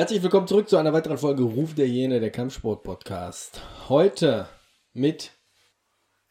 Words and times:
Herzlich 0.00 0.22
willkommen 0.22 0.46
zurück 0.46 0.66
zu 0.66 0.78
einer 0.78 0.94
weiteren 0.94 1.18
Folge 1.18 1.42
Ruf 1.42 1.74
der 1.74 1.86
Jene, 1.86 2.20
der 2.20 2.30
Kampfsport-Podcast. 2.30 3.60
Heute 3.90 4.48
mit 4.94 5.32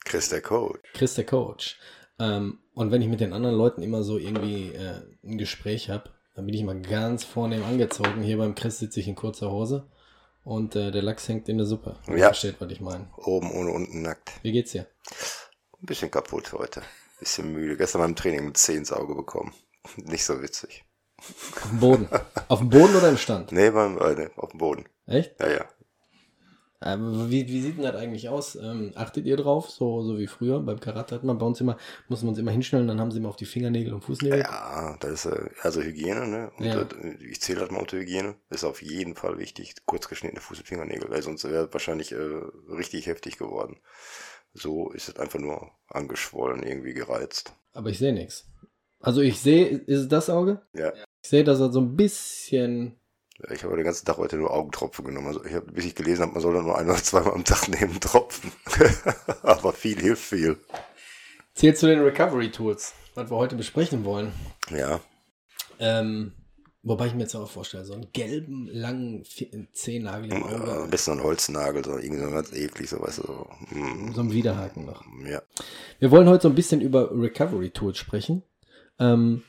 Chris 0.04 0.30
der 0.30 0.42
Coach. 0.42 0.80
Chris, 0.94 1.14
der 1.14 1.28
Coach. 1.28 1.78
Ähm, 2.18 2.64
und 2.74 2.90
wenn 2.90 3.04
ich 3.04 3.08
mit 3.10 3.20
den 3.20 3.32
anderen 3.32 3.56
Leuten 3.56 3.84
immer 3.84 4.02
so 4.02 4.18
irgendwie 4.18 4.70
äh, 4.70 5.04
ein 5.24 5.38
Gespräch 5.38 5.92
habe, 5.92 6.10
dann 6.34 6.48
bin 6.48 6.56
ich 6.56 6.62
immer 6.62 6.74
ganz 6.74 7.24
vornehm 7.24 7.64
angezogen. 7.64 8.24
Hier 8.24 8.40
beim 8.40 8.56
Chris 8.56 8.80
sitze 8.80 9.02
ich 9.02 9.08
in 9.08 9.14
kurzer 9.14 9.52
Hose 9.52 9.88
und 10.44 10.76
äh, 10.76 10.90
der 10.90 11.04
Lachs 11.04 11.30
hängt 11.30 11.48
in 11.48 11.60
der 11.60 11.68
Suppe. 11.68 11.96
Wenn 12.08 12.16
ihr 12.16 12.22
Ja. 12.22 12.28
Versteht, 12.30 12.56
was 12.58 12.72
ich 12.72 12.82
meine. 12.82 13.08
Oben 13.18 13.52
ohne 13.52 13.70
unten 13.70 14.02
nackt. 14.02 14.32
Wie 14.42 14.52
geht's 14.52 14.72
dir? 14.72 14.88
Ein 15.80 15.86
bisschen 15.86 16.10
kaputt 16.10 16.54
heute. 16.54 16.82
Bisschen 17.20 17.54
müde. 17.54 17.78
Gestern 17.78 18.02
beim 18.02 18.16
Training 18.16 18.46
mit 18.46 18.58
10 18.58 18.78
ins 18.78 18.92
Auge 18.92 19.14
bekommen. 19.14 19.54
Nicht 19.96 20.26
so 20.26 20.42
witzig. 20.42 20.86
Auf 21.20 21.70
dem 21.70 21.80
Boden. 21.80 22.08
Auf 22.48 22.60
dem 22.60 22.70
Boden 22.70 22.96
oder 22.96 23.10
im 23.10 23.18
Stand? 23.18 23.52
Nee, 23.52 23.70
beim, 23.72 23.98
äh, 23.98 24.16
nee, 24.16 24.30
auf 24.36 24.50
dem 24.52 24.58
Boden. 24.60 24.86
Echt? 25.06 25.40
Ja, 25.40 25.50
ja. 25.50 25.66
Ähm, 26.82 27.30
wie, 27.30 27.46
wie 27.50 27.62
sieht 27.62 27.76
denn 27.76 27.84
das 27.84 27.96
eigentlich 27.96 28.30
aus? 28.30 28.56
Ähm, 28.56 28.94
achtet 28.96 29.26
ihr 29.26 29.36
drauf? 29.36 29.70
So, 29.70 30.02
so 30.02 30.18
wie 30.18 30.28
früher 30.28 30.62
beim 30.62 30.80
Karate 30.80 31.14
hat 31.14 31.26
man 31.26 31.38
bei 31.38 31.46
uns 31.46 31.60
immer, 31.60 31.76
muss 32.08 32.22
man 32.22 32.30
uns 32.30 32.38
immer 32.40 32.52
hinstellen, 32.52 32.88
dann 32.88 33.02
haben 33.02 33.12
sie 33.12 33.18
immer 33.18 33.28
auf 33.28 33.36
die 33.36 33.46
Fingernägel 33.46 33.94
und 33.94 34.02
Fußnägel. 34.02 34.40
Ja, 34.40 34.96
das 35.02 35.26
ist 35.26 35.32
äh, 35.34 35.50
also 35.62 35.82
Hygiene, 35.82 36.26
ne? 36.26 36.52
Und 36.58 36.66
Ja. 36.66 36.82
äh, 36.84 37.16
ich 37.30 37.42
zähle 37.42 37.60
das 37.60 37.72
mal 37.72 37.80
unter 37.82 37.98
Hygiene. 37.98 38.36
Ist 38.50 38.64
auf 38.64 38.82
jeden 38.82 39.16
Fall 39.16 39.38
wichtig. 39.40 39.76
Kurz 39.86 40.08
geschnittene 40.08 40.40
Fuß- 40.42 40.60
und 40.60 40.68
Fingernägel, 40.68 41.10
weil 41.10 41.22
sonst 41.22 41.44
wäre 41.44 41.66
es 41.66 41.74
wahrscheinlich 41.74 42.14
äh, 42.14 42.16
richtig 42.70 43.08
heftig 43.08 43.38
geworden. 43.38 43.76
So 44.54 44.90
ist 44.92 45.10
es 45.10 45.18
einfach 45.18 45.40
nur 45.40 45.72
angeschwollen, 45.90 46.64
irgendwie 46.64 46.94
gereizt. 46.94 47.54
Aber 47.74 47.90
ich 47.90 48.00
sehe 48.00 48.14
nichts. 48.14 48.46
Also 49.02 49.20
ich 49.22 49.40
sehe, 49.40 49.68
ist 49.68 50.00
es 50.00 50.08
das 50.08 50.30
Auge? 50.30 50.62
Ja. 50.74 50.94
Ich 51.22 51.30
sehe, 51.30 51.44
dass 51.44 51.60
er 51.60 51.72
so 51.72 51.82
ein 51.82 51.96
bisschen. 51.96 52.96
Ich 53.52 53.64
habe 53.64 53.76
den 53.76 53.86
ganzen 53.86 54.06
Tag 54.06 54.18
heute 54.18 54.36
nur 54.38 54.52
Augentropfen 54.52 55.06
genommen. 55.06 55.28
Also 55.28 55.44
ich 55.46 55.54
habe, 55.54 55.72
bis 55.72 55.86
ich 55.86 55.96
gelesen 55.96 56.24
habe, 56.24 56.34
man 56.34 56.42
soll 56.42 56.54
da 56.54 56.62
nur 56.62 56.78
ein 56.78 56.90
oder 56.90 57.02
zweimal 57.02 57.34
am 57.34 57.46
Tag 57.46 57.68
nehmen 57.80 58.00
Tropfen. 58.00 58.52
Aber 59.44 59.72
viel 59.74 60.00
hilft 60.00 60.24
viel. 60.24 60.58
Zählt 61.54 61.78
zu 61.78 61.88
den 61.88 62.00
Recovery 62.00 62.52
Tools, 62.52 62.94
was 63.16 63.30
wir 63.30 63.38
heute 63.38 63.56
besprechen 63.56 64.04
wollen. 64.06 64.32
Ja. 64.72 65.00
Ähm, 65.80 66.34
wobei 66.84 67.08
ich 67.08 67.14
mir 67.14 67.22
jetzt 67.22 67.36
auch 67.36 67.50
vorstelle, 67.50 67.86
so 67.86 67.94
einen 67.94 68.12
gelben, 68.12 68.68
langen 68.72 69.24
Zehennagel 69.74 70.32
im 70.34 70.42
Ja, 70.42 70.46
am 70.56 70.62
Auge. 70.62 70.88
besten 70.90 71.12
ein 71.12 71.24
Holznagel, 71.24 71.84
so 71.86 71.98
irgendwie 71.98 72.22
so 72.24 72.30
ganz 72.32 72.52
eklig, 72.54 72.90
so 72.90 73.02
weißt 73.02 73.20
du. 73.20 73.24
So. 73.24 73.48
Mm, 73.72 74.12
So 74.14 74.22
ein 74.22 74.32
Widerhaken 74.34 74.86
noch. 74.86 75.04
Ja. 75.26 75.42
Wir 76.00 76.12
wollen 76.12 76.28
heute 76.28 76.44
so 76.44 76.50
ein 76.50 76.56
bisschen 76.56 76.82
über 76.82 77.10
Recovery 77.12 77.70
Tools 77.72 77.98
sprechen. 77.98 78.44
Ähm, 79.00 79.44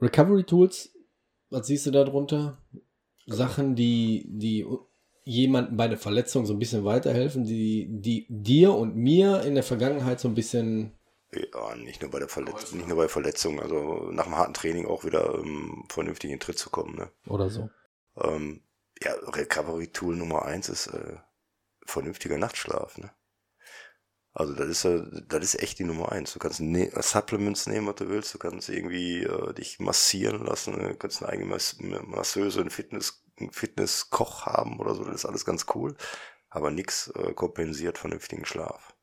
Recovery 0.00 0.44
Tools, 0.44 0.94
was 1.50 1.66
siehst 1.66 1.86
du 1.86 1.90
da 1.90 2.04
drunter? 2.04 2.62
Sachen, 3.26 3.74
die, 3.74 4.24
die 4.28 4.66
jemandem 5.24 5.76
bei 5.76 5.88
der 5.88 5.98
Verletzung 5.98 6.46
so 6.46 6.54
ein 6.54 6.58
bisschen 6.58 6.84
weiterhelfen, 6.84 7.44
die, 7.44 7.86
die 7.90 8.26
dir 8.30 8.72
und 8.72 8.96
mir 8.96 9.42
in 9.42 9.54
der 9.54 9.62
Vergangenheit 9.64 10.20
so 10.20 10.28
ein 10.28 10.34
bisschen 10.34 10.94
Ja, 11.32 11.74
nicht 11.76 12.00
nur 12.00 12.10
bei 12.10 12.18
der 12.18 12.28
Verletzung, 12.28 12.78
nicht 12.78 12.88
nur 12.88 12.96
bei 12.96 13.08
Verletzungen, 13.08 13.60
also 13.60 14.10
nach 14.10 14.24
dem 14.24 14.36
harten 14.36 14.54
Training 14.54 14.86
auch 14.86 15.04
wieder 15.04 15.34
ähm, 15.34 15.84
vernünftig 15.90 16.30
in 16.30 16.36
den 16.36 16.40
Tritt 16.40 16.58
zu 16.58 16.70
kommen. 16.70 16.96
Ne? 16.96 17.10
oder 17.26 17.50
so. 17.50 17.68
Ähm, 18.16 18.62
ja, 19.02 19.12
Recovery 19.12 19.88
Tool 19.88 20.16
Nummer 20.16 20.46
eins 20.46 20.68
ist 20.70 20.86
äh, 20.88 21.16
vernünftiger 21.84 22.38
Nachtschlaf. 22.38 22.96
Ne? 22.98 23.10
Also 24.38 24.54
das 24.54 24.68
ist 24.68 24.84
äh, 24.84 25.02
das 25.28 25.42
ist 25.42 25.60
echt 25.60 25.80
die 25.80 25.84
Nummer 25.84 26.12
eins. 26.12 26.32
Du 26.32 26.38
kannst 26.38 26.60
ne 26.60 26.92
Supplements 27.00 27.66
nehmen, 27.66 27.88
was 27.88 27.96
du 27.96 28.08
willst. 28.08 28.32
Du 28.32 28.38
kannst 28.38 28.68
irgendwie 28.68 29.24
äh, 29.24 29.52
dich 29.52 29.80
massieren 29.80 30.44
lassen. 30.44 30.74
Du 30.74 30.94
kannst 30.94 31.22
eine 31.22 31.32
eigene 31.32 31.48
Mas 31.48 31.76
Masseuse, 31.80 32.60
einen 32.60 32.70
Fitness 32.70 33.24
einen 33.36 33.50
Fitnesskoch 33.50 34.46
haben 34.46 34.78
oder 34.78 34.94
so. 34.94 35.02
Das 35.02 35.16
ist 35.16 35.26
alles 35.26 35.44
ganz 35.44 35.66
cool. 35.74 35.96
Aber 36.50 36.70
nix 36.70 37.08
äh, 37.08 37.32
kompensiert 37.34 37.98
vernünftigen 37.98 38.44
Schlaf. 38.44 38.94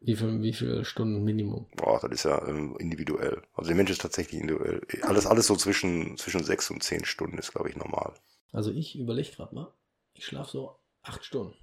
Wie 0.00 0.16
viel, 0.16 0.42
wie 0.42 0.52
viele 0.52 0.84
Stunden 0.84 1.22
Minimum? 1.22 1.68
Boah, 1.76 2.00
das 2.00 2.10
ist 2.10 2.24
ja 2.24 2.44
ähm, 2.48 2.76
individuell. 2.80 3.42
Also 3.54 3.68
der 3.68 3.76
Mensch 3.76 3.90
ist 3.92 4.02
tatsächlich 4.02 4.40
individuell. 4.40 4.80
Alles, 5.02 5.26
alles 5.26 5.46
so 5.46 5.54
zwischen, 5.54 6.16
zwischen 6.16 6.42
sechs 6.42 6.70
und 6.72 6.82
zehn 6.82 7.04
Stunden 7.04 7.38
ist, 7.38 7.52
glaube 7.52 7.68
ich, 7.68 7.76
normal. 7.76 8.14
Also 8.50 8.72
ich 8.72 8.98
überlege 8.98 9.30
gerade 9.30 9.54
mal, 9.54 9.72
ich 10.14 10.26
schlafe 10.26 10.50
so 10.50 10.80
acht 11.02 11.24
Stunden. 11.24 11.54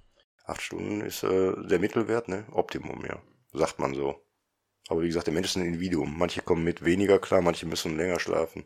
Acht 0.46 0.62
Stunden 0.62 1.00
ist 1.00 1.24
äh, 1.24 1.52
der 1.66 1.80
Mittelwert, 1.80 2.28
ne? 2.28 2.46
Optimum, 2.52 3.04
ja. 3.04 3.20
Sagt 3.52 3.78
man 3.78 3.94
so. 3.94 4.24
Aber 4.88 5.02
wie 5.02 5.08
gesagt, 5.08 5.26
der 5.26 5.34
Mensch 5.34 5.48
ist 5.48 5.56
ein 5.56 5.66
Individuum. 5.66 6.16
Manche 6.16 6.40
kommen 6.40 6.62
mit 6.62 6.84
weniger 6.84 7.18
klar, 7.18 7.42
manche 7.42 7.66
müssen 7.66 7.96
länger 7.96 8.20
schlafen. 8.20 8.64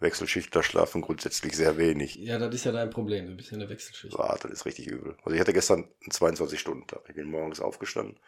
Wechselschichtler 0.00 0.64
schlafen 0.64 1.02
grundsätzlich 1.02 1.56
sehr 1.56 1.78
wenig. 1.78 2.16
Ja, 2.16 2.38
das 2.38 2.52
ist 2.52 2.64
ja 2.64 2.72
dein 2.72 2.90
Problem, 2.90 3.26
du 3.26 3.36
bist 3.36 3.50
ja 3.50 3.54
in 3.54 3.60
der 3.60 3.68
Wechselschicht. 3.68 4.18
Ah, 4.18 4.36
das 4.40 4.50
ist 4.50 4.66
richtig 4.66 4.88
übel. 4.88 5.16
Also 5.22 5.34
ich 5.34 5.40
hatte 5.40 5.52
gestern 5.52 5.84
einen 5.84 6.34
22-Stunden-Tag. 6.34 7.04
Ich 7.08 7.14
bin 7.14 7.30
morgens 7.30 7.60
aufgestanden, 7.60 8.18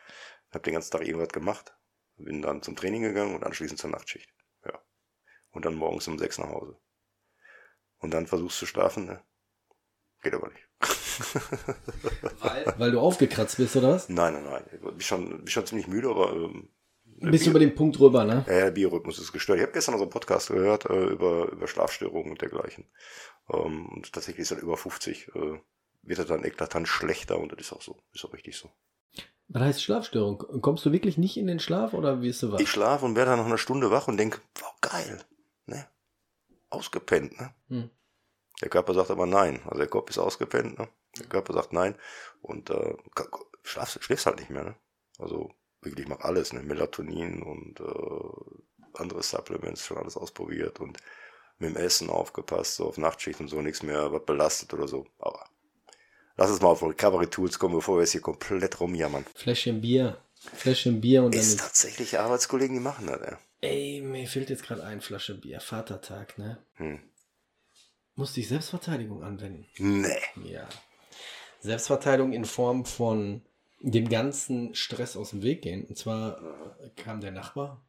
habe 0.52 0.62
den 0.62 0.74
ganzen 0.74 0.92
Tag 0.92 1.06
irgendwas 1.06 1.30
gemacht, 1.30 1.74
bin 2.16 2.40
dann 2.40 2.62
zum 2.62 2.76
Training 2.76 3.02
gegangen 3.02 3.34
und 3.34 3.44
anschließend 3.44 3.80
zur 3.80 3.90
Nachtschicht. 3.90 4.30
Ja. 4.64 4.80
Und 5.50 5.64
dann 5.64 5.74
morgens 5.74 6.06
um 6.06 6.18
sechs 6.18 6.38
nach 6.38 6.48
Hause. 6.48 6.78
Und 7.98 8.14
dann 8.14 8.26
versuchst 8.28 8.62
du 8.62 8.66
schlafen, 8.66 9.06
ne? 9.06 9.22
Geht 10.22 10.34
aber 10.34 10.48
nicht. 10.48 10.68
Weil, 12.40 12.74
weil 12.78 12.90
du 12.92 13.00
aufgekratzt 13.00 13.56
bist, 13.56 13.76
oder 13.76 13.90
was? 13.90 14.08
Nein, 14.08 14.34
nein, 14.34 14.44
nein. 14.44 14.62
Ich 14.72 14.80
bin 14.80 15.00
schon, 15.00 15.28
bin 15.38 15.48
schon 15.48 15.66
ziemlich 15.66 15.86
müde, 15.86 16.08
aber 16.08 16.32
ähm, 16.32 16.68
du 17.04 17.30
Bio- 17.30 17.50
über 17.50 17.58
den 17.58 17.74
Punkt 17.74 17.98
drüber, 17.98 18.24
ne? 18.24 18.44
Ja, 18.46 18.52
der 18.64 18.70
Biorhythmus 18.70 19.18
ist 19.18 19.32
gestört. 19.32 19.58
Ich 19.58 19.62
habe 19.62 19.72
gestern 19.72 19.92
noch 19.92 19.98
so 19.98 20.04
einen 20.04 20.10
Podcast 20.10 20.48
gehört 20.48 20.86
äh, 20.90 21.04
über, 21.06 21.50
über 21.52 21.66
Schlafstörungen 21.68 22.30
und 22.32 22.40
dergleichen. 22.42 22.84
Ähm, 23.52 23.86
und 23.88 24.12
tatsächlich 24.12 24.42
ist 24.42 24.52
dann 24.52 24.58
über 24.60 24.76
50, 24.76 25.28
äh, 25.34 25.58
wird 26.02 26.18
er 26.18 26.24
dann 26.24 26.44
eklatant 26.44 26.88
schlechter 26.88 27.38
und 27.38 27.52
das 27.52 27.60
ist 27.60 27.72
auch 27.72 27.82
so. 27.82 27.96
Ist 28.12 28.24
auch 28.24 28.32
richtig 28.32 28.56
so. 28.56 28.70
Was 29.48 29.62
heißt 29.62 29.82
Schlafstörung? 29.84 30.38
Kommst 30.60 30.84
du 30.84 30.90
wirklich 30.92 31.18
nicht 31.18 31.36
in 31.36 31.46
den 31.46 31.60
Schlaf 31.60 31.94
oder 31.94 32.20
wirst 32.20 32.42
du 32.42 32.50
wach? 32.50 32.58
Ich 32.58 32.68
schlafe 32.70 33.04
und 33.04 33.14
werde 33.14 33.30
dann 33.30 33.38
noch 33.38 33.46
eine 33.46 33.58
Stunde 33.58 33.92
wach 33.92 34.08
und 34.08 34.16
denke, 34.16 34.40
wow, 34.60 34.74
geil. 34.80 35.20
Ne? 35.66 35.86
Ausgepennt, 36.68 37.38
ne? 37.40 37.54
Hm. 37.68 37.90
Der 38.60 38.68
Körper 38.70 38.94
sagt 38.94 39.10
aber 39.10 39.26
nein. 39.26 39.60
Also 39.66 39.78
der 39.78 39.86
Kopf 39.86 40.10
ist 40.10 40.18
ausgepennt, 40.18 40.78
ne? 40.78 40.88
Der 41.18 41.26
Körper 41.26 41.52
sagt 41.52 41.72
nein. 41.72 41.96
Und 42.42 42.70
äh, 42.70 42.94
schlafst, 43.62 44.02
schläfst 44.02 44.26
halt 44.26 44.38
nicht 44.38 44.50
mehr, 44.50 44.64
ne? 44.64 44.76
Also 45.18 45.50
wirklich 45.82 46.08
mach 46.08 46.20
alles, 46.20 46.52
ne? 46.52 46.62
Melatonin 46.62 47.42
und 47.42 47.80
äh, 47.80 49.00
andere 49.00 49.22
Supplements, 49.22 49.84
schon 49.84 49.98
alles 49.98 50.16
ausprobiert 50.16 50.80
und 50.80 50.98
mit 51.58 51.70
dem 51.70 51.76
Essen 51.76 52.10
aufgepasst, 52.10 52.76
so 52.76 52.86
auf 52.86 52.98
Nachtschicht 52.98 53.40
und 53.40 53.48
so 53.48 53.60
nichts 53.62 53.82
mehr, 53.82 54.12
was 54.12 54.24
belastet 54.24 54.74
oder 54.74 54.88
so. 54.88 55.06
Aber 55.18 55.48
lass 56.36 56.50
uns 56.50 56.60
mal 56.60 56.68
auf 56.68 56.82
Recovery 56.82 57.28
Tools 57.28 57.58
kommen, 57.58 57.74
bevor 57.74 57.96
wir 57.96 58.02
jetzt 58.02 58.12
hier 58.12 58.20
komplett 58.20 58.78
rumjammern. 58.80 59.24
Fläschchen 59.34 59.80
Bier. 59.80 60.18
Fläschchen 60.54 61.00
Bier 61.00 61.22
und 61.22 61.34
dann 61.34 61.40
Ist 61.40 61.54
ist, 61.54 61.60
tatsächlich 61.60 62.18
Arbeitskollegen, 62.18 62.76
die 62.76 62.82
machen 62.82 63.06
das, 63.06 63.20
ey. 63.20 63.36
Ey, 63.62 64.00
mir 64.02 64.26
fehlt 64.28 64.50
jetzt 64.50 64.62
gerade 64.64 64.84
ein 64.84 65.00
Flasche 65.00 65.34
Bier. 65.34 65.60
Vatertag, 65.60 66.38
ne? 66.38 66.62
Hm. 66.74 67.00
Musste 68.14 68.40
ich 68.40 68.48
Selbstverteidigung 68.48 69.22
anwenden. 69.22 69.66
Nee. 69.78 70.20
Ja. 70.44 70.68
Selbstverteidigung 71.60 72.32
in 72.32 72.44
Form 72.44 72.84
von 72.84 73.42
dem 73.80 74.08
ganzen 74.08 74.74
Stress 74.74 75.16
aus 75.16 75.30
dem 75.30 75.42
Weg 75.42 75.62
gehen. 75.62 75.84
Und 75.84 75.96
zwar 75.96 76.38
äh, 76.80 76.90
kam 76.96 77.20
der 77.20 77.32
Nachbar, 77.32 77.82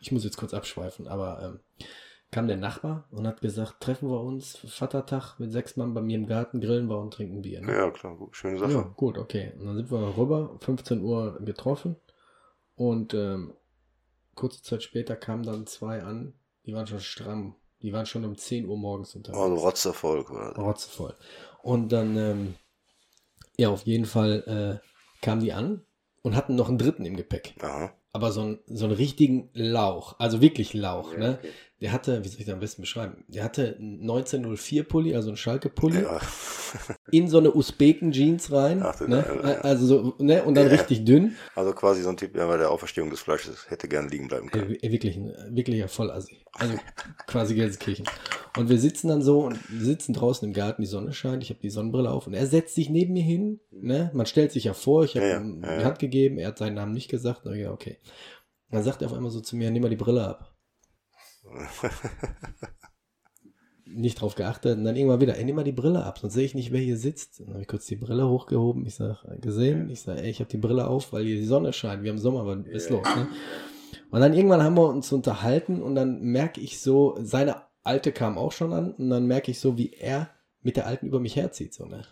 ich 0.00 0.12
muss 0.12 0.24
jetzt 0.24 0.36
kurz 0.36 0.54
abschweifen, 0.54 1.06
aber 1.06 1.42
ähm, 1.42 1.60
kam 2.30 2.48
der 2.48 2.56
Nachbar 2.56 3.08
und 3.10 3.26
hat 3.26 3.40
gesagt, 3.40 3.80
treffen 3.80 4.10
wir 4.10 4.20
uns, 4.20 4.56
Vatertag 4.56 5.38
mit 5.38 5.52
sechs 5.52 5.76
Mann 5.76 5.94
bei 5.94 6.02
mir 6.02 6.16
im 6.16 6.26
Garten, 6.26 6.60
grillen 6.60 6.88
wir 6.88 6.98
und 6.98 7.14
trinken 7.14 7.42
Bier. 7.42 7.62
Ne? 7.62 7.72
Ja, 7.72 7.90
klar, 7.90 8.16
gut, 8.16 8.36
schöne 8.36 8.58
Sache. 8.58 8.72
Ja, 8.72 8.92
gut, 8.96 9.16
okay. 9.16 9.52
Und 9.58 9.66
dann 9.66 9.76
sind 9.76 9.90
wir 9.90 10.16
rüber, 10.16 10.56
15 10.60 11.00
Uhr 11.00 11.38
getroffen 11.40 11.96
und 12.74 13.14
ähm, 13.14 13.54
kurze 14.34 14.62
Zeit 14.62 14.82
später 14.82 15.16
kamen 15.16 15.42
dann 15.42 15.66
zwei 15.66 16.02
an, 16.02 16.34
die 16.66 16.74
waren 16.74 16.86
schon 16.86 17.00
stramm 17.00 17.56
Die 17.80 17.92
waren 17.92 18.04
schon 18.04 18.24
um 18.24 18.36
10 18.36 18.66
Uhr 18.66 18.76
morgens 18.76 19.14
unterwegs. 19.14 19.40
Also 19.40 19.54
Rotzerfolg. 19.54 20.30
Oder? 20.30 20.54
Rotzevoll. 20.56 21.14
Und 21.62 21.92
dann, 21.92 22.16
ähm, 22.16 22.54
ja, 23.58 23.68
auf 23.70 23.82
jeden 23.82 24.06
Fall 24.06 24.80
äh, 24.82 25.24
kamen 25.24 25.40
die 25.42 25.52
an 25.52 25.82
und 26.22 26.36
hatten 26.36 26.54
noch 26.54 26.68
einen 26.68 26.78
dritten 26.78 27.04
im 27.04 27.16
Gepäck. 27.16 27.54
Aha. 27.60 27.92
Aber 28.12 28.32
so, 28.32 28.42
ein, 28.42 28.58
so 28.66 28.86
einen 28.86 28.94
richtigen 28.94 29.50
Lauch, 29.52 30.16
also 30.18 30.40
wirklich 30.40 30.72
Lauch, 30.74 31.12
Ja, 31.12 31.18
ne? 31.18 31.38
okay. 31.38 31.50
Der 31.80 31.92
hatte, 31.92 32.24
wie 32.24 32.28
soll 32.28 32.40
ich 32.40 32.46
das 32.46 32.54
am 32.54 32.58
besten 32.60 32.82
beschreiben? 32.82 33.22
Der 33.28 33.44
hatte 33.44 33.76
einen 33.78 34.00
1904 34.00 34.82
Pulli, 34.82 35.14
also 35.14 35.28
einen 35.28 35.36
Schalke-Pulli, 35.36 36.02
Ja. 36.02 36.20
in 37.12 37.28
so 37.28 37.38
eine 37.38 37.54
Usbeken-Jeans 37.54 38.50
rein, 38.50 38.82
Ach 38.82 38.98
ne? 39.00 39.24
Geil. 39.42 39.56
Also 39.62 39.86
so, 39.86 40.14
ne? 40.18 40.42
Und 40.42 40.54
dann 40.56 40.66
Ja. 40.66 40.72
richtig 40.72 41.04
dünn. 41.04 41.36
Also 41.54 41.72
quasi 41.72 42.02
so 42.02 42.08
ein 42.08 42.16
Typ, 42.16 42.34
der 42.34 42.46
bei 42.48 42.56
der 42.56 42.70
Auferstehung 42.72 43.10
des 43.10 43.20
Fleisches 43.20 43.70
hätte 43.70 43.86
gerne 43.86 44.08
liegen 44.08 44.26
bleiben 44.26 44.50
können. 44.50 44.74
Äh, 44.82 44.90
wirklich, 44.90 45.16
ein 45.16 45.32
wirklicher 45.54 45.86
Vollassi. 45.86 46.38
Also 46.54 46.74
quasi 47.28 47.54
Gelsenkirchen. 47.54 48.06
Und 48.56 48.68
wir 48.68 48.78
sitzen 48.80 49.06
dann 49.06 49.22
so 49.22 49.44
und 49.44 49.56
wir 49.70 49.84
sitzen 49.84 50.14
draußen 50.14 50.48
im 50.48 50.52
Garten, 50.54 50.82
die 50.82 50.88
Sonne 50.88 51.12
scheint, 51.12 51.44
ich 51.44 51.50
habe 51.50 51.60
die 51.60 51.70
Sonnenbrille 51.70 52.10
auf 52.10 52.26
und 52.26 52.34
er 52.34 52.46
setzt 52.48 52.74
sich 52.74 52.90
neben 52.90 53.12
mir 53.12 53.22
hin. 53.22 53.60
Ne? 53.70 54.10
Man 54.14 54.26
stellt 54.26 54.50
sich 54.50 54.64
ja 54.64 54.74
vor, 54.74 55.04
ich 55.04 55.14
habe 55.14 55.26
Ja, 55.26 55.34
ja, 55.34 55.40
ihm 55.40 55.62
ja, 55.62 55.74
die 55.76 55.80
ja. 55.82 55.84
Hand 55.86 56.00
gegeben, 56.00 56.38
er 56.38 56.48
hat 56.48 56.58
seinen 56.58 56.74
Namen 56.74 56.92
nicht 56.92 57.08
gesagt. 57.08 57.42
Na 57.44 57.54
ja, 57.54 57.70
okay. 57.70 57.98
Dann 58.72 58.82
sagt 58.82 59.00
er 59.00 59.06
auf 59.08 59.14
einmal 59.14 59.30
so 59.30 59.40
zu 59.40 59.54
mir, 59.54 59.70
nimm 59.70 59.82
mal 59.82 59.88
die 59.90 59.96
Brille 59.96 60.26
ab. 60.26 60.54
nicht 63.84 64.20
drauf 64.20 64.34
geachtet 64.34 64.76
und 64.76 64.84
dann 64.84 64.96
irgendwann 64.96 65.20
wieder, 65.20 65.36
ey, 65.36 65.44
nimm 65.44 65.56
mal 65.56 65.64
die 65.64 65.72
Brille 65.72 66.04
ab, 66.04 66.18
sonst 66.18 66.34
sehe 66.34 66.44
ich 66.44 66.54
nicht, 66.54 66.72
wer 66.72 66.80
hier 66.80 66.96
sitzt. 66.96 67.40
Dann 67.40 67.50
habe 67.50 67.62
ich 67.62 67.68
kurz 67.68 67.86
die 67.86 67.96
Brille 67.96 68.28
hochgehoben, 68.28 68.86
ich 68.86 68.94
sag, 68.94 69.24
äh, 69.24 69.38
gesehen, 69.38 69.90
ich 69.90 70.02
sag, 70.02 70.18
ey, 70.18 70.30
ich 70.30 70.40
habe 70.40 70.50
die 70.50 70.58
Brille 70.58 70.86
auf, 70.86 71.12
weil 71.12 71.24
hier 71.24 71.36
die 71.36 71.44
Sonne 71.44 71.72
scheint, 71.72 72.02
wir 72.02 72.10
haben 72.10 72.18
Sommer, 72.18 72.46
was 72.46 72.66
ist 72.66 72.90
los, 72.90 73.06
ne? 73.16 73.28
Und 74.10 74.20
dann 74.20 74.32
irgendwann 74.32 74.62
haben 74.62 74.76
wir 74.76 74.88
uns 74.88 75.12
unterhalten 75.12 75.82
und 75.82 75.94
dann 75.94 76.20
merke 76.20 76.60
ich 76.60 76.80
so, 76.80 77.16
seine 77.20 77.56
Alte 77.82 78.12
kam 78.12 78.38
auch 78.38 78.52
schon 78.52 78.72
an 78.72 78.92
und 78.92 79.10
dann 79.10 79.26
merke 79.26 79.50
ich 79.50 79.60
so, 79.60 79.76
wie 79.76 79.92
er 79.92 80.30
mit 80.62 80.76
der 80.76 80.86
Alten 80.86 81.06
über 81.06 81.20
mich 81.20 81.36
herzieht, 81.36 81.74
so, 81.74 81.86
ne? 81.86 82.02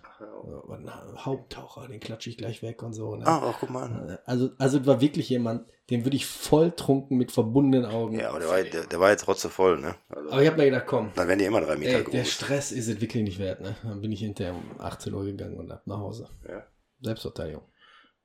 So, 0.49 0.63
ein 0.73 0.89
Haupttaucher, 1.25 1.89
den 1.89 1.99
klatsche 2.01 2.31
ich 2.31 2.39
gleich 2.39 2.63
weg 2.63 2.83
und 2.83 2.93
so, 2.93 3.17
ne? 3.17 3.27
Ah, 3.27 3.43
ach, 3.51 3.57
guck 3.59 3.71
mal 3.71 3.83
an. 3.85 4.19
Also, 4.27 4.51
also 4.59 4.79
es 4.79 4.87
war 4.87 5.01
wirklich 5.01 5.29
jemand, 5.29 5.67
den 5.91 6.05
würde 6.05 6.17
ich 6.17 6.25
volltrunken 6.27 7.17
mit 7.19 7.33
verbundenen 7.33 7.85
Augen. 7.85 8.19
Ja, 8.19 8.29
aber 8.31 8.39
der 8.39 8.49
war, 8.49 8.63
der, 8.63 8.85
der 8.85 9.01
war 9.01 9.11
jetzt 9.11 9.27
rotzevoll, 9.27 9.79
ne? 9.81 9.95
Also, 10.09 10.31
Aber 10.31 10.43
ich 10.43 10.49
habe 10.49 10.57
mir 10.59 10.65
gedacht, 10.67 10.87
komm, 10.87 11.11
dann 11.17 11.27
werden 11.29 11.39
die 11.41 11.45
immer 11.47 11.61
drei 11.61 11.77
Meter 11.77 11.99
ey, 11.99 12.05
der 12.05 12.23
groß. 12.23 12.31
Stress 12.33 12.71
ist 12.73 12.87
es 12.89 13.01
wirklich 13.01 13.25
nicht 13.25 13.39
wert, 13.39 13.61
ne? 13.61 13.75
Dann 13.83 14.01
bin 14.01 14.13
ich 14.13 14.21
hinterher 14.21 14.55
um 14.55 14.81
18 14.81 15.13
Uhr 15.13 15.25
gegangen 15.25 15.57
und 15.59 15.71
ab 15.73 15.83
nach 15.87 15.99
Hause. 15.99 16.29
Ja. 16.49 16.65
Selbstverteidigung. 17.01 17.63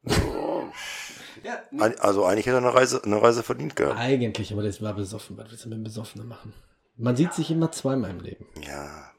Oh. 0.05 0.63
Ja, 1.43 1.59
Ein- 1.79 1.99
Also 1.99 2.25
eigentlich 2.25 2.45
hätte 2.45 2.57
er 2.57 2.63
eine 2.63 2.73
Reise, 2.73 3.01
eine 3.03 3.21
Reise 3.21 3.43
verdient 3.43 3.75
gehabt. 3.75 3.97
eigentlich, 3.99 4.51
aber 4.53 4.63
das 4.63 4.81
war 4.81 4.93
besoffen. 4.93 5.37
Was 5.37 5.49
willst 5.51 5.65
du 5.65 5.69
mit 5.69 5.77
dem 5.77 5.83
Besoffenen 5.83 6.27
machen? 6.27 6.53
Man 6.97 7.15
sieht 7.15 7.33
sich 7.33 7.49
immer 7.51 7.71
zweimal 7.71 8.11
im 8.11 8.19
Leben. 8.19 8.45
Ja. 8.65 9.10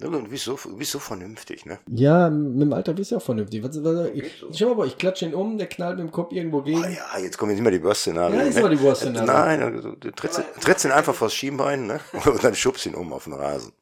Irgendwie 0.00 0.38
so, 0.38 0.58
wie 0.78 0.84
so 0.84 0.98
vernünftig, 0.98 1.66
ne? 1.66 1.78
Ja, 1.88 2.30
mit 2.30 2.62
dem 2.62 2.72
Alter 2.72 2.94
bist 2.94 3.12
du 3.12 3.16
auch 3.16 3.22
vernünftig. 3.22 3.62
Was, 3.62 3.84
was, 3.84 4.08
ich. 4.14 4.42
Schau 4.52 4.68
mal, 4.68 4.74
boah, 4.74 4.86
ich 4.86 4.96
klatsche 4.96 5.26
ihn 5.26 5.34
um, 5.34 5.58
der 5.58 5.66
knallt 5.66 5.98
mit 5.98 6.06
dem 6.06 6.10
Kopf 6.10 6.32
irgendwo 6.32 6.62
gegen. 6.62 6.82
Ah, 6.82 6.88
ja, 6.88 7.18
jetzt 7.22 7.36
kommen 7.36 7.50
jetzt 7.50 7.60
immer 7.60 7.70
die 7.70 7.78
Börstszenarien. 7.78 8.40
Ja, 8.40 8.46
ist 8.46 8.54
ne? 8.54 8.60
immer 8.60 8.70
die 8.70 8.76
Börstszenarien. 8.76 9.26
Nein, 9.26 9.62
also, 9.62 9.92
du 9.92 10.10
trittst, 10.10 10.42
trittst 10.60 10.84
ihn 10.86 10.92
einfach 10.92 11.14
vors 11.14 11.34
Schienbein, 11.34 11.86
ne? 11.86 12.00
Und 12.24 12.42
dann 12.42 12.54
schubst 12.54 12.86
ihn 12.86 12.94
um 12.94 13.12
auf 13.12 13.24
den 13.24 13.34
Rasen. 13.34 13.72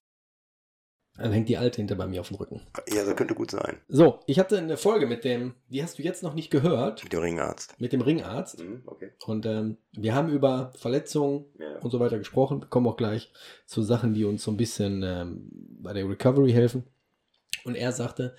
Dann 1.20 1.32
hängt 1.32 1.48
die 1.50 1.58
Alte 1.58 1.76
hinter 1.76 1.96
bei 1.96 2.06
mir 2.06 2.20
auf 2.22 2.28
dem 2.28 2.36
Rücken. 2.38 2.62
Ja, 2.88 3.04
das 3.04 3.14
könnte 3.14 3.34
gut 3.34 3.50
sein. 3.50 3.78
So, 3.88 4.20
ich 4.26 4.38
hatte 4.38 4.56
eine 4.56 4.76
Folge 4.78 5.06
mit 5.06 5.22
dem, 5.24 5.54
die 5.68 5.82
hast 5.82 5.98
du 5.98 6.02
jetzt 6.02 6.22
noch 6.22 6.32
nicht 6.34 6.50
gehört, 6.50 7.02
Mit 7.04 7.12
dem 7.12 7.20
Ringarzt. 7.20 7.74
mit 7.78 7.92
dem 7.92 8.00
Ringarzt. 8.00 8.62
Okay. 8.86 9.10
Und 9.26 9.44
ähm, 9.44 9.76
wir 9.92 10.14
haben 10.14 10.30
über 10.30 10.72
Verletzungen 10.76 11.44
Ja. 11.58 11.78
und 11.80 11.90
so 11.90 12.00
weiter 12.00 12.16
gesprochen. 12.18 12.62
Wir 12.62 12.68
kommen 12.68 12.86
auch 12.86 12.96
gleich 12.96 13.32
zu 13.66 13.82
Sachen, 13.82 14.14
die 14.14 14.24
uns 14.24 14.42
so 14.44 14.50
ein 14.50 14.56
bisschen 14.56 15.02
ähm, 15.04 15.50
bei 15.82 15.92
der 15.92 16.08
Recovery 16.08 16.52
helfen. 16.52 16.84
Und 17.64 17.74
er 17.74 17.92
sagte, 17.92 18.34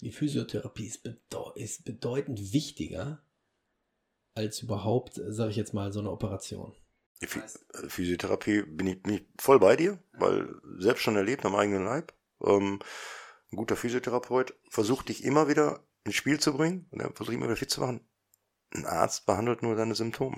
die 0.00 0.10
Physiotherapie 0.10 0.86
ist, 0.86 1.04
bedeu 1.04 1.50
ist 1.54 1.84
bedeutend 1.84 2.52
wichtiger 2.52 3.22
als 4.34 4.60
überhaupt, 4.62 5.20
sage 5.28 5.50
ich 5.50 5.56
jetzt 5.56 5.72
mal, 5.74 5.92
so 5.92 6.00
eine 6.00 6.10
Operation. 6.10 6.74
Physiotherapie 7.88 8.62
bin 8.62 8.88
ich, 8.88 9.02
bin 9.02 9.14
ich 9.14 9.24
voll 9.38 9.58
bei 9.58 9.76
dir, 9.76 9.98
weil 10.18 10.48
selbst 10.78 11.02
schon 11.02 11.16
erlebt 11.16 11.44
am 11.46 11.54
eigenen 11.54 11.84
Leib. 11.84 12.12
Ähm, 12.44 12.80
ein 13.52 13.56
guter 13.56 13.76
Physiotherapeut 13.76 14.54
versucht 14.70 15.08
dich 15.08 15.24
immer 15.24 15.48
wieder 15.48 15.80
ins 16.04 16.16
Spiel 16.16 16.40
zu 16.40 16.52
bringen, 16.54 16.88
ne, 16.90 17.10
versucht 17.14 17.34
immer 17.34 17.46
wieder 17.46 17.56
fit 17.56 17.70
zu 17.70 17.80
machen. 17.80 18.00
Ein 18.74 18.86
Arzt 18.86 19.26
behandelt 19.26 19.62
nur 19.62 19.76
deine 19.76 19.94
Symptome. 19.94 20.36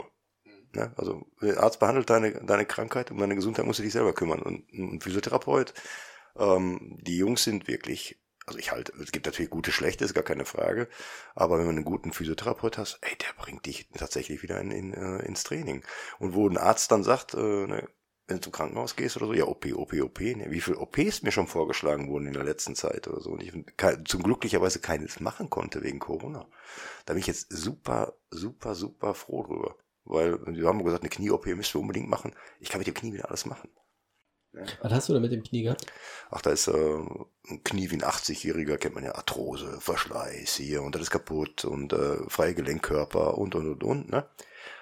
Ne? 0.73 0.93
Also 0.97 1.27
der 1.41 1.63
Arzt 1.63 1.81
behandelt 1.81 2.11
deine, 2.11 2.33
deine 2.45 2.67
Krankheit, 2.67 3.11
um 3.11 3.19
deine 3.19 3.35
Gesundheit 3.35 3.67
musst 3.67 3.79
du 3.79 3.83
dich 3.83 3.93
selber 3.93 4.13
kümmern. 4.13 4.43
Und 4.43 4.71
ein 4.73 5.01
Physiotherapeut, 5.01 5.73
ähm, 6.37 6.99
die 7.01 7.17
Jungs 7.17 7.45
sind 7.45 7.69
wirklich, 7.69 8.21
also 8.47 8.59
ich 8.59 8.71
halte, 8.71 8.93
es 9.03 9.13
gibt 9.13 9.27
natürlich 9.27 9.51
gute, 9.51 9.73
schlechte, 9.73 10.05
ist 10.05 10.15
gar 10.15 10.25
keine 10.25 10.45
Frage, 10.45 10.89
aber 11.35 11.59
wenn 11.59 11.67
man 11.67 11.77
einen 11.77 11.85
guten 11.85 12.13
Physiotherapeut 12.13 12.79
hast, 12.79 12.99
ey, 13.03 13.17
der 13.17 13.43
bringt 13.43 13.67
dich 13.67 13.89
tatsächlich 13.97 14.43
wieder 14.43 14.61
in, 14.61 14.71
in, 14.71 14.95
äh, 14.95 15.25
ins 15.25 15.45
Training. 15.45 15.85
Und 16.19 16.35
wo 16.35 16.49
ein 16.49 16.59
Arzt 16.59 16.93
dann 16.93 17.03
sagt, 17.03 17.35
äh, 17.35 17.67
ne, 17.67 17.89
wenn 18.29 18.37
du 18.37 18.43
zum 18.43 18.53
Krankenhaus 18.53 18.95
gehst 18.95 19.17
oder 19.17 19.27
so, 19.27 19.33
ja, 19.33 19.45
OP, 19.45 19.67
OP, 19.75 19.95
OP, 19.95 20.21
ne, 20.21 20.51
wie 20.51 20.61
viel 20.61 20.75
OPs 20.75 21.23
mir 21.23 21.33
schon 21.33 21.47
vorgeschlagen 21.47 22.09
wurden 22.09 22.27
in 22.27 22.35
der 22.35 22.45
letzten 22.45 22.77
Zeit 22.77 23.09
oder 23.09 23.21
so, 23.21 23.31
und 23.31 23.43
ich 23.43 23.53
zum 24.05 24.23
glücklicherweise 24.23 24.81
keines 24.81 25.19
machen 25.19 25.49
konnte 25.49 25.83
wegen 25.83 25.99
Corona. 25.99 26.47
Da 27.07 27.15
bin 27.15 27.21
ich 27.21 27.27
jetzt 27.27 27.51
super, 27.51 28.15
super, 28.31 28.75
super 28.75 29.15
froh 29.15 29.43
drüber. 29.43 29.77
Weil 30.05 30.39
wir 30.47 30.69
haben 30.69 30.85
gesagt, 30.85 31.03
eine 31.03 31.11
Knie-OP 31.11 31.47
müsst 31.47 31.75
ihr 31.75 31.81
unbedingt 31.81 32.09
machen. 32.09 32.35
Ich 32.61 32.69
kann 32.69 32.79
mit 32.79 32.87
dem 32.87 32.95
Knie 32.95 33.13
wieder 33.13 33.29
alles 33.29 33.47
machen. 33.47 33.71
Was 34.53 34.93
hast 34.93 35.09
du 35.09 35.13
da 35.15 35.21
mit 35.21 35.33
dem 35.33 35.43
Knie 35.43 35.63
gehabt? 35.63 35.87
Ach, 36.31 36.41
da 36.41 36.51
ist 36.51 36.69
äh, 36.69 36.73
ein 36.73 37.65
Knie 37.65 37.91
wie 37.91 37.97
ein 37.97 38.03
80-Jähriger, 38.03 38.77
kennt 38.79 38.95
man 38.95 39.05
ja, 39.05 39.15
Arthrose, 39.15 39.81
Verschleiß 39.81 40.57
hier 40.57 40.83
und 40.83 40.95
das 40.95 41.03
ist 41.03 41.11
kaputt 41.11 41.65
und 41.65 41.93
äh, 41.93 42.17
freie 42.29 42.55
Gelenkkörper 42.55 43.37
und 43.37 43.55
und 43.55 43.69
und 43.69 43.85
und, 43.85 44.11
ne? 44.11 44.29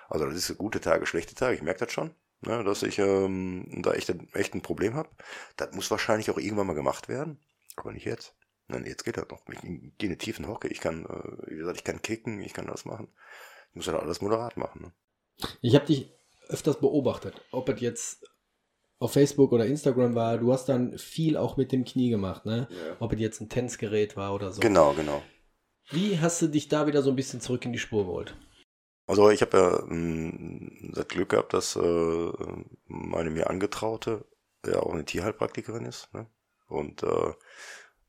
Also 0.08 0.26
das 0.26 0.36
ist 0.36 0.58
gute 0.58 0.80
Tage, 0.80 1.06
schlechte 1.06 1.34
Tage, 1.34 1.56
ich 1.56 1.62
merke 1.62 1.80
das 1.80 1.92
schon, 1.92 2.14
ne, 2.42 2.64
dass 2.64 2.82
ich 2.82 2.98
ähm, 2.98 3.82
da 3.82 3.92
echt, 3.92 4.10
ein- 4.10 4.28
echt 4.34 4.54
ein 4.54 4.62
Problem 4.62 4.94
habe. 4.94 5.08
Das 5.56 5.72
muss 5.74 5.90
wahrscheinlich 5.90 6.30
auch 6.30 6.38
irgendwann 6.38 6.66
mal 6.66 6.74
gemacht 6.74 7.08
werden, 7.08 7.38
aber 7.76 7.92
nicht 7.92 8.06
jetzt. 8.06 8.34
Nein, 8.68 8.84
jetzt 8.84 9.04
geht 9.04 9.16
das 9.16 9.28
noch. 9.28 9.42
Ich 9.48 9.60
gehe 9.60 9.70
in 9.70 9.92
eine 10.00 10.18
tiefen 10.18 10.48
Hocke, 10.48 10.68
ich 10.68 10.80
kann, 10.80 11.04
äh, 11.06 11.50
wie 11.50 11.56
gesagt, 11.56 11.78
ich 11.78 11.84
kann 11.84 12.02
kicken, 12.02 12.40
ich 12.42 12.52
kann 12.52 12.66
das 12.66 12.84
machen. 12.84 13.08
Ich 13.70 13.76
muss 13.76 13.88
halt 13.88 14.00
alles 14.00 14.20
moderat 14.20 14.56
machen. 14.56 14.82
Ne? 14.82 14.92
Ich 15.60 15.74
habe 15.74 15.86
dich 15.86 16.10
öfters 16.48 16.80
beobachtet, 16.80 17.40
ob 17.52 17.68
es 17.68 17.80
jetzt 17.80 18.24
auf 18.98 19.12
Facebook 19.12 19.52
oder 19.52 19.66
Instagram 19.66 20.14
war. 20.14 20.38
Du 20.38 20.52
hast 20.52 20.68
dann 20.68 20.96
viel 20.98 21.36
auch 21.36 21.56
mit 21.56 21.70
dem 21.70 21.84
Knie 21.84 22.08
gemacht, 22.08 22.46
ne? 22.46 22.66
Ob 22.98 23.12
es 23.12 23.20
jetzt 23.20 23.40
ein 23.40 23.48
Tennisgerät 23.50 24.16
war 24.16 24.34
oder 24.34 24.52
so. 24.52 24.60
Genau, 24.60 24.94
genau. 24.94 25.22
Wie 25.90 26.18
hast 26.18 26.40
du 26.40 26.46
dich 26.48 26.68
da 26.68 26.86
wieder 26.86 27.02
so 27.02 27.10
ein 27.10 27.16
bisschen 27.16 27.40
zurück 27.40 27.64
in 27.66 27.72
die 27.72 27.78
Spur 27.78 28.06
geholt? 28.06 28.36
Also 29.06 29.30
ich 29.30 29.40
habe 29.40 29.56
ja 29.56 29.78
ähm, 29.90 30.92
das 30.94 31.06
Glück 31.08 31.30
gehabt, 31.30 31.54
dass 31.54 31.76
äh, 31.76 32.32
meine 32.86 33.30
mir 33.30 33.48
Angetraute 33.48 34.24
ja 34.64 34.80
auch 34.80 34.92
eine 34.92 35.04
Tierheilpraktikerin 35.04 35.84
ist. 35.84 36.12
Ne? 36.12 36.26
Und 36.66 37.02
äh, 37.02 37.32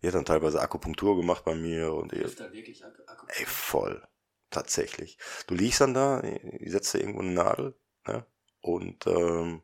die 0.02 0.08
hat 0.08 0.16
dann 0.16 0.26
teilweise 0.26 0.62
Akupunktur 0.62 1.16
gemacht 1.16 1.44
bei 1.46 1.56
mir 1.56 1.94
und 1.94 2.12
die, 2.12 2.22
wirklich 2.22 2.84
ey, 3.28 3.46
voll. 3.46 4.08
Tatsächlich. 4.50 5.18
Du 5.48 5.56
liegst 5.56 5.82
dann 5.82 5.94
da, 5.94 6.24
setzt 6.62 6.94
dir 6.94 7.00
irgendwo 7.00 7.20
eine 7.20 7.32
Nadel, 7.32 7.76
ne? 8.08 8.26
Und 8.62 9.06
ähm, 9.08 9.62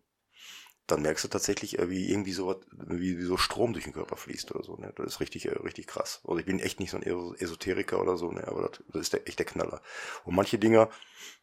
dann 0.87 1.01
merkst 1.01 1.23
du 1.23 1.27
tatsächlich, 1.29 1.79
äh, 1.79 1.89
wie 1.89 2.09
irgendwie 2.11 2.33
so 2.33 2.59
wie, 2.71 3.17
wie 3.17 3.23
so 3.23 3.37
Strom 3.37 3.73
durch 3.73 3.85
den 3.85 3.93
Körper 3.93 4.17
fließt 4.17 4.51
oder 4.53 4.63
so. 4.63 4.75
Ne? 4.77 4.93
Das 4.95 5.05
ist 5.07 5.19
richtig, 5.19 5.45
äh, 5.45 5.51
richtig 5.59 5.87
krass. 5.87 6.21
Also 6.25 6.37
ich 6.39 6.45
bin 6.45 6.59
echt 6.59 6.79
nicht 6.79 6.91
so 6.91 6.97
ein 6.97 7.03
Es- 7.03 7.41
Esoteriker 7.41 8.01
oder 8.01 8.17
so, 8.17 8.31
ne? 8.31 8.47
aber 8.47 8.69
das, 8.69 8.83
das 8.87 9.01
ist 9.01 9.13
der, 9.13 9.27
echt 9.27 9.39
der 9.39 9.45
Knaller. 9.45 9.81
Und 10.25 10.35
manche 10.35 10.59
Dinger, 10.59 10.89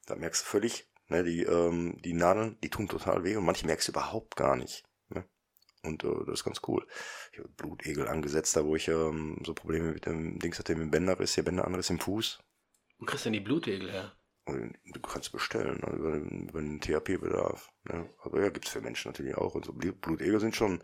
da 0.07 0.17
merkst 0.17 0.43
du 0.43 0.47
völlig, 0.49 0.89
ne, 1.09 1.25
die, 1.25 1.43
ähm, 1.45 1.97
die 2.03 2.13
Nadeln, 2.15 2.59
die 2.63 2.71
tun 2.71 2.89
total 2.89 3.25
weh 3.25 3.37
und 3.37 3.45
manche 3.45 3.67
merkst 3.67 3.89
du 3.89 3.93
überhaupt 3.93 4.37
gar 4.37 4.57
nicht. 4.57 4.85
Ne? 5.09 5.25
Und 5.85 6.05
äh, 6.05 6.25
das 6.27 6.41
ist 6.41 6.45
ganz 6.45 6.61
cool. 6.69 6.87
Ich 7.33 7.39
habe 7.39 7.49
Blutegel 7.51 8.09
angesetzt, 8.09 8.57
da 8.57 8.65
wo 8.65 8.77
ich 8.77 8.89
ähm, 8.89 9.43
so 9.47 9.55
Probleme 9.55 9.93
mit 9.93 10.07
dem 10.07 10.39
Dings 10.39 10.59
hatte, 10.59 10.75
mit 10.75 10.85
dem 10.85 10.91
Bänderriss, 10.93 11.35
hier 11.35 11.45
Bänderanriss 11.45 11.91
im 11.91 12.01
Fuß. 12.01 12.41
Wo 12.99 13.05
kriegst 13.05 13.25
du 13.25 13.31
denn 13.31 13.33
die 13.33 13.41
Blutegel 13.41 13.91
her? 13.91 14.13
Du 14.53 15.01
kannst 15.01 15.33
bestellen 15.33 15.81
ne, 15.83 15.93
über, 15.97 16.15
über 16.17 16.61
den 16.61 16.81
THP-Bedarf. 16.81 17.69
Ne? 17.85 18.09
Aber 18.23 18.41
ja, 18.43 18.49
gibt's 18.51 18.71
für 18.71 18.81
Menschen 18.81 19.11
natürlich 19.11 19.37
auch. 19.37 19.55
Und 19.55 19.65
so 19.65 19.73
Blut- 19.73 20.01
Blutegel 20.01 20.41
sind 20.41 20.57
schon, 20.57 20.83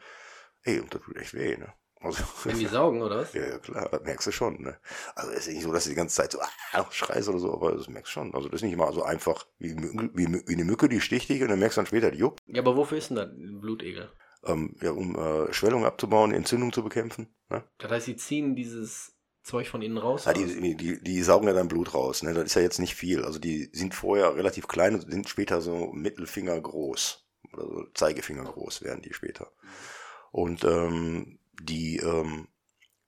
ey, 0.63 0.81
und 0.81 0.95
das 0.95 1.03
tut 1.03 1.17
echt 1.17 1.35
weh, 1.35 1.57
ne? 1.57 1.73
Also, 2.01 2.23
Wenn 2.45 2.59
die 2.59 2.67
saugen, 2.67 3.03
oder 3.03 3.19
was? 3.19 3.33
ja, 3.33 3.47
ja, 3.47 3.59
klar, 3.59 3.89
das 3.89 4.03
merkst 4.03 4.27
du 4.27 4.31
schon, 4.33 4.61
ne? 4.61 4.79
Also 5.15 5.31
es 5.33 5.47
ist 5.47 5.55
nicht 5.55 5.63
so, 5.63 5.73
dass 5.73 5.85
du 5.85 5.91
die 5.91 5.97
ganze 5.97 6.15
Zeit 6.17 6.33
so 6.33 6.41
ah, 6.41 6.87
schreist 6.91 7.29
oder 7.29 7.39
so, 7.39 7.53
aber 7.55 7.73
das 7.73 7.89
merkst 7.89 8.11
du 8.11 8.13
schon. 8.13 8.35
Also 8.35 8.49
das 8.49 8.59
ist 8.59 8.65
nicht 8.65 8.75
immer 8.75 8.93
so 8.93 9.03
einfach 9.03 9.47
wie, 9.59 9.75
wie, 9.77 10.43
wie 10.47 10.55
eine 10.55 10.65
Mücke, 10.65 10.89
die 10.89 11.01
sticht 11.01 11.29
dich 11.31 11.43
und 11.43 11.49
dann 11.49 11.59
merkst 11.59 11.77
du 11.77 11.81
dann 11.81 11.87
später, 11.87 12.11
die 12.11 12.19
juckt. 12.19 12.41
Ja, 12.47 12.61
aber 12.61 12.77
wofür 12.77 12.99
ist 12.99 13.09
denn 13.09 13.17
das 13.17 13.29
ein 13.31 13.61
Blutegel? 13.61 14.11
Ähm, 14.45 14.77
ja, 14.83 14.91
um 14.91 15.17
äh, 15.17 15.53
Schwellung 15.53 15.85
abzubauen, 15.87 16.33
Entzündung 16.33 16.73
zu 16.73 16.85
bekämpfen. 16.85 17.35
Ne? 17.49 17.65
Das 17.79 17.91
heißt, 17.91 18.07
die 18.09 18.17
ziehen 18.17 18.55
dieses 18.55 19.16
Zeug 19.47 19.69
von 19.69 19.81
innen 19.81 19.97
raus? 19.97 20.25
Ja, 20.25 20.33
die, 20.33 20.77
die, 20.77 21.01
die, 21.01 21.23
saugen 21.23 21.47
ja 21.47 21.55
dein 21.55 21.69
Blut 21.69 21.95
raus, 21.95 22.25
ne? 22.25 22.35
Das 22.35 22.45
ist 22.45 22.55
ja 22.55 22.63
jetzt 22.63 22.81
nicht 22.81 22.97
viel. 22.97 23.25
Also 23.25 23.39
die 23.39 23.71
sind 23.73 23.95
vorher 23.95 24.35
relativ 24.35 24.67
klein 24.67 24.95
und 24.95 25.09
sind 25.09 25.29
später 25.29 25.61
so 25.61 25.93
Mittelfinger 25.93 26.61
groß. 26.61 27.25
oder 27.53 27.63
so 27.63 27.85
Zeigefinger 27.95 28.43
groß 28.43 28.83
werden 28.83 29.03
die 29.03 29.15
später. 29.15 29.53
Und 30.33 30.65
ähm, 30.65 31.39
die 31.61 31.99
ähm, 31.99 32.49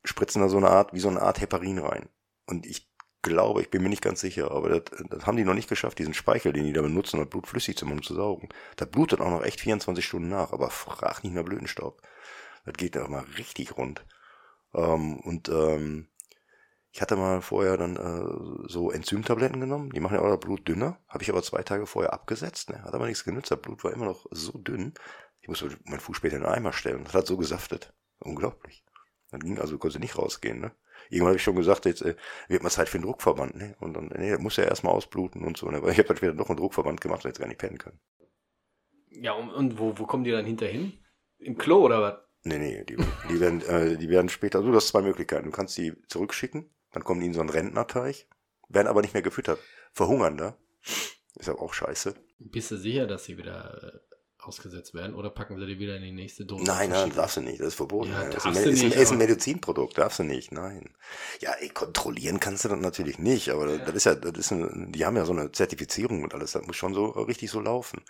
spritzen 0.04 0.40
da 0.40 0.48
so 0.48 0.58
eine 0.58 0.70
Art, 0.70 0.92
wie 0.92 1.00
so 1.00 1.08
eine 1.08 1.22
Art 1.22 1.40
Heparin 1.40 1.80
rein. 1.80 2.08
Und 2.46 2.66
ich 2.66 2.88
glaube, 3.22 3.60
ich 3.60 3.70
bin 3.70 3.82
mir 3.82 3.88
nicht 3.88 4.02
ganz 4.02 4.20
sicher, 4.20 4.52
aber 4.52 4.68
das, 4.68 5.04
das 5.10 5.26
haben 5.26 5.36
die 5.36 5.44
noch 5.44 5.54
nicht 5.54 5.68
geschafft, 5.68 5.98
diesen 5.98 6.14
Speichel, 6.14 6.52
den 6.52 6.64
die 6.64 6.72
da 6.72 6.82
benutzen, 6.82 7.18
um 7.18 7.28
Blut 7.28 7.48
flüssig 7.48 7.76
zu 7.76 7.84
machen, 7.84 8.04
zu 8.04 8.14
saugen. 8.14 8.48
Das 8.76 8.88
blutet 8.88 9.20
auch 9.20 9.30
noch 9.30 9.42
echt 9.42 9.60
24 9.60 10.04
Stunden 10.04 10.28
nach, 10.28 10.52
aber 10.52 10.70
frag 10.70 11.24
nicht 11.24 11.34
mehr 11.34 11.42
Blütenstaub. 11.42 12.00
Das 12.64 12.74
geht 12.74 12.94
da 12.94 13.08
mal 13.08 13.24
richtig 13.36 13.76
rund. 13.76 14.06
Ähm, 14.72 15.18
und 15.18 15.48
ähm, 15.48 16.06
ich 16.92 17.02
hatte 17.02 17.16
mal 17.16 17.42
vorher 17.42 17.76
dann 17.76 17.96
äh, 17.96 18.68
so 18.68 18.90
Enzymtabletten 18.90 19.60
genommen, 19.60 19.90
die 19.90 20.00
machen 20.00 20.14
ja 20.14 20.22
auch 20.22 20.30
das 20.30 20.40
Blut 20.40 20.66
dünner, 20.66 20.98
habe 21.08 21.22
ich 21.22 21.30
aber 21.30 21.42
zwei 21.42 21.62
Tage 21.62 21.86
vorher 21.86 22.12
abgesetzt, 22.12 22.70
ne? 22.70 22.82
hat 22.82 22.94
aber 22.94 23.06
nichts 23.06 23.24
genützt, 23.24 23.50
das 23.50 23.60
Blut 23.60 23.84
war 23.84 23.92
immer 23.92 24.06
noch 24.06 24.26
so 24.30 24.52
dünn, 24.52 24.94
ich 25.40 25.48
musste 25.48 25.70
meinen 25.84 26.00
Fuß 26.00 26.16
später 26.16 26.36
in 26.36 26.42
den 26.42 26.50
Eimer 26.50 26.72
stellen, 26.72 27.04
das 27.04 27.14
hat 27.14 27.26
so 27.26 27.36
gesaftet, 27.36 27.92
unglaublich. 28.20 28.84
Dann 29.30 29.40
ging 29.40 29.58
also, 29.58 29.78
konnte 29.78 30.00
nicht 30.00 30.16
rausgehen, 30.16 30.60
ne? 30.60 30.72
Irgendwann 31.10 31.28
habe 31.28 31.36
ich 31.36 31.42
schon 31.42 31.56
gesagt, 31.56 31.84
jetzt 31.84 32.02
äh, 32.02 32.16
wird 32.48 32.62
mal 32.62 32.70
Zeit 32.70 32.88
für 32.88 32.96
einen 32.96 33.04
Druckverband, 33.04 33.56
ne? 33.56 33.76
Und 33.78 33.94
dann, 33.94 34.06
nee, 34.16 34.36
muss 34.38 34.56
ja 34.56 34.64
erstmal 34.64 34.94
ausbluten 34.94 35.44
und 35.44 35.56
so, 35.56 35.70
ne? 35.70 35.82
Weil 35.82 35.92
ich 35.92 35.98
habe 35.98 36.08
dann 36.08 36.16
später 36.16 36.34
noch 36.34 36.48
einen 36.48 36.56
Druckverband 36.56 37.00
gemacht 37.00 37.24
und 37.24 37.30
jetzt 37.30 37.38
gar 37.38 37.46
nicht 37.46 37.58
pennen 37.58 37.78
können. 37.78 38.00
Ja, 39.10 39.32
und, 39.32 39.50
und 39.50 39.78
wo, 39.78 39.98
wo 39.98 40.06
kommen 40.06 40.24
die 40.24 40.30
dann 40.30 40.44
hinterhin? 40.44 40.92
Im 41.38 41.58
Klo 41.58 41.84
oder 41.84 42.00
was? 42.00 42.14
Nee, 42.44 42.58
nee, 42.58 42.84
die, 42.84 42.96
die, 43.28 43.40
werden, 43.40 43.60
äh, 43.62 43.96
die 43.96 44.08
werden 44.08 44.28
später, 44.28 44.58
also 44.58 44.70
du 44.70 44.76
hast 44.76 44.88
zwei 44.88 45.02
Möglichkeiten. 45.02 45.44
Du 45.44 45.50
kannst 45.50 45.76
die 45.76 45.92
zurückschicken, 46.08 46.70
dann 46.92 47.04
kommen 47.04 47.20
die 47.20 47.26
in 47.26 47.34
so 47.34 47.40
einen 47.40 47.50
Rentnerteich, 47.50 48.28
werden 48.68 48.88
aber 48.88 49.02
nicht 49.02 49.14
mehr 49.14 49.22
gefüttert. 49.22 49.58
Verhungern 49.92 50.36
da. 50.36 50.56
Ist 51.36 51.48
aber 51.48 51.62
auch 51.62 51.72
scheiße. 51.72 52.14
Bist 52.38 52.70
du 52.70 52.76
sicher, 52.76 53.06
dass 53.06 53.24
sie 53.24 53.38
wieder 53.38 53.82
äh, 53.82 53.98
ausgesetzt 54.40 54.94
werden 54.94 55.14
oder 55.14 55.30
packen 55.30 55.58
sie 55.58 55.66
die 55.66 55.78
wieder 55.78 55.96
in 55.96 56.02
die 56.02 56.12
nächste 56.12 56.44
Dose? 56.44 56.64
Nein, 56.64 56.90
nein, 56.90 57.12
darfst 57.14 57.36
du 57.36 57.40
nicht, 57.42 57.60
das 57.60 57.68
ist 57.68 57.74
verboten. 57.74 58.10
Ja, 58.10 58.24
das 58.24 58.44
ist 58.44 58.46
ein, 58.46 58.72
ist, 58.72 58.82
ein, 58.82 58.92
ist 58.92 59.12
ein 59.12 59.18
Medizinprodukt, 59.18 59.98
darfst 59.98 60.18
du 60.18 60.24
nicht, 60.24 60.52
nein. 60.52 60.94
Ja, 61.40 61.52
ey, 61.60 61.68
kontrollieren 61.68 62.40
kannst 62.40 62.64
du 62.64 62.68
das 62.68 62.80
natürlich 62.80 63.18
nicht, 63.18 63.50
aber 63.50 63.78
das 63.78 63.94
ist 63.94 64.04
ja, 64.04 64.14
das 64.14 64.38
ist 64.38 64.52
ein, 64.52 64.92
die 64.92 65.04
haben 65.04 65.16
ja 65.16 65.24
so 65.24 65.32
eine 65.32 65.52
Zertifizierung 65.52 66.22
und 66.22 66.34
alles, 66.34 66.52
das 66.52 66.66
muss 66.66 66.76
schon 66.76 66.94
so 66.94 67.06
richtig 67.06 67.50
so 67.50 67.60
laufen. 67.60 68.02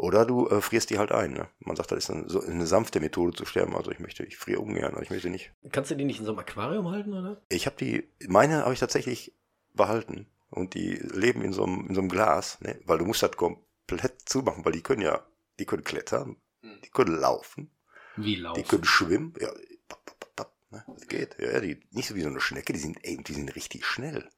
Oder 0.00 0.24
du 0.24 0.48
äh, 0.48 0.62
frierst 0.62 0.88
die 0.88 0.98
halt 0.98 1.12
ein. 1.12 1.34
Ne? 1.34 1.46
Man 1.58 1.76
sagt, 1.76 1.92
das 1.92 1.98
ist 1.98 2.10
eine, 2.10 2.26
so 2.26 2.40
eine 2.40 2.66
sanfte 2.66 3.00
Methode 3.00 3.36
zu 3.36 3.44
sterben. 3.44 3.76
Also 3.76 3.90
ich 3.90 3.98
möchte, 3.98 4.24
ich 4.24 4.38
friere 4.38 4.60
ungern, 4.60 4.94
aber 4.94 5.02
ich 5.02 5.10
möchte 5.10 5.28
nicht. 5.28 5.52
Kannst 5.72 5.90
du 5.90 5.94
die 5.94 6.06
nicht 6.06 6.20
in 6.20 6.24
so 6.24 6.32
einem 6.32 6.38
Aquarium 6.38 6.90
halten, 6.90 7.12
oder? 7.12 7.42
Ich 7.50 7.66
habe 7.66 7.76
die, 7.76 8.08
meine 8.26 8.62
habe 8.64 8.72
ich 8.72 8.80
tatsächlich 8.80 9.34
behalten 9.74 10.26
und 10.48 10.72
die 10.72 10.94
leben 10.94 11.42
in 11.42 11.52
so 11.52 11.64
einem, 11.64 11.86
in 11.86 11.94
so 11.94 12.00
einem 12.00 12.08
Glas, 12.08 12.62
ne? 12.62 12.80
weil 12.86 12.96
du 12.96 13.04
musst 13.04 13.22
das 13.22 13.36
komplett 13.36 14.22
zumachen, 14.24 14.64
weil 14.64 14.72
die 14.72 14.82
können 14.82 15.02
ja, 15.02 15.22
die 15.58 15.66
können 15.66 15.84
klettern, 15.84 16.36
die 16.62 16.88
können 16.88 17.14
laufen, 17.14 17.70
Wie 18.16 18.36
laufen? 18.36 18.62
die 18.62 18.66
können 18.66 18.84
schwimmen, 18.84 19.34
ja, 19.38 19.48
papp, 19.86 20.02
papp, 20.06 20.34
papp, 20.34 20.54
ne? 20.70 20.82
das 20.94 21.08
geht, 21.08 21.36
ja, 21.38 21.52
ja, 21.52 21.60
die, 21.60 21.78
nicht 21.90 22.08
so 22.08 22.14
wie 22.14 22.22
so 22.22 22.28
eine 22.30 22.40
Schnecke, 22.40 22.72
die 22.72 22.78
sind, 22.78 22.98
ey, 23.02 23.18
die 23.18 23.34
sind 23.34 23.54
richtig 23.54 23.84
schnell, 23.84 24.30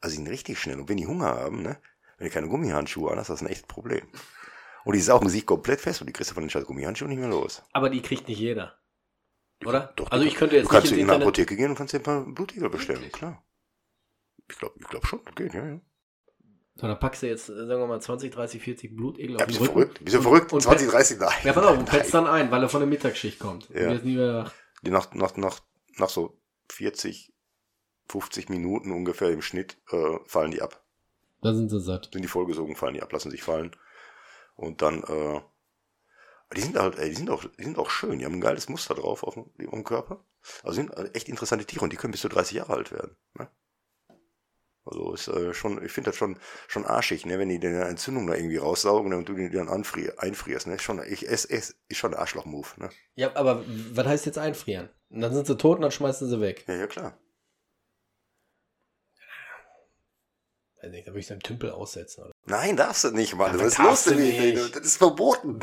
also 0.00 0.12
die 0.12 0.22
sind 0.22 0.28
richtig 0.28 0.60
schnell 0.60 0.78
und 0.78 0.88
wenn 0.88 0.96
die 0.96 1.08
Hunger 1.08 1.26
haben, 1.26 1.62
ne, 1.62 1.76
wenn 2.18 2.28
du 2.28 2.32
keine 2.32 2.48
Gummihandschuhe 2.48 3.10
an 3.10 3.18
hast, 3.18 3.30
das 3.30 3.40
ist 3.40 3.46
ein 3.46 3.50
echtes 3.50 3.66
Problem. 3.66 4.06
Und 4.84 4.94
die 4.94 5.00
saugen 5.00 5.28
sich 5.28 5.46
komplett 5.46 5.80
fest 5.80 6.00
und 6.00 6.06
die 6.08 6.12
kriegst 6.12 6.30
du 6.30 6.34
von 6.34 6.42
den 6.42 6.50
scheiß 6.50 6.64
Gummihandschuhen 6.64 7.10
nicht 7.10 7.20
mehr 7.20 7.28
los. 7.28 7.62
Aber 7.72 7.88
die 7.90 8.02
kriegt 8.02 8.28
nicht 8.28 8.38
jeder. 8.38 8.78
Oder? 9.64 9.92
Doch, 9.96 10.10
also 10.10 10.24
ich 10.24 10.34
könnte 10.34 10.56
jetzt 10.56 10.64
du 10.66 10.70
kannst 10.70 10.90
nicht 10.90 10.98
in 10.98 11.06
ins 11.06 11.12
eine. 11.12 11.22
Apotheke 11.24 11.56
gehen 11.56 11.70
und 11.70 11.76
kannst 11.76 11.94
dir 11.94 11.98
ein 11.98 12.02
paar 12.02 12.24
Blutegel 12.24 12.68
bestellen, 12.68 13.10
klar. 13.12 13.44
Ich 14.50 14.58
glaube 14.58 14.74
ich 14.80 14.88
glaub 14.88 15.06
schon, 15.06 15.20
geht, 15.36 15.54
ja, 15.54 15.64
ja. 15.64 15.80
So, 16.74 16.86
dann 16.86 16.98
packst 16.98 17.22
du 17.22 17.28
jetzt, 17.28 17.48
äh, 17.48 17.66
sagen 17.66 17.80
wir 17.80 17.86
mal, 17.86 18.00
20, 18.00 18.32
30, 18.32 18.62
40 18.62 18.96
Blutegel 18.96 19.36
Ja, 19.36 19.36
auf 19.36 19.42
den 19.42 19.46
bist 19.46 19.60
du 19.60 19.64
Rücken. 19.64 19.72
verrückt? 19.72 20.04
Bist 20.04 20.16
du 20.16 20.22
verrückt? 20.22 20.52
und 20.52 20.62
20, 20.62 20.88
30, 20.90 21.18
nein. 21.20 21.30
Ja, 21.44 21.52
pass 21.52 21.66
auf, 21.66 21.78
und 21.78 21.84
petzt 21.84 22.14
dann 22.14 22.26
ein, 22.26 22.50
weil 22.50 22.62
er 22.62 22.68
von 22.68 22.80
der 22.80 22.88
Mittagsschicht 22.88 23.38
kommt. 23.38 23.68
Ja. 23.70 23.92
Nie 23.94 24.16
nach, 24.90 25.14
nach, 25.14 25.36
nach, 25.36 25.60
nach 25.98 26.08
so 26.08 26.40
40, 26.70 27.32
50 28.08 28.48
Minuten 28.48 28.90
ungefähr 28.90 29.30
im 29.30 29.42
Schnitt 29.42 29.78
äh, 29.92 30.16
fallen 30.26 30.50
die 30.50 30.62
ab. 30.62 30.82
Da 31.42 31.54
sind 31.54 31.68
sie 31.68 31.80
satt. 31.80 32.08
Sind 32.12 32.22
die 32.22 32.28
vollgesogen, 32.28 32.74
fallen 32.74 32.94
die 32.94 33.02
ab, 33.02 33.12
lassen 33.12 33.30
sich 33.30 33.42
fallen. 33.42 33.76
Und 34.54 34.82
dann, 34.82 35.02
äh, 35.04 35.40
die 36.54 36.60
sind 36.60 36.76
halt, 36.78 36.98
ey, 36.98 37.08
die 37.08 37.16
sind 37.16 37.30
auch, 37.30 37.44
die 37.44 37.64
sind 37.64 37.78
auch 37.78 37.90
schön. 37.90 38.18
Die 38.18 38.24
haben 38.24 38.34
ein 38.34 38.40
geiles 38.40 38.68
Muster 38.68 38.94
drauf 38.94 39.22
auf 39.22 39.34
dem, 39.34 39.44
auf 39.66 39.74
dem 39.74 39.84
Körper. 39.84 40.24
Also 40.62 40.74
sind 40.74 40.92
echt 41.14 41.28
interessante 41.28 41.64
Tiere 41.64 41.84
und 41.84 41.92
die 41.92 41.96
können 41.96 42.12
bis 42.12 42.20
zu 42.20 42.28
30 42.28 42.58
Jahre 42.58 42.74
alt 42.74 42.92
werden. 42.92 43.16
Ne? 43.38 43.48
Also 44.84 45.14
ist 45.14 45.28
äh, 45.28 45.54
schon, 45.54 45.84
ich 45.84 45.92
finde 45.92 46.10
das 46.10 46.16
schon, 46.16 46.38
schon 46.66 46.84
arschig, 46.84 47.24
ne, 47.24 47.38
wenn 47.38 47.48
die 47.48 47.60
deine 47.60 47.84
Entzündung 47.84 48.26
da 48.26 48.34
irgendwie 48.34 48.56
raussaugen 48.56 49.14
und 49.14 49.28
du 49.28 49.34
die 49.34 49.48
dann 49.48 49.68
anfrier, 49.68 50.14
einfrierst, 50.18 50.66
ne? 50.66 50.78
Schon, 50.80 51.00
ich, 51.06 51.28
es, 51.28 51.44
es 51.44 51.76
ist 51.88 51.98
schon 51.98 52.14
ein 52.14 52.20
Arschloch-Move, 52.20 52.68
ne? 52.78 52.90
Ja, 53.14 53.34
aber 53.36 53.64
was 53.92 54.06
heißt 54.06 54.26
jetzt 54.26 54.38
einfrieren? 54.38 54.90
Und 55.08 55.20
dann 55.20 55.32
sind 55.32 55.46
sie 55.46 55.56
tot 55.56 55.76
und 55.76 55.82
dann 55.82 55.92
schmeißen 55.92 56.28
sie 56.28 56.40
weg. 56.40 56.64
Ja, 56.66 56.74
ja, 56.74 56.86
klar. 56.88 57.16
Weiß 60.82 60.90
nicht, 60.90 61.06
da 61.06 61.12
würde 61.12 61.20
ich 61.20 61.26
so 61.26 61.34
einen 61.34 61.42
Tümpel 61.42 61.70
aussetzen. 61.70 62.24
Oder? 62.24 62.32
Nein, 62.46 62.76
darfst 62.76 63.04
du 63.04 63.10
nicht, 63.12 63.36
Mann. 63.36 63.52
Ja, 63.52 63.58
das 63.58 63.68
ist 63.68 63.78
darfst 63.78 64.06
du 64.06 64.14
lustig. 64.14 64.40
nicht. 64.40 64.76
Das 64.76 64.84
ist 64.84 64.96
verboten. 64.96 65.60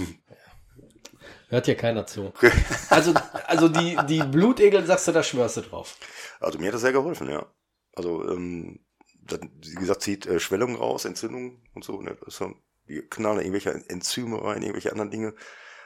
Hört 1.49 1.65
hier 1.65 1.75
keiner 1.75 2.05
zu. 2.05 2.31
Also, 2.89 3.13
also 3.45 3.67
die, 3.67 3.97
die 4.07 4.23
Blutegel, 4.23 4.85
sagst 4.85 5.07
du, 5.07 5.11
da 5.11 5.21
schwörst 5.21 5.57
du 5.57 5.61
drauf. 5.61 5.97
Also 6.39 6.57
mir 6.57 6.67
hat 6.67 6.75
das 6.75 6.81
sehr 6.81 6.93
geholfen, 6.93 7.29
ja. 7.29 7.45
Also, 7.95 8.27
ähm, 8.29 8.79
das, 9.21 9.39
wie 9.41 9.75
gesagt, 9.75 10.01
zieht 10.01 10.25
äh, 10.25 10.39
Schwellung 10.39 10.75
raus, 10.75 11.05
Entzündung 11.05 11.61
und 11.73 11.83
so. 11.83 12.01
Ne? 12.01 12.15
Das 12.19 12.29
ist 12.29 12.37
so, 12.37 12.53
die 12.87 13.01
knallen 13.01 13.37
da 13.37 13.41
irgendwelche 13.41 13.71
Enzyme 13.89 14.41
rein, 14.43 14.61
irgendwelche 14.61 14.91
anderen 14.91 15.11
Dinge. 15.11 15.35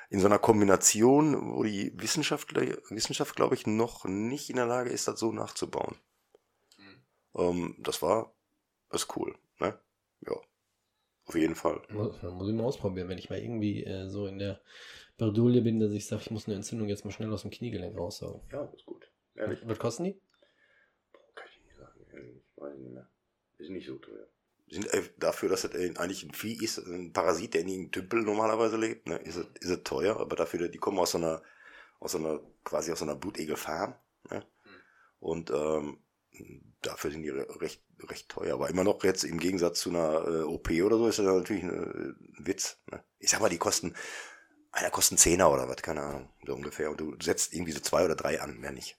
In 0.10 0.20
so 0.20 0.28
einer 0.28 0.40
Kombination, 0.40 1.56
wo 1.56 1.64
die 1.64 1.92
Wissenschaft, 1.96 2.54
Wissenschaft 2.92 3.36
glaube 3.36 3.56
ich, 3.56 3.66
noch 3.66 4.06
nicht 4.06 4.50
in 4.50 4.58
der 4.58 4.68
Lage 4.68 4.92
ist, 4.92 5.08
das 5.08 5.20
so 5.20 5.32
nachzubauen. 5.32 5.96
Ähm, 7.36 7.76
das 7.80 8.02
war, 8.02 8.34
ist 8.94 9.16
cool, 9.16 9.36
ne? 9.60 9.78
Ja. 10.22 10.36
Auf 11.26 11.36
jeden 11.36 11.56
Fall. 11.56 11.82
Muss, 11.90 12.22
muss 12.22 12.50
ich 12.50 12.56
mal 12.56 12.64
ausprobieren, 12.64 13.08
wenn 13.08 13.18
ich 13.18 13.30
mal 13.30 13.40
irgendwie 13.40 13.84
äh, 13.84 14.10
so 14.10 14.28
in 14.28 14.40
der 14.40 14.62
Bredouille 15.18 15.62
bin, 15.62 15.80
dass 15.80 15.92
ich 15.92 16.06
sage, 16.06 16.24
ich 16.24 16.32
muss 16.32 16.48
eine 16.48 16.56
Entzündung 16.56 16.90
jetzt 16.90 17.06
mal 17.06 17.12
schnell 17.12 17.32
aus 17.32 17.44
dem 17.44 17.52
Kniegelenk 17.52 17.98
raussaugen. 17.98 18.42
Ja, 18.52 18.66
ist 18.66 18.86
gut. 18.86 19.10
Was 19.36 19.80
kosten 19.80 20.04
die? 20.04 20.22
Kann 21.36 21.48
ich 21.50 21.64
nicht 21.66 21.78
sagen, 21.78 22.06
ehrlich, 22.12 22.36
ich 22.36 22.62
weiß 22.62 22.78
nicht 22.78 22.94
mehr. 22.94 23.10
Ist 23.58 23.70
nicht 23.70 23.88
so 23.88 23.98
teuer. 23.98 24.28
Sind, 24.70 24.94
äh, 24.94 25.04
dafür, 25.18 25.50
dass 25.50 25.64
es 25.64 25.74
äh, 25.74 25.94
eigentlich 25.98 26.24
ein 26.24 26.34
Vieh 26.34 26.62
ist, 26.64 26.78
ein 26.80 27.14
Parasit, 27.14 27.54
der 27.54 27.62
in 27.62 27.70
einem 27.70 27.92
Tümpel 27.92 28.22
normalerweise 28.22 28.78
lebt, 28.78 29.08
ne, 29.08 29.18
ist, 29.18 29.36
es, 29.36 29.48
ist 29.60 29.70
es 29.70 29.84
teuer, 29.84 30.20
aber 30.20 30.36
dafür, 30.36 30.68
die 30.68 30.78
kommen 30.78 31.00
aus 31.00 31.12
so 31.12 31.20
einer, 31.20 31.42
aus 32.00 32.14
so 32.14 32.18
einer, 32.18 32.40
quasi 32.64 32.92
aus 32.92 33.00
so 33.00 33.06
einer 33.06 33.16
Blutegelfarm, 33.16 33.96
ne? 34.30 34.46
Und 35.20 35.52
ähm, 35.52 36.03
dafür 36.82 37.12
sind 37.12 37.24
die 37.24 37.30
re- 37.30 37.48
recht, 37.62 37.84
recht 38.02 38.30
teuer. 38.30 38.54
Aber 38.56 38.70
immer 38.70 38.84
noch 38.84 39.04
jetzt 39.04 39.24
im 39.24 39.40
Gegensatz 39.40 39.80
zu 39.82 39.90
einer 39.90 40.28
äh, 40.28 40.44
OP 40.44 40.70
oder 40.84 40.98
so 40.98 41.08
ist 41.08 41.20
das 41.20 41.26
natürlich 41.26 41.64
ein, 41.64 41.72
ein 41.72 42.36
Witz. 42.40 42.78
Ne? 42.92 43.04
Ich 43.20 43.30
sag 43.30 43.40
mal, 43.42 43.50
die 43.50 43.58
kosten, 43.58 43.96
einer 44.72 44.90
kostet 44.92 45.14
einen 45.14 45.20
Zehner 45.20 45.52
oder 45.52 45.68
was, 45.70 45.78
keine 45.82 46.02
Ahnung, 46.02 46.30
so 46.46 46.54
ungefähr. 46.56 46.90
Und 46.92 47.00
du 47.00 47.16
setzt 47.22 47.54
irgendwie 47.54 47.72
so 47.74 47.80
zwei 47.80 48.06
oder 48.06 48.16
drei 48.16 48.42
an, 48.42 48.58
mehr 48.60 48.72
nicht. 48.72 48.98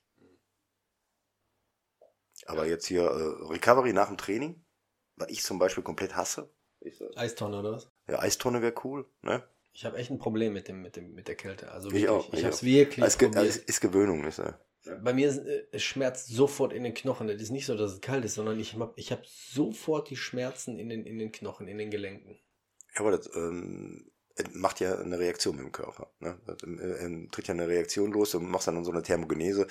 Aber 2.47 2.67
jetzt 2.67 2.87
hier 2.87 3.03
äh, 3.03 3.45
Recovery 3.53 3.93
nach 3.93 4.09
dem 4.09 4.19
Training, 4.19 4.65
was 5.17 5.29
ich 5.31 5.43
zum 5.43 5.59
Beispiel 5.59 5.83
komplett 5.83 6.15
hasse. 6.17 6.51
Ist, 6.81 7.01
äh, 7.01 7.09
Eistonne 7.17 7.59
oder 7.61 7.73
was? 7.73 7.91
ja, 8.09 8.19
Eistonne 8.19 8.61
wäre 8.63 8.75
cool, 8.85 9.07
ne? 9.23 9.43
Ich 9.73 9.85
habe 9.85 9.97
echt 9.97 10.11
ein 10.11 10.19
Problem 10.19 10.53
mit 10.53 10.69
dem, 10.69 10.83
mit 10.83 10.95
dem, 10.97 11.15
mit 11.15 11.27
der 11.27 11.35
Kälte. 11.37 11.73
Also 11.73 11.89
Ich 11.89 11.95
wirklich. 11.95 12.11
auch, 12.11 12.29
ich 12.33 12.35
ich 12.35 12.45
habe 12.45 12.55
es 12.55 12.61
auch. 12.61 12.63
wirklich 12.63 13.05
Es 13.05 13.19
ge- 13.19 13.29
probiert. 13.29 13.47
ist, 13.57 13.69
ist 13.69 13.81
Gewöhnung, 13.81 14.25
ist, 14.25 14.39
äh, 14.39 14.53
Bei 15.03 15.13
mir 15.13 15.29
ist, 15.29 15.39
äh, 15.39 15.67
es 15.73 15.83
schmerzt 15.83 16.29
sofort 16.29 16.73
in 16.73 16.85
den 16.85 16.95
Knochen. 16.95 17.29
Es 17.29 17.41
ist 17.41 17.51
nicht 17.51 17.67
so, 17.67 17.77
dass 17.77 17.93
es 17.93 18.01
kalt 18.01 18.25
ist, 18.25 18.35
sondern 18.35 18.61
ich 18.61 18.75
habe 18.75 18.93
ich 18.97 19.13
hab 19.13 19.27
sofort 19.27 20.11
die 20.11 20.17
Schmerzen 20.17 20.79
in 20.79 20.89
den, 20.89 21.05
in 21.05 21.19
den 21.19 21.33
Knochen, 21.33 21.69
in 21.69 21.79
den 21.79 21.91
Gelenken. 21.91 22.39
Ja, 22.95 23.01
aber 23.01 23.13
das 23.13 23.35
ähm, 23.35 24.11
macht 24.53 24.81
ja 24.81 24.99
eine 24.99 25.19
Reaktion 25.19 25.57
mit 25.57 25.65
dem 25.65 25.73
Körper. 25.73 26.13
Ne? 26.21 26.39
Das, 26.47 26.63
äh, 26.63 27.07
äh, 27.07 27.29
tritt 27.29 27.49
ja 27.49 27.55
eine 27.55 27.69
Reaktion 27.69 28.13
los, 28.13 28.33
du 28.33 28.41
machst 28.41 28.69
dann 28.69 28.85
so 28.85 28.91
eine 28.91 29.03
Thermogenese. 29.03 29.67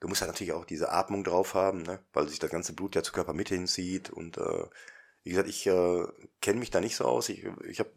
Du 0.00 0.08
musst 0.08 0.20
ja 0.20 0.26
natürlich 0.26 0.52
auch 0.52 0.64
diese 0.64 0.90
Atmung 0.90 1.24
drauf 1.24 1.54
haben, 1.54 1.82
ne? 1.82 2.00
weil 2.12 2.28
sich 2.28 2.38
das 2.38 2.50
ganze 2.50 2.74
Blut 2.74 2.94
ja 2.94 3.02
zur 3.02 3.14
Körpermitte 3.14 3.54
hinzieht. 3.54 4.10
Und 4.10 4.38
äh, 4.38 4.64
wie 5.24 5.30
gesagt, 5.30 5.48
ich 5.48 5.66
äh, 5.66 6.06
kenne 6.42 6.60
mich 6.60 6.70
da 6.70 6.80
nicht 6.80 6.96
so 6.96 7.06
aus. 7.06 7.30
Ich, 7.30 7.44
ich 7.66 7.80
habe 7.80 7.90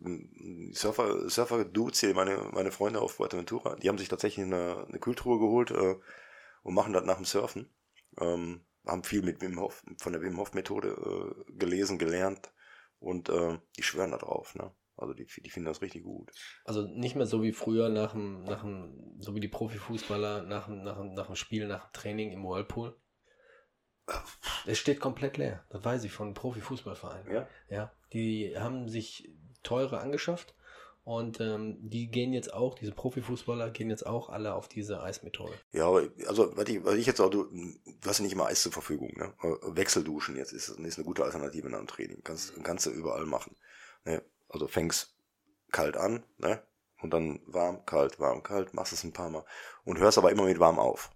Surfer, 0.71 1.29
Surfer-Dudes 1.29 1.99
hier, 1.99 2.13
meine, 2.13 2.37
meine 2.53 2.71
Freunde 2.71 3.01
auf 3.01 3.13
Fuerteventura, 3.13 3.75
die 3.75 3.89
haben 3.89 3.97
sich 3.97 4.07
tatsächlich 4.07 4.45
eine, 4.45 4.85
eine 4.87 4.99
Kühltruhe 4.99 5.37
geholt 5.37 5.71
äh, 5.71 5.95
und 6.63 6.73
machen 6.73 6.93
das 6.93 7.03
nach 7.03 7.17
dem 7.17 7.25
Surfen. 7.25 7.69
Ähm, 8.19 8.65
haben 8.85 9.03
viel 9.03 9.21
mit 9.21 9.41
Wim 9.41 9.59
Hof, 9.59 9.83
von 9.97 10.13
der 10.13 10.21
Wim 10.21 10.37
Hof 10.37 10.53
Methode 10.53 10.87
äh, 11.47 11.51
gelesen, 11.57 11.97
gelernt 11.97 12.53
und 12.99 13.27
äh, 13.27 13.59
die 13.77 13.83
schwören 13.83 14.11
da 14.11 14.17
drauf. 14.17 14.55
Ne? 14.55 14.71
Also 14.95 15.13
die, 15.13 15.25
die 15.25 15.49
finden 15.49 15.67
das 15.67 15.81
richtig 15.81 16.03
gut. 16.03 16.31
Also 16.63 16.83
nicht 16.83 17.17
mehr 17.17 17.25
so 17.25 17.43
wie 17.43 17.51
früher 17.51 17.89
nach 17.89 18.13
dem, 18.13 18.43
nach 18.43 18.61
dem 18.61 19.17
so 19.19 19.35
wie 19.35 19.41
die 19.41 19.49
Profifußballer 19.49 20.43
nach 20.43 20.67
dem, 20.67 20.83
nach 20.83 20.97
dem, 20.97 21.13
nach 21.13 21.27
dem 21.27 21.35
Spiel, 21.35 21.67
nach 21.67 21.89
dem 21.89 21.93
Training 21.93 22.31
im 22.31 22.43
Whirlpool. 22.43 22.97
Es 24.65 24.77
steht 24.77 24.99
komplett 24.99 25.37
leer. 25.37 25.63
Das 25.69 25.83
weiß 25.83 26.03
ich 26.03 26.11
von 26.11 26.33
Profifußballvereinen. 26.33 27.33
Ja. 27.33 27.47
Ja, 27.69 27.91
die 28.13 28.55
haben 28.57 28.89
sich 28.89 29.29
teure 29.63 29.99
angeschafft 29.99 30.55
Und 31.07 31.39
ähm, 31.39 31.77
die 31.79 32.11
gehen 32.11 32.33
jetzt 32.33 32.53
auch, 32.53 32.75
diese 32.75 32.91
Profifußballer 32.91 33.69
gehen 33.69 33.89
jetzt 33.89 34.05
auch 34.05 34.27
alle 34.27 34.53
auf 34.53 34.67
diese 34.67 35.01
Eismethode. 35.01 35.57
Ja, 35.71 35.87
aber 35.87 36.09
also, 36.27 36.51
was 36.57 36.67
ich, 36.67 36.83
was 36.83 36.95
ich 36.95 37.05
jetzt 37.05 37.21
auch, 37.21 37.29
du, 37.29 37.45
du 37.45 38.09
hast 38.09 38.17
ja 38.19 38.23
nicht 38.23 38.33
immer 38.33 38.47
Eis 38.47 38.61
zur 38.61 38.73
Verfügung, 38.73 39.13
ne? 39.15 39.33
Wechselduschen 39.73 40.35
jetzt 40.35 40.51
ist, 40.51 40.67
ist 40.67 40.97
eine 40.97 41.05
gute 41.05 41.23
Alternative 41.23 41.69
nach 41.69 41.77
dem 41.77 41.87
Training. 41.87 42.19
Kannst, 42.25 42.61
kannst 42.61 42.87
du 42.87 42.89
überall 42.89 43.25
machen. 43.25 43.55
Ne? 44.03 44.21
Also 44.49 44.67
fängst 44.67 45.15
kalt 45.71 45.95
an, 45.95 46.25
ne? 46.39 46.61
Und 47.01 47.11
dann 47.11 47.39
warm, 47.45 47.85
kalt, 47.85 48.19
warm, 48.19 48.43
kalt, 48.43 48.73
machst 48.73 48.91
es 48.91 49.05
ein 49.05 49.13
paar 49.13 49.29
Mal. 49.29 49.45
Und 49.85 49.99
hörst 49.99 50.17
aber 50.17 50.31
immer 50.31 50.43
mit 50.43 50.59
warm 50.59 50.77
auf. 50.77 51.09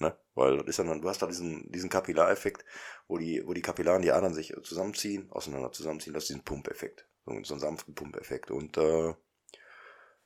Ne? 0.00 0.16
Weil 0.34 0.56
das 0.58 0.66
ist 0.66 0.78
dann, 0.78 1.00
du 1.00 1.08
hast 1.08 1.20
da 1.20 1.26
diesen, 1.26 1.70
diesen 1.70 1.90
Kapillareffekt, 1.90 2.64
wo 3.06 3.18
die, 3.18 3.46
wo 3.46 3.52
die 3.52 3.62
Kapillaren, 3.62 4.02
die 4.02 4.12
Adern 4.12 4.32
sich 4.32 4.54
zusammenziehen, 4.62 5.30
auseinander 5.30 5.72
zusammenziehen, 5.72 6.14
das 6.14 6.24
ist 6.24 6.30
diesen 6.30 6.44
Pumpeffekt. 6.44 7.06
So, 7.26 7.32
einen 7.32 7.44
sanften 7.44 7.94
Pumpeffekt. 7.94 8.50
Und 8.50 8.78
äh, 8.78 9.14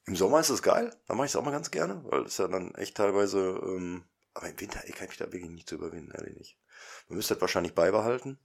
im 0.06 0.16
Sommer 0.16 0.38
ist 0.40 0.50
es 0.50 0.62
geil, 0.62 0.94
da 1.08 1.14
mache 1.14 1.26
ich 1.26 1.32
es 1.32 1.36
auch 1.36 1.44
mal 1.44 1.50
ganz 1.50 1.72
gerne, 1.72 2.04
weil 2.04 2.22
es 2.22 2.38
ja 2.38 2.46
dann 2.46 2.72
echt 2.76 2.96
teilweise, 2.96 3.60
ähm, 3.64 4.04
aber 4.32 4.48
im 4.48 4.60
Winter 4.60 4.80
ey, 4.84 4.92
kann 4.92 5.04
ich 5.04 5.10
mich 5.10 5.18
da 5.18 5.32
wirklich 5.32 5.50
nicht 5.50 5.68
zu 5.68 5.74
überwinden, 5.74 6.12
ehrlich 6.12 6.36
nicht. 6.36 6.58
Man 7.08 7.16
müsste 7.16 7.34
das 7.34 7.40
wahrscheinlich 7.40 7.74
beibehalten. 7.74 8.38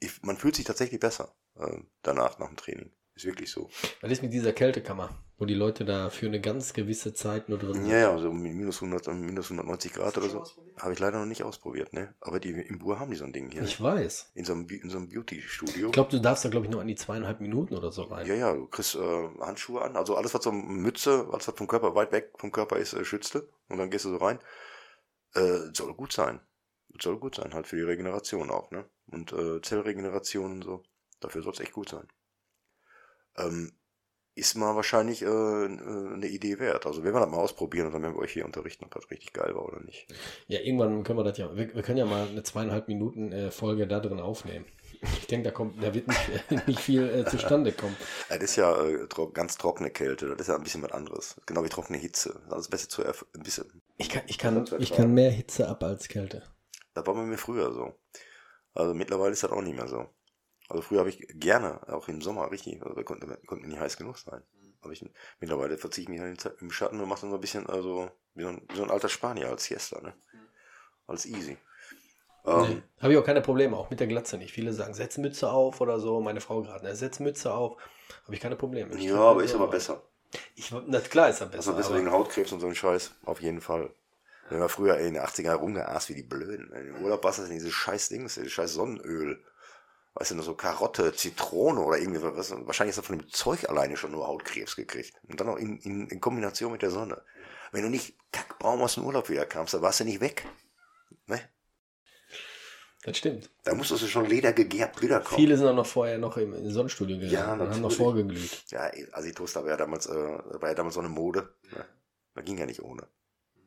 Ich, 0.00 0.22
man 0.22 0.36
fühlt 0.36 0.56
sich 0.56 0.64
tatsächlich 0.64 1.00
besser 1.00 1.34
äh, 1.56 1.78
danach, 2.02 2.38
nach 2.38 2.48
dem 2.48 2.56
Training. 2.56 2.92
Ist 3.22 3.26
wirklich 3.26 3.52
so. 3.52 3.70
Was 4.00 4.10
ist 4.10 4.22
mit 4.24 4.32
dieser 4.32 4.52
Kältekammer, 4.52 5.10
wo 5.38 5.44
die 5.44 5.54
Leute 5.54 5.84
da 5.84 6.10
für 6.10 6.26
eine 6.26 6.40
ganz 6.40 6.72
gewisse 6.72 7.14
Zeit 7.14 7.48
nur 7.48 7.56
drin 7.56 7.74
sind? 7.74 7.86
Ja, 7.86 7.98
ja, 7.98 8.18
so 8.18 8.32
minus 8.32 8.82
100, 8.82 9.06
minus 9.14 9.52
190 9.52 9.92
Grad 9.92 10.18
oder 10.18 10.28
so. 10.28 10.44
Habe 10.76 10.92
ich 10.92 10.98
leider 10.98 11.20
noch 11.20 11.26
nicht 11.26 11.44
ausprobiert, 11.44 11.92
ne? 11.92 12.16
Aber 12.20 12.40
die 12.40 12.50
im 12.50 12.80
Bur 12.80 12.98
haben 12.98 13.12
die 13.12 13.16
so 13.16 13.24
ein 13.24 13.32
Ding 13.32 13.48
hier. 13.52 13.62
Ich 13.62 13.80
weiß. 13.80 14.32
In 14.34 14.44
so 14.44 14.54
einem, 14.54 14.66
in 14.66 14.90
so 14.90 14.98
einem 14.98 15.08
Beauty-Studio. 15.08 15.86
Ich 15.86 15.92
glaube, 15.92 16.10
du 16.10 16.20
darfst 16.20 16.44
da, 16.44 16.48
glaube 16.48 16.66
ich, 16.66 16.72
nur 16.72 16.80
an 16.80 16.88
die 16.88 16.96
zweieinhalb 16.96 17.40
Minuten 17.40 17.76
oder 17.76 17.92
so 17.92 18.02
rein. 18.02 18.26
Ja, 18.26 18.34
ja, 18.34 18.52
du 18.54 18.66
kriegst 18.66 18.96
äh, 18.96 19.28
Handschuhe 19.40 19.82
an. 19.82 19.96
Also 19.96 20.16
alles, 20.16 20.34
was 20.34 20.42
so 20.42 20.50
Mütze, 20.50 21.28
alles, 21.30 21.46
was 21.46 21.54
vom 21.54 21.68
Körper 21.68 21.94
weit 21.94 22.10
weg 22.10 22.32
vom 22.38 22.50
Körper 22.50 22.78
ist, 22.78 22.92
äh, 22.92 23.04
schützt 23.04 23.36
du. 23.36 23.42
Und 23.68 23.78
dann 23.78 23.88
gehst 23.88 24.04
du 24.04 24.08
so 24.08 24.16
rein. 24.16 24.40
Äh, 25.34 25.70
soll 25.72 25.94
gut 25.94 26.12
sein. 26.12 26.40
Soll 27.00 27.20
gut 27.20 27.36
sein, 27.36 27.54
halt 27.54 27.68
für 27.68 27.76
die 27.76 27.82
Regeneration 27.82 28.50
auch, 28.50 28.72
ne? 28.72 28.84
Und 29.06 29.32
äh, 29.32 29.62
Zellregeneration 29.62 30.54
und 30.54 30.64
so. 30.64 30.82
Dafür 31.20 31.42
soll 31.42 31.52
es 31.52 31.60
echt 31.60 31.72
gut 31.72 31.88
sein. 31.88 32.08
Ähm, 33.36 33.72
ist 34.34 34.54
mal 34.54 34.74
wahrscheinlich 34.74 35.22
äh, 35.22 35.26
eine 35.26 36.26
Idee 36.26 36.58
wert. 36.58 36.86
Also 36.86 37.04
wenn 37.04 37.12
wir 37.12 37.20
das 37.20 37.28
mal 37.28 37.36
ausprobieren 37.36 37.86
und 37.86 37.92
dann 37.92 38.02
werden 38.02 38.14
wir 38.14 38.20
euch 38.20 38.32
hier 38.32 38.46
unterrichten, 38.46 38.84
ob 38.84 38.94
das 38.94 39.10
richtig 39.10 39.34
geil 39.34 39.54
war 39.54 39.66
oder 39.66 39.80
nicht. 39.80 40.06
Ja, 40.48 40.60
irgendwann 40.60 41.04
können 41.04 41.18
wir 41.18 41.24
das 41.24 41.36
ja, 41.36 41.54
wir, 41.54 41.74
wir 41.74 41.82
können 41.82 41.98
ja 41.98 42.06
mal 42.06 42.26
eine 42.26 42.42
zweieinhalb 42.42 42.88
Minuten 42.88 43.30
äh, 43.32 43.50
Folge 43.50 43.86
da 43.86 44.00
drin 44.00 44.20
aufnehmen. 44.20 44.64
Ich 45.02 45.26
denke, 45.26 45.48
da 45.48 45.50
kommt, 45.50 45.82
da 45.82 45.92
wird 45.92 46.08
nicht, 46.08 46.30
nicht 46.66 46.80
viel 46.80 47.08
äh, 47.08 47.24
zustande 47.26 47.72
kommen. 47.72 47.96
Das 48.30 48.38
ist 48.38 48.56
ja 48.56 48.74
äh, 48.82 49.06
tro 49.06 49.28
ganz 49.28 49.58
trockene 49.58 49.90
Kälte, 49.90 50.28
das 50.28 50.40
ist 50.40 50.48
ja 50.48 50.56
ein 50.56 50.62
bisschen 50.62 50.82
was 50.82 50.92
anderes. 50.92 51.40
Genau 51.44 51.62
wie 51.62 51.68
trockene 51.68 51.98
Hitze. 51.98 52.40
Alles 52.48 52.68
besser 52.68 52.88
zu 52.88 53.04
ein 53.04 53.42
bisschen. 53.42 53.82
Ich 53.98 54.08
kann, 54.08 54.22
ich 54.28 54.38
kann, 54.38 54.64
ich 54.78 54.92
kann 54.92 55.12
mehr 55.12 55.30
Hitze 55.30 55.68
ab 55.68 55.82
als 55.84 56.08
Kälte. 56.08 56.42
Das 56.94 57.06
war 57.06 57.14
bei 57.14 57.22
mir 57.22 57.38
früher 57.38 57.72
so. 57.72 57.92
Also 58.74 58.94
mittlerweile 58.94 59.32
ist 59.32 59.42
das 59.42 59.50
auch 59.50 59.60
nicht 59.60 59.76
mehr 59.76 59.88
so. 59.88 60.06
Also 60.72 60.84
früher 60.84 61.00
habe 61.00 61.10
ich 61.10 61.26
gerne, 61.34 61.86
auch 61.88 62.08
im 62.08 62.22
Sommer, 62.22 62.50
richtig, 62.50 62.80
also 62.80 62.94
da 62.94 63.02
konnte, 63.02 63.26
konnte 63.46 63.62
mir 63.62 63.72
nicht 63.72 63.80
heiß 63.80 63.98
genug 63.98 64.16
sein. 64.16 64.42
Aber 64.80 64.90
ich, 64.90 65.04
mittlerweile 65.38 65.76
verziehe 65.76 66.04
ich 66.04 66.08
mich 66.08 66.18
dann 66.18 66.54
im 66.60 66.70
Schatten 66.70 66.98
und 66.98 67.10
mache 67.10 67.20
dann 67.20 67.30
so 67.30 67.36
ein 67.36 67.42
bisschen, 67.42 67.66
also 67.66 68.10
wie 68.34 68.44
so 68.44 68.48
ein, 68.48 68.62
wie 68.70 68.76
so 68.76 68.82
ein 68.82 68.90
alter 68.90 69.10
Spanier 69.10 69.50
als 69.50 69.64
Siesta, 69.64 70.00
ne? 70.00 70.14
Als 71.06 71.26
easy. 71.26 71.58
Ähm, 72.46 72.62
nee, 72.62 72.82
habe 73.00 73.12
ich 73.12 73.18
auch 73.18 73.24
keine 73.24 73.42
Probleme, 73.42 73.76
auch 73.76 73.90
mit 73.90 74.00
der 74.00 74.06
Glatze 74.06 74.38
nicht. 74.38 74.54
Viele 74.54 74.72
sagen, 74.72 74.94
setz 74.94 75.18
Mütze 75.18 75.50
auf 75.50 75.82
oder 75.82 76.00
so. 76.00 76.22
Meine 76.22 76.40
Frau 76.40 76.62
gerade, 76.62 76.86
ne, 76.86 76.96
setz 76.96 77.20
Mütze 77.20 77.52
auf. 77.52 77.76
Habe 78.24 78.34
ich 78.34 78.40
keine 78.40 78.56
Probleme. 78.56 78.96
Ich 78.96 79.04
ja, 79.04 79.16
aber 79.16 79.44
ist 79.44 79.54
aber 79.54 79.68
besser. 79.68 80.00
Ich, 80.54 80.72
na 80.86 81.00
klar 81.00 81.28
ist 81.28 81.42
er 81.42 81.48
besser. 81.48 81.58
Also 81.58 81.74
besser 81.74 81.94
wegen 81.96 82.10
Hautkrebs 82.10 82.50
und 82.50 82.60
so 82.60 82.66
ein 82.66 82.74
Scheiß. 82.74 83.12
Auf 83.26 83.42
jeden 83.42 83.60
Fall. 83.60 83.90
Wenn 84.48 84.58
wir 84.58 84.70
früher 84.70 84.96
in 84.96 85.12
den 85.12 85.22
80er 85.22 85.52
rumgeaßt 85.52 86.08
wie 86.08 86.14
die 86.14 86.22
Blöden. 86.22 86.72
Im 86.72 87.04
Urlaub 87.04 87.22
warst, 87.24 87.40
das 87.40 87.48
in 87.48 87.54
dieses 87.56 87.74
scheiß 87.74 88.08
Dings, 88.08 88.36
dieses 88.36 88.52
scheiß 88.52 88.72
Sonnenöl 88.72 89.38
weißt 90.14 90.32
du, 90.32 90.42
so 90.42 90.54
Karotte, 90.54 91.12
Zitrone 91.12 91.80
oder 91.80 91.98
irgendwie 91.98 92.22
was. 92.22 92.50
Wahrscheinlich 92.66 92.94
ist 92.94 93.02
er 93.02 93.06
von 93.06 93.18
dem 93.18 93.28
Zeug 93.28 93.68
alleine 93.68 93.96
schon 93.96 94.12
nur 94.12 94.26
Hautkrebs 94.26 94.76
gekriegt. 94.76 95.14
Und 95.28 95.40
dann 95.40 95.46
noch 95.46 95.56
in, 95.56 95.78
in, 95.78 96.08
in 96.08 96.20
Kombination 96.20 96.72
mit 96.72 96.82
der 96.82 96.90
Sonne. 96.90 97.22
Wenn 97.72 97.82
du 97.82 97.88
nicht 97.88 98.14
kackbraun 98.32 98.80
aus 98.80 98.94
dem 98.94 99.04
Urlaub 99.04 99.28
wieder 99.28 99.46
kamst, 99.46 99.74
dann 99.74 99.82
warst 99.82 100.00
du 100.00 100.04
nicht 100.04 100.20
weg. 100.20 100.46
Ne? 101.26 101.40
Das 103.04 103.16
stimmt. 103.16 103.50
Da 103.64 103.74
musstest 103.74 104.02
du 104.02 104.06
schon 104.06 104.26
ledergegärbt 104.26 105.02
wiederkommen. 105.02 105.40
Viele 105.40 105.56
sind 105.56 105.66
auch 105.66 105.74
noch 105.74 105.86
vorher 105.86 106.18
noch 106.18 106.36
im 106.36 106.70
Sonnenstudio 106.70 107.18
gegangen 107.18 107.58
ja, 107.58 107.64
und 107.64 107.70
haben 107.70 107.80
noch 107.80 107.92
vorgeglüht. 107.92 108.64
Ja, 108.70 108.90
Asitoaster 109.12 109.62
war 109.62 109.70
ja 109.70 109.76
damals, 109.76 110.06
äh, 110.06 110.12
war 110.14 110.68
ja 110.68 110.74
damals 110.74 110.94
so 110.94 111.00
eine 111.00 111.08
Mode. 111.08 111.48
Ne? 111.74 111.84
Da 112.34 112.42
ging 112.42 112.58
ja 112.58 112.66
nicht 112.66 112.82
ohne. 112.82 113.08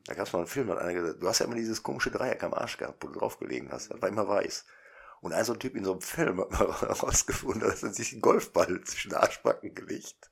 Da 0.06 0.14
gab 0.14 0.26
es 0.26 0.32
mal 0.32 0.38
einen 0.38 0.48
Film, 0.48 0.68
da 0.68 0.74
hat 0.74 0.82
einer 0.82 0.94
gesagt, 0.94 1.22
du 1.22 1.28
hast 1.28 1.40
ja 1.40 1.46
immer 1.46 1.56
dieses 1.56 1.82
komische 1.82 2.10
Dreieck 2.10 2.42
am 2.44 2.54
Arsch 2.54 2.78
gehabt, 2.78 3.02
wo 3.02 3.08
du 3.08 3.18
drauf 3.18 3.38
gelegen 3.38 3.70
hast. 3.72 3.90
Das 3.90 4.00
war 4.00 4.08
immer 4.08 4.26
weiß. 4.26 4.64
Und 5.20 5.32
ein 5.32 5.44
so 5.44 5.52
ein 5.52 5.60
Typ 5.60 5.74
in 5.74 5.84
so 5.84 5.92
einem 5.92 6.00
Film 6.00 6.40
hat 6.40 6.50
mal 6.50 6.80
herausgefunden, 6.80 7.68
dass 7.68 7.82
er 7.82 7.92
sich 7.92 8.12
einen 8.12 8.22
Golfball 8.22 8.82
zwischen 8.84 9.14
Arschbacken 9.14 9.74
gelegt. 9.74 10.30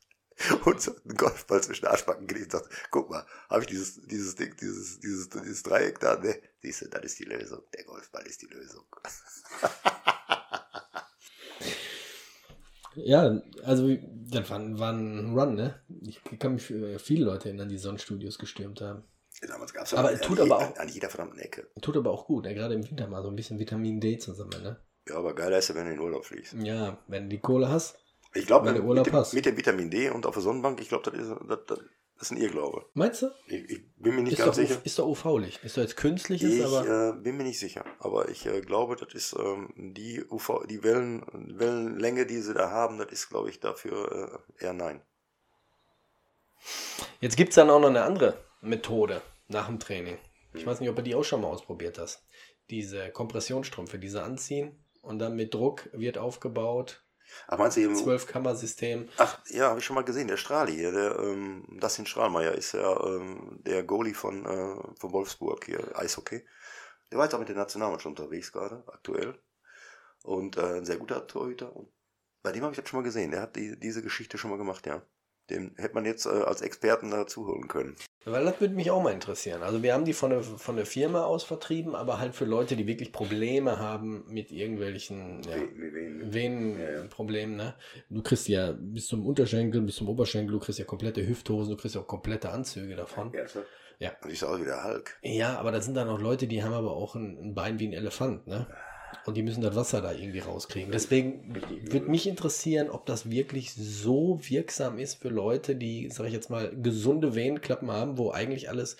Und 0.64 0.80
so 0.80 0.92
einen 0.96 1.16
Golfball 1.16 1.62
zwischen 1.62 1.86
Arschbacken 1.86 2.26
gelegt 2.26 2.54
und 2.54 2.62
sagt, 2.62 2.88
guck 2.90 3.08
mal, 3.08 3.24
habe 3.48 3.62
ich 3.62 3.68
dieses, 3.68 4.02
dieses 4.06 4.34
Ding, 4.34 4.56
dieses, 4.60 4.98
dieses, 4.98 5.28
dieses 5.28 5.62
Dreieck 5.62 6.00
da, 6.00 6.18
ne? 6.18 6.40
Siehst 6.60 6.82
du, 6.82 6.88
das 6.88 7.04
ist 7.04 7.20
die 7.20 7.24
Lösung. 7.24 7.62
Der 7.72 7.84
Golfball 7.84 8.26
ist 8.26 8.42
die 8.42 8.46
Lösung. 8.46 8.84
Ja, 12.96 13.40
also 13.64 13.96
das 14.30 14.48
war, 14.50 14.58
ein 14.58 15.36
Run, 15.36 15.54
ne? 15.54 15.80
Ich 16.02 16.20
kann 16.38 16.54
mich 16.54 16.62
viele 16.62 17.24
Leute 17.24 17.48
erinnern, 17.48 17.68
die 17.68 17.78
Sonnenstudios 17.78 18.38
gestürmt 18.38 18.80
haben. 18.80 19.04
Damals 19.42 19.74
gab 19.74 19.84
es 19.84 19.94
aber 19.94 20.10
an, 20.10 20.20
tut 20.20 20.40
an, 20.40 20.50
aber 20.50 20.64
auch, 20.64 20.76
an 20.76 20.88
jeder 20.88 21.10
verdammten 21.10 21.38
Ecke. 21.38 21.68
Tut 21.80 21.96
aber 21.96 22.10
auch 22.10 22.26
gut, 22.26 22.44
ne? 22.44 22.54
gerade 22.54 22.74
im 22.74 22.88
Winter 22.88 23.06
mal 23.08 23.22
so 23.22 23.28
ein 23.28 23.36
bisschen 23.36 23.58
Vitamin 23.58 24.00
D 24.00 24.18
zu 24.18 24.32
sammeln. 24.32 24.62
Ne? 24.62 24.80
Ja, 25.08 25.16
aber 25.16 25.34
geiler 25.34 25.58
ist 25.58 25.68
ja, 25.68 25.74
wenn 25.74 25.84
du 25.84 25.90
in 25.90 25.96
den 25.96 26.04
Urlaub 26.04 26.24
fliegst. 26.24 26.54
Ja, 26.54 26.98
wenn 27.08 27.24
du 27.24 27.28
die 27.30 27.40
Kohle 27.40 27.68
hast. 27.68 27.98
Ich 28.32 28.46
glaube, 28.46 28.72
mit, 28.72 28.82
mit 29.32 29.46
dem 29.46 29.56
Vitamin 29.56 29.90
D 29.90 30.10
und 30.10 30.26
auf 30.26 30.34
der 30.34 30.42
Sonnenbank, 30.42 30.80
ich 30.80 30.88
glaube, 30.88 31.08
das 31.08 31.20
ist, 31.20 31.30
das, 31.48 31.58
das, 31.66 31.78
ist 32.20 32.30
ein 32.32 32.36
Irrglaube. 32.36 32.86
Meinst 32.94 33.22
du? 33.22 33.30
Ich, 33.46 33.70
ich 33.70 33.94
bin 33.96 34.16
mir 34.16 34.22
nicht 34.22 34.32
ist 34.32 34.38
ganz 34.38 34.56
doch, 34.56 34.62
sicher. 34.62 34.80
Ist 34.82 34.98
doch 34.98 35.06
UV-Licht. 35.06 35.62
Ist 35.62 35.76
doch 35.76 35.82
jetzt 35.82 35.96
künstliches, 35.96 36.52
ich, 36.52 36.64
aber. 36.64 37.10
Äh, 37.10 37.22
bin 37.22 37.36
mir 37.36 37.44
nicht 37.44 37.58
sicher. 37.58 37.84
Aber 38.00 38.28
ich 38.28 38.46
äh, 38.46 38.60
glaube, 38.60 38.96
das 38.96 39.14
ist 39.14 39.36
ähm, 39.38 39.72
die 39.76 40.24
UV, 40.28 40.64
die 40.68 40.82
Wellen, 40.82 41.22
Wellenlänge, 41.32 42.26
die 42.26 42.40
sie 42.40 42.54
da 42.54 42.70
haben, 42.70 42.98
das 42.98 43.12
ist, 43.12 43.28
glaube 43.28 43.50
ich, 43.50 43.60
dafür 43.60 44.40
äh, 44.58 44.64
eher 44.64 44.72
nein. 44.72 45.00
Jetzt 47.20 47.36
gibt 47.36 47.50
es 47.50 47.56
dann 47.56 47.70
auch 47.70 47.80
noch 47.80 47.88
eine 47.88 48.02
andere 48.02 48.36
Methode 48.64 49.22
nach 49.48 49.66
dem 49.66 49.79
Training. 49.79 50.18
Ich 50.53 50.66
weiß 50.66 50.81
nicht, 50.81 50.88
ob 50.88 50.96
du 50.96 51.03
die 51.03 51.14
auch 51.14 51.24
schon 51.24 51.40
mal 51.40 51.48
ausprobiert 51.48 51.98
hast. 51.98 52.24
Diese 52.70 53.11
Kompressionsstrümpfe, 53.11 53.98
diese 53.98 54.22
anziehen 54.22 54.85
und 55.03 55.18
dann 55.18 55.37
mit 55.37 55.53
Druck 55.53 55.88
wird 55.92 56.16
aufgebaut. 56.16 57.05
Ach, 57.48 57.59
meinst 57.59 57.77
du 57.77 57.81
eben? 57.81 57.96
Zwölf-Kammer-System. 57.96 59.09
Ach, 59.18 59.40
ja, 59.48 59.70
habe 59.70 59.81
ich 59.81 59.85
schon 59.85 59.96
mal 59.96 60.05
gesehen. 60.05 60.29
Der 60.29 60.37
Strahli 60.37 60.74
hier, 60.74 60.92
der, 60.92 61.18
ähm, 61.18 61.66
Dustin 61.81 62.07
Strahlmeier 62.07 62.53
ist 62.53 62.72
ja 62.72 63.05
ähm, 63.05 63.61
der 63.66 63.83
Goalie 63.83 64.14
von, 64.14 64.44
äh, 64.44 64.98
von 64.98 65.12
Wolfsburg 65.12 65.64
hier, 65.64 65.98
Eishockey. 65.98 66.44
Der 67.11 67.18
war 67.18 67.24
jetzt 67.24 67.35
auch 67.35 67.38
mit 67.38 67.48
der 67.48 67.57
Nationalmannschaft 67.57 68.18
unterwegs 68.18 68.53
gerade, 68.53 68.85
aktuell. 68.87 69.38
Und 70.22 70.57
äh, 70.57 70.77
ein 70.77 70.85
sehr 70.85 70.96
guter 70.96 71.27
Torhüter. 71.27 71.74
Und 71.74 71.88
bei 72.42 72.53
dem 72.53 72.62
habe 72.62 72.72
ich 72.72 72.81
das 72.81 72.88
schon 72.88 73.00
mal 73.00 73.05
gesehen. 73.05 73.31
Der 73.31 73.42
hat 73.42 73.57
die, 73.57 73.79
diese 73.79 74.03
Geschichte 74.03 74.38
schon 74.38 74.50
mal 74.50 74.59
gemacht, 74.59 74.87
ja. 74.87 75.03
Den 75.50 75.74
hätte 75.76 75.94
man 75.94 76.07
jetzt 76.07 76.24
äh, 76.24 76.30
als 76.30 76.62
Experten 76.62 77.11
dazu 77.11 77.46
holen 77.46 77.68
können. 77.68 77.96
Weil 78.24 78.44
das 78.44 78.61
würde 78.61 78.74
mich 78.74 78.90
auch 78.90 79.02
mal 79.02 79.12
interessieren. 79.12 79.62
Also 79.62 79.83
wir 79.83 79.92
haben 79.92 80.07
die 80.07 80.14
von 80.14 80.30
der, 80.30 80.42
von 80.42 80.76
der 80.76 80.87
Firma 80.87 81.24
aus 81.24 81.44
vertrieben, 81.44 81.94
aber 81.94 82.18
halt 82.18 82.35
für 82.35 82.46
Leute, 82.46 82.76
die 82.76 82.87
wirklich 82.87 83.12
Probleme 83.12 83.78
haben 83.78 84.24
mit 84.26 84.50
irgendwelchen 84.50 85.42
ja, 85.42 85.57
Venenproblemen. 86.33 87.59
Ja, 87.59 87.64
ja. 87.64 87.70
Ne? 87.72 87.74
Du 88.09 88.22
kriegst 88.22 88.48
ja 88.48 88.72
bis 88.72 89.07
zum 89.07 89.26
Unterschenkel, 89.26 89.83
bis 89.83 89.96
zum 89.96 90.09
Oberschenkel, 90.09 90.52
du 90.52 90.61
kriegst 90.61 90.78
ja 90.78 90.87
komplette 90.87 91.26
Hüfthosen, 91.26 91.72
du 91.72 91.76
kriegst 91.76 91.94
ja 91.94 92.00
auch 92.00 92.07
komplette 92.07 92.48
Anzüge 92.48 92.96
davon. 92.96 93.30
Ja, 93.35 93.46
so. 93.46 93.62
ja. 93.98 94.12
Und 94.22 94.30
ich 94.30 94.38
sah 94.38 94.46
aus 94.46 94.61
wie 94.61 94.64
der 94.64 94.83
Hulk. 94.83 95.18
Ja, 95.22 95.59
aber 95.59 95.72
da 95.72 95.83
sind 95.83 95.94
dann 95.94 96.09
auch 96.09 96.20
Leute, 96.20 96.46
die 96.46 96.62
haben 96.62 96.72
aber 96.72 96.92
auch 96.92 97.14
ein, 97.14 97.37
ein 97.38 97.54
Bein 97.54 97.78
wie 97.78 97.88
ein 97.88 97.92
Elefant. 97.92 98.46
Ne? 98.46 98.66
Und 99.26 99.34
die 99.34 99.42
müssen 99.42 99.62
das 99.62 99.74
Wasser 99.74 100.02
da 100.02 100.12
irgendwie 100.12 100.40
rauskriegen. 100.40 100.92
Deswegen 100.92 101.54
würde 101.90 102.10
mich 102.10 102.26
interessieren, 102.26 102.90
ob 102.90 103.06
das 103.06 103.30
wirklich 103.30 103.72
so 103.72 104.38
wirksam 104.42 104.98
ist 104.98 105.14
für 105.14 105.30
Leute, 105.30 105.76
die, 105.76 106.10
sag 106.10 106.26
ich 106.26 106.32
jetzt 106.32 106.50
mal, 106.50 106.74
gesunde 106.76 107.34
Venenklappen 107.34 107.90
haben, 107.90 108.18
wo 108.18 108.32
eigentlich 108.32 108.68
alles 108.68 108.96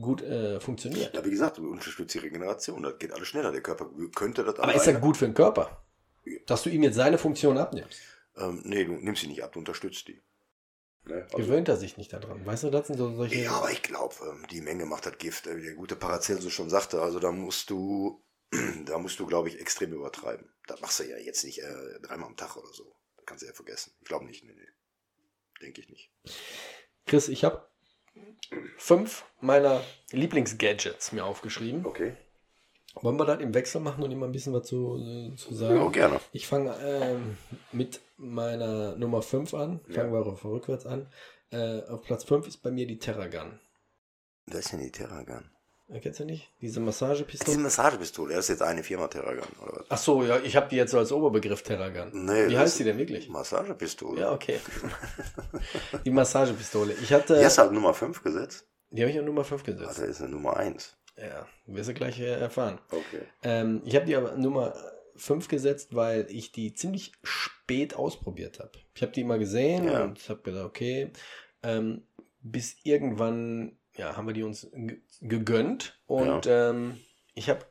gut 0.00 0.22
äh, 0.22 0.60
funktioniert. 0.60 1.14
Ja, 1.14 1.24
wie 1.24 1.30
gesagt, 1.30 1.58
du 1.58 1.70
unterstützt 1.70 2.14
die 2.14 2.18
Regeneration. 2.18 2.82
Das 2.82 2.98
geht 2.98 3.12
alles 3.12 3.28
schneller. 3.28 3.50
Der 3.50 3.62
Körper 3.62 3.90
könnte 4.14 4.44
das 4.44 4.58
Aber 4.58 4.74
ist 4.74 4.86
das 4.86 5.00
gut 5.00 5.16
für 5.16 5.26
den 5.26 5.34
Körper? 5.34 5.84
Dass 6.46 6.62
du 6.62 6.70
ihm 6.70 6.82
jetzt 6.82 6.94
seine 6.94 7.18
Funktion 7.18 7.58
abnimmst? 7.58 8.00
Ähm, 8.36 8.62
nee, 8.64 8.84
du 8.84 8.92
nimmst 8.92 9.22
sie 9.22 9.28
nicht 9.28 9.42
ab, 9.42 9.52
du 9.52 9.58
unterstützt 9.58 10.08
die. 10.08 10.20
Ne? 11.06 11.24
Also, 11.24 11.36
Gewöhnt 11.36 11.68
er 11.68 11.76
sich 11.76 11.96
nicht 11.96 12.12
daran. 12.12 12.44
Weißt 12.46 12.64
du, 12.64 12.70
das 12.70 12.86
sind 12.86 12.96
so 12.96 13.14
solche. 13.14 13.42
Ja, 13.42 13.52
aber 13.52 13.70
ich 13.70 13.82
glaube, 13.82 14.14
ähm, 14.22 14.46
die 14.50 14.60
Menge 14.60 14.86
macht 14.86 15.06
das 15.06 15.18
Gift. 15.18 15.46
Wie 15.46 15.62
der 15.62 15.74
gute 15.74 15.96
Paracelsus 15.96 16.52
schon 16.52 16.70
sagte. 16.70 17.02
Also 17.02 17.18
da 17.18 17.30
musst 17.30 17.70
du 17.70 18.22
da 18.86 18.98
musst 18.98 19.18
du, 19.20 19.26
glaube 19.26 19.48
ich, 19.48 19.60
extrem 19.60 19.92
übertreiben. 19.92 20.48
Das 20.66 20.80
machst 20.80 21.00
du 21.00 21.04
ja 21.04 21.18
jetzt 21.18 21.44
nicht 21.44 21.60
äh, 21.62 22.00
dreimal 22.02 22.28
am 22.28 22.36
Tag 22.36 22.56
oder 22.56 22.72
so. 22.72 22.94
Das 23.16 23.26
kannst 23.26 23.42
du 23.42 23.46
ja 23.46 23.52
vergessen. 23.52 23.92
Ich 24.00 24.06
glaube 24.08 24.24
nicht, 24.24 24.44
nee, 24.44 24.54
nee. 24.54 24.68
denke 25.60 25.80
ich 25.80 25.88
nicht. 25.88 26.10
Chris, 27.06 27.28
ich 27.28 27.44
habe 27.44 27.68
fünf 28.78 29.24
meiner 29.40 29.82
Lieblingsgadgets 30.10 31.12
mir 31.12 31.24
aufgeschrieben. 31.24 31.84
Okay. 31.84 32.16
Wollen 33.02 33.18
wir 33.18 33.24
das 33.26 33.40
im 33.40 33.52
Wechsel 33.54 33.80
machen 33.80 34.04
und 34.04 34.12
immer 34.12 34.26
ein 34.26 34.32
bisschen 34.32 34.52
was 34.52 34.66
zu, 34.68 34.96
äh, 34.98 35.34
zu 35.36 35.52
sagen? 35.54 35.76
Ja, 35.76 35.88
gerne. 35.88 36.20
Ich 36.32 36.46
fange 36.46 36.76
ähm, 36.80 37.36
mit 37.72 38.00
meiner 38.16 38.94
Nummer 38.96 39.20
5 39.20 39.52
an. 39.54 39.80
Fangen 39.80 40.12
Ja. 40.14 40.24
wir 40.24 40.44
rückwärts 40.44 40.86
an. 40.86 41.10
Äh, 41.50 41.82
auf 41.88 42.02
Platz 42.02 42.24
5 42.24 42.46
ist 42.46 42.58
bei 42.58 42.70
mir 42.70 42.86
die 42.86 42.98
Terragun. 42.98 43.58
Da 44.46 44.58
ist 44.58 44.72
ja 44.72 44.78
die 44.78 44.92
Terragun. 44.92 45.50
Äh, 45.88 46.00
Kennst 46.00 46.20
du 46.20 46.24
nicht? 46.24 46.50
Diese 46.60 46.72
Diese 46.74 46.80
Massagepistole? 46.80 47.58
Massagepistole, 47.58 48.34
das 48.34 48.46
ist 48.46 48.48
jetzt 48.50 48.62
eine 48.62 48.82
Firma 48.82 49.06
Terragun, 49.08 49.44
oder 49.62 49.80
was? 49.80 49.86
Ach 49.90 49.98
so, 49.98 50.24
ja, 50.24 50.38
ich 50.40 50.56
habe 50.56 50.68
die 50.68 50.76
jetzt 50.76 50.92
so 50.92 50.98
als 50.98 51.12
Oberbegriff 51.12 51.62
Terragun. 51.62 52.24
Nee, 52.24 52.48
Wie 52.48 52.56
heißt 52.58 52.78
die 52.78 52.84
denn 52.84 52.96
wirklich? 52.98 53.28
Massagepistole. 53.28 54.20
Ja, 54.20 54.32
okay. 54.32 54.58
die 56.04 56.10
Massagepistole. 56.10 56.94
Ich 57.02 57.12
hatte. 57.12 57.38
Die 57.38 57.44
hast 57.44 57.58
du 57.58 57.62
halt 57.62 57.72
Nummer 57.72 57.94
5 57.94 58.22
gesetzt? 58.22 58.66
Die 58.90 59.02
habe 59.02 59.10
ich 59.10 59.18
auf 59.18 59.26
Nummer 59.26 59.44
5 59.44 59.62
Ah, 59.62 59.64
gesetzt. 59.66 59.98
das 59.98 60.08
ist 60.08 60.20
eine 60.20 60.30
Nummer 60.30 60.56
1. 60.56 60.96
Ja, 61.16 61.46
wirst 61.66 61.88
du 61.90 61.94
gleich 61.94 62.18
äh, 62.20 62.32
erfahren. 62.40 62.78
Okay. 62.90 63.22
Ähm, 63.42 63.82
ich 63.84 63.94
habe 63.94 64.06
die 64.06 64.16
aber 64.16 64.36
Nummer 64.36 64.74
5 65.16 65.48
gesetzt, 65.48 65.94
weil 65.94 66.26
ich 66.28 66.50
die 66.52 66.74
ziemlich 66.74 67.12
spät 67.22 67.94
ausprobiert 67.94 68.58
habe. 68.58 68.72
Ich 68.94 69.02
habe 69.02 69.12
die 69.12 69.20
immer 69.20 69.38
gesehen 69.38 69.84
Ja. 69.86 70.04
und 70.04 70.28
habe 70.28 70.42
gedacht, 70.42 70.64
okay, 70.64 71.12
ähm, 71.62 72.06
bis 72.40 72.76
irgendwann, 72.84 73.78
ja, 73.96 74.16
haben 74.16 74.26
wir 74.26 74.34
die 74.34 74.42
uns 74.42 74.68
ge- 74.72 75.00
gegönnt 75.20 75.98
und 76.06 76.46
ähm, 76.46 77.00
ich 77.34 77.48
habe 77.48 77.64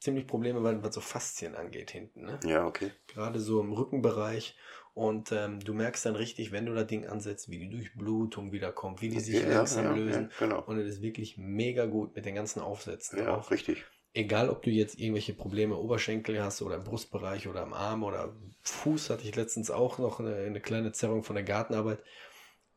ziemlich 0.00 0.26
Probleme, 0.26 0.62
weil- 0.62 0.82
was 0.82 0.94
so 0.94 1.00
Faszien 1.00 1.54
angeht 1.54 1.90
hinten, 1.90 2.24
ne? 2.24 2.38
Ja, 2.44 2.66
okay. 2.66 2.90
gerade 3.08 3.40
so 3.40 3.60
im 3.60 3.72
Rückenbereich 3.72 4.56
und 4.94 5.32
ähm, 5.32 5.60
du 5.60 5.74
merkst 5.74 6.06
dann 6.06 6.16
richtig, 6.16 6.52
wenn 6.52 6.66
du 6.66 6.74
das 6.74 6.86
Ding 6.86 7.06
ansetzt, 7.06 7.50
wie 7.50 7.58
die 7.58 7.70
Durchblutung 7.70 8.52
wieder 8.52 8.72
kommt, 8.72 9.02
wie 9.02 9.08
die 9.08 9.20
sich 9.20 9.42
ja, 9.42 9.54
langsam 9.54 9.84
ja, 9.86 9.92
lösen. 9.94 10.30
Ja, 10.30 10.46
genau. 10.46 10.62
Und 10.64 10.78
es 10.78 10.86
ist 10.86 11.02
wirklich 11.02 11.36
mega 11.36 11.86
gut 11.86 12.14
mit 12.14 12.26
den 12.26 12.34
ganzen 12.34 12.60
Aufsätzen. 12.60 13.18
Ja, 13.18 13.36
auch 13.36 13.50
richtig. 13.50 13.84
egal 14.12 14.48
ob 14.50 14.62
du 14.62 14.70
jetzt 14.70 14.98
irgendwelche 14.98 15.34
Probleme 15.34 15.76
Oberschenkel 15.76 16.42
hast 16.42 16.62
oder 16.62 16.76
im 16.76 16.84
Brustbereich 16.84 17.48
oder 17.48 17.62
am 17.62 17.72
Arm 17.72 18.04
oder 18.04 18.34
Fuß, 18.62 19.10
hatte 19.10 19.26
ich 19.26 19.34
letztens 19.34 19.70
auch 19.70 19.98
noch 19.98 20.20
eine, 20.20 20.36
eine 20.36 20.60
kleine 20.60 20.92
Zerrung 20.92 21.22
von 21.24 21.34
der 21.34 21.44
Gartenarbeit. 21.44 21.98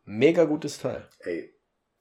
Mega 0.05 0.45
gutes 0.45 0.79
Teil. 0.79 1.07
Ey, 1.19 1.53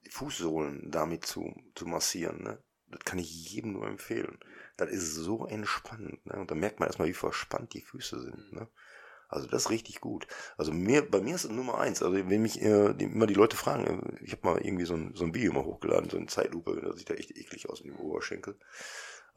Fußsohlen 0.09 0.91
damit 0.91 1.25
zu, 1.25 1.55
zu 1.75 1.85
massieren, 1.85 2.43
ne? 2.43 2.63
Das 2.89 3.01
kann 3.01 3.19
ich 3.19 3.51
jedem 3.51 3.73
nur 3.73 3.85
empfehlen. 3.85 4.39
Das 4.77 4.89
ist 4.89 5.13
so 5.13 5.45
entspannend, 5.45 6.25
ne? 6.25 6.39
Und 6.39 6.51
da 6.51 6.55
merkt 6.55 6.79
man 6.79 6.87
erstmal, 6.87 7.07
wie 7.09 7.13
verspannt 7.13 7.73
die 7.73 7.81
Füße 7.81 8.21
sind, 8.21 8.53
ne? 8.53 8.67
Also 9.29 9.47
das 9.47 9.63
ist 9.63 9.69
richtig 9.71 9.99
gut. 9.99 10.27
Also 10.57 10.71
mir, 10.71 11.09
bei 11.09 11.19
mir 11.19 11.35
ist 11.35 11.43
es 11.43 11.51
Nummer 11.51 11.79
eins. 11.79 12.01
Also 12.01 12.15
wenn 12.15 12.41
mich 12.41 12.61
äh, 12.61 12.93
die, 12.93 13.05
immer 13.05 13.27
die 13.27 13.33
Leute 13.33 13.57
fragen, 13.57 13.85
äh, 13.85 14.23
ich 14.23 14.31
habe 14.31 14.47
mal 14.47 14.61
irgendwie 14.61 14.85
so 14.85 14.93
ein, 14.93 15.15
so 15.15 15.25
ein 15.25 15.33
Video 15.33 15.51
mal 15.51 15.65
hochgeladen, 15.65 16.09
so 16.09 16.17
eine 16.17 16.27
Zeitlupe, 16.27 16.79
das 16.81 16.97
sieht 16.97 17.09
ja 17.09 17.15
echt 17.15 17.35
eklig 17.35 17.69
aus 17.69 17.83
mit 17.83 17.93
dem 17.93 17.99
Oberschenkel. 17.99 18.57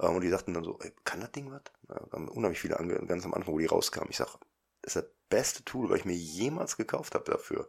Ähm, 0.01 0.15
und 0.15 0.21
die 0.23 0.29
sagten 0.29 0.55
dann 0.55 0.65
so, 0.65 0.79
ey, 0.81 0.93
kann 1.05 1.21
das 1.21 1.33
Ding 1.33 1.51
was? 1.51 1.63
Ja, 1.89 2.07
da 2.07 2.13
haben 2.13 2.29
unheimlich 2.29 2.61
viele 2.61 2.79
ange 2.79 3.05
ganz 3.07 3.25
am 3.25 3.35
Anfang, 3.35 3.55
wo 3.55 3.59
die 3.59 3.67
rauskamen. 3.67 4.11
Ich 4.11 4.19
sag, 4.19 4.39
das 4.83 4.95
ist 4.95 5.05
das 5.05 5.11
beste 5.29 5.65
Tool, 5.65 5.91
was 5.91 5.99
ich 5.99 6.05
mir 6.05 6.17
jemals 6.17 6.77
gekauft 6.77 7.15
habe 7.15 7.25
dafür. 7.25 7.69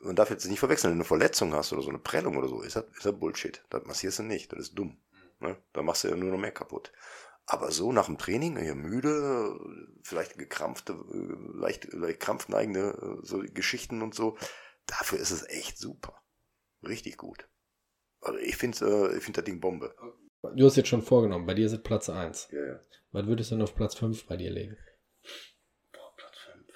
Man 0.00 0.16
darf 0.16 0.30
jetzt 0.30 0.46
nicht 0.46 0.60
verwechseln, 0.60 0.90
wenn 0.90 0.98
du 0.98 1.02
eine 1.02 1.08
Verletzung 1.08 1.52
hast 1.52 1.72
oder 1.72 1.82
so 1.82 1.90
eine 1.90 1.98
Prellung 1.98 2.36
oder 2.36 2.48
so, 2.48 2.62
ist 2.62 2.76
das, 2.76 2.84
ist 2.96 3.04
das 3.04 3.18
Bullshit. 3.18 3.62
Das 3.70 3.84
massierst 3.84 4.20
du 4.20 4.22
nicht, 4.22 4.52
das 4.52 4.60
ist 4.60 4.78
dumm. 4.78 4.96
Ne? 5.40 5.56
Da 5.72 5.82
machst 5.82 6.04
du 6.04 6.08
ja 6.08 6.16
nur 6.16 6.30
noch 6.30 6.38
mehr 6.38 6.52
kaputt. 6.52 6.92
Aber 7.46 7.72
so 7.72 7.92
nach 7.92 8.06
dem 8.06 8.16
Training, 8.16 8.56
hier 8.58 8.74
müde, 8.74 9.58
vielleicht 10.02 10.38
gekrampfte, 10.38 10.96
leicht, 11.54 11.92
leicht 11.92 12.20
krampfneigende 12.20 13.18
so 13.22 13.42
Geschichten 13.52 14.02
und 14.02 14.14
so, 14.14 14.38
dafür 14.86 15.18
ist 15.18 15.32
es 15.32 15.48
echt 15.48 15.78
super. 15.78 16.22
Richtig 16.86 17.16
gut. 17.16 17.48
Also 18.20 18.38
ich 18.38 18.56
finde 18.56 19.10
äh, 19.10 19.16
ich 19.16 19.24
find 19.24 19.36
das 19.36 19.44
Ding 19.44 19.60
Bombe. 19.60 19.94
Du 20.54 20.64
hast 20.64 20.76
jetzt 20.76 20.88
schon 20.88 21.02
vorgenommen, 21.02 21.46
bei 21.46 21.54
dir 21.54 21.66
ist 21.66 21.72
es 21.72 21.82
Platz 21.82 22.08
1. 22.08 22.48
Ja, 22.52 22.64
ja. 22.64 22.80
Was 23.12 23.26
würdest 23.26 23.50
du 23.50 23.56
denn 23.56 23.62
auf 23.62 23.74
Platz 23.74 23.96
5 23.96 24.26
bei 24.26 24.36
dir 24.36 24.50
legen? 24.50 24.76
Boah, 25.92 26.14
Platz 26.16 26.36
5. 26.52 26.66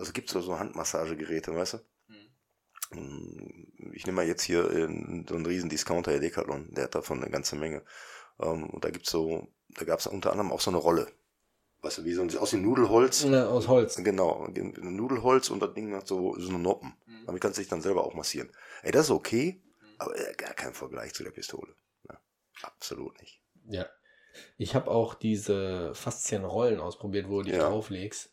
Also 0.00 0.12
gibt 0.12 0.34
es 0.34 0.44
so 0.44 0.58
Handmassagegeräte, 0.58 1.54
weißt 1.54 1.74
du? 1.74 1.78
Mm, 2.96 3.92
Ich 3.92 4.06
nehme 4.06 4.16
mal 4.16 4.26
jetzt 4.26 4.42
hier 4.42 4.64
äh, 4.70 4.86
so 5.28 5.34
einen 5.34 5.46
riesen 5.46 5.68
Discounter, 5.68 6.10
der 6.12 6.20
Decathlon, 6.20 6.72
der 6.72 6.84
hat 6.84 6.94
davon 6.94 7.20
eine 7.22 7.30
ganze 7.30 7.54
Menge. 7.56 7.82
Ähm, 8.40 8.64
Und 8.70 8.84
da 8.84 8.90
gibt's 8.90 9.10
so, 9.10 9.46
da 9.68 9.84
gab 9.84 9.98
es 10.00 10.06
unter 10.06 10.30
anderem 10.32 10.52
auch 10.52 10.60
so 10.60 10.70
eine 10.70 10.78
Rolle. 10.78 11.06
Weißt 11.82 11.98
du, 11.98 12.04
wie 12.04 12.14
so 12.14 12.22
ein, 12.22 12.36
aus 12.38 12.50
dem 12.50 12.62
Nudelholz. 12.62 13.24
Na, 13.24 13.46
aus 13.48 13.68
Holz. 13.68 13.96
Genau, 13.96 14.44
ein 14.46 14.96
Nudelholz 14.96 15.50
und 15.50 15.60
das 15.60 15.74
Ding 15.74 15.94
hat 15.94 16.06
so, 16.06 16.34
so 16.38 16.48
eine 16.48 16.58
Noppen. 16.58 16.94
Damit 17.26 17.42
kannst 17.42 17.58
du 17.58 17.62
dich 17.62 17.68
dann 17.70 17.82
selber 17.82 18.04
auch 18.04 18.14
massieren. 18.14 18.50
Ey, 18.82 18.92
das 18.92 19.06
ist 19.06 19.10
okay, 19.10 19.62
aber 19.98 20.16
äh, 20.18 20.32
gar 20.34 20.54
kein 20.54 20.72
Vergleich 20.74 21.12
zu 21.14 21.22
der 21.22 21.30
Pistole. 21.30 21.74
Ja, 22.08 22.18
absolut 22.62 23.18
nicht. 23.20 23.40
Ja. 23.68 23.86
Ich 24.56 24.74
habe 24.74 24.90
auch 24.90 25.14
diese 25.14 25.94
Faszienrollen 25.94 26.80
ausprobiert, 26.80 27.28
wo 27.28 27.38
du 27.38 27.44
dich 27.50 27.54
Ja. 27.54 27.68
drauflegst. 27.68 28.30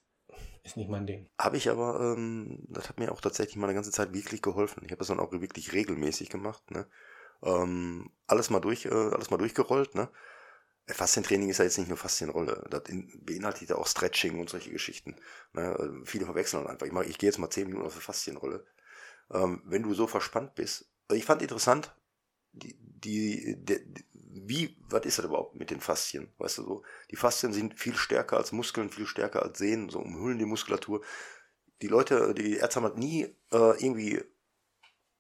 Ist 0.67 0.75
nicht 0.75 0.89
mein 0.89 1.07
Ding. 1.07 1.29
Habe 1.39 1.55
ich 1.55 1.69
aber, 1.69 2.01
ähm, 2.01 2.59
das 2.67 2.89
hat 2.89 2.99
mir 2.99 3.13
auch 3.13 3.21
tatsächlich 3.21 3.55
mal 3.55 3.67
eine 3.67 3.73
ganze 3.73 3.91
Zeit 3.91 4.13
wirklich 4.13 4.41
geholfen. 4.41 4.83
Ich 4.83 4.91
habe 4.91 4.99
das 4.99 5.07
dann 5.07 5.21
auch 5.21 5.31
wirklich 5.31 5.71
regelmäßig 5.71 6.29
gemacht. 6.29 6.71
Ne? 6.71 6.85
Ähm, 7.41 8.11
alles 8.27 8.49
mal 8.49 8.59
durch, 8.59 8.83
äh, 8.83 8.89
alles 8.89 9.29
mal 9.31 9.37
durchgerollt. 9.37 9.95
Ne? 9.95 10.09
Äh, 10.85 10.93
Faszientraining 10.93 11.47
ist 11.47 11.59
ja 11.59 11.63
jetzt 11.63 11.77
nicht 11.77 11.87
nur 11.87 11.95
Faszienrolle. 11.95 12.67
Das 12.69 12.81
in, 12.89 13.09
beinhaltet 13.23 13.69
ja 13.69 13.77
auch 13.77 13.87
Stretching 13.87 14.41
und 14.41 14.49
solche 14.49 14.69
Geschichten. 14.69 15.15
Ne? 15.53 15.71
Äh, 15.71 16.05
Viele 16.05 16.25
verwechseln 16.25 16.67
einfach. 16.67 16.85
Ich, 16.85 16.91
mach, 16.91 17.03
ich 17.03 17.17
gehe 17.17 17.29
jetzt 17.29 17.37
mal 17.37 17.49
10 17.49 17.67
Minuten 17.67 17.85
auf 17.85 17.93
eine 17.93 18.01
Faszienrolle. 18.01 18.65
Ähm, 19.31 19.61
wenn 19.63 19.83
du 19.83 19.93
so 19.93 20.05
verspannt 20.05 20.55
bist. 20.55 20.91
Ich 21.13 21.23
fand 21.23 21.41
interessant, 21.41 21.95
die, 22.51 22.75
die, 22.77 23.55
die, 23.57 24.03
wie, 24.45 24.77
was 24.89 25.05
ist 25.05 25.17
das 25.17 25.25
überhaupt 25.25 25.55
mit 25.55 25.71
den 25.71 25.79
Faszien? 25.79 26.33
Weißt 26.37 26.59
du 26.59 26.63
so? 26.63 26.83
Die 27.11 27.15
Faszien 27.15 27.53
sind 27.53 27.79
viel 27.79 27.95
stärker 27.95 28.37
als 28.37 28.51
Muskeln, 28.51 28.89
viel 28.89 29.05
stärker 29.05 29.43
als 29.43 29.57
Sehnen, 29.57 29.89
so 29.89 29.99
umhüllen 29.99 30.39
die 30.39 30.45
Muskulatur. 30.45 31.01
Die 31.81 31.87
Leute, 31.87 32.33
die 32.33 32.57
Ärzte 32.57 32.81
haben 32.81 32.89
das 32.89 32.97
nie 32.97 33.23
äh, 33.51 33.83
irgendwie 33.83 34.21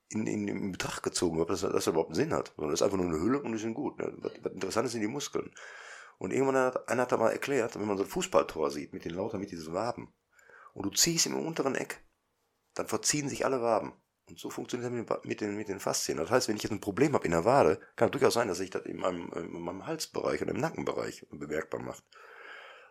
in, 0.09 0.25
in, 0.25 0.47
in 0.47 0.71
Betracht 0.71 1.03
gezogen, 1.03 1.39
ob 1.39 1.49
das, 1.49 1.61
das 1.61 1.87
überhaupt 1.87 2.09
einen 2.09 2.15
Sinn 2.15 2.33
hat. 2.33 2.53
Sondern 2.55 2.71
das 2.71 2.81
ist 2.81 2.85
einfach 2.85 2.97
nur 2.97 3.07
eine 3.07 3.19
Hülle 3.19 3.41
und 3.41 3.51
die 3.51 3.57
sind 3.57 3.73
gut. 3.73 3.99
Ne? 3.99 4.13
Was, 4.17 4.33
was 4.41 4.53
interessant 4.53 4.85
ist, 4.85 4.93
sind 4.93 5.01
die 5.01 5.07
Muskeln. 5.07 5.53
Und 6.17 6.33
irgendwann 6.33 6.57
hat 6.57 6.89
einer 6.89 7.03
hat 7.03 7.11
da 7.11 7.17
mal 7.17 7.31
erklärt, 7.31 7.79
wenn 7.79 7.87
man 7.87 7.97
so 7.97 8.03
ein 8.03 8.09
Fußballtor 8.09 8.71
sieht, 8.71 8.93
mit 8.93 9.05
den 9.05 9.13
lauter, 9.13 9.37
mit 9.37 9.51
diesen 9.51 9.73
Waben, 9.73 10.13
und 10.73 10.83
du 10.83 10.89
ziehst 10.91 11.25
im 11.25 11.35
unteren 11.35 11.75
Eck, 11.75 12.03
dann 12.73 12.87
verziehen 12.87 13.29
sich 13.29 13.45
alle 13.45 13.61
Waben. 13.61 13.93
Und 14.29 14.39
so 14.39 14.49
funktioniert 14.49 15.09
das 15.09 15.23
mit 15.23 15.41
den, 15.41 15.55
mit 15.55 15.69
den, 15.69 15.79
Faszien. 15.79 16.17
Das 16.17 16.29
heißt, 16.29 16.47
wenn 16.47 16.57
ich 16.57 16.63
jetzt 16.63 16.71
ein 16.71 16.81
Problem 16.81 17.13
habe 17.13 17.25
in 17.25 17.31
der 17.31 17.45
Wade, 17.45 17.79
kann 17.95 18.09
es 18.09 18.11
durchaus 18.11 18.33
sein, 18.33 18.47
dass 18.47 18.57
sich 18.57 18.69
das 18.69 18.85
in 18.85 18.97
meinem, 18.97 19.31
in 19.33 19.61
meinem 19.61 19.85
Halsbereich 19.87 20.41
und 20.41 20.49
im 20.49 20.57
Nackenbereich 20.59 21.25
bemerkbar 21.31 21.81
macht. 21.81 22.03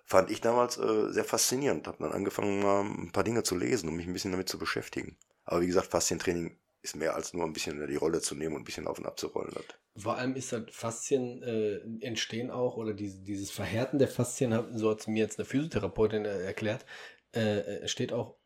Fand 0.05 0.31
ich 0.31 0.40
damals 0.40 0.79
äh, 0.79 1.12
sehr 1.12 1.25
faszinierend. 1.25 1.87
Habe 1.87 1.99
dann 2.01 2.12
angefangen, 2.12 2.62
mal 2.62 2.85
ein 2.85 3.12
paar 3.12 3.25
Dinge 3.25 3.42
zu 3.42 3.57
lesen, 3.57 3.88
um 3.88 3.96
mich 3.96 4.07
ein 4.07 4.12
bisschen 4.12 4.31
damit 4.31 4.49
zu 4.49 4.59
beschäftigen. 4.59 5.16
Aber 5.44 5.61
wie 5.61 5.66
gesagt, 5.66 5.88
Faszientraining 5.88 6.57
ist 6.83 6.96
mehr 6.96 7.14
als 7.16 7.35
nur 7.35 7.44
ein 7.44 7.53
bisschen 7.53 7.85
die 7.87 7.96
Rolle 7.96 8.20
zu 8.20 8.35
nehmen 8.35 8.55
und 8.55 8.62
ein 8.62 8.64
bisschen 8.64 8.87
auf 8.87 8.99
und 8.99 9.07
ab 9.07 9.18
zu 9.18 9.27
rollen. 9.27 9.53
Das. 9.53 10.03
Vor 10.03 10.16
allem 10.16 10.37
ist 10.37 10.53
das 10.53 10.62
Faszien 10.70 11.42
äh, 11.42 11.81
entstehen 12.05 12.51
auch, 12.51 12.77
oder 12.77 12.94
diese, 12.94 13.18
dieses 13.22 13.51
Verhärten 13.51 13.99
der 13.99 14.09
Faszien, 14.09 14.55
hat- 14.55 14.68
so 14.72 14.90
hat 14.90 15.01
es 15.01 15.07
mir 15.07 15.18
jetzt 15.18 15.38
eine 15.38 15.46
Physiotherapeutin 15.46 16.25
äh, 16.25 16.42
erklärt, 16.44 16.87
äh, 17.35 17.59
äh, 17.59 17.88
steht 17.88 18.12
auch 18.12 18.37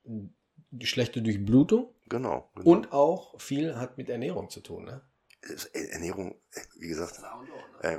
die 0.71 0.87
schlechte 0.87 1.23
Durchblutung 1.23 1.95
Genau. 2.09 2.51
genau. 2.55 2.71
und 2.71 2.93
auch 2.93 3.41
viel 3.41 3.77
hat 3.77 3.97
mit 3.99 4.09
Ernährung 4.09 4.51
zu 4.51 4.61
tun. 4.61 4.85
Ne? 4.85 5.03
Es- 5.43 5.67
Ernährung, 5.67 6.41
äh, 6.53 6.61
wie 6.79 6.89
gesagt, 6.89 7.21
äh, 7.83 7.99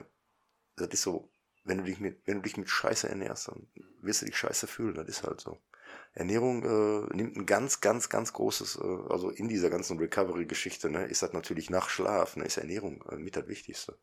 das 0.75 0.89
ist 0.89 1.01
so, 1.03 1.29
wenn 1.63 1.77
du 1.79 1.83
dich 1.83 1.99
mit, 1.99 2.25
wenn 2.25 2.37
du 2.37 2.41
dich 2.43 2.57
mit 2.57 2.69
Scheiße 2.69 3.07
ernährst, 3.09 3.47
dann 3.49 3.67
wirst 4.01 4.21
du 4.21 4.25
dich 4.25 4.37
scheiße 4.37 4.67
fühlen, 4.67 4.95
das 4.95 5.07
ist 5.07 5.23
halt 5.23 5.41
so. 5.41 5.59
Ernährung 6.13 6.63
äh, 6.63 7.15
nimmt 7.15 7.35
ein 7.37 7.45
ganz, 7.45 7.81
ganz, 7.81 8.09
ganz 8.09 8.33
großes, 8.33 8.77
äh, 8.77 9.11
also 9.11 9.29
in 9.29 9.47
dieser 9.47 9.69
ganzen 9.69 9.97
Recovery-Geschichte, 9.99 10.89
ne, 10.89 11.05
ist 11.05 11.21
das 11.21 11.33
natürlich 11.33 11.69
nach 11.69 11.89
Schlaf, 11.89 12.35
ne, 12.35 12.45
ist 12.45 12.57
Ernährung 12.57 13.03
äh, 13.09 13.15
mit 13.17 13.35
das 13.35 13.47
Wichtigste. 13.47 13.97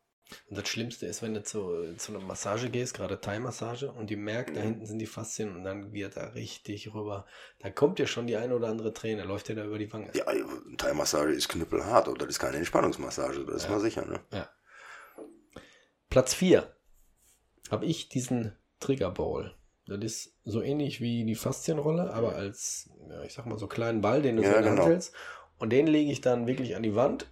Und 0.50 0.58
das 0.58 0.68
Schlimmste 0.68 1.06
ist, 1.06 1.22
wenn 1.22 1.32
du 1.34 1.42
zu, 1.42 1.94
zu 1.96 2.12
einer 2.14 2.24
Massage 2.24 2.68
gehst, 2.70 2.94
gerade 2.94 3.20
Thai-Massage, 3.20 3.90
und 3.92 4.10
die 4.10 4.16
merkt, 4.16 4.56
da 4.56 4.60
Mhm. 4.60 4.64
hinten 4.64 4.86
sind 4.86 4.98
die 4.98 5.06
Faszien 5.06 5.56
und 5.56 5.64
dann 5.64 5.92
wird 5.92 6.16
da 6.16 6.28
richtig 6.28 6.92
rüber. 6.94 7.24
Da 7.60 7.70
kommt 7.70 7.98
dir 7.98 8.06
schon 8.06 8.26
die 8.26 8.36
eine 8.36 8.54
oder 8.54 8.68
andere 8.68 8.92
Träne, 8.92 9.24
läuft 9.24 9.48
dir 9.48 9.54
da 9.54 9.64
über 9.64 9.78
die 9.78 9.90
Wange. 9.92 10.10
Ja, 10.14 10.24
Thai-Massage 10.76 11.32
ist 11.32 11.48
knüppelhart, 11.48 12.08
und 12.08 12.20
das 12.20 12.28
ist 12.28 12.38
keine 12.38 12.58
Entspannungsmassage, 12.58 13.44
das 13.46 13.56
ist 13.56 13.64
Ja. 13.64 13.70
mal 13.70 13.80
sicher, 13.80 14.04
ne? 14.04 14.20
Platz 16.10 16.34
4 16.34 16.74
habe 17.70 17.84
ich 17.86 18.08
diesen 18.08 18.56
Trigger 18.80 19.10
Ball. 19.10 19.54
Das 19.86 19.98
ist 20.04 20.34
so 20.44 20.60
ähnlich 20.62 21.00
wie 21.00 21.24
die 21.24 21.34
Faszienrolle, 21.34 22.12
aber 22.12 22.34
als, 22.36 22.90
ja, 23.08 23.22
ich 23.22 23.32
sag 23.32 23.46
mal, 23.46 23.58
so 23.58 23.66
kleinen 23.66 24.00
Ball, 24.02 24.20
den 24.22 24.36
du 24.36 24.42
Ja, 24.42 24.50
so 24.50 24.56
in 24.56 24.62
der 24.62 24.70
Hand 24.72 24.80
genau. 24.80 24.90
hältst. 24.90 25.14
Und 25.58 25.70
den 25.70 25.86
lege 25.86 26.12
ich 26.12 26.20
dann 26.20 26.46
wirklich 26.46 26.76
an 26.76 26.82
die 26.82 26.94
Wand 26.94 27.30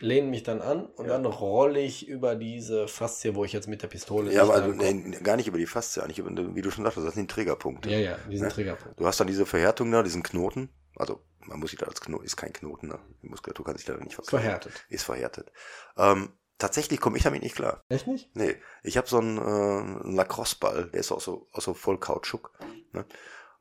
lehne 0.00 0.28
mich 0.28 0.42
dann 0.42 0.60
an 0.60 0.86
und 0.86 1.06
Ja. 1.06 1.12
dann 1.12 1.26
rolle 1.26 1.80
ich 1.80 2.06
über 2.08 2.34
diese 2.34 2.88
Faszie, 2.88 3.34
wo 3.34 3.44
ich 3.44 3.52
jetzt 3.52 3.66
mit 3.68 3.82
der 3.82 3.88
Pistole 3.88 4.32
Ja, 4.32 4.42
aber 4.42 4.54
also, 4.54 4.68
nee, 4.72 5.16
gar 5.22 5.36
nicht 5.36 5.46
über 5.48 5.58
die 5.58 5.66
Faszie, 5.66 6.02
eigentlich 6.02 6.18
über, 6.18 6.30
wie 6.54 6.62
du 6.62 6.70
schon 6.70 6.84
sagtest, 6.84 7.06
das 7.06 7.14
sind 7.14 7.30
die 7.30 7.34
Trägerpunkte. 7.34 7.90
Ja, 7.90 7.98
ja, 7.98 8.18
diesen 8.30 8.46
Ne? 8.48 8.52
Triggerpunkt. 8.52 9.00
Du 9.00 9.06
hast 9.06 9.18
dann 9.20 9.26
diese 9.26 9.46
Verhärtung 9.46 9.90
da, 9.90 10.02
diesen 10.02 10.22
Knoten. 10.22 10.68
Also, 10.96 11.20
man 11.40 11.60
muss 11.60 11.70
sich 11.70 11.78
da 11.78 11.86
als 11.86 12.00
Knoten, 12.00 12.24
ist 12.24 12.36
kein 12.36 12.52
Knoten, 12.52 12.88
ne? 12.88 12.98
Die 13.22 13.28
Muskulatur 13.28 13.64
kann 13.64 13.76
sich 13.76 13.86
da 13.86 13.94
nicht 13.94 14.14
verknüpfen. 14.14 14.40
Verhärtet. 14.40 14.72
Ist 14.88 15.04
verhärtet. 15.04 15.52
Ähm, 15.96 16.30
tatsächlich 16.58 17.00
komme 17.00 17.16
ich 17.18 17.22
damit 17.22 17.42
nicht 17.42 17.54
klar. 17.56 17.82
Echt 17.88 18.06
nicht? 18.06 18.34
Nee, 18.34 18.56
ich 18.82 18.96
habe 18.96 19.06
so 19.08 19.18
einen, 19.18 19.38
äh, 19.38 19.40
einen 19.40 20.14
Lacrosse-Ball, 20.16 20.90
der 20.90 21.00
ist 21.00 21.12
auch 21.12 21.20
so, 21.20 21.48
auch 21.52 21.60
so 21.60 21.74
voll 21.74 21.98
Kautschuk. 21.98 22.52
Ne? 22.92 23.04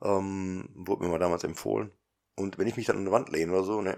Ähm, 0.02 0.70
wurde 0.76 1.04
mir 1.04 1.10
mal 1.10 1.20
damals 1.20 1.44
empfohlen. 1.44 1.92
Und 2.36 2.58
wenn 2.58 2.68
ich 2.68 2.76
mich 2.78 2.86
dann 2.86 2.98
an 2.98 3.04
eine 3.04 3.12
Wand 3.12 3.30
lehne 3.30 3.52
oder 3.54 3.64
so, 3.64 3.82
ne, 3.82 3.98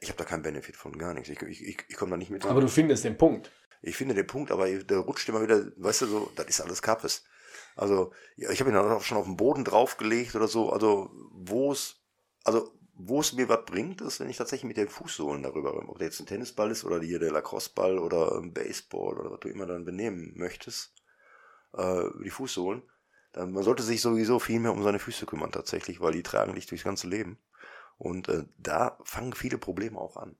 ich 0.00 0.08
habe 0.08 0.18
da 0.18 0.24
keinen 0.24 0.42
Benefit 0.42 0.76
von, 0.76 0.96
gar 0.96 1.14
nichts. 1.14 1.28
Ich, 1.28 1.40
ich, 1.42 1.84
ich, 1.88 1.96
komme 1.96 2.10
da 2.10 2.16
nicht 2.16 2.30
mit. 2.30 2.44
Aber 2.46 2.60
du 2.60 2.68
findest 2.68 3.04
den 3.04 3.18
Punkt. 3.18 3.50
Ich 3.82 3.96
finde 3.96 4.14
den 4.14 4.26
Punkt, 4.26 4.50
aber 4.50 4.68
der 4.68 4.98
rutscht 4.98 5.28
immer 5.28 5.42
wieder, 5.42 5.66
weißt 5.76 6.02
du, 6.02 6.06
so, 6.06 6.32
das 6.36 6.46
ist 6.46 6.60
alles 6.60 6.82
Kappes. 6.82 7.24
Also, 7.76 8.12
ja, 8.36 8.50
ich 8.50 8.60
habe 8.60 8.70
ihn 8.70 8.74
dann 8.74 8.90
auch 8.90 9.02
schon 9.02 9.18
auf 9.18 9.26
den 9.26 9.36
Boden 9.36 9.64
draufgelegt 9.64 10.34
oder 10.34 10.48
so. 10.48 10.70
Also, 10.70 11.10
wo 11.32 11.72
es, 11.72 11.96
also, 12.44 12.72
wo 12.94 13.20
es 13.20 13.32
mir 13.32 13.48
was 13.48 13.64
bringt, 13.64 14.00
ist, 14.00 14.20
wenn 14.20 14.28
ich 14.28 14.36
tatsächlich 14.36 14.68
mit 14.68 14.76
den 14.76 14.88
Fußsohlen 14.88 15.42
darüber, 15.42 15.74
ob 15.88 15.98
der 15.98 16.08
jetzt 16.08 16.20
ein 16.20 16.26
Tennisball 16.26 16.70
ist 16.70 16.84
oder 16.84 17.00
hier 17.00 17.18
der 17.18 17.32
Lacrosse-Ball 17.32 17.98
oder 17.98 18.38
ein 18.38 18.52
Baseball 18.52 19.18
oder 19.18 19.30
was 19.30 19.40
du 19.40 19.48
immer 19.48 19.66
dann 19.66 19.84
benehmen 19.84 20.32
möchtest, 20.36 20.94
äh, 21.74 22.04
die 22.22 22.30
Fußsohlen, 22.30 22.82
dann 23.32 23.52
man 23.52 23.62
sollte 23.62 23.82
sich 23.82 24.00
sowieso 24.00 24.38
viel 24.38 24.60
mehr 24.60 24.72
um 24.72 24.82
seine 24.82 24.98
Füße 24.98 25.24
kümmern 25.26 25.52
tatsächlich, 25.52 26.00
weil 26.00 26.12
die 26.12 26.22
tragen 26.22 26.54
dich 26.54 26.66
durchs 26.66 26.84
ganze 26.84 27.06
Leben. 27.06 27.38
Und 28.00 28.28
äh, 28.30 28.44
da 28.56 28.98
fangen 29.04 29.34
viele 29.34 29.58
Probleme 29.58 29.98
auch 29.98 30.16
an. 30.16 30.34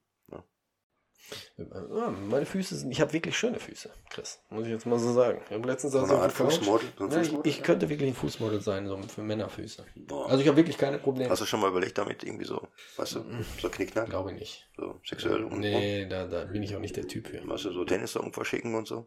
Ja, 1.57 2.11
meine 2.11 2.45
Füße 2.47 2.75
sind, 2.75 2.91
ich 2.91 3.01
habe 3.01 3.13
wirklich 3.13 3.39
schöne 3.39 3.61
Füße, 3.61 3.91
Chris. 4.09 4.41
Muss 4.49 4.65
ich 4.65 4.71
jetzt 4.71 4.87
mal 4.87 4.99
so 4.99 5.13
sagen. 5.13 5.41
Ich 5.47 5.55
habe 5.55 5.69
letztens 5.69 5.93
So 5.93 6.01
also 6.01 6.29
Fußmodel? 6.29 6.89
So 6.99 7.05
ein 7.05 7.11
Ja, 7.13 7.21
ich, 7.21 7.27
Fußmodel? 7.29 7.51
ich 7.53 7.63
könnte 7.63 7.89
wirklich 7.89 8.09
ein 8.11 8.15
Fußmodel 8.17 8.61
sein, 8.61 8.89
so 8.89 9.01
für 9.03 9.23
Männerfüße. 9.23 9.85
Boah. 10.09 10.29
Also 10.29 10.43
ich 10.43 10.49
habe 10.49 10.57
wirklich 10.57 10.77
keine 10.79 10.99
Probleme. 10.99 11.31
Hast 11.31 11.43
du 11.43 11.47
schon 11.47 11.61
mal 11.61 11.69
überlegt, 11.71 11.99
damit 11.99 12.25
irgendwie 12.25 12.47
so, 12.47 12.67
weißt 12.97 13.17
du, 13.17 13.25
so 13.61 13.69
knickknack, 13.69 14.09
Glaube 14.09 14.33
ich 14.33 14.39
nicht. 14.41 14.69
so 14.77 14.99
sexuell 15.07 15.45
und 15.45 15.61
Nee, 15.61 16.07
da, 16.09 16.27
da 16.27 16.47
bin 16.47 16.63
ich 16.65 16.75
auch 16.75 16.81
nicht 16.81 16.97
der 16.97 17.07
Typ 17.07 17.29
für. 17.29 17.47
weißt 17.47 17.67
du, 17.67 17.73
so 17.73 17.85
Tennissocken 17.85 18.33
verschicken 18.33 18.75
und 18.75 18.89
so? 18.89 19.07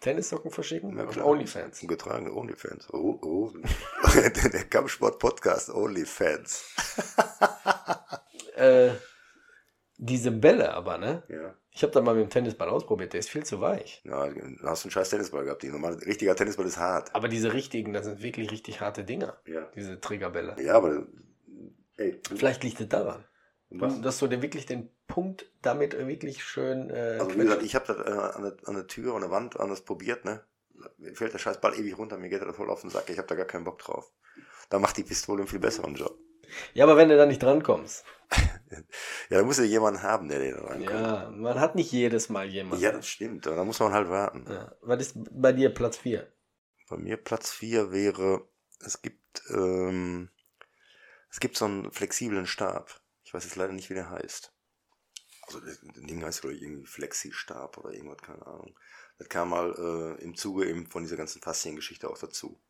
Tennissocken 0.00 0.50
verschicken? 0.50 0.96
Ja, 0.96 1.04
klar. 1.06 1.26
Onlyfans. 1.26 1.80
Getragene 1.80 2.32
Onlyfans. 2.32 2.88
Oh, 2.92 3.18
oh. 3.22 3.52
der 4.14 4.64
Kampfsport-Podcast 4.64 5.70
Onlyfans. 5.70 6.74
Äh, 8.56 8.90
diese 9.96 10.30
Bälle 10.32 10.74
aber, 10.74 10.98
ne? 10.98 11.22
Ja. 11.28 11.54
Ich 11.70 11.82
habe 11.82 11.92
da 11.94 12.02
mal 12.02 12.14
mit 12.14 12.24
dem 12.24 12.30
Tennisball 12.30 12.68
ausprobiert, 12.68 13.14
der 13.14 13.20
ist 13.20 13.30
viel 13.30 13.44
zu 13.44 13.60
weich. 13.62 14.02
Ja, 14.04 14.28
du 14.28 14.58
hast 14.64 14.84
einen 14.84 14.90
scheiß 14.90 15.08
Tennisball 15.08 15.44
gehabt. 15.44 15.62
Die 15.62 15.68
normal, 15.68 15.94
richtiger 15.94 16.36
Tennisball 16.36 16.66
ist 16.66 16.76
hart. 16.76 17.14
Aber 17.14 17.28
diese 17.28 17.54
richtigen, 17.54 17.94
das 17.94 18.04
sind 18.04 18.22
wirklich 18.22 18.50
richtig 18.50 18.82
harte 18.82 19.04
Dinger. 19.04 19.38
Ja. 19.46 19.70
Diese 19.74 19.98
Triggerbälle. 19.98 20.56
Ja, 20.62 20.74
aber, 20.74 21.06
ey, 21.96 22.20
Vielleicht 22.34 22.64
liegt 22.64 22.80
es 22.80 22.88
daran. 22.88 23.24
Was? 23.70 24.00
Dass 24.00 24.18
du 24.18 24.26
dir 24.26 24.42
wirklich 24.42 24.66
den 24.66 24.90
Punkt 25.06 25.50
damit 25.62 25.96
wirklich 25.96 26.42
schön 26.42 26.90
äh, 26.90 27.18
Also 27.20 27.34
wie 27.34 27.38
gesagt, 27.38 27.62
ich 27.62 27.74
habe 27.74 27.86
das 27.86 27.96
äh, 27.98 28.10
an, 28.10 28.42
der, 28.42 28.56
an 28.68 28.74
der 28.74 28.86
Tür, 28.86 29.14
an 29.14 29.20
der 29.20 29.30
Wand 29.30 29.58
anders 29.58 29.82
probiert, 29.82 30.24
ne? 30.24 30.42
Mir 30.98 31.14
fällt 31.14 31.34
der 31.34 31.38
scheiß 31.38 31.60
Ball 31.60 31.74
ewig 31.78 31.98
runter, 31.98 32.16
mir 32.16 32.30
geht 32.30 32.40
er 32.40 32.52
voll 32.54 32.70
auf 32.70 32.80
den 32.80 32.90
Sack, 32.90 33.10
ich 33.10 33.18
habe 33.18 33.28
da 33.28 33.34
gar 33.34 33.46
keinen 33.46 33.64
Bock 33.64 33.78
drauf. 33.78 34.10
Da 34.70 34.78
macht 34.78 34.96
die 34.96 35.02
Pistole 35.02 35.40
einen 35.40 35.48
viel 35.48 35.58
besseren 35.58 35.94
Job. 35.94 36.18
Ja, 36.74 36.84
aber 36.84 36.96
wenn 36.96 37.08
du 37.08 37.16
da 37.16 37.26
nicht 37.26 37.42
drankommst. 37.42 38.04
Ja, 39.28 39.38
da 39.38 39.42
muss 39.42 39.58
ja 39.58 39.64
jemand 39.64 40.04
haben, 40.04 40.28
der 40.28 40.38
den 40.38 40.54
rankommt. 40.54 40.90
Ja, 40.90 41.28
man 41.34 41.58
hat 41.58 41.74
nicht 41.74 41.90
jedes 41.90 42.28
Mal 42.28 42.46
jemanden. 42.46 42.82
Ja, 42.82 42.92
das 42.92 43.08
stimmt. 43.08 43.46
Da 43.46 43.64
muss 43.64 43.80
man 43.80 43.92
halt 43.92 44.08
warten. 44.08 44.46
Ja. 44.48 44.72
Was 44.82 45.00
ist 45.00 45.16
bei 45.16 45.52
dir 45.52 45.70
Platz 45.70 45.96
4? 45.96 46.32
Bei 46.88 46.96
mir 46.96 47.16
Platz 47.16 47.50
4 47.50 47.90
wäre, 47.90 48.46
es 48.84 49.02
gibt, 49.02 49.42
ähm, 49.50 50.28
es 51.30 51.40
gibt 51.40 51.56
so 51.56 51.64
einen 51.64 51.90
flexiblen 51.90 52.46
Stab. 52.46 53.00
Ich 53.30 53.34
weiß 53.34 53.44
jetzt 53.44 53.54
leider 53.54 53.72
nicht, 53.72 53.90
wie 53.90 53.94
der 53.94 54.10
heißt. 54.10 54.52
Also 55.46 55.60
das 55.60 55.78
Ding 55.82 56.20
heißt 56.20 56.44
oder 56.44 56.52
irgendwie 56.52 56.84
Flexi-Stab 56.84 57.78
oder 57.78 57.92
irgendwas, 57.92 58.18
keine 58.22 58.44
Ahnung. 58.44 58.76
Das 59.18 59.28
kam 59.28 59.50
mal 59.50 59.72
äh, 60.18 60.20
im 60.20 60.34
Zuge 60.34 60.68
eben 60.68 60.90
von 60.90 61.04
dieser 61.04 61.16
ganzen 61.16 61.40
Fasziengeschichte 61.40 62.10
auch 62.10 62.18
dazu. 62.18 62.60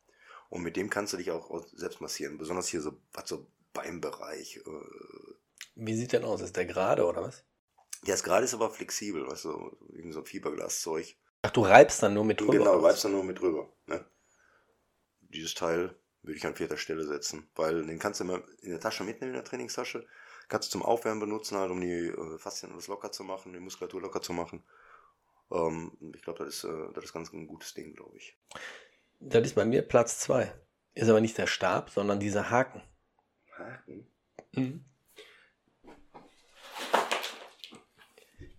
Und 0.50 0.60
mit 0.60 0.76
dem 0.76 0.90
kannst 0.90 1.14
du 1.14 1.16
dich 1.16 1.30
auch, 1.30 1.64
selbst 1.72 2.02
massieren. 2.02 2.36
Besonders 2.36 2.68
hier 2.68 2.82
so, 2.82 3.00
was 3.14 3.26
so 3.26 3.50
Beinbereich. 3.72 4.58
Äh, 4.58 5.32
Wie 5.76 5.94
sieht 5.94 6.12
denn 6.12 6.24
aus? 6.24 6.42
Ist 6.42 6.58
der 6.58 6.66
gerade 6.66 7.06
oder 7.06 7.22
was? 7.22 7.42
der 8.06 8.16
ist 8.16 8.22
gerade 8.22 8.44
ist 8.44 8.52
aber 8.52 8.68
flexibel, 8.68 9.26
weißt 9.26 9.46
du, 9.46 9.78
irgend 9.94 10.12
so 10.12 10.20
ein 10.20 10.26
Fiberglaszeug. 10.26 11.16
Ach, 11.40 11.50
du 11.52 11.62
reibst 11.62 12.02
dann 12.02 12.12
nur 12.12 12.26
mit 12.26 12.38
drüber. 12.38 12.52
Genau, 12.52 12.80
reibst 12.80 13.02
dann 13.02 13.12
nur 13.12 13.24
mit 13.24 13.40
drüber. 13.40 13.72
Ne? 13.86 14.04
Dieses 15.22 15.54
Teil 15.54 15.98
würde 16.20 16.36
ich 16.36 16.46
an 16.46 16.54
vierter 16.54 16.76
Stelle 16.76 17.06
setzen, 17.06 17.48
weil 17.54 17.86
den 17.86 17.98
kannst 17.98 18.20
du 18.20 18.24
immer 18.24 18.42
in 18.60 18.72
der 18.72 18.80
Tasche 18.80 19.04
mitnehmen, 19.04 19.32
in 19.32 19.40
der 19.40 19.44
Trainingstasche. 19.44 20.06
Kannst 20.50 20.68
du 20.68 20.72
zum 20.72 20.82
Aufwärmen 20.82 21.20
benutzen, 21.20 21.56
halt, 21.56 21.70
um 21.70 21.80
die 21.80 22.08
äh, 22.08 22.38
Faszien 22.38 22.72
alles 22.72 22.88
locker 22.88 23.12
zu 23.12 23.22
machen, 23.22 23.52
die 23.52 23.60
Muskulatur 23.60 24.00
locker 24.02 24.20
zu 24.20 24.32
machen. 24.32 24.64
Ähm, 25.52 25.92
ich 26.12 26.22
glaube, 26.22 26.40
das 26.44 26.48
ist, 26.48 26.64
äh, 26.64 26.92
das 26.92 27.04
ist 27.04 27.12
ganz 27.12 27.32
ein 27.32 27.46
gutes 27.46 27.72
Ding, 27.72 27.94
glaube 27.94 28.16
ich. 28.16 28.36
Das 29.20 29.46
ist 29.46 29.54
bei 29.54 29.64
mir 29.64 29.82
Platz 29.82 30.18
2. 30.18 30.52
Ist 30.94 31.08
aber 31.08 31.20
nicht 31.20 31.38
der 31.38 31.46
Stab, 31.46 31.90
sondern 31.90 32.18
dieser 32.18 32.50
Haken. 32.50 32.82
Haken? 33.56 34.08
Mhm. 34.52 34.84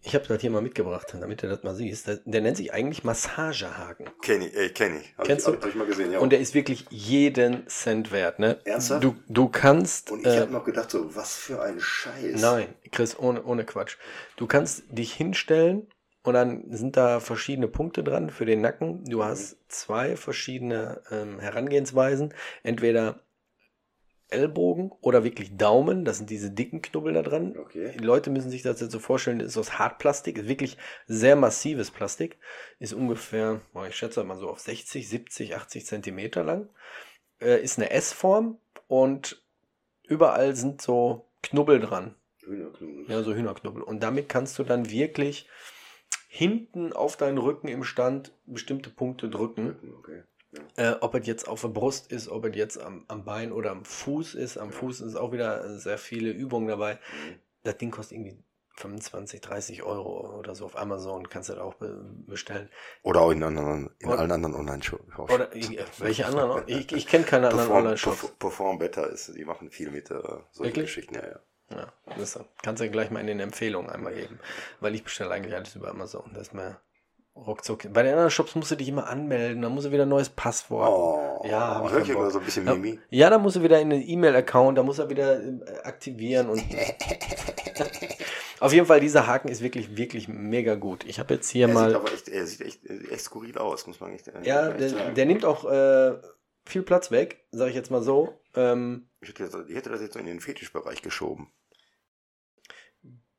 Ich 0.03 0.15
habe 0.15 0.25
das 0.27 0.41
hier 0.41 0.49
mal 0.49 0.61
mitgebracht, 0.61 1.07
damit 1.19 1.43
du 1.43 1.47
das 1.47 1.61
mal 1.63 1.75
siehst. 1.75 2.07
Der, 2.07 2.19
der 2.25 2.41
nennt 2.41 2.57
sich 2.57 2.73
eigentlich 2.73 3.03
Massagehaken. 3.03 4.09
Kenn 4.21 4.41
ich, 4.41 4.55
ey, 4.55 4.69
kenn 4.69 4.99
ich. 4.99 5.13
Hab 5.15 5.25
Kennst 5.25 5.47
ich, 5.47 5.53
du? 5.53 5.61
Hab 5.61 5.69
ich 5.69 5.75
mal 5.75 5.85
gesehen, 5.85 6.11
ja. 6.11 6.19
Und 6.19 6.31
der 6.31 6.39
ist 6.39 6.55
wirklich 6.55 6.85
jeden 6.89 7.67
Cent 7.67 8.11
wert. 8.11 8.39
Ne? 8.39 8.59
Ernsthaft? 8.65 9.03
Du, 9.03 9.15
du 9.29 9.47
kannst. 9.47 10.11
Und 10.11 10.21
ich 10.21 10.27
äh, 10.27 10.39
habe 10.39 10.51
noch 10.51 10.65
gedacht, 10.65 10.89
so, 10.89 11.15
was 11.15 11.35
für 11.35 11.61
ein 11.61 11.79
Scheiß. 11.79 12.41
Nein, 12.41 12.73
Chris, 12.91 13.17
ohne, 13.17 13.43
ohne 13.43 13.63
Quatsch. 13.63 13.97
Du 14.37 14.47
kannst 14.47 14.83
dich 14.89 15.13
hinstellen 15.13 15.87
und 16.23 16.33
dann 16.33 16.71
sind 16.71 16.97
da 16.97 17.19
verschiedene 17.19 17.67
Punkte 17.67 18.03
dran 18.03 18.31
für 18.31 18.45
den 18.45 18.61
Nacken. 18.61 19.05
Du 19.05 19.23
hast 19.23 19.57
zwei 19.67 20.15
verschiedene 20.15 21.01
ähm, 21.11 21.39
Herangehensweisen. 21.39 22.33
Entweder 22.63 23.19
Ellbogen 24.31 24.91
oder 25.01 25.23
wirklich 25.23 25.57
Daumen. 25.57 26.05
Das 26.05 26.17
sind 26.17 26.29
diese 26.29 26.51
dicken 26.51 26.81
Knubbel 26.81 27.13
da 27.13 27.21
dran. 27.21 27.57
Okay. 27.57 27.93
Die 27.93 28.03
Leute 28.03 28.29
müssen 28.29 28.49
sich 28.49 28.61
das 28.61 28.79
jetzt 28.81 28.91
so 28.91 28.99
vorstellen, 28.99 29.39
das 29.39 29.49
ist 29.49 29.57
aus 29.57 29.79
Hartplastik, 29.79 30.37
ist 30.37 30.47
wirklich 30.47 30.77
sehr 31.07 31.35
massives 31.35 31.91
Plastik, 31.91 32.37
ist 32.79 32.93
ungefähr, 32.93 33.61
ich 33.87 33.95
schätze 33.95 34.23
mal 34.23 34.37
so 34.37 34.49
auf 34.49 34.59
60, 34.59 35.07
70, 35.07 35.55
80 35.55 35.85
Zentimeter 35.85 36.43
lang, 36.43 36.69
äh, 37.39 37.61
ist 37.61 37.77
eine 37.77 37.91
S-Form 37.91 38.57
und 38.87 39.43
überall 40.03 40.55
sind 40.55 40.81
so 40.81 41.25
Knubbel 41.43 41.79
dran, 41.79 42.15
Hühnerknubbel. 42.43 43.05
ja, 43.07 43.23
so 43.23 43.33
Hühnerknubbel. 43.33 43.81
Und 43.83 44.01
damit 44.01 44.29
kannst 44.29 44.57
du 44.59 44.63
dann 44.63 44.89
wirklich 44.89 45.47
hinten 46.27 46.93
auf 46.93 47.17
deinen 47.17 47.37
Rücken 47.37 47.67
im 47.67 47.83
Stand 47.83 48.31
bestimmte 48.45 48.89
Punkte 48.89 49.29
drücken. 49.29 49.75
Okay. 49.99 50.23
Äh, 50.75 50.95
ob 50.99 51.15
es 51.15 51.25
jetzt 51.27 51.47
auf 51.47 51.61
der 51.61 51.69
Brust 51.69 52.11
ist, 52.11 52.27
ob 52.27 52.45
es 52.45 52.55
jetzt 52.55 52.77
am, 52.79 53.05
am 53.07 53.23
Bein 53.23 53.51
oder 53.51 53.71
am 53.71 53.85
Fuß 53.85 54.35
ist. 54.35 54.57
Am 54.57 54.71
Fuß 54.71 55.01
ist 55.01 55.15
auch 55.15 55.31
wieder 55.31 55.63
äh, 55.63 55.77
sehr 55.79 55.97
viele 55.97 56.29
Übungen 56.31 56.67
dabei. 56.67 56.95
Mhm. 56.95 57.39
Das 57.63 57.77
Ding 57.77 57.91
kostet 57.91 58.17
irgendwie 58.17 58.37
25, 58.77 59.39
30 59.41 59.83
Euro 59.83 60.37
oder 60.39 60.55
so 60.55 60.65
auf 60.65 60.77
Amazon. 60.77 61.29
Kannst 61.29 61.49
du 61.49 61.53
das 61.53 61.61
auch 61.61 61.75
be 61.75 62.03
bestellen. 62.27 62.69
Oder 63.03 63.21
auch 63.21 63.31
in, 63.31 63.43
anderen, 63.43 63.91
in 63.99 64.09
Oder- 64.09 64.19
allen 64.19 64.31
anderen 64.31 64.55
Online-Shops. 64.55 65.19
Oder 65.19 65.55
ich- 65.55 65.77
äh, 65.79 65.85
welche 65.99 66.25
anderen? 66.25 66.63
Ich, 66.67 66.91
ich 66.91 67.07
kenne 67.07 67.23
keine 67.25 67.49
anderen 67.49 67.69
Online-Shops. 67.71 68.17
Perform, 68.19 68.37
Perform 68.39 68.79
Better 68.79 69.07
ist, 69.09 69.33
die 69.35 69.45
machen 69.45 69.69
viel 69.71 69.89
mit 69.91 70.09
äh, 70.11 70.15
solchen 70.15 70.43
Wirklich? 70.59 70.85
Geschichten, 70.85 71.15
ja, 71.15 71.25
ja. 71.27 71.39
Ja, 71.73 71.93
das 72.17 72.37
kannst 72.63 72.81
du 72.81 72.89
gleich 72.89 73.11
mal 73.11 73.21
in 73.21 73.27
den 73.27 73.39
Empfehlungen 73.39 73.89
einmal 73.89 74.13
geben. 74.13 74.39
Weil 74.81 74.93
ich 74.95 75.03
bestelle 75.05 75.31
eigentlich 75.31 75.55
alles 75.55 75.73
über 75.75 75.89
Amazon. 75.91 76.29
Das 76.33 76.47
ist 76.47 76.53
mir 76.53 76.81
ruckzuck. 77.35 77.91
Bei 77.93 78.03
den 78.03 78.11
anderen 78.13 78.29
Shops 78.31 78.55
musst 78.55 78.71
du 78.71 78.75
dich 78.75 78.87
immer 78.89 79.07
anmelden. 79.07 79.61
Dann 79.61 79.71
musst 79.73 79.87
du 79.87 79.91
wieder 79.91 80.03
ein 80.03 80.09
neues 80.09 80.29
Passwort. 80.29 80.89
Oh, 80.89 81.45
Ja, 81.47 81.79
hab 81.89 82.01
ich 82.01 82.09
immer 82.09 82.29
so 82.29 82.39
ein 82.39 82.45
bisschen 82.45 82.65
Mimi. 82.65 82.99
Ja, 83.09 83.29
da 83.29 83.37
musst 83.37 83.55
du 83.55 83.63
wieder 83.63 83.79
in 83.79 83.89
den 83.89 84.01
E-Mail-Account, 84.07 84.77
da 84.77 84.83
muss 84.83 84.99
er 84.99 85.09
wieder 85.09 85.41
äh, 85.43 85.59
aktivieren 85.83 86.49
und. 86.49 86.63
Auf 88.59 88.73
jeden 88.73 88.85
Fall, 88.85 88.99
dieser 88.99 89.25
Haken 89.25 89.47
ist 89.47 89.61
wirklich, 89.63 89.97
wirklich 89.97 90.27
mega 90.27 90.75
gut. 90.75 91.03
Ich 91.05 91.17
habe 91.19 91.33
jetzt 91.33 91.49
hier 91.49 91.63
Er 91.67 91.69
sieht 91.69 91.75
mal. 91.75 91.95
aber 91.95 92.13
echt, 92.13 92.29
er 92.29 92.45
sieht 92.45 92.61
echt, 92.61 92.85
echt 92.87 93.21
skurril 93.23 93.57
aus, 93.57 93.87
muss 93.87 93.99
man 93.99 94.13
echt, 94.13 94.27
äh, 94.27 94.33
Ja, 94.43 94.69
echt 94.69 94.79
der, 94.79 94.89
sagen. 94.89 95.15
der 95.15 95.25
nimmt 95.25 95.45
auch 95.45 95.65
äh, 95.65 96.19
viel 96.65 96.83
Platz 96.83 97.09
weg, 97.09 97.43
sage 97.49 97.71
ich 97.71 97.75
jetzt 97.75 97.89
mal 97.89 98.03
so. 98.03 98.39
Ähm, 98.55 99.09
ich, 99.19 99.29
hätte, 99.29 99.49
das- 99.49 99.67
ich 99.67 99.75
hätte 99.75 99.89
das 99.89 100.01
jetzt 100.01 100.13
so 100.13 100.19
in 100.19 100.27
den 100.27 100.39
Fetischbereich 100.41 101.01
geschoben. 101.01 101.51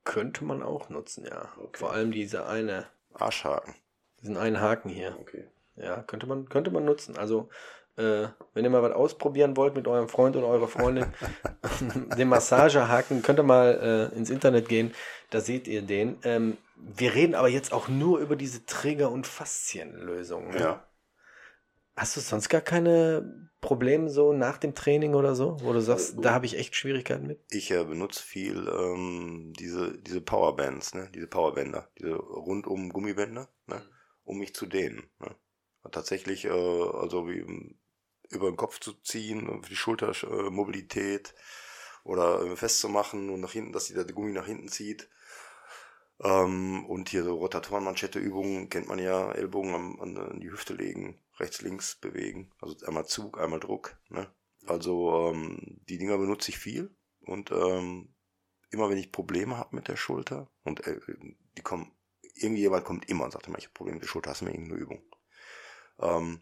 könnte 0.03 0.43
man 0.43 0.61
auch 0.61 0.89
nutzen, 0.89 1.25
ja. 1.25 1.53
Okay. 1.57 1.79
Vor 1.79 1.93
allem 1.93 2.11
diese 2.11 2.45
eine, 2.45 2.87
Arschhaken. 3.13 3.75
Diesen 4.23 4.37
einen 4.37 4.59
Haken 4.59 4.89
hier. 4.89 5.15
Okay. 5.19 5.45
Ja, 5.75 6.01
könnte 6.01 6.25
man, 6.25 6.49
könnte 6.49 6.71
man 6.71 6.85
nutzen. 6.85 7.17
Also 7.17 7.49
Äh, 7.95 8.29
wenn 8.55 8.63
ihr 8.65 8.71
mal 8.71 8.81
was 8.81 8.93
ausprobieren 8.93 9.55
wollt 9.55 9.75
mit 9.75 9.87
eurem 9.87 10.09
Freund 10.09 10.35
und 10.35 10.43
eurer 10.43 10.67
Freundin, 10.67 11.05
den 12.17 12.27
Massagehaken, 12.27 13.21
könnt 13.21 13.39
ihr 13.39 13.43
mal 13.43 14.09
äh, 14.11 14.17
ins 14.17 14.31
Internet 14.31 14.67
gehen, 14.67 14.95
da 15.29 15.41
seht 15.41 15.67
ihr 15.67 15.83
den. 15.83 16.17
Ähm, 16.23 16.57
wir 16.75 17.13
reden 17.13 17.35
aber 17.35 17.49
jetzt 17.49 17.71
auch 17.71 17.89
nur 17.89 18.17
über 18.17 18.35
diese 18.35 18.65
Trigger- 18.65 19.11
und 19.11 19.27
Faszienlösungen. 19.27 20.55
Ne? 20.55 20.59
Ja. 20.59 20.87
Hast 21.95 22.17
du 22.17 22.21
sonst 22.21 22.49
gar 22.49 22.61
keine 22.61 23.51
Probleme 23.61 24.09
so 24.09 24.33
nach 24.33 24.57
dem 24.57 24.73
Training 24.73 25.13
oder 25.13 25.35
so, 25.35 25.57
wo 25.61 25.71
du 25.71 25.79
sagst, 25.79 26.15
da 26.19 26.33
habe 26.33 26.47
ich 26.47 26.57
echt 26.57 26.75
Schwierigkeiten 26.75 27.27
mit? 27.27 27.41
Ich 27.51 27.69
äh, 27.69 27.83
benutze 27.83 28.23
viel 28.23 28.67
ähm, 28.67 29.53
diese, 29.59 29.99
diese 29.99 30.19
Powerbands, 30.19 30.95
ne? 30.95 31.09
diese 31.13 31.27
Powerbänder, 31.27 31.87
diese 31.99 32.15
rundum 32.15 32.89
Gummibänder, 32.89 33.49
ne? 33.67 33.83
Um 34.23 34.37
mich 34.37 34.53
zu 34.53 34.65
dehnen. 34.65 35.09
Ne? 35.19 35.35
Tatsächlich, 35.91 36.45
äh, 36.45 36.49
also 36.49 37.27
wie 37.27 37.39
ähm, 37.39 37.79
über 38.29 38.49
den 38.49 38.57
Kopf 38.57 38.79
zu 38.79 38.93
ziehen, 38.93 39.61
für 39.63 39.69
die 39.69 39.75
Schultermobilität 39.75 41.35
oder 42.03 42.41
äh, 42.41 42.55
festzumachen 42.55 43.29
und 43.29 43.41
nach 43.41 43.51
hinten, 43.51 43.73
dass 43.73 43.85
die, 43.85 43.93
der 43.93 44.05
Gummi 44.05 44.31
nach 44.31 44.47
hinten 44.47 44.69
zieht. 44.69 45.09
Ähm, 46.21 46.85
und 46.85 47.09
hier 47.09 47.23
so 47.23 47.35
Rotatoren-Manschette-Übungen 47.35 48.69
kennt 48.69 48.87
man 48.87 48.99
ja, 48.99 49.31
Ellbogen 49.31 49.73
an, 49.73 49.99
an, 49.99 50.17
an 50.17 50.39
die 50.39 50.51
Hüfte 50.51 50.73
legen, 50.73 51.19
rechts, 51.39 51.61
links 51.61 51.95
bewegen. 51.95 52.51
Also 52.59 52.85
einmal 52.85 53.05
Zug, 53.05 53.39
einmal 53.39 53.59
Druck. 53.59 53.97
Ne? 54.09 54.31
Also 54.65 55.31
ähm, 55.31 55.81
die 55.89 55.97
Dinger 55.97 56.17
benutze 56.17 56.49
ich 56.49 56.57
viel 56.57 56.95
und 57.21 57.51
ähm, 57.51 58.13
immer 58.69 58.89
wenn 58.89 58.97
ich 58.97 59.11
Probleme 59.11 59.57
habe 59.57 59.75
mit 59.75 59.87
der 59.87 59.97
Schulter 59.97 60.49
und 60.63 60.85
äh, 60.87 60.99
die 61.57 61.61
kommen, 61.61 61.91
irgendwie 62.33 62.61
jemand 62.61 62.85
kommt 62.85 63.09
immer 63.09 63.25
und 63.25 63.31
sagt 63.31 63.47
immer, 63.47 63.57
ich 63.57 63.65
habe 63.65 63.73
Probleme 63.73 63.95
mit 63.95 64.03
der 64.03 64.09
Schulter, 64.09 64.31
hast 64.31 64.41
du 64.41 64.45
mir 64.45 64.51
irgendeine 64.51 64.79
Übung. 64.79 65.01
Ähm, 65.99 66.41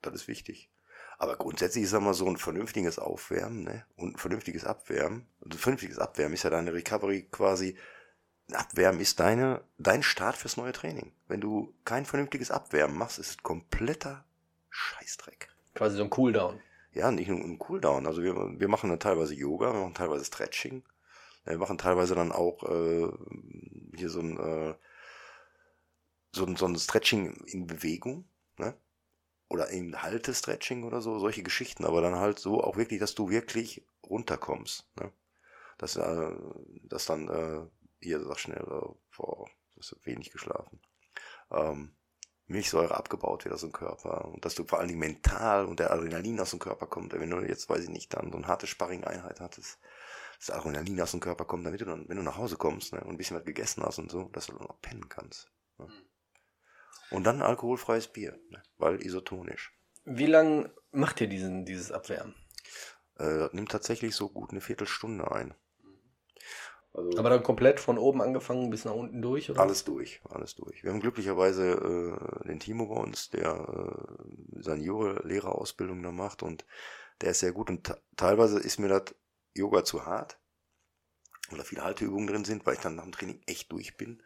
das 0.00 0.14
ist 0.14 0.28
wichtig. 0.28 0.70
Aber 1.18 1.36
grundsätzlich 1.36 1.84
ist 1.84 1.92
immer 1.92 2.14
so 2.14 2.26
ein 2.26 2.36
vernünftiges 2.36 2.98
Aufwärmen 2.98 3.62
ne? 3.62 3.86
und 3.96 4.14
ein 4.14 4.18
vernünftiges 4.18 4.64
Abwärmen. 4.64 5.26
Und 5.40 5.54
ein 5.54 5.58
vernünftiges 5.58 5.98
Abwärmen 5.98 6.34
ist 6.34 6.42
ja 6.42 6.50
deine 6.50 6.72
Recovery 6.72 7.28
quasi 7.30 7.76
Abwärmen 8.52 9.00
ist 9.00 9.20
deine, 9.20 9.62
dein 9.78 10.02
Start 10.02 10.36
fürs 10.36 10.56
neue 10.56 10.72
Training. 10.72 11.12
Wenn 11.28 11.40
du 11.40 11.74
kein 11.84 12.04
vernünftiges 12.04 12.50
Abwärmen 12.50 12.96
machst, 12.96 13.18
ist 13.18 13.30
es 13.30 13.42
kompletter 13.42 14.24
Scheißdreck. 14.70 15.48
Quasi 15.74 15.96
so 15.96 16.04
ein 16.04 16.10
Cooldown. 16.10 16.60
Ja, 16.92 17.10
nicht 17.10 17.28
nur 17.28 17.40
ein 17.40 17.58
Cooldown. 17.58 18.06
Also 18.06 18.22
wir, 18.22 18.34
wir 18.34 18.68
machen 18.68 18.90
dann 18.90 19.00
teilweise 19.00 19.34
Yoga, 19.34 19.72
wir 19.72 19.80
machen 19.80 19.94
teilweise 19.94 20.24
Stretching. 20.24 20.82
Wir 21.44 21.58
machen 21.58 21.78
teilweise 21.78 22.14
dann 22.14 22.30
auch 22.30 22.62
äh, 22.64 23.08
hier 23.96 24.10
so 24.10 24.20
ein, 24.20 24.38
äh, 24.38 24.74
so 26.34 26.56
so 26.56 26.66
ein 26.66 26.78
Stretching 26.78 27.34
in 27.46 27.66
Bewegung. 27.66 28.24
Ne? 28.58 28.74
Oder 29.48 29.70
eben 29.70 30.02
Halte-Stretching 30.02 30.84
oder 30.84 31.00
so, 31.02 31.18
solche 31.18 31.42
Geschichten. 31.42 31.84
Aber 31.84 32.00
dann 32.00 32.16
halt 32.16 32.38
so 32.38 32.62
auch 32.62 32.76
wirklich, 32.76 33.00
dass 33.00 33.14
du 33.14 33.30
wirklich 33.30 33.84
runterkommst. 34.04 34.86
Ne? 34.98 35.12
Dass, 35.78 35.96
äh, 35.96 36.32
dass 36.84 37.06
dann 37.06 37.28
äh, 37.28 37.66
hier 38.00 38.20
sag 38.24 38.38
schnell, 38.38 38.62
äh, 38.62 38.94
boah, 39.16 39.48
das 39.76 39.92
ist 39.92 40.06
wenig 40.06 40.30
geschlafen. 40.30 40.80
Ähm, 41.50 41.94
Milchsäure 42.46 42.96
abgebaut 42.96 43.44
wird 43.44 43.54
aus 43.54 43.62
dem 43.62 43.72
Körper 43.72 44.26
und 44.26 44.44
dass 44.44 44.54
du 44.54 44.64
vor 44.64 44.78
allen 44.78 44.88
Dingen 44.88 45.00
mental 45.00 45.66
und 45.66 45.80
der 45.80 45.90
Adrenalin 45.90 46.40
aus 46.40 46.50
dem 46.50 46.58
Körper 46.58 46.86
kommt, 46.86 47.12
wenn 47.12 47.30
du 47.30 47.40
jetzt, 47.40 47.68
weiß 47.68 47.84
ich 47.84 47.88
nicht, 47.88 48.12
dann 48.14 48.30
so 48.30 48.36
eine 48.36 48.46
harte 48.46 48.66
Sparring-Einheit 48.66 49.40
hattest, 49.40 49.78
dass 50.36 50.46
der 50.46 50.56
Adrenalin 50.56 51.00
aus 51.00 51.12
dem 51.12 51.20
Körper 51.20 51.44
kommt, 51.44 51.64
damit 51.66 51.80
du 51.80 51.84
dann, 51.84 52.08
wenn 52.08 52.16
du 52.16 52.22
nach 52.22 52.36
Hause 52.36 52.56
kommst 52.56 52.92
ne, 52.92 53.00
und 53.00 53.10
ein 53.10 53.16
bisschen 53.16 53.36
was 53.36 53.44
gegessen 53.44 53.82
hast 53.82 53.98
und 53.98 54.10
so, 54.10 54.24
dass 54.32 54.46
du 54.46 54.52
dann 54.52 54.66
auch 54.66 54.80
pennen 54.80 55.08
kannst. 55.08 55.50
Ne. 55.78 55.88
Und 57.12 57.24
dann 57.24 57.42
alkoholfreies 57.42 58.08
Bier, 58.08 58.38
ne, 58.50 58.62
weil 58.78 59.04
isotonisch. 59.04 59.72
Wie 60.04 60.26
lang 60.26 60.70
macht 60.90 61.20
ihr 61.20 61.28
diesen, 61.28 61.64
dieses 61.64 61.92
Abwärmen? 61.92 62.34
Äh, 63.18 63.38
das 63.38 63.52
nimmt 63.52 63.70
tatsächlich 63.70 64.14
so 64.14 64.28
gut 64.28 64.50
eine 64.50 64.60
Viertelstunde 64.60 65.30
ein. 65.30 65.54
Also 66.94 67.18
Aber 67.18 67.30
dann 67.30 67.42
komplett 67.42 67.80
von 67.80 67.96
oben 67.96 68.20
angefangen 68.20 68.68
bis 68.68 68.84
nach 68.84 68.92
unten 68.92 69.22
durch, 69.22 69.50
oder? 69.50 69.60
Alles 69.60 69.84
durch, 69.84 70.20
alles 70.28 70.54
durch. 70.56 70.82
Wir 70.84 70.90
haben 70.90 71.00
glücklicherweise 71.00 71.70
äh, 71.70 72.46
den 72.48 72.60
Timo 72.60 72.86
bei 72.86 73.00
uns, 73.00 73.30
der 73.30 73.48
äh, 73.48 74.62
seine 74.62 74.82
Yoga-Lehrerausbildung 74.82 76.02
da 76.02 76.12
macht 76.12 76.42
und 76.42 76.66
der 77.22 77.30
ist 77.30 77.40
sehr 77.40 77.52
gut 77.52 77.70
und 77.70 77.94
teilweise 78.16 78.58
ist 78.58 78.78
mir 78.78 78.88
das 78.88 79.14
Yoga 79.54 79.84
zu 79.84 80.04
hart, 80.04 80.38
weil 81.48 81.58
da 81.58 81.64
viele 81.64 81.84
Halteübungen 81.84 82.26
drin 82.26 82.44
sind, 82.44 82.66
weil 82.66 82.74
ich 82.74 82.80
dann 82.80 82.96
nach 82.96 83.04
dem 83.04 83.12
Training 83.12 83.40
echt 83.46 83.72
durch 83.72 83.96
bin. 83.96 84.22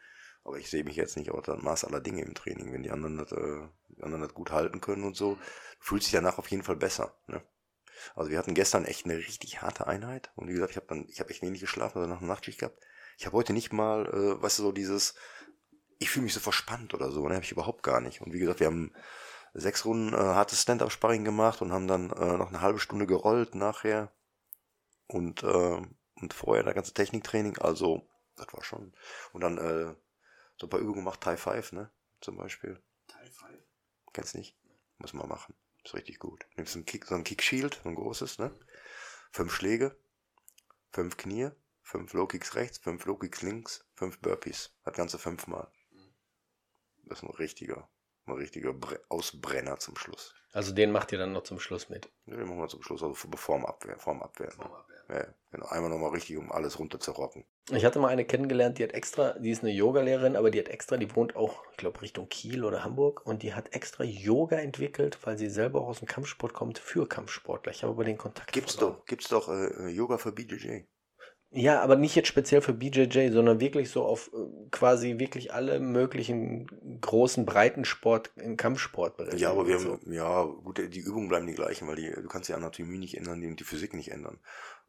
Aber 0.46 0.58
ich 0.58 0.70
sehe 0.70 0.84
mich 0.84 0.94
jetzt 0.94 1.16
nicht 1.16 1.32
auf 1.32 1.42
das 1.42 1.60
Maß 1.60 1.84
aller 1.84 2.00
Dinge 2.00 2.22
im 2.22 2.34
Training, 2.34 2.72
wenn 2.72 2.84
die 2.84 2.92
anderen 2.92 3.18
das, 3.18 3.32
äh, 3.32 3.66
die 3.88 4.02
anderen 4.04 4.22
das 4.22 4.32
gut 4.32 4.52
halten 4.52 4.80
können 4.80 5.02
und 5.02 5.16
so. 5.16 5.36
Fühlt 5.80 6.04
sich 6.04 6.12
danach 6.12 6.38
auf 6.38 6.48
jeden 6.48 6.62
Fall 6.62 6.76
besser. 6.76 7.18
Ne? 7.26 7.42
Also 8.14 8.30
wir 8.30 8.38
hatten 8.38 8.54
gestern 8.54 8.84
echt 8.84 9.06
eine 9.06 9.16
richtig 9.16 9.60
harte 9.60 9.88
Einheit 9.88 10.30
und 10.36 10.48
wie 10.48 10.52
gesagt, 10.52 10.70
ich 10.70 10.76
habe 10.76 10.86
dann, 10.86 11.06
ich 11.08 11.18
habe 11.18 11.30
echt 11.30 11.42
wenig 11.42 11.60
geschlafen, 11.60 11.98
also 11.98 12.08
nach 12.08 12.20
einer 12.20 12.28
Nachtschicht 12.28 12.60
gehabt. 12.60 12.78
Ich 13.18 13.26
habe 13.26 13.36
heute 13.36 13.54
nicht 13.54 13.72
mal, 13.72 14.06
äh, 14.06 14.40
weißt 14.40 14.60
du, 14.60 14.62
so 14.62 14.72
dieses, 14.72 15.14
ich 15.98 16.10
fühle 16.10 16.24
mich 16.24 16.34
so 16.34 16.40
verspannt 16.40 16.94
oder 16.94 17.10
so, 17.10 17.26
ne, 17.26 17.34
habe 17.34 17.44
ich 17.44 17.52
überhaupt 17.52 17.82
gar 17.82 18.00
nicht. 18.00 18.20
Und 18.20 18.32
wie 18.32 18.38
gesagt, 18.38 18.60
wir 18.60 18.68
haben 18.68 18.92
sechs 19.52 19.84
Runden 19.84 20.14
äh, 20.14 20.16
hartes 20.16 20.62
Stand-up-Sparring 20.62 21.24
gemacht 21.24 21.60
und 21.60 21.72
haben 21.72 21.88
dann 21.88 22.10
äh, 22.10 22.36
noch 22.36 22.50
eine 22.50 22.60
halbe 22.60 22.78
Stunde 22.78 23.06
gerollt 23.06 23.56
nachher 23.56 24.12
und 25.08 25.42
äh, 25.42 25.82
und 26.18 26.32
vorher 26.32 26.64
das 26.64 26.74
ganze 26.74 26.94
Techniktraining, 26.94 27.58
also 27.58 28.08
das 28.36 28.46
war 28.52 28.62
schon. 28.62 28.92
Und 29.32 29.42
dann 29.42 29.58
äh, 29.58 29.94
so 30.58 30.66
ein 30.66 30.70
paar 30.70 30.80
Übungen 30.80 31.00
gemacht, 31.00 31.20
Thai 31.20 31.36
5, 31.36 31.72
ne, 31.72 31.90
zum 32.20 32.36
Beispiel. 32.36 32.82
Thai 33.06 33.26
5? 33.26 33.58
Kennst 34.12 34.34
nicht? 34.34 34.56
Muss 34.98 35.12
man 35.12 35.28
machen. 35.28 35.54
Ist 35.84 35.94
richtig 35.94 36.18
gut. 36.18 36.46
Nimmst 36.56 36.74
einen 36.74 36.86
Kick, 36.86 37.04
so 37.04 37.14
ein 37.14 37.24
Kick-Shield, 37.24 37.80
so 37.82 37.88
ein 37.88 37.94
großes, 37.94 38.38
ne? 38.38 38.58
Fünf 39.30 39.54
Schläge, 39.54 39.96
fünf 40.90 41.16
Knie, 41.16 41.50
fünf 41.82 42.12
Low-Kicks 42.12 42.54
rechts, 42.54 42.78
fünf 42.78 43.04
Low-Kicks 43.04 43.42
links, 43.42 43.84
fünf 43.94 44.18
Burpees. 44.20 44.74
Das 44.84 44.94
Ganze 44.94 45.18
fünfmal. 45.18 45.70
Das 47.04 47.18
ist 47.18 47.24
ein 47.24 47.30
richtiger, 47.34 47.88
ein 48.26 48.32
richtiger 48.32 48.72
Bre 48.72 49.00
Ausbrenner 49.08 49.78
zum 49.78 49.96
Schluss. 49.96 50.34
Also 50.52 50.72
den 50.72 50.90
macht 50.90 51.12
ihr 51.12 51.18
dann 51.18 51.32
noch 51.32 51.44
zum 51.44 51.60
Schluss 51.60 51.88
mit? 51.88 52.10
Ja, 52.24 52.36
den 52.36 52.48
machen 52.48 52.58
wir 52.58 52.68
zum 52.68 52.82
Schluss, 52.82 53.02
also 53.02 53.14
vor 53.14 53.58
dem 53.58 53.66
Abwehr. 53.66 53.98
Vor 53.98 54.14
dem 54.14 54.22
Abwehr. 54.22 54.50
Vorm 54.50 54.72
Abwehr. 54.72 54.95
Ja, 55.08 55.26
genau. 55.52 55.66
Einmal 55.66 55.90
nochmal 55.90 56.10
richtig, 56.10 56.36
um 56.36 56.50
alles 56.50 56.78
runter 56.78 56.98
zu 56.98 57.12
rocken. 57.12 57.44
Ich 57.70 57.84
hatte 57.84 57.98
mal 57.98 58.08
eine 58.08 58.24
kennengelernt, 58.24 58.78
die 58.78 58.84
hat 58.84 58.92
extra, 58.92 59.32
die 59.38 59.50
ist 59.50 59.62
eine 59.62 59.72
Yoga-Lehrerin, 59.72 60.36
aber 60.36 60.50
die 60.50 60.58
hat 60.58 60.68
extra, 60.68 60.96
die 60.96 61.14
wohnt 61.14 61.34
auch, 61.36 61.64
ich 61.72 61.76
glaube, 61.76 62.00
Richtung 62.02 62.28
Kiel 62.28 62.64
oder 62.64 62.84
Hamburg 62.84 63.26
und 63.26 63.42
die 63.42 63.54
hat 63.54 63.74
extra 63.74 64.04
Yoga 64.04 64.56
entwickelt, 64.56 65.18
weil 65.24 65.36
sie 65.36 65.48
selber 65.48 65.80
auch 65.80 65.88
aus 65.88 65.98
dem 65.98 66.08
Kampfsport 66.08 66.52
kommt, 66.52 66.78
für 66.78 67.08
Kampfsportler. 67.08 67.72
Ich 67.72 67.82
habe 67.82 67.92
aber 67.92 68.04
den 68.04 68.18
Kontakt. 68.18 68.52
Gibt's 68.52 68.76
doch, 68.76 69.04
gibt's 69.06 69.28
doch 69.28 69.48
äh, 69.48 69.88
Yoga 69.88 70.18
für 70.18 70.32
BJJ. 70.32 70.82
Ja, 71.50 71.80
aber 71.80 71.96
nicht 71.96 72.14
jetzt 72.16 72.28
speziell 72.28 72.60
für 72.60 72.74
BJJ, 72.74 73.30
sondern 73.30 73.60
wirklich 73.60 73.90
so 73.90 74.04
auf 74.04 74.30
äh, 74.34 74.68
quasi 74.70 75.18
wirklich 75.18 75.54
alle 75.54 75.78
möglichen 75.78 76.66
großen 77.00 77.46
Breitensport 77.46 78.32
im 78.36 78.56
Kampfsport. 78.56 79.14
Ja, 79.36 79.52
aber 79.52 79.66
wir 79.66 79.78
haben, 79.78 80.12
ja, 80.12 80.42
gut, 80.42 80.78
die 80.78 81.00
Übungen 81.00 81.28
bleiben 81.28 81.46
die 81.46 81.54
gleichen, 81.54 81.86
weil 81.86 81.96
die, 81.96 82.10
du 82.10 82.28
kannst 82.28 82.48
die 82.48 82.54
Anatomie 82.54 82.98
nicht 82.98 83.16
ändern, 83.16 83.40
die, 83.40 83.54
die 83.54 83.64
Physik 83.64 83.94
nicht 83.94 84.10
ändern. 84.10 84.38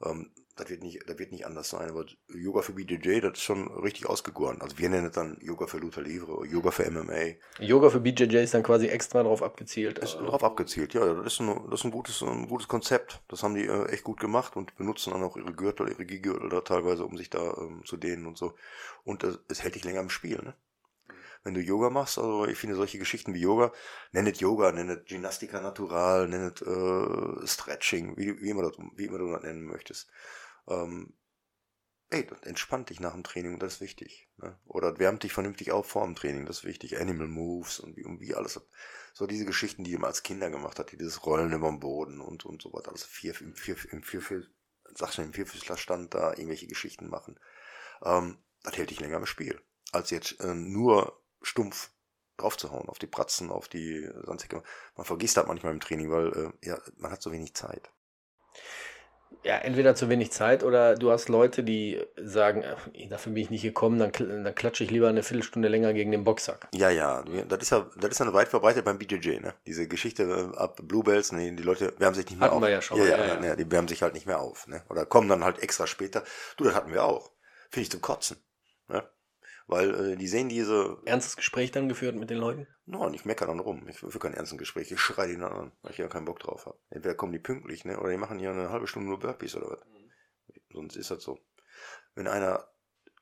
Ähm, 0.04 0.32
das 0.58 0.70
wird 0.70 0.82
nicht, 0.82 1.08
das 1.08 1.20
wird 1.20 1.32
nicht 1.32 1.46
anders 1.46 1.70
sein, 1.70 1.90
aber 1.90 2.06
Yoga 2.34 2.62
für 2.62 2.74
BJJ, 2.74 3.22
das 3.22 3.34
ist 3.34 3.44
schon 3.44 3.68
richtig 3.78 4.08
ausgegoren. 4.08 4.60
Also 4.60 4.78
wir 4.80 4.90
nennen 4.90 5.08
es 5.08 5.12
dann 5.12 5.38
Yoga 5.40 5.68
für 5.68 5.78
Luther 5.78 6.02
Livre, 6.02 6.46
Yoga 6.48 6.72
für 6.72 6.90
MMA. 6.90 7.36
Yoga 7.60 7.90
für 7.90 8.00
BJJ 8.00 8.38
ist 8.38 8.56
dann 8.56 8.64
quasi 8.64 8.88
extra 8.88 9.22
darauf 9.22 9.44
abgezielt. 9.44 10.00
Ist 10.00 10.16
darauf 10.16 10.44
abgezielt, 10.44 10.96
ja. 10.96 11.14
Das 11.14 11.34
ist 11.34 11.42
ein, 11.42 11.70
das 11.70 11.82
ist 11.82 11.86
ein 11.86 11.92
gutes, 11.92 12.24
ein 12.24 12.48
gutes 12.48 12.68
Konzept. 12.68 13.22
Das 13.28 13.44
haben 13.44 13.54
die 13.54 13.66
äh, 13.66 13.86
echt 13.90 14.04
gut 14.04 14.20
gemacht 14.20 14.56
und 14.56 14.76
benutzen 14.76 15.14
dann 15.14 15.24
auch 15.24 15.38
ihre 15.38 15.54
Gürtel, 15.54 15.90
ihre 15.90 16.06
Gigürtel 16.06 16.50
da 16.50 16.62
teilweise, 16.62 17.06
um 17.06 17.18
sich 17.18 17.30
da 17.30 17.56
ähm, 17.60 17.84
zu 17.86 17.96
dehnen 17.96 18.26
und 18.26 18.38
so. 18.38 18.56
Und 19.04 19.24
es 19.24 19.62
hält 19.62 19.76
dich 19.76 19.86
länger 19.86 20.02
im 20.02 20.10
Spiel, 20.10 20.42
ne? 20.44 20.56
Wenn 21.44 21.54
du 21.54 21.62
Yoga 21.62 21.90
machst, 21.90 22.18
also 22.18 22.46
ich 22.46 22.58
finde 22.58 22.76
solche 22.76 23.00
Geschichten 23.00 23.34
wie 23.34 23.42
Yoga, 23.42 23.72
nennet 24.12 24.38
Yoga, 24.38 24.72
nennet 24.72 25.08
Gymnastica 25.08 25.62
Natural, 25.62 26.28
nennet 26.28 26.62
äh, 26.62 27.48
Stretching, 27.48 28.18
wie, 28.18 28.42
wie, 28.42 28.50
immer 28.50 28.64
das, 28.64 28.74
wie 28.96 29.06
immer 29.06 29.18
du 29.18 29.32
das 29.32 29.44
nennen 29.44 29.66
möchtest 29.66 30.10
ähm, 30.68 31.14
ey, 32.10 32.26
das 32.26 32.42
entspannt 32.44 32.90
dich 32.90 33.00
nach 33.00 33.14
dem 33.14 33.24
Training 33.24 33.60
das 33.60 33.76
ist 33.76 33.82
wichtig. 33.82 34.30
Ne? 34.38 34.58
Oder 34.66 35.00
wärmt 35.00 35.24
dich 35.24 35.34
vernünftig 35.34 35.72
auf 35.72 35.88
vor 35.88 36.06
dem 36.06 36.16
Training, 36.16 36.46
das 36.46 36.60
ist 36.60 36.66
wichtig. 36.66 37.00
Animal 37.00 37.28
Moves 37.28 37.80
und 37.80 37.98
wie, 37.98 38.06
und 38.06 38.20
wie 38.20 38.36
alles. 38.36 38.60
So 39.14 39.28
diese 39.28 39.46
Geschichten, 39.46 39.84
die 39.84 39.98
man 39.98 40.06
als 40.10 40.24
Kinder 40.24 40.50
gemacht 40.50 40.80
hat, 40.80 40.92
dieses 40.92 41.26
Rollen 41.26 41.52
über 41.52 41.68
dem 41.68 41.80
Boden 41.80 42.22
und, 42.22 42.46
und 42.46 42.62
so 42.62 42.72
weiter. 42.74 42.90
Alles 42.90 43.04
vier, 43.04 43.40
im 43.42 43.56
vier, 43.56 43.76
im 43.92 44.04
vier, 44.04 44.22
vier, 44.22 44.44
sag 44.96 45.14
schon, 45.14 45.26
im 45.26 45.34
Vierfüßlerstand 45.34 46.14
da 46.14 46.32
irgendwelche 46.32 46.68
Geschichten 46.68 47.10
machen. 47.10 47.40
Ähm, 48.04 48.38
das 48.64 48.78
hält 48.78 48.90
dich 48.90 49.00
länger 49.00 49.18
im 49.18 49.26
Spiel. 49.26 49.62
Als 49.92 50.10
jetzt 50.10 50.40
äh, 50.42 50.54
nur 50.54 51.22
stumpf 51.48 51.92
draufzuhauen, 52.38 52.88
auf 52.88 53.00
die 53.00 53.08
Pratzen, 53.08 53.50
auf 53.52 53.68
die 53.68 54.08
sonstige. 54.24 54.62
Man 54.96 55.06
vergisst 55.06 55.38
das 55.38 55.48
manchmal 55.48 55.74
im 55.74 55.80
Training, 55.80 56.12
weil 56.12 56.28
äh, 56.28 56.68
ja, 56.68 56.78
man 56.98 57.12
hat 57.12 57.22
so 57.22 57.32
wenig 57.32 57.56
Zeit. 57.56 57.90
Ja, 59.44 59.58
entweder 59.58 59.96
zu 59.96 60.10
wenig 60.10 60.32
Zeit 60.32 60.64
oder 60.64 60.96
du 60.96 61.12
hast 61.12 61.30
Leute, 61.30 61.64
die 61.64 62.02
sagen, 62.16 62.64
äh, 62.64 63.08
dafür 63.08 63.34
bin 63.34 63.44
ich 63.44 63.50
nicht 63.50 63.62
gekommen, 63.62 63.98
dann, 64.00 64.12
dann 64.12 64.56
klatsche 64.56 64.84
ich 64.84 64.92
lieber 64.92 65.10
eine 65.10 65.24
Viertelstunde 65.24 65.68
länger 65.68 65.94
gegen 65.94 66.12
den 66.12 66.24
Boxsack. 66.24 66.68
Ja, 66.74 66.90
ja, 66.90 67.24
das 67.48 67.60
ist 67.62 67.70
ja, 67.72 67.90
das 67.98 68.12
ist 68.12 68.20
ja 68.20 68.34
weit 68.34 68.48
verbreitet 68.48 68.86
beim 68.86 68.98
BJJ, 68.98 69.40
ne? 69.40 69.54
Diese 69.66 69.88
Geschichte 69.88 70.24
äh, 70.24 70.58
ab 70.58 70.80
Bluebells, 70.84 71.32
ne, 71.32 71.54
die 71.54 71.64
Leute 71.64 71.94
wärmen 71.98 72.16
sich 72.16 72.26
nicht 72.26 72.40
mehr 72.40 72.48
Hatten 72.48 72.58
auf. 72.58 72.62
wir 72.62 72.70
ja 72.70 72.82
schon 72.82 72.98
Ja, 73.00 73.06
ja, 73.06 73.26
ja, 73.26 73.44
ja, 73.44 73.56
die 73.56 73.70
wärmen 73.72 73.88
sich 73.88 74.02
halt 74.02 74.14
nicht 74.14 74.28
mehr 74.28 74.40
auf, 74.40 74.68
ne? 74.68 74.84
Oder 74.90 75.06
kommen 75.06 75.30
dann 75.30 75.44
halt 75.44 75.60
extra 75.60 75.88
später. 75.88 76.24
Du, 76.58 76.64
das 76.64 76.76
hatten 76.76 76.92
wir 76.92 77.04
auch. 77.04 77.32
Finde 77.70 77.84
ich 77.84 77.92
zum 77.92 78.02
Kotzen? 78.02 78.38
Weil 79.68 80.14
äh, 80.14 80.16
die 80.16 80.28
sehen 80.28 80.48
diese, 80.48 80.98
Ernstes 81.06 81.36
Gespräch 81.36 81.72
dann 81.72 81.90
geführt 81.90 82.16
mit 82.16 82.30
den 82.30 82.38
Leuten? 82.38 82.68
no, 82.86 83.12
ich 83.12 83.26
meckere 83.26 83.48
dann 83.48 83.60
rum. 83.60 83.86
Ich 83.90 84.02
will 84.02 84.12
kein 84.12 84.34
ernstes 84.34 84.58
Gespräch. 84.58 84.92
Ich 84.92 85.00
schreie 85.00 85.28
die 85.28 85.38
dann 85.38 85.52
an, 85.52 85.72
weil 85.82 85.92
ich 85.92 85.98
ja 85.98 86.08
keinen 86.08 86.26
Bock 86.26 86.40
drauf 86.40 86.66
habe. 86.66 86.80
Entweder 86.90 87.16
kommen 87.16 87.34
die 87.34 87.40
pünktlich, 87.40 87.84
ne? 87.84 88.00
Oder 88.00 88.12
die 88.12 88.18
machen 88.18 88.40
hier 88.40 88.52
eine 88.52 88.70
halbe 88.70 88.88
Stunde 88.88 89.10
nur 89.10 89.20
Burpees 89.20 89.56
oder 89.56 89.72
was. 89.72 89.82
Sonst 90.72 90.96
ist 90.96 91.12
das 91.12 91.22
so. 91.22 91.40
Wenn 92.16 92.28
einer 92.28 92.66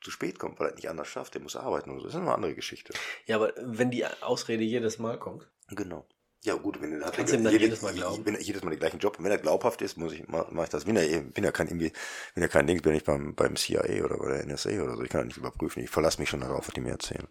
zu 0.01 0.11
spät 0.11 0.37
kommt, 0.37 0.59
weil 0.59 0.69
er 0.69 0.75
nicht 0.75 0.89
anders 0.89 1.07
schafft, 1.07 1.33
der 1.33 1.41
muss 1.41 1.55
arbeiten 1.55 1.89
und 1.89 1.97
so. 1.97 2.05
Das 2.05 2.13
ist 2.13 2.21
eine 2.21 2.33
andere 2.33 2.53
Geschichte. 2.53 2.93
Ja, 3.25 3.37
aber 3.37 3.53
wenn 3.57 3.89
die 3.89 4.05
Ausrede 4.05 4.63
jedes 4.63 4.99
Mal 4.99 5.17
kommt. 5.17 5.49
Genau. 5.69 6.07
Ja, 6.45 6.53
gut, 6.53 6.79
wenn 6.79 7.01
er 7.01 7.11
Kannst 7.11 7.33
du 7.33 7.37
ihm 7.37 7.43
dann 7.43 7.53
jedes 7.53 7.81
Mal 7.81 7.93
glauben? 7.93 8.23
Wenn 8.25 8.35
er 8.35 8.41
jedes 8.41 8.63
Mal 8.63 8.69
den 8.69 8.79
gleichen 8.79 8.99
Job, 8.99 9.17
wenn 9.19 9.31
er 9.31 9.39
glaubhaft 9.39 9.81
ist, 9.81 9.97
muss 9.97 10.13
ich, 10.13 10.27
mach, 10.27 10.51
mach 10.51 10.63
ich 10.63 10.69
das. 10.69 10.85
Wenn 10.85 10.95
er, 10.95 11.21
bin 11.21 11.43
ja 11.43 11.51
kein, 11.51 11.67
irgendwie, 11.67 11.91
bin 12.35 12.43
ja 12.43 12.47
kein 12.47 12.67
Ding, 12.67 12.81
bin 12.83 12.93
ich 12.93 13.03
beim, 13.03 13.33
beim 13.33 13.55
CIA 13.55 14.03
oder 14.05 14.17
bei 14.17 14.29
der 14.29 14.45
NSA 14.45 14.81
oder 14.81 14.95
so. 14.95 15.01
Ich 15.01 15.09
kann 15.09 15.21
das 15.21 15.27
nicht 15.27 15.37
überprüfen. 15.37 15.81
Ich 15.81 15.89
verlasse 15.89 16.19
mich 16.19 16.29
schon 16.29 16.41
darauf, 16.41 16.67
was 16.67 16.73
die 16.75 16.81
mir 16.81 16.91
erzählen. 16.91 17.27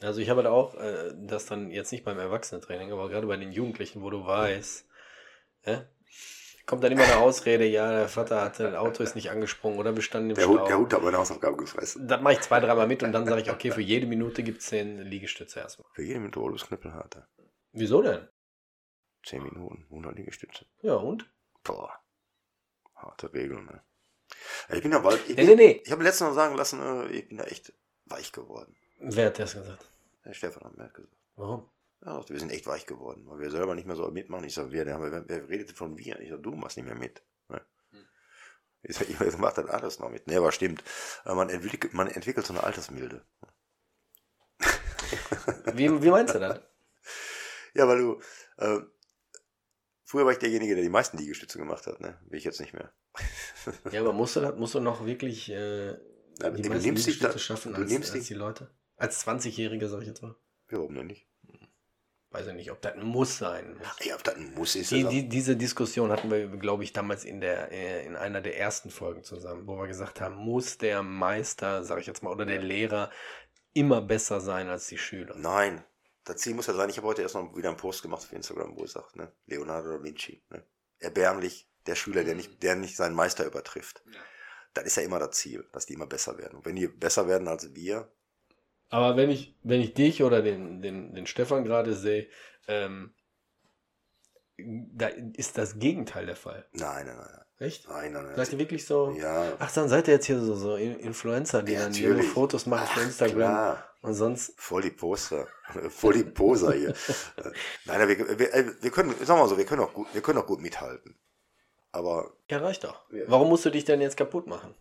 Also 0.00 0.20
ich 0.20 0.30
habe 0.30 0.42
da 0.42 0.50
auch 0.50 0.74
äh, 0.76 1.12
das 1.14 1.44
dann 1.46 1.70
jetzt 1.70 1.92
nicht 1.92 2.04
beim 2.04 2.18
Erwachsenentraining, 2.18 2.90
aber 2.90 3.10
gerade 3.10 3.26
bei 3.26 3.36
den 3.36 3.52
Jugendlichen, 3.52 4.00
wo 4.02 4.08
du 4.08 4.24
weißt, 4.24 4.86
äh, 5.62 5.78
kommt 6.66 6.82
dann 6.82 6.92
immer 6.92 7.04
eine 7.04 7.18
Ausrede, 7.18 7.66
ja, 7.66 7.90
der 7.90 8.08
Vater 8.08 8.40
hatte, 8.40 8.64
das 8.64 8.74
Auto 8.74 9.02
ist 9.02 9.14
nicht 9.14 9.30
angesprungen 9.30 9.78
oder 9.78 9.94
wir 9.94 10.02
standen 10.02 10.30
im 10.30 10.36
Der 10.36 10.42
Stau. 10.42 10.58
Hund, 10.58 10.68
der 10.68 10.78
Hund 10.78 10.94
hat 10.94 11.02
meine 11.02 11.18
Hausaufgaben 11.18 11.58
gefressen. 11.58 12.08
Das 12.08 12.20
mache 12.20 12.34
ich 12.34 12.40
zwei, 12.40 12.60
dreimal 12.60 12.86
mit 12.86 13.02
und 13.02 13.12
dann 13.12 13.26
sage 13.26 13.42
ich, 13.42 13.50
okay, 13.50 13.70
für 13.70 13.82
jede 13.82 14.06
Minute 14.06 14.42
gibt 14.42 14.60
es 14.60 14.68
zehn 14.68 14.98
Liegestütze 14.98 15.60
erstmal. 15.60 15.86
Für 15.92 16.02
jede 16.02 16.20
Minute 16.20 16.40
Olus 16.40 16.66
knüppelhart. 16.66 17.18
Wieso 17.72 18.02
denn? 18.02 18.28
10 19.26 19.42
Minuten, 19.42 19.84
100 19.90 20.16
Liegestütze. 20.16 20.66
Ja, 20.82 20.94
und? 20.94 21.30
Boah. 21.62 21.92
Harte 22.94 23.32
Regeln, 23.32 23.64
ne? 23.66 23.82
Ich 24.70 24.82
bin 24.82 24.92
ja 24.92 24.98
bald, 24.98 25.28
ich, 25.28 25.36
Nee, 25.36 25.44
nee, 25.44 25.54
nee. 25.54 25.82
ich 25.84 25.92
habe 25.92 26.02
letztens 26.02 26.30
noch 26.30 26.34
sagen 26.34 26.56
lassen, 26.56 26.80
äh, 26.80 27.08
ich 27.08 27.28
bin 27.28 27.38
ja 27.38 27.44
echt 27.44 27.72
weich 28.06 28.32
geworden. 28.32 28.76
Wer 28.98 29.26
hat 29.26 29.38
das 29.38 29.54
gesagt? 29.54 29.90
Der 30.24 30.32
Stefan 30.34 30.64
hat 30.64 30.76
mir 30.76 30.84
das 30.84 30.94
gesagt. 30.94 31.16
Warum? 31.36 31.70
Ja, 32.04 32.28
wir 32.28 32.38
sind 32.38 32.52
echt 32.52 32.66
weich 32.66 32.86
geworden, 32.86 33.24
weil 33.26 33.40
wir 33.40 33.50
selber 33.50 33.74
nicht 33.74 33.86
mehr 33.86 33.96
so 33.96 34.10
mitmachen. 34.10 34.44
Ich 34.44 34.54
sage, 34.54 34.72
wer, 34.72 34.84
der, 34.84 35.00
wer, 35.00 35.28
wer 35.28 35.48
redet 35.48 35.72
von 35.72 35.96
wir? 35.96 36.20
Ich 36.20 36.30
sage, 36.30 36.42
du 36.42 36.52
machst 36.52 36.76
nicht 36.76 36.86
mehr 36.86 36.94
mit. 36.94 37.22
Ne? 37.48 37.64
Ich 38.82 38.96
sage, 38.96 39.12
ihr 39.12 39.36
macht 39.38 39.58
das 39.58 39.66
alles 39.66 39.98
noch 39.98 40.10
mit. 40.10 40.26
Ne, 40.26 40.36
aber 40.36 40.52
stimmt. 40.52 40.84
Aber 41.24 41.36
man 41.36 41.48
entwickelt, 41.48 41.94
man 41.94 42.08
entwickelt 42.08 42.46
so 42.46 42.52
eine 42.52 42.62
Altersmilde. 42.62 43.24
Wie, 45.72 46.02
wie 46.02 46.10
meinst 46.10 46.34
du 46.34 46.38
das? 46.38 46.60
Ja, 47.76 47.88
weil 47.88 47.98
du, 47.98 48.20
äh, 48.58 48.78
früher 50.14 50.24
war 50.26 50.30
ich 50.32 50.38
derjenige, 50.38 50.76
der 50.76 50.84
die 50.84 50.90
meisten 50.90 51.18
Liegestütze 51.18 51.58
gemacht 51.58 51.88
hat, 51.88 52.00
ne? 52.00 52.16
Bin 52.28 52.38
ich 52.38 52.44
jetzt 52.44 52.60
nicht 52.60 52.72
mehr. 52.72 52.92
Ja, 53.90 54.00
aber 54.00 54.12
musst 54.12 54.36
du 54.36 54.40
das, 54.40 54.54
musst 54.56 54.74
du 54.76 54.80
noch 54.80 55.04
wirklich 55.04 55.50
äh, 55.50 55.88
Ja, 55.88 55.96
die 56.50 56.68
meisten 56.68 56.84
Liegestütze 56.88 57.28
da- 57.28 57.38
schaffen 57.38 57.74
als, 57.74 58.12
als 58.12 58.26
die 58.28 58.34
Leute? 58.34 58.70
Als 58.96 59.26
20-Jähriger, 59.26 59.88
sag 59.88 60.02
ich 60.02 60.06
jetzt 60.06 60.22
mal. 60.22 60.36
Ja, 60.70 60.78
warum 60.78 60.94
denn 60.94 61.08
nicht? 61.08 61.26
Weiß 62.30 62.46
ich 62.46 62.54
nicht, 62.54 62.70
ob 62.70 62.80
das 62.80 62.94
muss 62.96 63.38
sein. 63.38 63.76
Muss. 63.76 64.04
Ja, 64.06 64.14
ob 64.14 64.22
das 64.22 64.36
ein 64.36 64.54
Muss 64.54 64.76
ist. 64.76 64.92
Die, 64.92 65.04
die, 65.04 65.28
diese 65.28 65.56
Diskussion 65.56 66.10
hatten 66.12 66.30
wir, 66.30 66.46
glaube 66.48 66.84
ich, 66.84 66.92
damals 66.92 67.24
in, 67.24 67.40
der, 67.40 67.72
äh, 67.72 68.06
in 68.06 68.14
einer 68.14 68.40
der 68.40 68.56
ersten 68.58 68.90
Folgen 68.90 69.24
zusammen, 69.24 69.66
wo 69.66 69.76
wir 69.78 69.88
gesagt 69.88 70.20
haben, 70.20 70.36
muss 70.36 70.78
der 70.78 71.02
Meister, 71.02 71.82
sage 71.82 72.00
ich 72.02 72.06
jetzt 72.06 72.22
mal, 72.22 72.30
oder 72.30 72.46
der 72.46 72.62
Lehrer 72.62 73.10
immer 73.72 74.00
besser 74.00 74.40
sein 74.40 74.68
als 74.68 74.86
die 74.86 74.98
Schüler? 74.98 75.34
Nein, 75.36 75.84
das 76.24 76.36
Ziel 76.36 76.54
muss 76.54 76.66
ja 76.66 76.74
sein, 76.74 76.88
ich 76.90 76.96
habe 76.96 77.06
heute 77.06 77.22
erst 77.22 77.34
noch 77.34 77.54
wieder 77.56 77.68
einen 77.68 77.76
Post 77.78 78.02
gemacht 78.02 78.22
auf 78.22 78.32
Instagram, 78.32 78.76
wo 78.76 78.84
ich 78.84 78.92
sage, 78.92 79.06
ne, 79.14 79.32
Leonardo 79.46 79.96
da 79.96 80.02
Vinci, 80.02 80.42
ne, 80.50 80.64
erbärmlich, 80.98 81.68
der 81.86 81.94
Schüler, 81.96 82.24
der 82.24 82.34
nicht, 82.34 82.62
der 82.62 82.76
nicht 82.76 82.96
seinen 82.96 83.14
Meister 83.14 83.44
übertrifft. 83.44 84.02
Das 84.72 84.84
ist 84.84 84.96
ja 84.96 85.02
immer 85.02 85.18
das 85.18 85.32
Ziel, 85.36 85.68
dass 85.72 85.86
die 85.86 85.92
immer 85.94 86.06
besser 86.06 86.38
werden. 86.38 86.56
Und 86.56 86.64
wenn 86.66 86.76
die 86.76 86.88
besser 86.88 87.28
werden 87.28 87.46
als 87.46 87.74
wir, 87.74 88.10
Aber 88.88 89.16
wenn 89.16 89.30
ich, 89.30 89.56
wenn 89.62 89.80
ich 89.80 89.92
dich 89.94 90.22
oder 90.22 90.40
den, 90.42 90.80
den, 90.82 91.14
den 91.14 91.26
Stefan 91.26 91.64
gerade 91.64 91.94
sehe, 91.94 92.26
ähm, 92.68 93.14
da 94.56 95.08
ist 95.08 95.58
das 95.58 95.78
Gegenteil 95.78 96.26
der 96.26 96.36
Fall. 96.36 96.66
nein, 96.72 97.06
nein, 97.06 97.16
nein, 97.16 97.40
Echt? 97.58 97.88
nein, 97.88 98.12
nein, 98.12 98.24
nein. 98.26 98.36
Seid 98.36 98.52
ihr 98.52 98.58
wirklich 98.58 98.86
so? 98.86 99.10
Ja, 99.12 99.52
Ach, 99.58 99.72
dann 99.72 99.88
seid 99.88 100.06
ihr 100.08 100.14
jetzt 100.14 100.26
hier 100.26 100.38
so, 100.40 100.54
so 100.54 100.76
In- 100.76 100.98
Influencer, 101.00 101.62
die 101.62 101.72
Ja, 101.72 101.80
dann 101.84 101.94
ihre 101.94 102.22
Fotos 102.22 102.66
machen 102.66 102.86
für 102.86 103.00
Ach, 103.00 103.04
Instagram 103.06 103.36
klar. 103.36 103.93
Und 104.04 104.12
sonst. 104.12 104.52
voll 104.58 104.82
die 104.82 104.90
Poster, 104.90 105.48
voll 105.88 106.12
die 106.12 106.24
Poser 106.24 106.72
hier. 106.74 106.94
Nein, 107.86 108.06
wir, 108.06 108.38
wir, 108.38 108.54
äh, 108.54 108.66
wir 108.82 108.90
können, 108.90 109.10
sagen 109.10 109.38
wir 109.38 109.42
mal 109.42 109.48
so, 109.48 109.56
wir 109.56 109.64
können 109.64 109.80
auch 109.80 109.94
gut, 109.94 110.08
wir 110.12 110.20
können 110.20 110.38
auch 110.38 110.46
gut 110.46 110.60
mithalten. 110.60 111.18
Aber 111.90 112.32
Ja, 112.50 112.58
reicht 112.58 112.84
doch. 112.84 113.10
Ja. 113.10 113.22
Warum 113.28 113.48
musst 113.48 113.64
du 113.64 113.70
dich 113.70 113.84
denn 113.84 114.02
jetzt 114.02 114.16
kaputt 114.16 114.46
machen? 114.46 114.74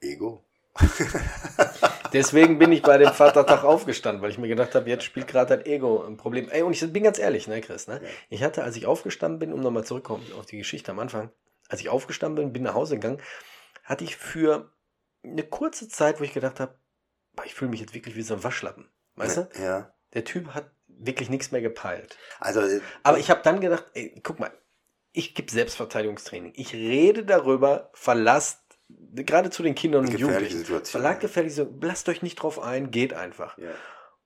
Ego? 0.00 0.44
Deswegen 2.12 2.58
bin 2.58 2.70
ich 2.70 2.82
bei 2.82 2.98
dem 2.98 3.12
Vatertag 3.12 3.64
aufgestanden, 3.64 4.22
weil 4.22 4.30
ich 4.30 4.38
mir 4.38 4.48
gedacht 4.48 4.74
habe, 4.74 4.88
jetzt 4.88 5.04
spielt 5.04 5.26
gerade 5.26 5.56
das 5.56 5.66
Ego 5.66 6.04
ein 6.04 6.16
Problem. 6.16 6.48
Ey, 6.50 6.62
und 6.62 6.72
ich 6.72 6.92
bin 6.92 7.02
ganz 7.02 7.18
ehrlich, 7.18 7.48
ne, 7.48 7.60
Chris, 7.62 7.88
ne? 7.88 8.00
Ja. 8.02 8.08
Ich 8.28 8.42
hatte, 8.44 8.62
als 8.62 8.76
ich 8.76 8.86
aufgestanden 8.86 9.40
bin, 9.40 9.52
um 9.52 9.60
nochmal 9.60 9.84
zurückzukommen 9.84 10.24
auf 10.38 10.46
die 10.46 10.58
Geschichte 10.58 10.92
am 10.92 10.98
Anfang, 10.98 11.30
als 11.68 11.80
ich 11.80 11.88
aufgestanden 11.88 12.44
bin, 12.44 12.52
bin 12.52 12.62
nach 12.62 12.74
Hause 12.74 12.94
gegangen, 12.94 13.20
hatte 13.82 14.04
ich 14.04 14.16
für 14.16 14.70
eine 15.24 15.42
kurze 15.42 15.88
Zeit, 15.88 16.20
wo 16.20 16.24
ich 16.24 16.34
gedacht 16.34 16.60
habe, 16.60 16.78
ich 17.44 17.54
fühle 17.54 17.70
mich 17.70 17.80
jetzt 17.80 17.94
wirklich 17.94 18.16
wie 18.16 18.22
so 18.22 18.34
ein 18.34 18.44
Waschlappen. 18.44 18.88
Weißt 19.16 19.36
du? 19.38 19.48
Ja. 19.60 19.92
Der 20.14 20.24
Typ 20.24 20.54
hat 20.54 20.70
wirklich 20.88 21.28
nichts 21.30 21.50
mehr 21.52 21.60
gepeilt. 21.60 22.16
Also, 22.40 22.60
äh, 22.60 22.80
Aber 23.02 23.18
ich 23.18 23.30
habe 23.30 23.42
dann 23.42 23.60
gedacht, 23.60 23.84
ey, 23.94 24.18
guck 24.22 24.38
mal, 24.38 24.50
ich 25.12 25.34
gebe 25.34 25.50
Selbstverteidigungstraining. 25.50 26.52
Ich 26.56 26.72
rede 26.74 27.24
darüber, 27.24 27.90
verlasst, 27.94 28.60
gerade 28.88 29.50
zu 29.50 29.62
den 29.62 29.74
Kindern 29.74 30.00
und 30.02 30.06
Gefährliche 30.10 30.32
Jugendlichen, 30.32 30.58
Situation. 30.58 31.00
verlag 31.00 31.20
gefährlich, 31.20 31.54
so, 31.54 31.72
lasst 31.80 32.08
euch 32.08 32.22
nicht 32.22 32.36
drauf 32.36 32.60
ein, 32.60 32.90
geht 32.90 33.12
einfach. 33.12 33.56
ja. 33.58 33.72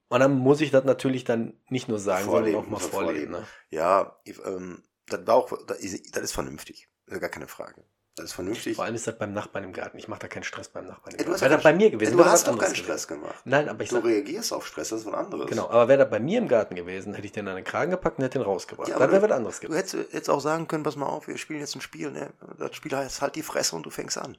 Und 0.09 0.19
dann 0.19 0.33
muss 0.33 0.59
ich 0.59 0.71
das 0.71 0.83
natürlich 0.83 1.23
dann 1.23 1.53
nicht 1.69 1.87
nur 1.87 1.97
sagen, 1.97 2.25
Vorleben, 2.25 2.55
sondern 2.57 2.65
auch 2.65 2.81
mal 2.81 2.85
vorleben. 2.85 3.31
vorleben. 3.31 3.31
Ne? 3.31 3.47
Ja, 3.69 4.19
ich, 4.25 4.37
ähm, 4.45 4.83
das 5.07 5.25
war 5.25 5.35
auch, 5.35 5.65
das 5.65 5.79
ist, 5.79 6.13
das 6.13 6.23
ist 6.23 6.31
vernünftig. 6.33 6.89
Gar 7.07 7.29
keine 7.29 7.47
Frage. 7.47 7.85
Das 8.15 8.25
ist 8.25 8.33
vernünftig. 8.33 8.75
Vor 8.75 8.83
allem 8.83 8.95
ist 8.95 9.07
das 9.07 9.17
beim 9.17 9.31
Nachbarn 9.31 9.63
im 9.63 9.71
Garten. 9.71 9.97
Ich 9.97 10.09
mache 10.09 10.19
da 10.19 10.27
keinen 10.27 10.43
Stress 10.43 10.67
beim 10.67 10.85
Nachbarn 10.85 11.13
im 11.13 11.17
du 11.19 11.23
Garten. 11.25 11.41
Wäre 11.41 11.53
das 11.55 11.63
bei 11.63 11.73
mir 11.73 11.89
gewesen, 11.89 12.17
du 12.17 12.25
hast 12.25 12.45
doch 12.45 12.57
keinen 12.57 12.71
gewesen. 12.73 12.83
Stress 12.83 13.07
gemacht. 13.07 13.41
Nein, 13.45 13.69
aber 13.69 13.83
ich 13.83 13.89
Du 13.89 13.95
sag, 13.95 14.03
reagierst 14.03 14.51
auf 14.51 14.67
Stress, 14.67 14.89
das 14.89 15.01
ist 15.01 15.05
was 15.05 15.13
anderes. 15.13 15.49
genau, 15.49 15.69
aber 15.69 15.87
wäre 15.87 15.99
das 15.99 16.09
bei 16.09 16.19
mir 16.19 16.37
im 16.39 16.49
Garten 16.49 16.75
gewesen, 16.75 17.13
hätte 17.13 17.25
ich 17.25 17.31
den 17.31 17.47
an 17.47 17.55
den 17.55 17.63
Kragen 17.63 17.89
gepackt 17.91 18.17
und 18.17 18.25
hätte 18.25 18.39
den 18.39 18.45
rausgebracht. 18.45 18.89
Ja, 18.89 18.99
dann 18.99 19.11
wäre 19.11 19.21
du- 19.21 19.29
was 19.29 19.35
anderes 19.37 19.59
Du 19.61 19.67
gewesen. 19.67 19.77
hättest 19.77 20.13
jetzt 20.13 20.29
auch 20.29 20.41
sagen 20.41 20.67
können, 20.67 20.83
pass 20.83 20.97
mal 20.97 21.05
auf, 21.05 21.27
wir 21.29 21.37
spielen 21.37 21.61
jetzt 21.61 21.73
ein 21.75 21.81
Spiel, 21.81 22.11
ne? 22.11 22.33
Das 22.59 22.75
Spiel 22.75 22.93
heißt 22.95 23.21
halt 23.21 23.35
die 23.35 23.43
Fresse 23.43 23.77
und 23.77 23.85
du 23.85 23.89
fängst 23.89 24.17
an. 24.17 24.37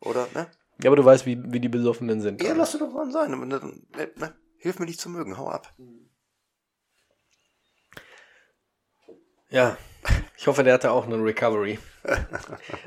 Oder, 0.00 0.28
ne? 0.34 0.46
Ja, 0.82 0.90
aber 0.90 0.96
du 0.96 1.04
weißt, 1.04 1.24
wie, 1.24 1.42
wie 1.52 1.60
die 1.60 1.68
Besoffenen 1.70 2.20
sind. 2.20 2.42
Ja, 2.42 2.52
lass 2.52 2.72
dir 2.72 2.78
doch 2.78 2.92
mal 2.92 3.10
sein. 3.10 3.30
Ne, 3.30 3.46
ne, 4.16 4.34
hilf 4.58 4.78
mir 4.78 4.84
nicht 4.86 5.00
zu 5.00 5.08
mögen, 5.08 5.38
hau 5.38 5.48
ab. 5.48 5.74
Ja, 9.48 9.76
ich 10.36 10.46
hoffe, 10.46 10.62
der 10.62 10.74
hatte 10.74 10.90
auch 10.92 11.06
eine 11.06 11.16
Recovery. 11.16 11.78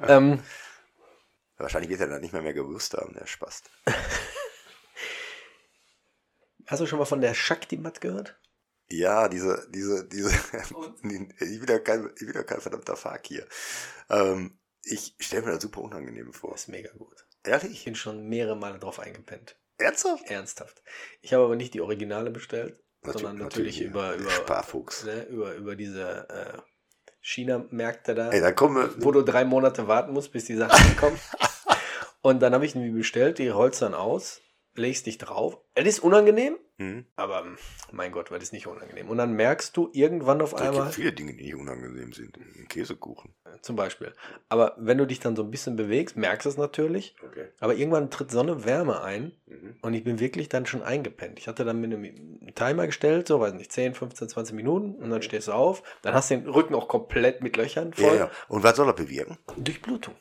Ähm, 0.07 0.39
Wahrscheinlich 1.57 1.89
wird 1.89 2.01
er 2.01 2.07
dann 2.07 2.22
nicht 2.22 2.34
mehr 2.34 2.41
mehr 2.41 2.53
gewusst 2.53 2.93
haben, 2.95 3.14
der 3.14 3.26
Spast. 3.28 3.70
hast 6.68 6.82
du 6.82 6.86
schon 6.86 6.99
mal 6.99 7.05
von 7.05 7.22
der 7.22 7.34
Shakti-Mat 7.34 8.01
gehört? 8.01 8.39
Ja, 8.89 9.30
diese, 9.30 9.68
diese, 9.72 10.07
diese, 10.07 10.30
ich 11.39 11.59
bin 11.59 11.68
ja 11.70 11.80
kein, 11.80 12.09
ich 12.16 12.26
bin 12.26 12.34
ja 12.36 12.43
kein 12.43 12.61
verdammter 12.61 12.95
Fakir. 12.95 13.47
Ähm, 14.09 14.59
ich 14.84 15.16
stelle 15.20 15.43
mir 15.45 15.51
das 15.53 15.61
super 15.64 15.82
unangenehm 15.82 16.34
vor. 16.34 16.53
ist 16.55 16.68
mega 16.68 16.91
gut. 16.93 17.16
Ich 17.43 17.49
Ehrlich? 17.49 17.86
bin 17.86 17.95
schon 17.95 18.28
mehrere 18.28 18.55
Male 18.57 18.80
drauf 18.80 18.99
eingepennt. 18.99 19.57
Ernsthaft? 19.78 20.30
Ernsthaft. 20.30 20.82
Ich 21.22 21.34
habe 21.34 21.43
aber 21.45 21.55
nicht 21.55 21.74
die 21.74 21.82
Originale 21.82 22.30
bestellt, 22.30 22.80
Natu- 23.01 23.14
sondern 23.14 23.38
natürlich, 23.38 23.82
über, 23.82 24.11
der 24.11 24.20
über, 24.20 24.32
Sparfuchs. 24.32 25.03
ne, 25.03 25.24
über, 25.26 25.55
über 25.55 25.76
diese 25.76 26.28
äh, 26.30 26.57
China-Märkte 27.24 28.14
da, 28.14 28.30
Ey, 28.30 28.42
dann 28.42 28.54
kommen 28.54 28.94
wo 28.98 29.12
du 29.12 29.22
drei 29.22 29.46
Monate 29.46 29.88
warten 29.88 30.14
musst, 30.14 30.32
bis 30.34 30.46
die 30.46 30.56
Sachen 30.56 30.90
ankommen. 30.90 31.18
Und 32.22 32.42
dann 32.42 32.54
habe 32.54 32.66
ich 32.66 32.76
die 32.76 32.92
bestellt, 32.92 33.40
die 33.40 33.52
holst 33.52 33.82
dann 33.82 33.94
aus 33.94 34.42
legst 34.76 35.06
dich 35.06 35.18
drauf. 35.18 35.58
Es 35.76 35.86
ist 35.88 36.00
unangenehm, 36.00 36.58
Mhm. 36.78 37.06
aber 37.16 37.46
mein 37.92 38.12
Gott, 38.12 38.32
was 38.32 38.42
ist 38.42 38.54
nicht 38.54 38.66
unangenehm. 38.66 39.08
Und 39.08 39.18
dann 39.20 39.34
merkst 39.34 39.78
du 39.78 39.90
irgendwann 39.94 40.42
auf 40.42 40.54
Es 40.54 40.62
einmal, 40.62 40.84
gibt 40.86 40.96
viele 40.96 41.14
Dinge, 41.14 41.34
die 41.36 41.44
nicht 41.44 41.56
unangenehm 41.56 42.12
sind. 42.14 42.36
Ein 42.38 42.68
Käsekuchen. 42.68 43.34
zum 43.62 43.76
Beispiel. 43.76 44.12
Aber 44.50 44.76
wenn 44.80 44.98
du 44.98 45.06
dich 45.06 45.20
dann 45.20 45.36
so 45.36 45.44
ein 45.44 45.52
bisschen 45.52 45.76
bewegst, 45.76 46.18
merkst 46.18 46.46
du 46.46 46.50
es 46.50 46.58
natürlich. 46.58 47.16
Okay. 47.24 47.50
Aber 47.60 47.76
irgendwann 47.76 48.10
tritt 48.10 48.32
so 48.32 48.40
eine 48.40 48.66
Wärme 48.66 49.02
ein 49.04 49.32
Mhm. 49.46 49.76
und 49.84 49.94
ich 49.94 50.04
bin 50.04 50.20
wirklich 50.20 50.50
dann 50.50 50.66
schon 50.66 50.82
eingepennt. 50.82 51.38
Ich 51.38 51.48
hatte 51.48 51.64
dann 51.64 51.80
mit 51.80 51.94
einem 51.94 52.54
Timer 52.56 52.88
gestellt, 52.88 53.28
so 53.28 53.40
weiß 53.40 53.54
nicht, 53.54 53.72
10, 53.72 53.94
15, 53.94 54.28
20 54.30 54.56
Minuten 54.56 54.96
und 54.96 55.10
dann 55.12 55.22
stehst 55.22 55.48
du 55.48 55.52
auf. 55.54 55.84
Dann 56.02 56.16
hast 56.16 56.32
du 56.32 56.38
den 56.38 56.50
Rücken 56.50 56.74
auch 56.74 56.88
komplett 56.88 57.42
mit 57.44 57.56
Löchern 57.58 57.94
voll. 57.94 58.06
Ja, 58.06 58.16
ja. 58.16 58.32
Und 58.48 58.64
was 58.64 58.76
soll 58.76 58.88
er 58.90 58.94
bewirken? 58.94 59.38
Durchblutung. 59.58 60.16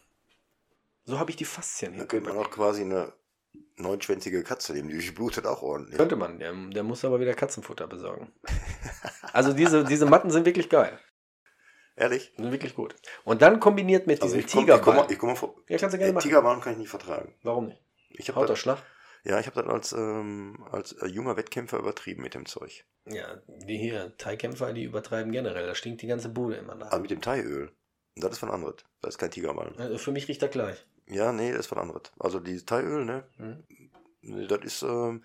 So 1.05 1.19
habe 1.19 1.31
ich 1.31 1.37
die 1.37 1.45
Faszien 1.47 1.93
Da 1.93 1.99
hier. 1.99 2.07
könnte 2.07 2.29
man 2.29 2.39
auch 2.39 2.51
quasi 2.51 2.83
eine 2.83 3.13
neunschwänzige 3.77 4.43
Katze 4.43 4.73
nehmen. 4.75 4.89
Die 4.89 4.95
durchblutet 4.95 5.47
auch 5.47 5.63
ordentlich. 5.63 5.97
Könnte 5.97 6.17
man, 6.17 6.39
der, 6.39 6.53
der 6.53 6.83
muss 6.83 7.05
aber 7.05 7.21
wieder 7.21 7.35
Katzenfutter 7.35 7.87
besorgen. 7.87 8.33
Also 9.33 9.53
diese, 9.53 9.85
diese 9.85 10.07
Matten 10.07 10.31
sind 10.31 10.45
wirklich 10.47 10.69
geil. 10.69 10.99
Ehrlich? 11.97 12.33
Sind 12.37 12.51
wirklich 12.53 12.75
gut. 12.75 12.95
Und 13.25 13.43
dann 13.43 13.61
kombiniert 13.61 14.07
mit 14.07 14.23
Also 14.23 14.35
diesem 14.35 14.47
ich 14.47 14.53
komme 14.53 14.67
komm, 14.67 14.81
Tigerball. 14.95 15.13
ich 15.13 15.19
komm 15.19 15.29
mal 15.31 15.35
vor. 15.37 15.55
ja, 15.69 15.79
kannst 15.79 15.95
du 15.95 15.99
gerne 15.99 16.11
Äh, 16.11 16.15
machen. 16.15 16.23
Tigerballen 16.25 16.61
kann 16.61 16.73
ich 16.73 16.79
nicht 16.79 16.89
vertragen. 16.91 17.35
Warum 17.43 17.67
nicht? 17.67 17.83
Ich 18.11 18.29
hab 18.29 18.37
das, 18.37 18.47
das 18.47 18.59
Schlag? 18.59 18.79
ja, 19.25 19.39
ich 19.41 19.47
habe 19.47 19.63
das 19.63 19.71
als, 19.71 19.93
ähm, 19.93 20.65
als 20.71 20.93
äh, 20.93 21.07
junger 21.07 21.37
Wettkämpfer 21.37 21.79
übertrieben 21.79 22.23
mit 22.23 22.35
dem 22.35 22.47
Zeug. 22.47 22.85
Ja, 23.07 23.41
die 23.47 23.77
hier, 23.79 24.17
Thai-Kämpfer, 24.17 24.73
die 24.73 24.85
übertreiben 24.85 25.33
generell. 25.33 25.67
Da 25.67 25.75
stinkt 25.75 26.03
die 26.03 26.07
ganze 26.07 26.29
Bude 26.29 26.57
immer 26.57 26.75
nach. 26.75 26.93
Aber 26.93 27.01
mit 27.01 27.11
dem 27.11 27.21
Thaiöl. 27.21 27.73
Das 28.17 28.33
ist 28.33 28.39
von 28.39 28.51
anderes. 28.51 28.77
Das 29.01 29.15
ist 29.15 29.19
kein 29.19 29.31
Tigerballen. 29.31 29.79
Also 29.79 29.99
für 29.99 30.13
mich 30.13 30.29
riecht 30.29 30.43
er 30.43 30.49
gleich. 30.49 30.87
Ja, 31.07 31.33
nee, 31.33 31.51
das 31.51 31.61
ist 31.61 31.67
von 31.67 31.79
anderes. 31.79 32.03
Also 32.19 32.41
dieses 32.41 32.65
Thaiöl, 32.65 33.05
ne? 33.05 33.25
Mhm. 33.39 33.65
Nee, 34.23 34.47
Das 34.47 34.61
ist, 34.63 34.83
ähm, 34.83 35.23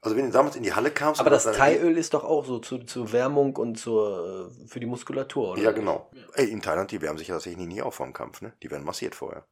also 0.00 0.16
wenn 0.16 0.26
du 0.26 0.30
damals 0.32 0.54
in 0.56 0.62
die 0.62 0.72
Halle 0.72 0.90
kamst. 0.92 1.20
Aber 1.20 1.30
das 1.30 1.44
Thaiöl 1.44 1.98
ist 1.98 2.14
doch 2.14 2.24
auch 2.24 2.44
so 2.44 2.60
zu, 2.60 2.78
zur 2.78 3.12
Wärmung 3.12 3.56
und 3.56 3.76
zur, 3.78 4.50
äh, 4.52 4.68
für 4.68 4.78
die 4.80 4.86
Muskulatur, 4.86 5.52
oder? 5.52 5.62
Ja, 5.62 5.72
genau. 5.72 6.10
Ey, 6.34 6.48
in 6.50 6.62
Thailand, 6.62 6.92
die 6.92 7.00
wärmen 7.02 7.18
sich 7.18 7.28
ja 7.28 7.34
tatsächlich 7.34 7.66
nie 7.66 7.82
auf 7.82 7.96
vorm 7.96 8.12
Kampf, 8.12 8.40
ne? 8.40 8.52
Die 8.62 8.70
werden 8.70 8.84
massiert 8.84 9.14
vorher. 9.16 9.46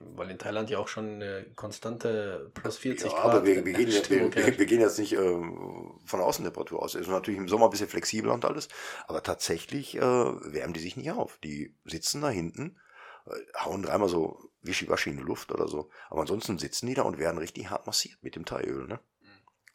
Weil 0.00 0.30
in 0.30 0.38
Thailand 0.38 0.68
ja 0.70 0.78
auch 0.78 0.88
schon 0.88 1.16
eine 1.22 1.46
konstante 1.54 2.50
plus 2.54 2.78
40 2.78 3.12
Ja, 3.12 3.18
Grad 3.20 3.24
aber 3.36 3.46
wir, 3.46 3.64
wir, 3.64 3.72
gehen, 3.74 3.88
jetzt- 3.90 4.10
wir, 4.10 4.30
herrscht. 4.30 4.58
wir 4.58 4.66
gehen 4.66 4.80
jetzt 4.80 4.98
nicht 4.98 5.12
ähm, 5.12 6.00
von 6.06 6.18
der 6.18 6.26
Außentemperatur 6.26 6.82
aus. 6.82 6.94
Es 6.94 7.02
ist 7.02 7.08
natürlich 7.08 7.38
im 7.38 7.46
Sommer 7.48 7.66
ein 7.66 7.70
bisschen 7.70 7.86
flexibler 7.88 8.32
und 8.32 8.44
alles, 8.44 8.68
aber 9.06 9.22
tatsächlich 9.22 9.94
äh, 9.96 10.00
wärmen 10.00 10.72
die 10.72 10.80
sich 10.80 10.96
nicht 10.96 11.12
auf. 11.12 11.38
Die 11.44 11.76
sitzen 11.84 12.22
da 12.22 12.30
hinten, 12.30 12.80
äh, 13.26 13.30
hauen 13.64 13.82
dreimal 13.82 14.08
so 14.08 14.40
Wischiwaschi 14.62 15.10
in 15.10 15.16
die 15.16 15.22
Luft 15.22 15.52
oder 15.52 15.68
so. 15.68 15.90
Aber 16.08 16.22
ansonsten 16.22 16.58
sitzen 16.58 16.86
die 16.86 16.94
da 16.94 17.02
und 17.02 17.18
werden 17.18 17.38
richtig 17.38 17.70
hart 17.70 17.86
massiert 17.86 18.22
mit 18.22 18.36
dem 18.36 18.44
Thaiöl, 18.44 18.86
ne? 18.86 19.00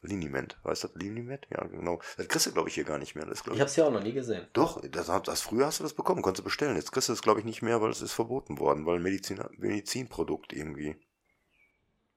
Liniment, 0.00 0.58
weißt 0.62 0.84
du 0.84 0.88
das? 0.88 0.96
Liniment? 0.96 1.46
Ja, 1.50 1.64
genau. 1.64 2.00
Das 2.16 2.28
kriegst 2.28 2.46
du, 2.46 2.52
glaube 2.52 2.68
ich, 2.68 2.74
hier 2.76 2.84
gar 2.84 2.98
nicht 2.98 3.16
mehr. 3.16 3.26
Das, 3.26 3.42
glaub 3.42 3.56
Ich 3.56 3.60
habe 3.60 3.68
es 3.68 3.74
ja 3.74 3.84
auch 3.84 3.90
noch 3.90 4.02
nie 4.02 4.12
gesehen. 4.12 4.46
Doch, 4.52 4.80
das, 4.88 5.06
das 5.24 5.40
früher 5.42 5.66
hast 5.66 5.80
du 5.80 5.82
das 5.82 5.94
bekommen, 5.94 6.22
konntest 6.22 6.40
du 6.40 6.44
bestellen. 6.44 6.76
Jetzt 6.76 6.92
kriegst 6.92 7.08
du 7.08 7.12
das, 7.12 7.22
glaube 7.22 7.40
ich, 7.40 7.44
nicht 7.44 7.62
mehr, 7.62 7.82
weil 7.82 7.90
es 7.90 8.00
ist 8.00 8.12
verboten 8.12 8.60
worden, 8.60 8.86
weil 8.86 9.00
Medizin, 9.00 9.42
Medizinprodukt 9.56 10.52
irgendwie. 10.52 10.96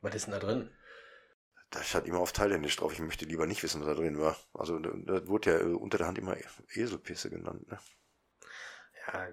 Was 0.01 0.13
ist 0.13 0.25
denn 0.25 0.33
da 0.33 0.39
drin? 0.39 0.69
Da 1.71 1.81
stand 1.81 2.05
immer 2.05 2.19
auf 2.19 2.33
Thailändisch 2.33 2.75
drauf. 2.75 2.93
Ich 2.93 2.99
möchte 2.99 3.25
lieber 3.25 3.47
nicht 3.47 3.63
wissen, 3.63 3.81
was 3.81 3.87
da 3.87 3.95
drin 3.95 4.19
war. 4.19 4.37
Also 4.53 4.77
da, 4.77 4.91
da 4.91 5.27
wurde 5.27 5.51
ja 5.51 5.59
äh, 5.59 5.73
unter 5.73 5.97
der 5.97 6.07
Hand 6.07 6.19
immer 6.19 6.35
Eselpisse 6.75 7.29
genannt. 7.29 7.67
Ne? 7.67 7.79
Ja, 9.07 9.27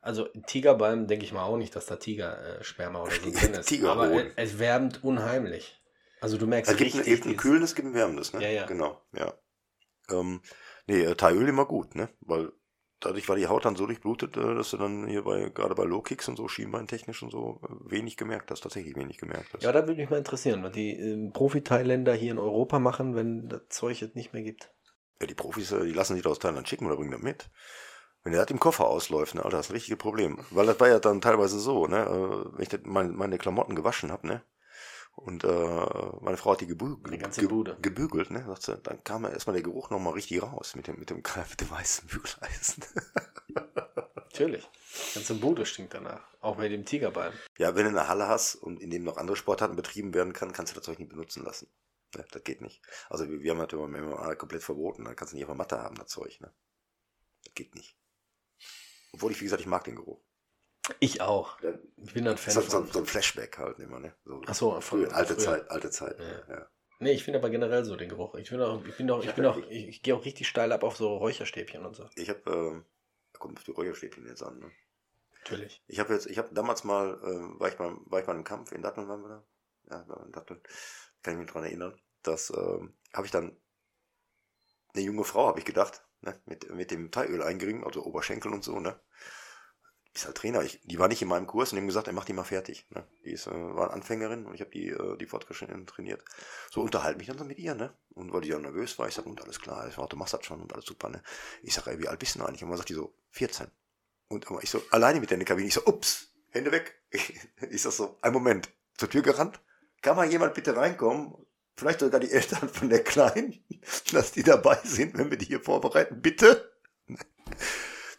also 0.00 0.28
Tigerbalm 0.46 1.06
denke 1.06 1.24
ich 1.24 1.32
mal 1.32 1.44
auch 1.44 1.56
nicht, 1.56 1.74
dass 1.76 1.86
da 1.86 1.96
Tigersperma 1.96 3.02
oder 3.02 3.12
so 3.12 3.30
drin 3.30 3.54
ist. 3.54 3.82
Aber 3.84 4.10
es, 4.12 4.32
es 4.36 4.58
wärmt 4.58 5.02
unheimlich. 5.04 5.80
Also 6.20 6.38
du 6.38 6.46
merkst 6.46 6.70
Es 6.72 6.76
gibt, 6.78 6.94
ein, 6.94 6.98
richtig 7.00 7.14
gibt 7.14 7.24
ein 7.24 7.28
dieses- 7.30 7.42
kühlendes, 7.42 7.74
gibt 7.74 7.88
ein 7.88 7.94
wärmendes, 7.94 8.32
ne? 8.32 8.42
Ja, 8.42 8.48
ja. 8.50 8.66
Genau, 8.66 9.00
ja. 9.12 9.34
Ähm, 10.10 10.40
nee, 10.86 11.02
äh, 11.02 11.14
Thaiöl 11.14 11.48
immer 11.48 11.66
gut, 11.66 11.94
ne? 11.94 12.08
Weil 12.20 12.52
dadurch 13.00 13.28
war 13.28 13.34
die 13.36 13.46
Haut 13.48 13.64
dann 13.64 13.74
so 13.76 13.86
durchblutet, 13.86 14.36
äh, 14.36 14.54
dass 14.54 14.70
du 14.70 14.76
dann 14.76 15.06
hier 15.08 15.22
bei, 15.22 15.48
gerade 15.50 15.74
bei 15.74 15.84
Low-Kicks 15.84 16.28
und 16.28 16.36
so, 16.36 16.46
Schienbeintechnisch 16.48 17.22
und 17.22 17.30
so, 17.30 17.60
äh, 17.64 17.90
wenig 17.90 18.16
gemerkt 18.16 18.50
hast, 18.50 18.60
tatsächlich 18.60 18.94
wenig 18.96 19.18
gemerkt 19.18 19.52
hast. 19.52 19.62
Ja, 19.64 19.72
da 19.72 19.86
würde 19.86 20.00
mich 20.00 20.10
mal 20.10 20.18
interessieren, 20.18 20.62
was 20.62 20.72
die 20.72 20.92
ähm, 20.92 21.32
Profi-Thailänder 21.32 22.14
hier 22.14 22.32
in 22.32 22.38
Europa 22.38 22.78
machen, 22.78 23.14
wenn 23.16 23.48
das 23.48 23.62
Zeug 23.68 24.00
jetzt 24.00 24.14
nicht 24.16 24.32
mehr 24.32 24.42
gibt. 24.42 24.72
Ja, 25.20 25.26
die 25.26 25.34
Profis, 25.34 25.72
äh, 25.72 25.84
die 25.84 25.92
lassen 25.92 26.14
sich 26.14 26.22
das 26.22 26.32
aus 26.32 26.38
Thailand 26.38 26.68
schicken 26.68 26.86
oder 26.86 26.96
bringen 26.96 27.12
das 27.12 27.22
mit. 27.22 27.50
Wenn 28.24 28.32
der 28.32 28.42
das 28.42 28.50
im 28.50 28.60
Koffer 28.60 28.86
ausläuft, 28.86 29.34
ne, 29.34 29.44
Alter, 29.44 29.56
das 29.56 29.66
ist 29.66 29.70
ein 29.70 29.74
richtiges 29.74 29.98
Problem. 29.98 30.38
Weil 30.50 30.66
das 30.66 30.78
war 30.78 30.88
ja 30.88 31.00
dann 31.00 31.20
teilweise 31.20 31.58
so, 31.58 31.86
ne, 31.86 32.04
äh, 32.04 32.58
wenn 32.58 32.62
ich 32.62 32.86
meine, 32.86 33.10
meine 33.10 33.38
Klamotten 33.38 33.74
gewaschen 33.74 34.12
hab, 34.12 34.22
ne, 34.24 34.42
und 35.14 35.44
äh, 35.44 35.86
meine 36.20 36.36
Frau 36.36 36.52
hat 36.52 36.60
die 36.60 36.66
gebü 36.66 36.96
ge 37.02 37.18
gebügelt, 37.82 38.30
ne, 38.30 38.44
sagt 38.46 38.62
sie, 38.62 38.76
dann 38.78 39.02
kam 39.04 39.24
erstmal 39.24 39.54
der 39.54 39.62
Geruch 39.62 39.90
nochmal 39.90 40.14
richtig 40.14 40.42
raus 40.42 40.74
mit 40.74 40.86
dem, 40.86 40.98
mit 40.98 41.10
dem, 41.10 41.18
mit 41.18 41.60
dem 41.60 41.70
weißen 41.70 42.08
Bügeleisen. 42.08 42.84
Natürlich. 44.14 44.68
Ganze 45.14 45.34
Bude 45.34 45.66
stinkt 45.66 45.92
danach. 45.92 46.22
Auch 46.40 46.56
bei 46.56 46.68
dem 46.68 46.86
Tigerbalm. 46.86 47.34
ja, 47.58 47.74
wenn 47.74 47.84
du 47.84 47.90
eine 47.90 48.08
Halle 48.08 48.28
hast 48.28 48.54
und 48.54 48.80
in 48.80 48.90
dem 48.90 49.04
noch 49.04 49.18
andere 49.18 49.36
Sportarten 49.36 49.76
betrieben 49.76 50.14
werden 50.14 50.32
kann, 50.32 50.52
kannst 50.52 50.72
du 50.72 50.76
das 50.76 50.84
Zeug 50.84 50.98
nicht 50.98 51.10
benutzen 51.10 51.44
lassen. 51.44 51.68
Ne, 52.16 52.24
das 52.30 52.42
geht 52.42 52.62
nicht. 52.62 52.80
Also 53.10 53.28
wir, 53.28 53.40
wir 53.42 53.50
haben 53.50 53.58
das 53.58 53.72
immer 53.72 53.84
im 53.84 54.08
MMA 54.08 54.34
komplett 54.36 54.62
verboten, 54.62 55.04
dann 55.04 55.16
kannst 55.16 55.32
du 55.32 55.36
nicht 55.36 55.44
auf 55.44 55.50
der 55.50 55.56
Matte 55.56 55.80
haben, 55.80 55.96
das 55.96 56.08
Zeug, 56.08 56.40
ne. 56.40 56.52
Das 57.44 57.54
geht 57.54 57.74
nicht. 57.74 57.96
Obwohl 59.12 59.32
ich, 59.32 59.40
wie 59.40 59.44
gesagt, 59.44 59.60
ich 59.60 59.66
mag 59.68 59.84
den 59.84 59.96
Geruch. 59.96 60.20
Ich 61.00 61.20
auch. 61.20 61.58
Ich 61.96 62.12
bin 62.14 62.26
ein 62.26 62.36
Fan 62.36 62.54
So, 62.54 62.60
so, 62.60 62.70
von. 62.82 62.90
so 62.90 62.98
ein 63.00 63.06
Flashback 63.06 63.56
halt 63.58 63.78
immer, 63.78 64.00
ne? 64.00 64.14
So, 64.24 64.42
Ach 64.46 64.54
so, 64.54 64.70
von 64.72 64.82
früher, 64.82 65.14
alte 65.14 65.34
früher. 65.34 65.44
Zeit, 65.44 65.70
alte 65.70 65.90
Zeit. 65.90 66.18
Ja. 66.18 66.54
Ja. 66.56 66.66
Nee, 66.98 67.12
ich 67.12 67.24
finde 67.24 67.38
aber 67.38 67.50
generell 67.50 67.84
so 67.84 67.96
den 67.96 68.08
Geruch. 68.08 68.34
Ich 68.36 68.50
bin 68.50 68.60
auch, 68.60 68.84
ich 68.84 68.96
bin 68.96 69.06
doch, 69.06 69.24
ich 69.24 69.32
bin 69.34 69.44
auch, 69.46 69.56
ich, 69.56 69.88
ich 69.88 70.02
gehe 70.02 70.14
auch 70.14 70.24
richtig 70.24 70.48
steil 70.48 70.72
ab 70.72 70.82
auf 70.82 70.96
so 70.96 71.16
Räucherstäbchen 71.16 71.84
und 71.84 71.94
so. 71.94 72.08
Ich 72.16 72.28
habe, 72.28 72.40
ähm, 72.50 72.84
da 73.32 73.38
kommt 73.38 73.58
auf 73.58 73.64
die 73.64 73.72
Räucherstäbchen 73.72 74.26
jetzt 74.26 74.42
an, 74.42 74.58
ne? 74.58 74.70
Natürlich. 75.40 75.82
Ich 75.88 75.98
habe 75.98 76.14
jetzt, 76.14 76.26
ich 76.26 76.38
habe 76.38 76.54
damals 76.54 76.84
mal, 76.84 77.20
ähm, 77.24 77.58
war 77.58 77.68
ich 77.68 77.78
mal, 77.78 77.96
war 78.06 78.20
ich 78.20 78.26
mal 78.26 78.36
im 78.36 78.44
Kampf 78.44 78.72
in 78.72 78.82
Datteln 78.82 79.08
waren 79.08 79.22
wir 79.22 79.28
da? 79.28 79.44
Ja, 79.90 80.08
war 80.08 80.24
in 80.24 80.32
Datteln. 80.32 80.60
Kann 81.22 81.34
ich 81.34 81.40
mich 81.40 81.50
dran 81.50 81.64
erinnern. 81.64 82.00
Das 82.22 82.50
ähm, 82.50 82.94
habe 83.12 83.26
ich 83.26 83.32
dann 83.32 83.56
eine 84.94 85.04
junge 85.04 85.24
Frau, 85.24 85.46
habe 85.48 85.58
ich 85.58 85.64
gedacht, 85.64 86.04
ne, 86.22 86.40
mit, 86.46 86.70
mit 86.74 86.90
dem 86.90 87.10
Thaiöl 87.10 87.42
eingerieben, 87.42 87.84
also 87.84 88.04
Oberschenkel 88.04 88.52
und 88.52 88.64
so, 88.64 88.80
ne. 88.80 88.98
Ist 90.14 90.26
halt 90.26 90.36
Trainer. 90.36 90.62
Ich, 90.62 90.78
die 90.84 90.98
war 90.98 91.08
nicht 91.08 91.22
in 91.22 91.28
meinem 91.28 91.46
Kurs 91.46 91.72
und 91.72 91.76
dem 91.76 91.86
gesagt, 91.86 92.06
er 92.06 92.12
macht 92.12 92.28
die 92.28 92.34
mal 92.34 92.44
fertig. 92.44 92.86
Ne? 92.90 93.06
Die 93.24 93.30
ist, 93.30 93.46
äh, 93.46 93.50
war 93.50 93.92
Anfängerin 93.92 94.44
und 94.44 94.54
ich 94.54 94.60
habe 94.60 94.70
die, 94.70 94.88
äh, 94.88 95.16
die 95.16 95.24
fortgeschritten 95.24 95.86
trainiert. 95.86 96.22
So 96.70 96.82
unterhalte 96.82 97.16
mich 97.16 97.28
dann 97.28 97.38
so 97.38 97.44
mit 97.44 97.58
ihr, 97.58 97.74
ne? 97.74 97.96
Und 98.10 98.30
weil 98.30 98.42
die 98.42 98.48
ja 98.48 98.58
nervös 98.58 98.98
war, 98.98 99.08
ich 99.08 99.14
sag, 99.14 99.24
und 99.24 99.40
alles 99.40 99.58
klar, 99.58 99.88
ich 99.88 99.94
sag, 99.94 100.10
du 100.10 100.16
machst 100.16 100.34
das 100.34 100.44
schon 100.44 100.60
und 100.60 100.72
alles 100.74 100.84
super, 100.84 101.08
ne? 101.08 101.22
Ich 101.62 101.72
sag, 101.72 101.86
ey, 101.86 101.98
wie 101.98 102.08
alt 102.08 102.18
bist 102.18 102.34
du 102.34 102.40
denn 102.40 102.46
eigentlich? 102.46 102.62
Und 102.62 102.68
dann 102.68 102.76
sagt 102.76 102.90
die 102.90 102.94
so, 102.94 103.14
14. 103.30 103.68
Und 104.28 104.46
ich 104.60 104.68
so, 104.68 104.82
alleine 104.90 105.18
mit 105.18 105.30
der 105.30 105.42
Kabine, 105.44 105.68
ich 105.68 105.74
so, 105.74 105.86
ups, 105.86 106.32
Hände 106.50 106.72
weg. 106.72 107.00
Ich 107.70 107.82
sag 107.82 107.92
so, 107.92 108.18
ein 108.20 108.34
Moment, 108.34 108.70
zur 108.98 109.08
Tür 109.08 109.22
gerannt. 109.22 109.60
Kann 110.02 110.16
mal 110.16 110.30
jemand 110.30 110.52
bitte 110.54 110.76
reinkommen? 110.76 111.34
Vielleicht 111.76 112.00
sogar 112.00 112.20
die 112.20 112.30
Eltern 112.30 112.68
von 112.68 112.88
der 112.88 113.02
Kleinen, 113.02 113.64
dass 114.12 114.32
die 114.32 114.42
dabei 114.42 114.78
sind, 114.84 115.16
wenn 115.16 115.30
wir 115.30 115.38
die 115.38 115.46
hier 115.46 115.60
vorbereiten, 115.60 116.20
bitte. 116.20 116.72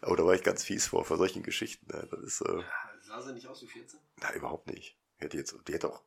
Aber 0.00 0.16
da 0.16 0.24
war 0.24 0.34
ich 0.34 0.42
ganz 0.42 0.64
fies 0.64 0.86
vor, 0.86 1.04
vor 1.04 1.16
solchen 1.16 1.42
Geschichten. 1.42 1.86
Ne? 1.86 2.08
Das 2.10 2.20
ist, 2.20 2.40
äh, 2.42 2.62
Sah 3.02 3.22
sie 3.22 3.32
nicht 3.32 3.46
aus 3.46 3.62
wie 3.62 3.68
14? 3.68 4.00
na, 4.20 4.34
überhaupt 4.34 4.66
nicht. 4.66 4.98
Die 5.18 5.24
hätte 5.24 5.36
jetzt, 5.36 5.56
die 5.68 5.72
hätte 5.72 5.88
auch 5.88 6.02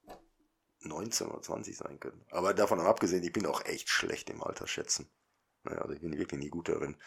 19 0.82 1.28
oder 1.28 1.42
20 1.42 1.78
sein 1.78 2.00
können. 2.00 2.26
Aber 2.32 2.54
davon 2.54 2.80
abgesehen, 2.80 3.24
ich 3.24 3.34
bin 3.34 3.46
auch 3.46 3.64
echt 3.66 3.90
schlecht 3.90 4.30
im 4.30 4.44
Alter 4.44 4.68
schätzen. 4.68 5.10
Naja, 5.64 5.80
also 5.82 5.94
ich 5.94 6.02
bin 6.02 6.18
wirklich 6.18 6.40
nie 6.40 6.50
gut 6.50 6.70
darin. 6.70 6.98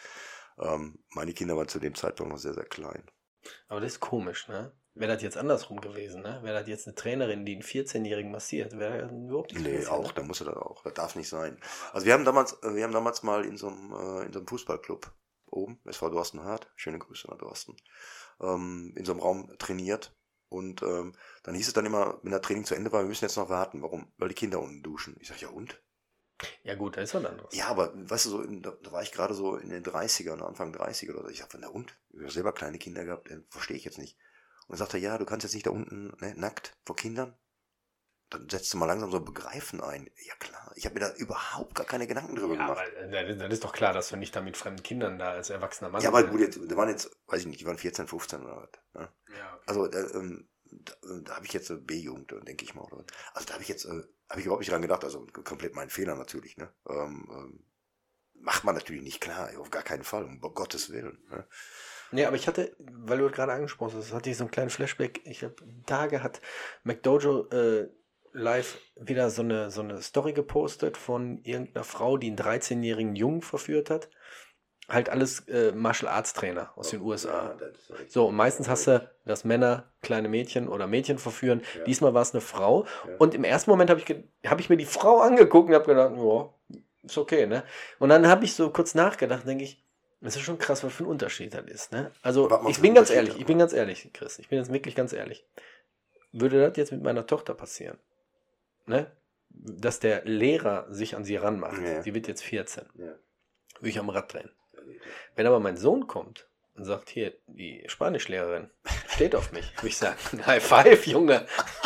Ähm, 0.57 0.99
meine 1.09 1.33
Kinder 1.33 1.57
waren 1.57 1.67
zu 1.67 1.79
dem 1.79 1.95
Zeitpunkt 1.95 2.31
noch 2.31 2.39
sehr, 2.39 2.53
sehr 2.53 2.65
klein. 2.65 3.03
Aber 3.67 3.79
das 3.79 3.93
ist 3.93 3.99
komisch, 3.99 4.47
ne? 4.47 4.71
Wäre 4.93 5.13
das 5.13 5.23
jetzt 5.23 5.37
andersrum 5.37 5.79
gewesen, 5.79 6.21
ne? 6.21 6.39
Wäre 6.43 6.59
das 6.59 6.67
jetzt 6.67 6.85
eine 6.85 6.95
Trainerin, 6.95 7.45
die 7.45 7.53
einen 7.53 7.61
14-Jährigen 7.61 8.31
massiert, 8.31 8.77
wäre 8.77 9.03
das 9.03 9.11
überhaupt 9.11 9.53
nicht 9.53 9.63
Nee, 9.63 9.75
passiert, 9.77 9.91
auch, 9.91 10.07
ne? 10.07 10.13
da 10.15 10.23
muss 10.23 10.41
er 10.41 10.47
das 10.47 10.57
auch. 10.57 10.83
Das 10.83 10.93
darf 10.93 11.15
nicht 11.15 11.29
sein. 11.29 11.57
Also 11.93 12.05
wir 12.05 12.13
haben 12.13 12.25
damals, 12.25 12.61
äh, 12.61 12.75
wir 12.75 12.83
haben 12.83 12.91
damals 12.91 13.23
mal 13.23 13.45
in 13.45 13.57
so 13.57 13.67
einem, 13.67 13.93
äh, 13.93 14.25
in 14.25 14.33
so 14.33 14.39
einem 14.39 14.47
Fußballclub 14.47 15.11
oben, 15.45 15.79
es 15.85 16.01
war 16.01 16.11
Dorstenhardt, 16.11 16.69
schöne 16.75 16.99
Grüße 16.99 17.29
nach 17.29 17.37
Dorsten, 17.37 17.77
ähm, 18.41 18.93
in 18.97 19.05
so 19.05 19.13
einem 19.13 19.21
Raum 19.21 19.53
trainiert. 19.59 20.15
Und 20.49 20.83
ähm, 20.83 21.13
dann 21.43 21.55
hieß 21.55 21.67
es 21.69 21.73
dann 21.73 21.85
immer, 21.85 22.19
wenn 22.23 22.33
das 22.33 22.41
Training 22.41 22.65
zu 22.65 22.75
Ende 22.75 22.91
war, 22.91 23.01
wir 23.01 23.07
müssen 23.07 23.23
jetzt 23.23 23.37
noch 23.37 23.47
warten. 23.47 23.81
Warum? 23.81 24.11
Weil 24.17 24.27
die 24.27 24.35
Kinder 24.35 24.59
unten 24.59 24.83
duschen. 24.83 25.15
Ich 25.21 25.29
sag, 25.29 25.39
ja 25.41 25.47
und? 25.47 25.81
Ja 26.63 26.75
gut, 26.75 26.97
da 26.97 27.01
ist 27.01 27.13
was 27.13 27.25
anderes. 27.25 27.55
Ja, 27.55 27.67
aber 27.67 27.91
weißt 27.93 28.25
du, 28.25 28.29
so 28.29 28.41
in, 28.41 28.61
da, 28.61 28.71
da 28.81 28.91
war 28.91 29.01
ich 29.03 29.11
gerade 29.11 29.33
so 29.33 29.55
in 29.57 29.69
den 29.69 29.83
30ern, 29.83 30.41
Anfang 30.41 30.73
30er 30.73 31.11
oder 31.11 31.23
so. 31.23 31.29
Ich 31.29 31.39
sag, 31.39 31.49
na 31.59 31.67
und? 31.67 31.97
Ich 32.13 32.23
hab 32.23 32.31
selber 32.31 32.53
kleine 32.53 32.77
Kinder 32.77 33.05
gehabt, 33.05 33.29
äh, 33.29 33.41
verstehe 33.49 33.77
ich 33.77 33.85
jetzt 33.85 33.97
nicht. 33.97 34.17
Und 34.67 34.73
dann 34.73 34.77
sagt 34.79 34.93
er, 34.93 34.99
ja, 34.99 35.17
du 35.17 35.25
kannst 35.25 35.43
jetzt 35.43 35.53
nicht 35.53 35.65
da 35.65 35.71
unten 35.71 36.13
ne, 36.19 36.33
nackt 36.35 36.77
vor 36.85 36.95
Kindern. 36.95 37.35
Dann 38.29 38.47
setzt 38.49 38.73
du 38.73 38.77
mal 38.77 38.85
langsam 38.85 39.11
so 39.11 39.17
ein 39.17 39.25
Begreifen 39.25 39.81
ein. 39.81 40.09
Ja 40.25 40.33
klar, 40.35 40.71
ich 40.75 40.85
habe 40.85 40.93
mir 40.93 41.01
da 41.01 41.13
überhaupt 41.15 41.75
gar 41.75 41.85
keine 41.85 42.07
Gedanken 42.07 42.35
drüber 42.35 42.55
Ja, 42.55 42.61
gemacht. 42.61 42.79
aber 42.79 43.13
äh, 43.13 43.35
das 43.35 43.51
ist 43.51 43.63
doch 43.65 43.73
klar, 43.73 43.91
dass 43.91 44.07
du 44.07 44.15
nicht 44.15 44.33
da 44.35 44.41
mit 44.41 44.55
fremden 44.55 44.83
Kindern 44.83 45.19
da 45.19 45.31
als 45.31 45.49
erwachsener 45.49 45.89
Mann 45.89 46.01
Ja, 46.01 46.07
aber 46.09 46.23
gut, 46.23 46.39
jetzt, 46.39 46.57
da 46.65 46.77
waren 46.77 46.87
jetzt, 46.87 47.11
weiß 47.27 47.41
ich 47.41 47.47
nicht, 47.47 47.59
die 47.59 47.65
waren 47.65 47.77
14, 47.77 48.07
15 48.07 48.41
oder 48.41 48.55
was. 48.55 48.69
Ne? 48.93 49.09
Ja, 49.37 49.55
okay. 49.55 49.63
Also, 49.65 49.91
äh, 49.91 50.17
ähm, 50.17 50.47
da, 50.71 50.93
da 51.23 51.35
habe 51.35 51.45
ich 51.45 51.53
jetzt 51.53 51.71
B-Jugend, 51.85 52.33
denke 52.47 52.63
ich 52.63 52.73
mal. 52.73 52.83
Oder? 52.83 53.03
Also 53.33 53.47
da 53.47 53.53
habe 53.53 53.63
ich 53.63 53.69
jetzt, 53.69 53.85
äh, 53.85 54.03
habe 54.29 54.39
ich 54.39 54.45
überhaupt 54.45 54.61
nicht 54.61 54.71
dran 54.71 54.81
gedacht, 54.81 55.03
also 55.03 55.25
komplett 55.43 55.75
mein 55.75 55.89
Fehler 55.89 56.15
natürlich, 56.15 56.57
ne? 56.57 56.73
Ähm, 56.89 57.27
ähm, 57.31 57.65
macht 58.33 58.63
man 58.63 58.75
natürlich 58.75 59.03
nicht 59.03 59.21
klar, 59.21 59.49
auf 59.59 59.69
gar 59.69 59.83
keinen 59.83 60.03
Fall, 60.03 60.23
um 60.23 60.39
Gottes 60.39 60.91
Willen. 60.91 61.23
Ne? 61.29 61.45
Nee, 62.11 62.25
aber 62.25 62.35
ich 62.35 62.47
hatte, 62.47 62.75
weil 62.79 63.19
du 63.19 63.29
gerade 63.29 63.53
angesprochen 63.53 63.97
hast, 63.97 64.11
hatte 64.11 64.29
ich 64.29 64.37
so 64.37 64.43
einen 64.43 64.51
kleinen 64.51 64.69
Flashback. 64.69 65.21
Ich 65.25 65.43
habe 65.43 65.55
Tage 65.85 66.23
hat 66.23 66.41
McDojo 66.83 67.47
äh, 67.49 67.89
live 68.33 68.79
wieder 68.95 69.29
so 69.29 69.41
eine, 69.41 69.71
so 69.71 69.81
eine 69.81 70.01
Story 70.01 70.33
gepostet 70.33 70.97
von 70.97 71.41
irgendeiner 71.43 71.83
Frau, 71.83 72.17
die 72.17 72.27
einen 72.27 72.37
13-jährigen 72.37 73.15
Jungen 73.15 73.41
verführt 73.41 73.89
hat. 73.89 74.09
Halt 74.91 75.09
alles 75.09 75.47
äh, 75.47 75.71
Martial 75.71 76.11
Arts 76.11 76.33
Trainer 76.33 76.71
aus 76.75 76.89
den 76.89 77.01
USA. 77.01 77.55
So, 78.09 78.27
und 78.27 78.35
meistens 78.35 78.67
hast 78.67 78.87
du, 78.87 79.09
dass 79.25 79.45
Männer 79.45 79.89
kleine 80.01 80.27
Mädchen 80.27 80.67
oder 80.67 80.85
Mädchen 80.85 81.17
verführen. 81.17 81.61
Ja. 81.77 81.83
Diesmal 81.85 82.13
war 82.13 82.21
es 82.23 82.33
eine 82.33 82.41
Frau. 82.41 82.85
Ja. 83.07 83.15
Und 83.17 83.33
im 83.33 83.45
ersten 83.45 83.69
Moment 83.71 83.89
habe 83.89 84.01
ich, 84.01 84.15
hab 84.49 84.59
ich 84.59 84.69
mir 84.69 84.75
die 84.75 84.85
Frau 84.85 85.21
angeguckt 85.21 85.69
und 85.69 85.75
habe 85.75 85.85
gedacht, 85.85 86.13
ja, 86.17 86.53
ist 87.03 87.17
okay, 87.17 87.47
ne? 87.47 87.63
Und 87.99 88.09
dann 88.09 88.27
habe 88.27 88.43
ich 88.43 88.53
so 88.53 88.69
kurz 88.69 88.93
nachgedacht, 88.93 89.47
denke 89.47 89.63
ich, 89.63 89.81
das 90.19 90.35
ist 90.35 90.41
schon 90.41 90.57
krass, 90.59 90.83
was 90.83 90.93
für 90.93 91.03
ein 91.03 91.07
Unterschied 91.07 91.53
das 91.53 91.65
ist, 91.65 91.91
ne? 91.93 92.11
Also, 92.21 92.49
ich 92.67 92.81
bin 92.81 92.93
ganz 92.93 93.09
ehrlich, 93.09 93.37
ich 93.39 93.45
bin 93.45 93.57
ganz 93.57 93.73
ehrlich, 93.73 94.09
Chris, 94.13 94.39
ich 94.39 94.49
bin 94.49 94.59
jetzt 94.59 94.71
wirklich 94.73 94.93
ganz 94.95 95.13
ehrlich. 95.13 95.45
Würde 96.33 96.61
das 96.67 96.77
jetzt 96.77 96.91
mit 96.91 97.01
meiner 97.01 97.25
Tochter 97.25 97.53
passieren, 97.53 97.97
ne? 98.85 99.09
Dass 99.49 99.99
der 99.99 100.23
Lehrer 100.25 100.85
sich 100.93 101.15
an 101.15 101.23
sie 101.23 101.37
ranmacht, 101.37 101.81
Ja. 101.81 102.03
sie 102.03 102.13
wird 102.13 102.27
jetzt 102.27 102.43
14, 102.43 102.83
Ja. 102.95 103.05
würde 103.79 103.89
ich 103.89 103.97
am 103.99 104.09
Rad 104.09 104.33
drehen. 104.33 104.49
Wenn 105.35 105.45
aber 105.47 105.59
mein 105.59 105.77
Sohn 105.77 106.07
kommt 106.07 106.47
und 106.75 106.85
sagt, 106.85 107.09
hier, 107.09 107.33
die 107.47 107.83
Spanischlehrerin 107.87 108.69
steht 109.09 109.35
auf 109.35 109.51
mich, 109.51 109.71
würde 109.77 109.87
ich 109.89 109.97
sagen, 109.97 110.17
High 110.45 110.63
Five, 110.63 111.05
Junge. 111.05 111.45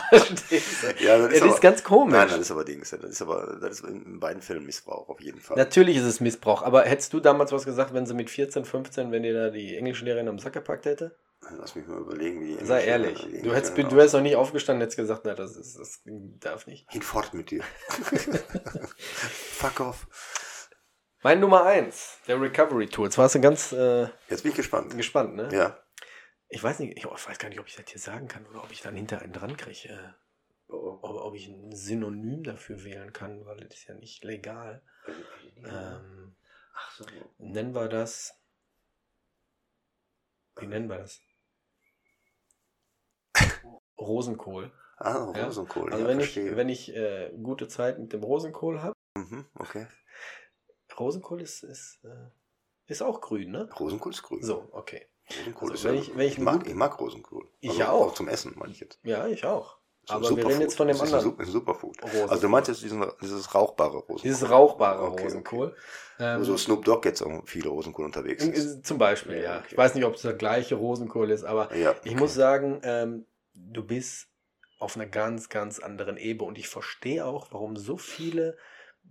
Verstehst 0.10 0.84
du? 0.84 1.04
Ja, 1.04 1.18
Ja, 1.18 1.28
das 1.28 1.42
ist 1.42 1.62
ganz 1.62 1.84
komisch. 1.84 2.14
Nein, 2.14 2.30
das 2.30 2.40
ist 2.40 2.52
aber 2.52 2.64
Dings. 2.64 2.92
Das 2.92 3.04
ist 3.04 3.22
aber, 3.22 3.58
das 3.60 3.80
ist 3.80 3.86
in 3.86 4.20
beiden 4.20 4.42
Fällen 4.42 4.66
Missbrauch, 4.66 5.10
auf 5.10 5.20
jeden 5.22 5.42
Fall. 5.42 5.58
Natürlich 5.58 5.98
ist 5.98 6.04
es 6.04 6.20
Missbrauch, 6.20 6.62
aber 6.62 6.84
hättest 6.84 7.12
du 7.14 7.20
damals 7.20 7.52
was 7.52 7.66
gesagt, 7.66 7.94
wenn 7.94 8.06
sie 8.06 8.14
mit 8.14 8.30
14, 8.30 8.64
15, 8.66 9.12
wenn 9.12 9.24
dir 9.24 9.34
da 9.34 9.50
die 9.50 9.76
Englischlehrerin 9.76 10.28
am 10.28 10.40
Sack 10.40 10.54
gepackt 10.54 10.86
hätte? 10.86 11.16
Lass 11.60 11.76
mich 11.76 11.86
mal 11.88 12.00
überlegen, 12.00 12.42
wie 12.42 12.56
die 12.56 12.66
Sei 12.66 12.86
ehrlich. 12.86 13.22
die 13.24 13.42
Du 13.42 13.54
hättest, 13.54 13.78
du 13.78 13.84
hättest 13.84 14.14
noch 14.16 14.22
nicht 14.22 14.36
aufgestanden 14.36 14.80
und 14.80 14.84
hättest 14.84 14.98
gesagt, 14.98 15.22
na, 15.26 15.36
das, 15.36 15.56
ist, 15.56 15.78
das 15.78 16.02
darf 16.06 16.66
nicht. 16.66 16.90
Hinfort 16.92 17.34
mit 17.34 17.52
dir. 17.52 17.64
Fuck 18.98 19.80
off. 19.80 20.08
Mein 21.26 21.40
Nummer 21.40 21.66
1, 21.66 22.20
der 22.28 22.40
Recovery 22.40 22.86
Tour. 22.86 23.06
Jetzt 23.06 23.18
warst 23.18 23.34
du 23.34 23.42
ganz 23.42 23.72
äh, 23.72 24.04
Jetzt 24.30 24.44
bin 24.44 24.52
ich 24.52 24.58
gespannt. 24.58 24.96
gespannt, 24.96 25.34
ne? 25.34 25.50
Ja. 25.52 25.76
Ich 26.50 26.62
weiß 26.62 26.78
nicht, 26.78 26.96
ich, 27.00 27.04
ich 27.04 27.28
weiß 27.28 27.40
gar 27.40 27.50
nicht, 27.50 27.60
ob 27.60 27.66
ich 27.66 27.76
das 27.76 27.86
hier 27.90 27.98
sagen 27.98 28.28
kann 28.28 28.46
oder 28.46 28.64
ob 28.64 28.72
ich 28.72 28.84
dann 28.84 28.96
hinter 28.96 29.24
einen 29.24 29.34
dran 29.34 29.58
kriege. 29.58 29.90
Äh, 29.90 30.72
ob, 30.72 31.02
ob 31.04 31.34
ich 31.34 31.48
ein 31.48 31.76
Synonym 31.76 32.44
dafür 32.44 32.84
wählen 32.84 33.12
kann, 33.12 33.44
weil 33.44 33.58
das 33.58 33.74
ist 33.74 33.88
ja 33.88 33.96
nicht 33.96 34.24
legal. 34.24 34.84
Ähm, 35.64 36.36
Ach 36.76 36.92
so. 36.96 37.06
nennen 37.40 37.74
wir 37.74 37.88
das. 37.88 38.40
Wie 40.60 40.68
nennen 40.68 40.90
wir 40.90 41.00
das? 41.00 41.22
Rosenkohl. 43.98 44.72
Ah, 44.98 45.34
Ja. 45.36 45.46
Rosenkohl. 45.46 45.92
Also 45.92 46.04
ja, 46.04 46.08
wenn 46.08 46.20
ich, 46.20 46.36
wenn 46.36 46.70
ich 46.70 46.96
äh, 46.96 47.32
gute 47.42 47.68
Zeit 47.68 47.98
mit 47.98 48.14
dem 48.14 48.22
Rosenkohl 48.22 48.84
habe, 48.84 48.94
Mhm, 49.18 49.46
okay. 49.56 49.88
Rosenkohl 51.00 51.42
ist, 51.42 51.64
ist, 51.64 52.00
äh, 52.04 52.10
ist 52.88 53.02
auch 53.02 53.22
grün, 53.22 53.52
ne? 53.52 53.70
Rosenkohl 53.80 54.12
ist 54.14 54.24
grün. 54.24 54.44
So, 54.44 54.68
okay. 54.72 55.06
Rosenkohl 55.40 55.72
Also 55.72 55.74
ist 55.74 55.84
wenn 55.86 55.96
ja, 55.96 56.02
ich- 56.02 56.16
wenn 56.16 56.28
ich 56.28 56.34
ich, 56.34 56.40
mag, 56.40 56.68
ich 56.68 56.76
mag 56.76 57.00
Rosenkohl. 57.00 57.48
Ich 57.60 57.78
ja 57.78 57.92
auch. 57.92 58.14
Zum 58.14 58.28
Essen, 58.28 58.54
meine 58.58 58.72
ich 58.72 58.80
jetzt. 58.80 59.00
Ja, 59.04 59.28
ich 59.28 59.44
auch. 59.46 59.78
Ist 60.04 60.12
ein 60.12 60.18
Aber 60.18 60.38
wir 60.38 60.46
reden 60.46 60.62
jetzt 60.62 60.78
von 60.78 60.88
dem 60.88 60.98
Das 60.98 61.08
ist 61.08 61.14
anderen. 61.16 61.34
Ein, 61.34 61.46
Su- 61.46 61.50
ein 61.50 61.52
Superfood. 61.52 62.04
Rosenkohl. 62.04 62.30
Also 62.30 62.42
du 62.44 62.50
meinst 62.50 62.68
jetzt 62.70 62.84
diesen, 62.84 63.04
dieses 63.22 63.56
rauchbare 63.56 63.98
Rosenkohl. 63.98 64.22
Dieses 64.22 64.50
rauchbare 64.50 65.04
Okay, 65.04 65.24
Rosenkohl. 65.24 65.76
Ähm, 66.20 66.26
Also 66.38 66.56
Snoop 66.58 66.86
Dogg 66.86 67.08
jetzt 67.08 67.24
auch 67.24 67.42
viele 67.48 67.70
Rosenkohl 67.70 68.06
unterwegs 68.06 68.44
ist. 68.46 68.58
ist- 68.58 68.86
zum 68.86 69.00
Beispiel, 69.00 69.42
Ja, 69.42 69.58
okay. 69.60 69.68
Ich 69.72 69.78
weiß 69.78 69.96
nicht, 69.96 70.06
ob 70.06 70.14
es 70.14 70.22
der 70.22 70.34
gleiche 70.34 70.76
Rosenkohl 70.76 71.32
ist, 71.32 71.44
aber 71.44 71.76
Ja, 71.76 71.92
ich 72.04 72.12
okay. 72.12 72.16
muss 72.16 72.36
sagen, 72.36 72.82
ähm, 72.84 73.26
du 73.56 73.84
bist 73.84 74.28
auf 74.78 74.96
einer 74.96 75.08
ganz, 75.08 75.50
ganz 75.50 75.80
anderen 75.80 76.18
Ebene 76.18 76.48
und 76.48 76.60
ich 76.60 76.68
verstehe 76.68 77.26
auch, 77.26 77.48
warum 77.52 77.76
so 77.76 77.98
viele 77.98 78.58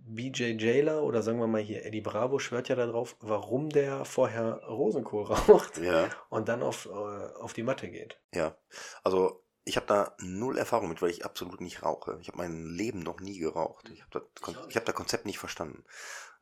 BJ 0.07 0.55
Jailer 0.59 1.03
oder 1.03 1.21
sagen 1.23 1.39
wir 1.39 1.47
mal 1.47 1.61
hier 1.61 1.85
Eddie 1.85 2.01
Bravo 2.01 2.39
schwört 2.39 2.69
ja 2.69 2.75
darauf, 2.75 3.15
warum 3.19 3.69
der 3.69 4.05
vorher 4.05 4.63
Rosenkohl 4.67 5.23
raucht 5.25 5.77
Ja, 5.77 6.09
und 6.29 6.47
dann 6.47 6.61
auf, 6.63 6.85
äh, 6.85 6.89
auf 7.39 7.53
die 7.53 7.63
Matte 7.63 7.89
geht. 7.89 8.19
ja. 8.33 8.55
Also 9.03 9.41
ich 9.67 9.77
habe 9.77 9.87
da 9.87 10.15
null 10.19 10.59
Erfahrung 10.59 10.89
mit, 10.89 11.01
weil 11.01 11.09
ich 11.09 11.25
absolut 11.25 11.59
nicht 11.59 11.81
rauche. 11.81 12.19
Ich 12.21 12.27
habe 12.27 12.37
mein 12.37 12.65
Leben 12.67 12.99
noch 12.99 13.19
nie 13.19 13.39
geraucht. 13.39 13.89
Ich 13.89 14.01
habe 14.03 14.11
das, 14.11 14.23
Kon 14.41 14.55
ich 14.69 14.75
hab 14.77 14.85
das 14.85 14.93
Konzept 14.93 15.25
nicht 15.25 15.39
verstanden. 15.39 15.83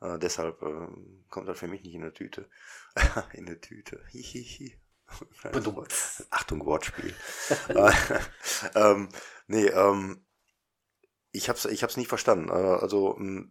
Äh, 0.02 0.20
deshalb 0.20 0.62
äh, 0.62 0.88
kommt 1.30 1.48
das 1.48 1.58
für 1.58 1.70
mich 1.70 1.84
nicht 1.84 1.96
in 1.96 2.02
eine 2.02 2.12
Tüte. 2.12 2.50
in 3.34 3.48
eine 3.48 3.62
Tüte. 3.62 4.02
Hihihi. 4.10 4.78
Wort. 5.54 5.94
Achtung, 6.32 6.66
Wortspiel. 6.66 7.14
Äh, 7.70 7.92
ähm, 8.76 9.08
nee, 9.48 9.68
ähm, 9.68 10.26
ich 11.34 11.50
hab's, 11.50 11.66
ich 11.66 11.84
hab's 11.84 11.98
nicht 11.98 12.08
verstanden. 12.08 12.48
Äh, 12.50 12.54
also, 12.54 13.16
mh, 13.18 13.48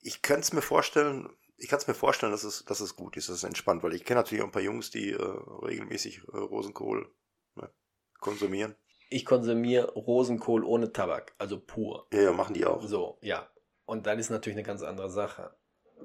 ich 0.00 0.22
könnte 0.22 0.40
es 0.40 0.52
mir 0.52 0.62
vorstellen, 0.62 1.28
ich 1.56 1.68
kann 1.68 1.78
es 1.78 1.86
mir 1.86 1.94
vorstellen, 1.94 2.32
dass 2.32 2.42
es, 2.42 2.64
dass 2.64 2.80
es 2.80 2.96
gut 2.96 3.16
ist, 3.16 3.28
dass 3.28 3.36
es 3.36 3.44
entspannt, 3.44 3.84
weil 3.84 3.94
ich 3.94 4.04
kenne 4.04 4.20
natürlich 4.20 4.42
auch 4.42 4.48
ein 4.48 4.52
paar 4.52 4.62
Jungs, 4.62 4.90
die 4.90 5.10
äh, 5.10 5.22
regelmäßig 5.22 6.22
äh, 6.32 6.36
Rosenkohl 6.36 7.14
ne, 7.54 7.70
konsumieren. 8.18 8.74
Ich 9.10 9.24
konsumiere 9.24 9.92
Rosenkohl 9.92 10.64
ohne 10.64 10.92
Tabak, 10.92 11.34
also 11.38 11.60
pur. 11.60 12.08
Ja, 12.12 12.22
ja, 12.22 12.32
machen 12.32 12.54
die 12.54 12.64
auch. 12.64 12.82
So, 12.82 13.18
ja. 13.20 13.48
Und 13.84 14.06
dann 14.06 14.18
ist 14.18 14.30
natürlich 14.30 14.56
eine 14.56 14.66
ganz 14.66 14.82
andere 14.82 15.10
Sache. 15.10 15.54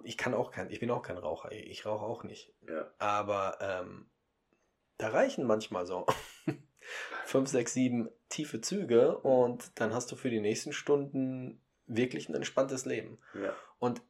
Ich 0.03 0.18
kann 0.18 0.34
auch 0.34 0.51
kein, 0.51 0.70
ich 0.70 0.80
bin 0.80 0.91
auch 0.91 1.01
kein 1.01 1.18
Raucher. 1.18 1.51
Ich 1.51 1.86
rauche 1.86 2.05
auch 2.05 2.24
nicht. 2.24 2.53
Ja. 2.68 2.91
Aber 2.99 3.57
ähm, 3.61 4.11
da 4.97 5.09
reichen 5.09 5.45
manchmal 5.45 5.86
so 5.86 6.05
fünf, 7.25 7.49
sechs, 7.49 7.73
sieben 7.73 8.09
tiefe 8.29 8.61
Züge 8.61 9.17
und 9.17 9.71
dann 9.75 9.93
hast 9.93 10.11
du 10.11 10.15
für 10.15 10.29
die 10.29 10.41
nächsten 10.41 10.73
Stunden 10.73 11.61
wirklich 11.85 12.29
ein 12.29 12.35
entspanntes 12.35 12.85
Leben. 12.85 13.17
Ja. 13.33 13.53
Und 13.79 14.01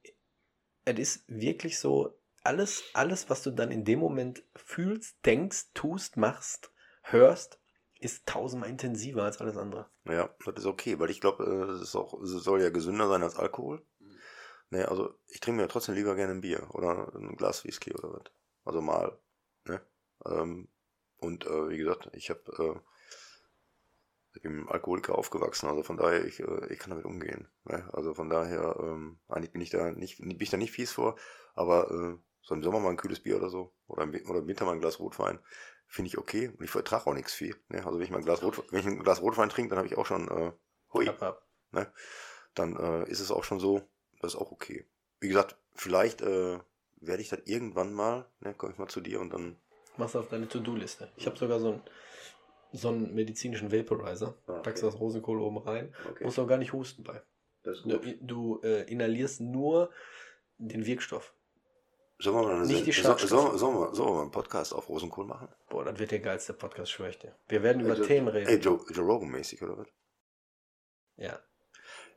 es 0.85 0.99
ist 0.99 1.23
wirklich 1.27 1.79
so, 1.79 2.17
alles, 2.43 2.83
alles, 2.93 3.29
was 3.29 3.43
du 3.43 3.51
dann 3.51 3.71
in 3.71 3.83
dem 3.83 3.99
Moment 3.99 4.43
fühlst, 4.55 5.17
denkst, 5.25 5.73
tust, 5.73 6.17
machst, 6.17 6.71
hörst, 7.01 7.59
ist 7.99 8.25
tausendmal 8.25 8.69
intensiver 8.69 9.23
als 9.23 9.39
alles 9.39 9.57
andere. 9.57 9.89
Ja, 10.05 10.29
das 10.45 10.55
ist 10.59 10.65
okay, 10.65 10.99
weil 10.99 11.09
ich 11.09 11.19
glaube, 11.19 11.43
äh, 11.43 11.71
es 11.73 11.81
ist 11.81 11.95
auch, 11.95 12.21
es 12.21 12.29
soll 12.29 12.61
ja 12.61 12.69
gesünder 12.69 13.07
sein 13.07 13.23
als 13.23 13.35
Alkohol. 13.35 13.85
Ne, 14.69 14.87
also 14.87 15.13
ich 15.27 15.39
trinke 15.39 15.61
mir 15.61 15.67
trotzdem 15.67 15.95
lieber 15.95 16.15
gerne 16.15 16.33
ein 16.33 16.41
Bier 16.41 16.67
oder 16.73 17.13
ein 17.15 17.35
Glas 17.37 17.63
Whisky 17.63 17.93
oder 17.93 18.13
was. 18.13 18.31
Also 18.65 18.81
mal. 18.81 19.17
Ne? 19.65 19.81
Ähm, 20.25 20.67
und 21.17 21.45
äh, 21.45 21.69
wie 21.69 21.77
gesagt, 21.77 22.09
ich 22.13 22.29
habe 22.29 22.41
äh, 24.35 24.45
einem 24.45 24.67
Alkoholiker 24.69 25.17
aufgewachsen, 25.17 25.67
also 25.67 25.83
von 25.83 25.97
daher, 25.97 26.25
ich, 26.25 26.39
äh, 26.39 26.71
ich 26.71 26.79
kann 26.79 26.91
damit 26.91 27.05
umgehen. 27.05 27.47
Ne? 27.65 27.89
Also 27.93 28.13
von 28.13 28.29
daher, 28.29 28.77
ähm, 28.79 29.19
eigentlich 29.27 29.51
bin 29.51 29.61
ich 29.61 29.69
da 29.69 29.91
nicht, 29.91 30.19
bin 30.19 30.39
ich 30.39 30.49
da 30.49 30.57
nicht 30.57 30.71
fies 30.71 30.91
vor, 30.91 31.15
aber 31.55 31.89
äh, 31.91 32.17
so 32.41 32.55
im 32.55 32.63
Sommer 32.63 32.79
mal 32.79 32.91
ein 32.91 32.97
kühles 32.97 33.21
Bier 33.21 33.37
oder 33.37 33.49
so, 33.49 33.73
oder 33.87 34.03
im, 34.03 34.13
oder 34.29 34.39
im 34.39 34.47
Winter 34.47 34.65
mal 34.65 34.73
ein 34.73 34.79
Glas 34.79 34.99
Rotwein, 34.99 35.39
finde 35.87 36.09
ich 36.09 36.17
okay 36.17 36.49
und 36.49 36.63
ich 36.63 36.69
vertrage 36.69 37.07
auch 37.07 37.13
nichts 37.13 37.33
viel. 37.33 37.55
Ne? 37.69 37.85
Also 37.85 37.97
wenn 37.97 38.05
ich 38.05 38.11
mal 38.11 38.17
ein 38.17 38.25
Glas 38.25 38.43
Rot, 38.43 38.63
wenn 38.71 38.79
ich 38.79 38.85
ein 38.85 39.03
Glas 39.03 39.21
Rotwein 39.21 39.49
trinke, 39.49 39.69
dann 39.69 39.79
habe 39.79 39.87
ich 39.87 39.97
auch 39.97 40.05
schon, 40.05 40.27
äh, 40.27 40.51
hui, 40.93 41.07
Ab, 41.07 41.21
ab. 41.21 41.93
dann 42.53 42.75
äh, 42.75 43.09
ist 43.09 43.19
es 43.19 43.31
auch 43.31 43.43
schon 43.43 43.59
so, 43.59 43.81
das 44.21 44.33
ist 44.33 44.39
auch 44.39 44.51
okay. 44.51 44.85
Wie 45.19 45.27
gesagt, 45.27 45.57
vielleicht 45.73 46.21
äh, 46.21 46.59
werde 46.99 47.21
ich 47.21 47.29
das 47.29 47.39
irgendwann 47.45 47.93
mal, 47.93 48.29
ne, 48.39 48.53
komme 48.53 48.73
ich 48.73 48.79
mal 48.79 48.87
zu 48.87 49.01
dir 49.01 49.19
und 49.19 49.31
dann. 49.31 49.57
Machst 49.97 50.15
du 50.15 50.19
auf 50.19 50.29
deine 50.29 50.47
To-Do-Liste. 50.47 51.09
Ich 51.15 51.25
habe 51.25 51.37
sogar 51.37 51.59
so 51.59 51.69
einen, 51.73 51.81
so 52.71 52.89
einen 52.89 53.13
medizinischen 53.15 53.71
Vaporizer. 53.71 54.35
Ah, 54.47 54.51
okay. 54.53 54.61
Packst 54.63 54.83
das 54.83 54.99
Rosenkohl 54.99 55.39
oben 55.41 55.57
rein. 55.57 55.93
Okay, 56.09 56.23
Musst 56.23 56.39
auch 56.39 56.47
gar 56.47 56.57
nicht 56.57 56.73
husten 56.73 57.03
bei. 57.03 57.21
Du, 57.63 57.99
du 58.21 58.61
äh, 58.63 58.83
inhalierst 58.91 59.41
nur 59.41 59.89
den 60.57 60.85
Wirkstoff. 60.85 61.33
Sollen 62.19 62.35
wir 62.37 62.43
mal, 62.43 62.55
eine 62.55 62.65
Nicht 62.65 62.85
die 62.87 62.91
so, 62.91 63.15
sollen, 63.17 63.57
sollen, 63.57 63.75
wir, 63.77 63.93
sollen 63.93 64.09
wir 64.09 64.13
mal 64.15 64.21
einen 64.23 64.31
Podcast 64.31 64.73
auf 64.73 64.89
Rosenkohl 64.89 65.25
machen? 65.25 65.49
Boah, 65.69 65.83
das 65.85 65.99
wird 65.99 66.11
der 66.11 66.19
geilste 66.19 66.53
Podcast, 66.53 66.91
schwör 66.91 67.09
ich 67.09 67.19
dir. 67.19 67.35
Wir 67.47 67.61
werden 67.61 67.81
über 67.81 67.91
Ey, 67.93 67.97
Joe- 67.99 68.07
Themen 68.07 68.27
reden. 68.29 68.47
Ey, 68.49 68.57
Joe, 68.57 68.79
Joe 68.91 69.05
Rogan 69.05 69.29
mäßig, 69.29 69.61
oder 69.61 69.77
was? 69.77 69.87
Ja, 71.17 71.39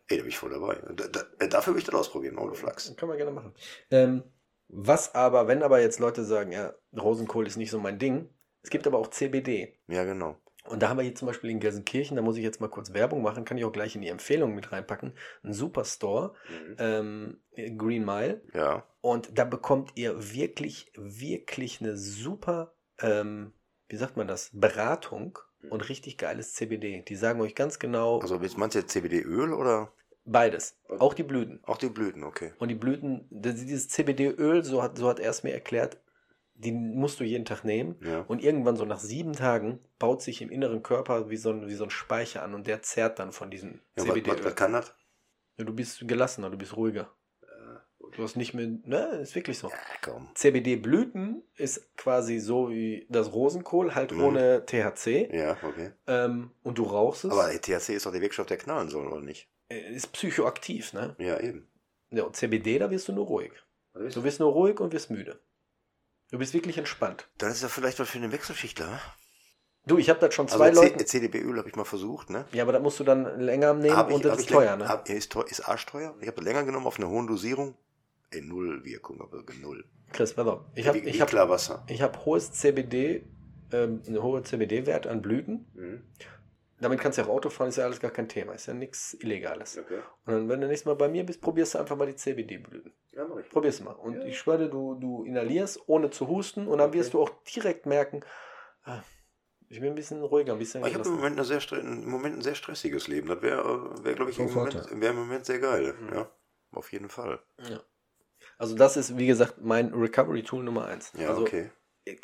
Ey, 0.08 0.16
da 0.16 0.22
bin 0.22 0.30
ich 0.30 0.38
voll 0.38 0.50
dabei. 0.50 0.74
Da, 0.94 1.06
da, 1.06 1.24
äh, 1.38 1.48
dafür 1.48 1.72
will 1.74 1.78
ich 1.80 1.86
das 1.86 1.94
ausprobieren, 1.94 2.36
ohne 2.38 2.54
Flachs. 2.54 2.94
können 2.96 3.12
wir 3.12 3.16
gerne 3.16 3.30
machen. 3.30 3.54
Ähm, 3.92 4.24
was 4.72 5.14
aber, 5.14 5.48
wenn 5.48 5.62
aber 5.62 5.80
jetzt 5.80 5.98
Leute 5.98 6.24
sagen, 6.24 6.52
ja, 6.52 6.74
Rosenkohl 6.96 7.46
ist 7.46 7.56
nicht 7.56 7.70
so 7.70 7.78
mein 7.78 7.98
Ding, 7.98 8.28
es 8.62 8.70
gibt 8.70 8.86
aber 8.86 8.98
auch 8.98 9.08
CBD. 9.08 9.78
Ja, 9.88 10.04
genau. 10.04 10.36
Und 10.66 10.82
da 10.82 10.90
haben 10.90 10.98
wir 10.98 11.04
hier 11.04 11.14
zum 11.14 11.26
Beispiel 11.26 11.50
in 11.50 11.58
Gelsenkirchen, 11.58 12.16
da 12.16 12.22
muss 12.22 12.36
ich 12.36 12.42
jetzt 12.42 12.60
mal 12.60 12.68
kurz 12.68 12.92
Werbung 12.92 13.22
machen, 13.22 13.44
kann 13.44 13.56
ich 13.56 13.64
auch 13.64 13.72
gleich 13.72 13.96
in 13.96 14.02
die 14.02 14.08
Empfehlung 14.08 14.54
mit 14.54 14.72
reinpacken, 14.72 15.14
einen 15.42 15.54
Superstore, 15.54 16.34
ähm, 16.78 17.40
Green 17.54 18.04
Mile. 18.04 18.42
Ja, 18.54 18.84
Und 19.00 19.38
da 19.38 19.44
bekommt 19.44 19.92
ihr 19.94 20.34
wirklich, 20.34 20.92
wirklich 20.96 21.80
eine 21.80 21.96
super, 21.96 22.74
ähm, 23.00 23.54
wie 23.88 23.96
sagt 23.96 24.16
man 24.16 24.28
das, 24.28 24.50
Beratung 24.52 25.38
und 25.70 25.88
richtig 25.88 26.18
geiles 26.18 26.52
CBD. 26.52 27.02
Die 27.02 27.16
sagen 27.16 27.40
euch 27.40 27.54
ganz 27.54 27.78
genau 27.78 28.20
Also 28.20 28.38
meinst 28.56 28.74
du 28.74 28.80
jetzt 28.80 28.92
CBD-Öl 28.92 29.52
oder 29.52 29.92
beides. 30.24 30.78
Auch 30.98 31.14
die 31.14 31.22
Blüten. 31.22 31.60
auch 31.64 31.78
die 31.78 31.88
Blüten? 31.88 32.24
Okay. 32.24 32.52
Und 32.58 32.68
die 32.68 32.74
Blüten, 32.74 33.26
dieses 33.30 33.88
CBD-Öl, 33.88 34.64
so 34.64 34.82
hat, 34.82 34.96
so 34.98 35.08
hat 35.08 35.20
er 35.20 35.30
es 35.30 35.42
mir 35.42 35.52
erklärt, 35.52 36.00
die 36.54 36.72
musst 36.72 37.20
du 37.20 37.24
jeden 37.24 37.46
Tag 37.46 37.64
nehmen. 37.64 37.96
Ja. 38.04 38.20
Und 38.28 38.42
irgendwann 38.42 38.76
so 38.76 38.84
nach 38.84 39.00
sieben 39.00 39.32
Tagen 39.32 39.80
baut 39.98 40.20
sich 40.22 40.42
im 40.42 40.50
inneren 40.50 40.82
Körper 40.82 41.30
wie 41.30 41.36
so 41.36 41.50
ein, 41.50 41.68
wie 41.68 41.74
so 41.74 41.84
ein 41.84 41.90
Speicher 41.90 42.42
an 42.42 42.54
und 42.54 42.66
der 42.66 42.82
zerrt 42.82 43.18
dann 43.18 43.32
von 43.32 43.50
diesem 43.50 43.80
ja 43.96 44.04
CBD-Öl. 44.04 44.38
was, 44.38 44.44
was 44.44 44.56
kann 44.56 44.72
das? 44.74 44.94
Ja, 45.56 45.64
du 45.64 45.72
bist 45.74 46.06
gelassener, 46.06 46.50
du 46.50 46.58
bist 46.58 46.76
ruhiger. 46.76 47.10
Du 48.16 48.24
hast 48.24 48.34
nicht 48.36 48.54
mehr, 48.54 48.66
ne, 48.66 49.20
ist 49.22 49.36
wirklich 49.36 49.56
so. 49.58 49.70
Ja. 49.70 50.26
CBD-Blüten 50.34 51.44
ist 51.54 51.96
quasi 51.96 52.40
so 52.40 52.68
wie 52.70 53.06
das 53.08 53.32
Rosenkohl, 53.32 53.94
halt 53.94 54.10
Mhm. 54.12 54.24
ohne 54.24 54.66
THC. 54.66 55.30
Ja, 55.32 55.56
okay. 55.62 55.92
Ähm, 56.08 56.50
und 56.64 56.78
du 56.78 56.82
rauchst 56.82 57.24
es. 57.24 57.30
Aber 57.30 57.48
THC 57.50 57.94
ist 57.94 58.06
doch 58.06 58.12
der 58.12 58.20
Wirkstoff, 58.20 58.46
der 58.46 58.56
knallen 58.56 58.88
soll, 58.88 59.06
oder 59.06 59.20
nicht? 59.20 59.48
Äh, 59.70 59.94
ist 59.94 60.12
psychoaktiv, 60.12 60.92
ne? 60.92 61.16
Ja, 61.18 61.40
eben. 61.40 61.66
Ja, 62.10 62.24
und 62.24 62.36
CBD, 62.36 62.78
da 62.78 62.90
wirst 62.90 63.08
du 63.08 63.12
nur 63.12 63.26
ruhig. 63.26 63.52
Du 63.94 64.22
wirst 64.24 64.40
nur 64.40 64.52
ruhig 64.52 64.78
und 64.80 64.92
wirst 64.92 65.10
müde. 65.10 65.40
Du 66.30 66.38
bist 66.38 66.54
wirklich 66.54 66.78
entspannt. 66.78 67.28
Dann 67.38 67.50
ist 67.50 67.62
das 67.62 67.72
vielleicht 67.72 67.98
was 67.98 68.08
für 68.08 68.18
einen 68.18 68.32
Wechselschichtler. 68.32 68.86
ne? 68.86 69.00
Du, 69.86 69.98
ich 69.98 70.10
habe 70.10 70.20
das 70.20 70.34
schon 70.34 70.46
Also 70.46 70.58
zwei 70.58 70.70
C- 70.70 70.76
Leuten. 70.76 71.06
CDB-Öl 71.06 71.56
habe 71.58 71.68
ich 71.68 71.74
mal 71.74 71.84
versucht, 71.84 72.30
ne? 72.30 72.44
Ja, 72.52 72.62
aber 72.64 72.72
da 72.72 72.78
musst 72.80 73.00
du 73.00 73.04
dann 73.04 73.40
länger 73.40 73.74
nehmen 73.74 73.96
Hab 73.96 74.08
ich- 74.10 74.14
und 74.16 74.24
das 74.24 74.38
ist 74.38 74.48
teuer, 74.50 74.76
ne? 74.76 74.88
Hab, 74.88 75.08
ja, 75.08 75.14
ist, 75.14 75.32
teuer, 75.32 75.46
ist 75.48 75.60
arschteuer. 75.60 76.14
Ich 76.20 76.28
habe 76.28 76.40
länger 76.42 76.64
genommen 76.64 76.86
auf 76.86 76.98
einer 76.98 77.08
hohen 77.08 77.26
Dosierung. 77.26 77.76
Ey, 78.30 78.42
null 78.42 78.84
Wirkung, 78.84 79.20
aber 79.20 79.42
null. 79.60 79.84
Chris, 80.12 80.34
pass 80.34 80.46
auf. 80.46 80.60
Ich 80.74 80.86
habe 80.86 80.98
ich 80.98 81.20
hab, 81.20 81.32
ich 81.90 82.02
hab 82.02 82.24
hohes 82.26 82.52
CBD, 82.52 83.24
ähm, 83.72 84.02
eine 84.06 84.22
hohe 84.22 84.42
CBD-Wert 84.42 85.06
an 85.06 85.22
Blüten. 85.22 85.66
Mhm. 85.74 86.02
Damit 86.80 87.00
kannst 87.00 87.18
du 87.18 87.22
ja 87.22 87.28
auch 87.28 87.32
Auto 87.32 87.50
fahren, 87.50 87.68
ist 87.68 87.76
ja 87.76 87.84
alles 87.84 88.00
gar 88.00 88.10
kein 88.10 88.28
Thema. 88.28 88.54
Ist 88.54 88.66
ja 88.66 88.74
nichts 88.74 89.14
Illegales. 89.14 89.78
Okay. 89.78 90.00
Und 90.24 90.32
dann, 90.32 90.48
wenn 90.48 90.60
du 90.60 90.66
nächstes 90.66 90.86
Mal 90.86 90.94
bei 90.94 91.08
mir 91.08 91.24
bist, 91.24 91.40
probierst 91.40 91.74
du 91.74 91.78
einfach 91.78 91.96
mal 91.96 92.06
die 92.06 92.16
CBD-Blüten. 92.16 92.92
Ja, 93.12 93.26
mach 93.26 93.36
ich. 93.38 93.48
Probier's 93.50 93.80
mal. 93.80 93.92
Und 93.92 94.14
Ja. 94.14 94.24
ich 94.24 94.38
schwöre, 94.38 94.58
dir, 94.58 94.68
du, 94.68 94.94
du 94.94 95.24
inhalierst, 95.24 95.80
ohne 95.88 96.10
zu 96.10 96.28
husten. 96.28 96.66
Und 96.66 96.78
dann 96.78 96.88
Okay. 96.90 96.98
wirst 96.98 97.14
du 97.14 97.20
auch 97.22 97.30
direkt 97.44 97.86
merken, 97.86 98.20
ah, 98.84 99.02
ich 99.68 99.78
bin 99.78 99.90
ein 99.90 99.94
bisschen 99.94 100.22
ruhiger, 100.22 100.54
ein 100.54 100.58
bisschen 100.58 100.84
Ich 100.84 100.94
habe 100.94 101.08
im. 101.08 101.14
Moment, 101.14 101.36
eine 101.38 101.44
sehr, 101.44 101.60
im 101.78 102.08
Moment 102.08 102.38
ein 102.38 102.42
sehr 102.42 102.54
stressiges 102.56 103.06
Leben. 103.08 103.28
Das 103.28 103.40
wäre, 103.42 104.04
wär, 104.04 104.14
glaube 104.14 104.30
ich, 104.30 104.38
im 104.38 104.52
Moment, 104.52 105.00
wär 105.00 105.10
im 105.10 105.16
Moment 105.16 105.46
sehr 105.46 105.58
geil. 105.60 105.94
Mhm. 106.00 106.14
Ja, 106.14 106.30
auf 106.72 106.90
jeden 106.92 107.08
Fall. 107.08 107.40
Ja. 107.68 107.80
Also 108.58 108.74
das 108.74 108.96
ist, 108.96 109.16
wie 109.18 109.26
gesagt, 109.26 109.60
mein 109.60 109.92
Recovery-Tool 109.92 110.64
Nummer 110.64 110.86
eins. 110.86 111.12
Ja, 111.16 111.28
also 111.28 111.42
okay. 111.42 111.70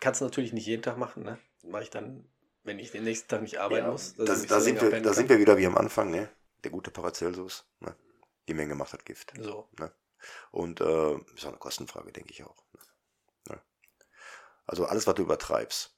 kannst 0.01 0.21
du 0.21 0.25
natürlich 0.25 0.53
nicht 0.53 0.67
jeden 0.67 0.83
Tag 0.83 0.97
machen. 0.99 1.23
Ne? 1.23 1.39
Mache 1.63 1.85
ich 1.85 1.91
dann, 1.91 2.29
wenn 2.67 2.79
ich 2.79 2.91
den 2.91 3.05
nächsten 3.05 3.29
Tag 3.29 3.43
nicht 3.43 3.59
arbeiten 3.59 3.87
Ja, 3.87 3.93
muss. 3.93 4.15
da, 4.17 4.25
dass 4.25 4.43
ich 4.43 4.49
da, 4.49 4.61
sind 4.61 4.81
wir, 4.81 4.91
da 4.91 5.01
kann. 5.01 5.15
sind 5.15 5.29
wir 5.29 5.39
wieder 5.39 5.57
wie 5.57 5.67
am 5.67 5.77
Anfang, 5.77 6.11
ne? 6.11 6.29
Der 6.65 6.71
gute 6.71 6.91
Paracelsus. 6.91 7.65
Ne? 7.81 7.95
Die 8.49 8.55
Menge 8.55 8.75
macht 8.75 8.93
das 8.93 9.05
Gift. 9.05 9.33
So. 9.41 9.69
Und 10.51 10.81
äh, 10.81 11.15
ist 11.35 11.45
auch 11.45 11.49
eine 11.51 11.59
Kostenfrage, 11.59 12.13
denke 12.13 12.31
ich 12.33 12.43
auch. 12.45 12.65
Ne? 13.49 13.61
Also 14.67 14.87
alles, 14.87 15.07
was 15.07 15.15
du 15.15 15.23
übertreibst, 15.23 15.97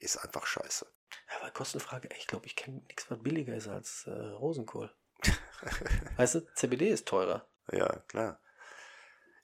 ist 0.00 0.16
einfach 0.16 0.46
scheiße. 0.46 0.86
Ja, 1.30 1.40
aber 1.40 1.50
Kostenfrage, 1.52 2.08
ich 2.18 2.26
glaube, 2.26 2.46
ich 2.46 2.56
kenne 2.56 2.78
nichts, 2.88 3.08
was 3.10 3.22
billiger 3.22 3.54
ist 3.54 3.68
als 3.68 4.06
äh, 4.06 4.10
Rosenkohl. 4.10 4.92
weißt 6.16 6.34
du, 6.36 6.54
CBD 6.54 6.88
ist 6.88 7.06
teurer. 7.06 7.46
ja, 7.70 7.86
klar. 8.08 8.40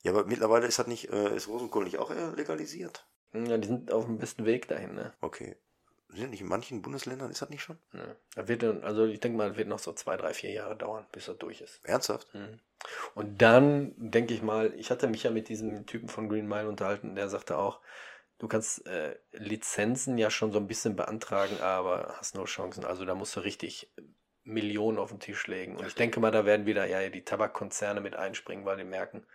Ja, 0.03 0.13
aber 0.13 0.25
mittlerweile 0.25 0.67
ist 0.67 0.79
das 0.79 0.87
nicht, 0.87 1.11
äh, 1.11 1.35
ist 1.37 1.49
Rosenkohl 1.49 1.85
nicht 1.85 1.99
auch 1.99 2.11
legalisiert? 2.11 3.07
Ja, 3.33 3.59
die 3.59 3.69
sind 3.69 3.93
auf 3.93 4.07
dem 4.07 4.19
besten 4.19 4.45
Weg 4.45 4.67
dahin, 4.69 4.95
ne? 4.95 5.13
Okay. 5.21 5.57
Sind 6.11 6.31
nicht 6.31 6.41
in 6.41 6.49
manchen 6.49 6.81
Bundesländern, 6.81 7.31
ist 7.31 7.43
das 7.43 7.51
nicht 7.51 7.63
schon? 7.63 7.79
Ja. 7.93 8.17
Da 8.35 8.49
wird 8.49 8.63
dann, 8.63 8.83
also 8.83 9.05
ich 9.05 9.21
denke 9.21 9.37
mal, 9.37 9.51
es 9.51 9.57
wird 9.57 9.69
noch 9.69 9.79
so 9.79 9.93
zwei, 9.93 10.17
drei, 10.17 10.33
vier 10.33 10.51
Jahre 10.51 10.75
dauern, 10.75 11.07
bis 11.13 11.27
das 11.27 11.37
durch 11.37 11.61
ist. 11.61 11.81
Ernsthaft? 11.85 12.35
Mhm. 12.35 12.61
Und 13.15 13.43
dann 13.43 13.93
denke 13.97 14.33
ich 14.33 14.43
mal, 14.43 14.73
ich 14.75 14.91
hatte 14.91 15.09
mich 15.09 15.25
ja 15.25 15.31
mit 15.31 15.49
diesem 15.49 15.85
Typen 15.87 16.09
von 16.09 16.29
Green 16.29 16.49
Mile 16.49 16.69
unterhalten, 16.69 17.15
der 17.15 17.29
sagte 17.29 17.59
auch, 17.59 17.81
du 18.39 18.49
kannst 18.49 18.87
äh, 18.87 19.17
Lizenzen 19.33 20.17
ja 20.17 20.31
schon 20.31 20.53
so 20.53 20.59
ein 20.59 20.67
bisschen 20.67 20.97
beantragen, 20.97 21.61
aber 21.61 22.15
hast 22.17 22.35
nur 22.35 22.47
Chancen. 22.47 22.85
Also 22.85 23.05
da 23.05 23.15
musst 23.15 23.37
du 23.37 23.41
richtig 23.41 23.93
Millionen 24.45 24.99
auf 24.99 25.11
den 25.11 25.21
Tisch 25.21 25.47
legen. 25.47 25.77
Und 25.77 25.87
ich 25.87 25.95
denke 25.95 26.21
mal, 26.21 26.31
da 26.31 26.47
werden 26.47 26.65
wieder 26.65 26.87
ja 26.87 27.07
die 27.11 27.25
Tabakkonzerne 27.25 28.01
mit 28.01 28.17
einspringen, 28.17 28.65
weil 28.65 28.79
die 28.79 28.85
merken, 28.85 29.27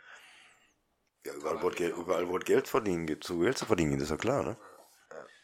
Ja, 1.26 1.34
überall, 1.36 1.61
wo 1.61 1.69
es 1.69 1.76
Geld, 1.76 1.95
überall, 1.95 2.26
Geld 2.39 2.67
verdienen 2.67 3.05
gibt, 3.05 3.24
zu 3.24 3.39
Geld 3.39 3.57
zu 3.57 3.65
verdienen 3.65 3.91
gibt, 3.91 4.01
ist 4.01 4.09
ja 4.09 4.17
klar, 4.17 4.43
ne? 4.43 4.57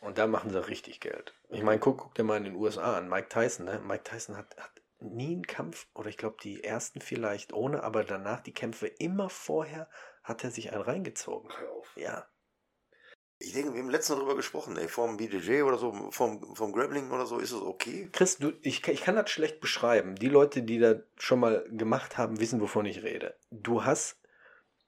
Und 0.02 0.18
da 0.18 0.28
machen 0.28 0.50
sie 0.50 0.68
richtig 0.68 1.00
Geld. 1.00 1.34
Ich 1.50 1.64
meine, 1.64 1.80
guck, 1.80 1.97
guck 1.97 2.16
dir 2.16 2.24
mal 2.24 2.38
in 2.38 2.45
den 2.45 2.56
USA 2.56 2.97
an, 2.97 3.10
Mike 3.10 3.30
Tyson, 3.30 3.66
ne? 3.66 3.80
Mike 3.80 4.04
Tyson 4.04 4.38
hat, 4.38 4.56
hat 4.58 4.72
nie 5.00 5.34
einen 5.34 5.47
Kampf, 5.47 5.88
oder 5.93 6.10
ich 6.10 6.18
glaube 6.18 6.38
die 6.43 6.64
ersten 6.64 7.02
vielleicht 7.02 7.54
ohne, 7.54 7.84
aber 7.84 8.04
danach 8.04 8.41
die 8.41 8.54
Kämpfe 8.54 8.88
immer 8.88 9.30
vorher 9.30 9.89
hat 10.24 10.43
er 10.43 10.52
sich 10.52 10.72
einen 10.74 10.82
reingezogen. 10.82 11.50
Ja, 11.95 12.28
Ich 13.41 13.54
denke, 13.54 13.74
wir 13.74 13.82
haben 13.82 13.89
letztens 13.89 14.18
darüber 14.18 14.36
gesprochen, 14.36 14.76
ey, 14.78 14.89
vom 14.89 15.16
BJJ 15.16 15.62
oder 15.62 15.78
so, 15.78 15.93
vom, 16.12 16.56
vom 16.56 16.74
Grappling 16.74 17.10
oder 17.12 17.26
so, 17.26 17.39
ist 17.39 17.52
es 17.52 17.62
okay? 17.62 18.10
Chris, 18.12 18.38
du, 18.38 18.52
ich, 18.62 18.86
ich 18.88 19.02
kann 19.02 19.16
das 19.16 19.30
schlecht 19.30 19.62
beschreiben. 19.62 20.16
Die 20.16 20.28
Leute, 20.28 20.62
die 20.64 20.80
das 20.80 20.97
schon 21.18 21.39
mal 21.39 21.66
gemacht 21.70 22.18
haben, 22.18 22.39
wissen, 22.41 22.60
wovon 22.60 22.86
ich 22.86 23.02
rede. 23.04 23.38
Du 23.50 23.86
hast, 23.86 24.18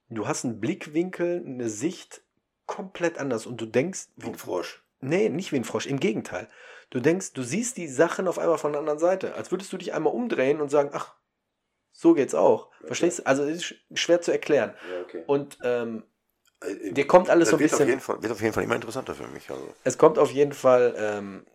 du 0.10 0.28
hast 0.28 0.44
einen 0.44 0.60
Blickwinkel, 0.60 1.44
eine 1.46 1.70
Sicht 1.70 2.24
komplett 2.66 3.18
anders 3.18 3.46
und 3.46 3.60
du 3.60 3.66
denkst, 3.66 4.08
Wie 4.18 4.28
ein 4.28 4.36
Frosch. 4.36 4.81
Nee, 5.02 5.30
nicht 5.30 5.52
wie 5.52 5.58
ein 5.58 5.64
Frosch, 5.64 5.86
im 5.88 6.00
Gegenteil. 6.00 6.48
Du 6.90 7.00
denkst, 7.00 7.34
du 7.34 7.44
siehst 7.44 7.78
die 7.78 7.88
Sachen 7.88 8.28
auf 8.28 8.38
einmal 8.40 8.58
von 8.58 8.74
der 8.74 8.80
anderen 8.80 9.00
Seite, 9.00 9.36
als 9.36 9.52
würdest 9.52 9.72
du 9.74 9.78
dich 9.78 9.94
einmal 9.94 10.14
umdrehen 10.14 10.62
und 10.62 10.70
sagen, 10.70 10.90
ach, 10.94 11.16
so 11.92 12.14
geht's 12.14 12.36
auch. 12.36 12.72
Verstehst 12.86 13.20
du? 13.20 13.26
Also 13.26 13.44
es 13.44 13.58
ist 13.58 13.64
sch- 13.66 13.76
schwer 13.98 14.22
zu 14.22 14.32
erklären. 14.32 14.74
Ja, 14.90 15.02
okay. 15.02 15.24
Und 15.28 15.58
ähm, 15.64 16.04
Äh, 16.64 16.94
dir 16.94 17.08
kommt 17.08 17.30
alles 17.30 17.50
so 17.50 17.56
ein 17.56 17.60
wird, 17.60 17.72
auf 17.74 17.80
bisschen, 17.80 17.90
jeden 17.90 18.02
Fall, 18.02 18.22
wird 18.22 18.32
auf 18.32 18.42
jeden 18.42 18.54
Fall 18.54 18.64
immer 18.64 18.76
interessanter 18.76 19.16
für 19.16 19.28
mich. 19.28 19.50
Also. 19.50 19.74
es 19.84 19.98
kommt 19.98 20.20
auf 20.20 20.32
jeden 20.32 20.54
Fall 20.54 20.94
ähm, 20.98 21.46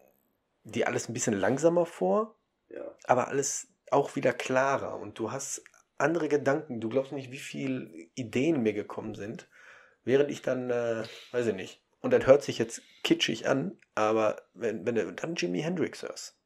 dir 0.64 0.88
alles 0.88 1.08
ein 1.08 1.12
bisschen 1.14 1.34
langsamer 1.34 1.86
vor. 1.86 2.34
Ja. 2.68 2.82
aber 3.04 3.28
alles 3.28 3.68
auch 3.92 4.16
wieder 4.16 4.32
klarer 4.32 4.98
und 4.98 5.18
du 5.20 5.30
hast 5.30 5.62
andere 5.98 6.28
Gedanken. 6.28 6.80
Du 6.80 6.88
glaubst 6.88 7.12
nicht, 7.12 7.30
wie 7.30 7.38
viele 7.38 7.88
Ideen 8.14 8.62
mir 8.64 8.72
gekommen 8.72 9.14
sind, 9.14 9.48
während 10.02 10.30
ich 10.32 10.42
dann, 10.42 10.70
äh, 10.70 11.04
weiß 11.30 11.46
ich 11.46 11.54
nicht. 11.54 11.85
Und 12.06 12.12
das 12.12 12.24
hört 12.26 12.44
sich 12.44 12.58
jetzt 12.58 12.82
kitschig 13.02 13.48
an, 13.48 13.76
aber 13.96 14.40
wenn, 14.54 14.86
wenn 14.86 14.94
du 14.94 15.12
dann 15.12 15.34
Jimi 15.34 15.60
Hendrix 15.60 16.04
hörst, 16.04 16.36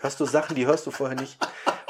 hörst 0.00 0.18
du 0.18 0.24
Sachen, 0.24 0.56
die 0.56 0.66
hörst 0.66 0.84
du 0.88 0.90
vorher 0.90 1.16
nicht. 1.20 1.38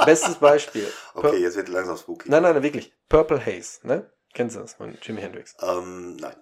Bestes 0.04 0.34
Beispiel. 0.36 0.86
Okay, 1.14 1.28
Pur- 1.30 1.38
jetzt 1.38 1.56
wird 1.56 1.68
langsam 1.70 1.96
spooky. 1.96 2.28
Nein, 2.30 2.42
nein, 2.42 2.62
wirklich. 2.62 2.92
Purple 3.08 3.40
Haze, 3.46 3.86
ne? 3.86 4.12
Kennst 4.34 4.56
du 4.56 4.60
das 4.60 4.74
von 4.74 4.98
Jimi 5.00 5.22
Hendrix? 5.22 5.56
Ähm, 5.62 6.16
nein. 6.16 6.36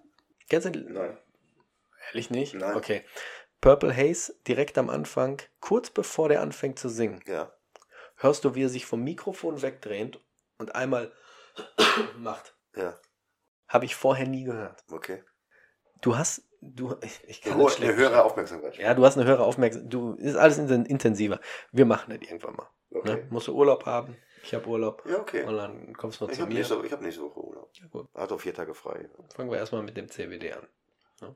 Kennst 0.49 0.67
du? 0.67 0.71
Nein. 0.71 1.17
Ehrlich 2.09 2.31
nicht? 2.31 2.55
Nein. 2.55 2.75
Okay. 2.75 3.05
Purple 3.61 3.97
Haze, 3.97 4.35
direkt 4.49 4.77
am 4.77 4.91
Anfang, 4.91 5.41
kurz 5.61 5.91
bevor 5.91 6.29
der 6.29 6.41
anfängt 6.43 6.81
zu 6.81 6.89
singen. 6.89 7.23
Ja. 7.29 7.53
hörst 8.17 8.45
du, 8.45 8.57
wie 8.57 8.65
er 8.65 8.69
sich 8.69 8.87
vom 8.87 9.05
Mikrofon 9.05 9.63
wegdreht 9.63 10.19
und 10.59 10.75
einmal 10.75 11.13
macht. 12.19 12.57
Ja. 12.75 12.99
Habe 13.69 13.85
ich 13.85 13.95
vorher 13.95 14.27
nie 14.27 14.43
gehört. 14.43 14.83
Okay. 14.91 15.23
Du 16.01 16.17
hast, 16.17 16.43
du, 16.61 16.95
ich, 17.03 17.21
ich 17.27 17.43
kann 17.43 17.57
hohe, 17.57 17.71
eine 17.77 17.95
höhere 17.95 18.25
Aufmerksamkeit. 18.25 18.77
Ja, 18.79 18.95
du 18.95 19.05
hast 19.05 19.17
eine 19.19 19.27
höhere 19.27 19.45
Aufmerksamkeit. 19.45 19.93
Du 19.93 20.15
ist 20.15 20.37
alles 20.37 20.59
inten- 20.59 20.87
intensiver. 20.87 21.41
Wir 21.73 21.85
machen 21.87 22.11
das 22.19 22.27
irgendwann 22.29 22.55
mal. 22.57 22.69
Okay. 22.93 23.15
Ne? 23.17 23.27
Musst 23.31 23.49
du 23.49 23.55
Urlaub 23.55 23.85
haben? 23.87 24.17
Ich 24.43 24.55
habe 24.55 24.67
Urlaub. 24.67 25.03
Ja, 25.07 25.19
okay. 25.21 25.45
Und 25.45 25.57
dann 25.57 25.95
kommst 25.95 26.21
du 26.21 26.27
Ich 26.27 26.33
zu 26.37 26.41
habe 26.43 26.51
mir. 26.53 26.59
nächste, 26.59 26.81
ich 26.85 26.93
hab 26.93 27.03
nächste 27.03 27.23
Woche 27.23 27.41
Urlaub. 27.41 27.71
Ja, 27.75 27.87
gut. 27.89 28.09
Hat 28.15 28.33
auch 28.33 28.41
vier 28.41 28.55
Tage 28.55 28.73
frei. 28.75 29.09
Fangen 29.35 29.51
wir 29.51 29.59
erstmal 29.59 29.83
mit 29.83 29.97
dem 29.97 30.09
CBD 30.09 30.53
an. 30.55 30.67
Ne? 31.21 31.35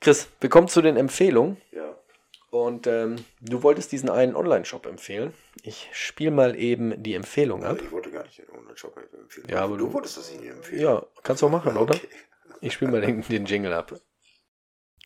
Chris, 0.00 0.28
wir 0.40 0.48
kommen 0.50 0.68
zu 0.68 0.82
den 0.82 0.96
Empfehlungen. 0.96 1.56
Ja. 1.72 1.96
Und 2.50 2.86
ähm, 2.86 3.16
du 3.40 3.62
wolltest 3.64 3.90
diesen 3.92 4.08
einen 4.08 4.36
Online-Shop 4.36 4.86
empfehlen. 4.86 5.34
Ich 5.62 5.88
spiele 5.92 6.30
mal 6.30 6.56
eben 6.56 7.02
die 7.02 7.14
Empfehlung 7.14 7.64
ab. 7.64 7.72
Also 7.72 7.84
ich 7.84 7.90
wollte 7.92 8.10
gar 8.12 8.22
nicht 8.22 8.38
den 8.38 8.48
Online-Shop 8.50 8.96
empfehlen. 8.96 9.48
Ja, 9.50 9.62
aber 9.64 9.76
du 9.76 9.86
du- 9.86 9.92
wolltest 9.92 10.16
das 10.16 10.30
nicht 10.32 10.44
empfehlen. 10.48 10.80
Ja, 10.80 11.04
kannst 11.24 11.42
du 11.42 11.46
auch 11.46 11.50
machen, 11.50 11.76
oder? 11.76 11.98
Ich 12.60 12.74
spiele 12.74 12.90
mal 12.90 13.00
den, 13.00 13.22
den 13.22 13.44
Jingle 13.44 13.72
ab. 13.72 13.94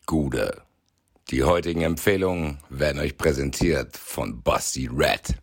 Gude. 0.05 0.61
Die 1.29 1.43
heutigen 1.43 1.81
Empfehlungen 1.81 2.59
werden 2.69 2.99
euch 2.99 3.17
präsentiert 3.17 3.95
von 3.95 4.41
Basti 4.41 4.89
Red. 4.91 5.35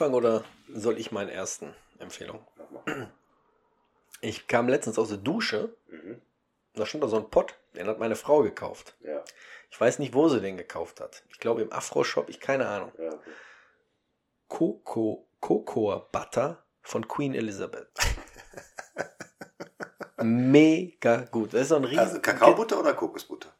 Anfangen 0.00 0.14
oder 0.14 0.44
soll 0.72 0.98
ich 0.98 1.12
meinen 1.12 1.28
ersten 1.28 1.74
Empfehlung? 1.98 2.46
Ich 4.22 4.46
kam 4.48 4.68
letztens 4.68 4.98
aus 4.98 5.08
der 5.08 5.18
Dusche, 5.18 5.74
Mhm. 5.88 6.20
da 6.74 6.86
stand 6.86 7.04
da 7.04 7.08
so 7.08 7.16
ein 7.16 7.30
Pott, 7.30 7.54
den 7.74 7.86
hat 7.86 7.98
meine 7.98 8.16
Frau 8.16 8.42
gekauft. 8.42 8.96
Ja, 9.00 9.22
Ich 9.72 9.80
weiß 9.80 10.00
nicht, 10.00 10.14
wo 10.14 10.28
sie 10.28 10.40
den 10.40 10.56
gekauft 10.56 11.00
hat. 11.00 11.22
Ich 11.28 11.38
glaube 11.38 11.62
im 11.62 11.72
Afro-Shop, 11.72 12.28
ich 12.28 12.40
keine 12.40 12.66
Ahnung. 12.68 12.90
ja, 12.98 13.12
okay. 13.12 13.30
Coco, 14.48 15.28
Cocoa 15.40 16.08
Butter 16.10 16.64
von 16.82 17.06
Queen 17.06 17.34
Elizabeth. 17.34 17.88
Mega 20.22 21.18
gut. 21.30 21.54
Das 21.54 21.62
ist 21.62 21.68
so 21.68 21.76
ein 21.76 21.84
riesen. 21.84 22.00
Also 22.00 22.20
Kakaobutter 22.20 22.80
oder 22.80 22.94
Kokosbutter? 22.94 23.54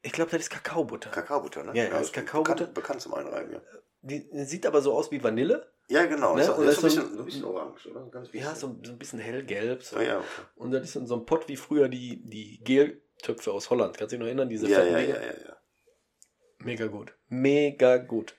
Ich 0.00 0.12
glaube, 0.12 0.30
das 0.30 0.40
ist 0.42 0.50
Kakaobutter. 0.50 1.10
Kakaobutter, 1.10 1.62
ne? 1.64 1.72
Ja, 1.76 1.84
ja, 1.84 1.98
ist 1.98 2.12
Kakaobutter. 2.14 2.54
Bekannt, 2.54 2.74
bekannt 2.74 3.00
zum 3.02 3.12
Einreiben, 3.14 3.52
ja. 3.52 3.60
Die 4.02 4.28
sieht 4.44 4.66
aber 4.66 4.82
so 4.82 4.94
aus 4.94 5.10
wie 5.10 5.22
Vanille. 5.22 5.72
Ja, 5.88 6.06
genau. 6.06 6.34
Ne? 6.34 6.42
Ist, 6.42 6.48
Und 6.50 6.66
ist 6.66 6.80
so, 6.80 6.86
ein 6.86 6.92
das 6.92 6.94
ist 6.94 6.94
so 6.94 7.02
bisschen, 7.02 7.14
so 7.14 7.22
ein 7.22 7.24
bisschen 7.24 7.44
orange, 7.44 7.86
oder? 7.88 8.06
Ganz. 8.10 8.32
Ja, 8.32 8.54
so, 8.54 8.76
so 8.82 8.92
ein 8.92 8.98
bisschen 8.98 9.20
hellgelb. 9.20 9.82
So. 9.82 9.96
Ah, 9.96 10.02
ja, 10.02 10.18
okay. 10.18 10.42
Und 10.56 10.72
das 10.72 10.82
ist 10.82 10.96
in 10.96 11.06
so 11.06 11.14
einem 11.14 11.26
Pott 11.26 11.48
wie 11.48 11.56
früher 11.56 11.88
die, 11.88 12.22
die 12.28 12.62
Geltöpfe 12.64 13.52
aus 13.52 13.70
Holland. 13.70 13.96
Kannst 13.96 14.12
du 14.12 14.16
dich 14.16 14.20
noch 14.20 14.26
erinnern? 14.26 14.48
Diese 14.48 14.68
ja, 14.68 14.82
ja, 14.82 14.98
ja, 14.98 15.20
ja, 15.20 15.32
ja. 15.32 15.56
Mega 16.58 16.86
gut. 16.86 17.14
Mega 17.28 17.96
gut. 17.98 18.36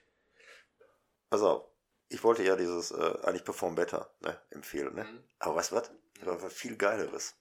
Auf. 1.30 1.70
Ich 2.10 2.24
wollte 2.24 2.44
ja 2.44 2.56
dieses 2.56 2.92
äh, 2.92 3.18
eigentlich 3.24 3.44
Perform 3.44 3.76
Better 3.76 4.14
ne, 4.22 4.40
empfehlen, 4.52 4.94
ne? 4.94 5.04
Mhm. 5.04 5.24
Aber 5.40 5.56
weißt 5.56 5.72
du 5.72 5.76
was? 5.78 5.92
Das 6.24 6.42
war 6.42 6.50
viel 6.50 6.78
Geileres. 6.78 7.36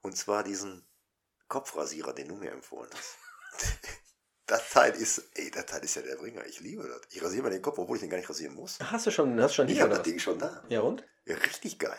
Und 0.00 0.16
zwar 0.16 0.44
diesen 0.44 0.86
Kopfrasierer, 1.48 2.12
den 2.12 2.28
du 2.28 2.36
mir 2.36 2.52
empfohlen 2.52 2.90
hast. 2.94 3.18
das 4.46 4.70
Teil 4.70 4.92
ist, 4.94 5.30
ey, 5.34 5.50
das 5.50 5.66
Teil 5.66 5.82
ist 5.84 5.94
ja 5.96 6.02
der 6.02 6.16
Bringer. 6.16 6.44
Ich 6.46 6.60
liebe 6.60 6.82
das. 6.86 7.00
Ich 7.10 7.22
rasiere 7.22 7.44
mir 7.44 7.50
den 7.50 7.62
Kopf, 7.62 7.78
obwohl 7.78 7.96
ich 7.96 8.00
den 8.02 8.10
gar 8.10 8.16
nicht 8.18 8.28
rasieren 8.28 8.54
muss. 8.54 8.78
Hast 8.80 9.06
du 9.06 9.10
schon, 9.10 9.40
hast 9.40 9.52
du 9.52 9.56
schon 9.62 9.68
Ich 9.68 9.80
habe 9.80 9.90
das 9.90 10.00
was? 10.00 10.04
Ding 10.06 10.18
schon 10.18 10.38
da. 10.38 10.62
Ja 10.68 10.80
und? 10.80 11.04
Ja, 11.24 11.36
richtig 11.36 11.78
geil. 11.78 11.96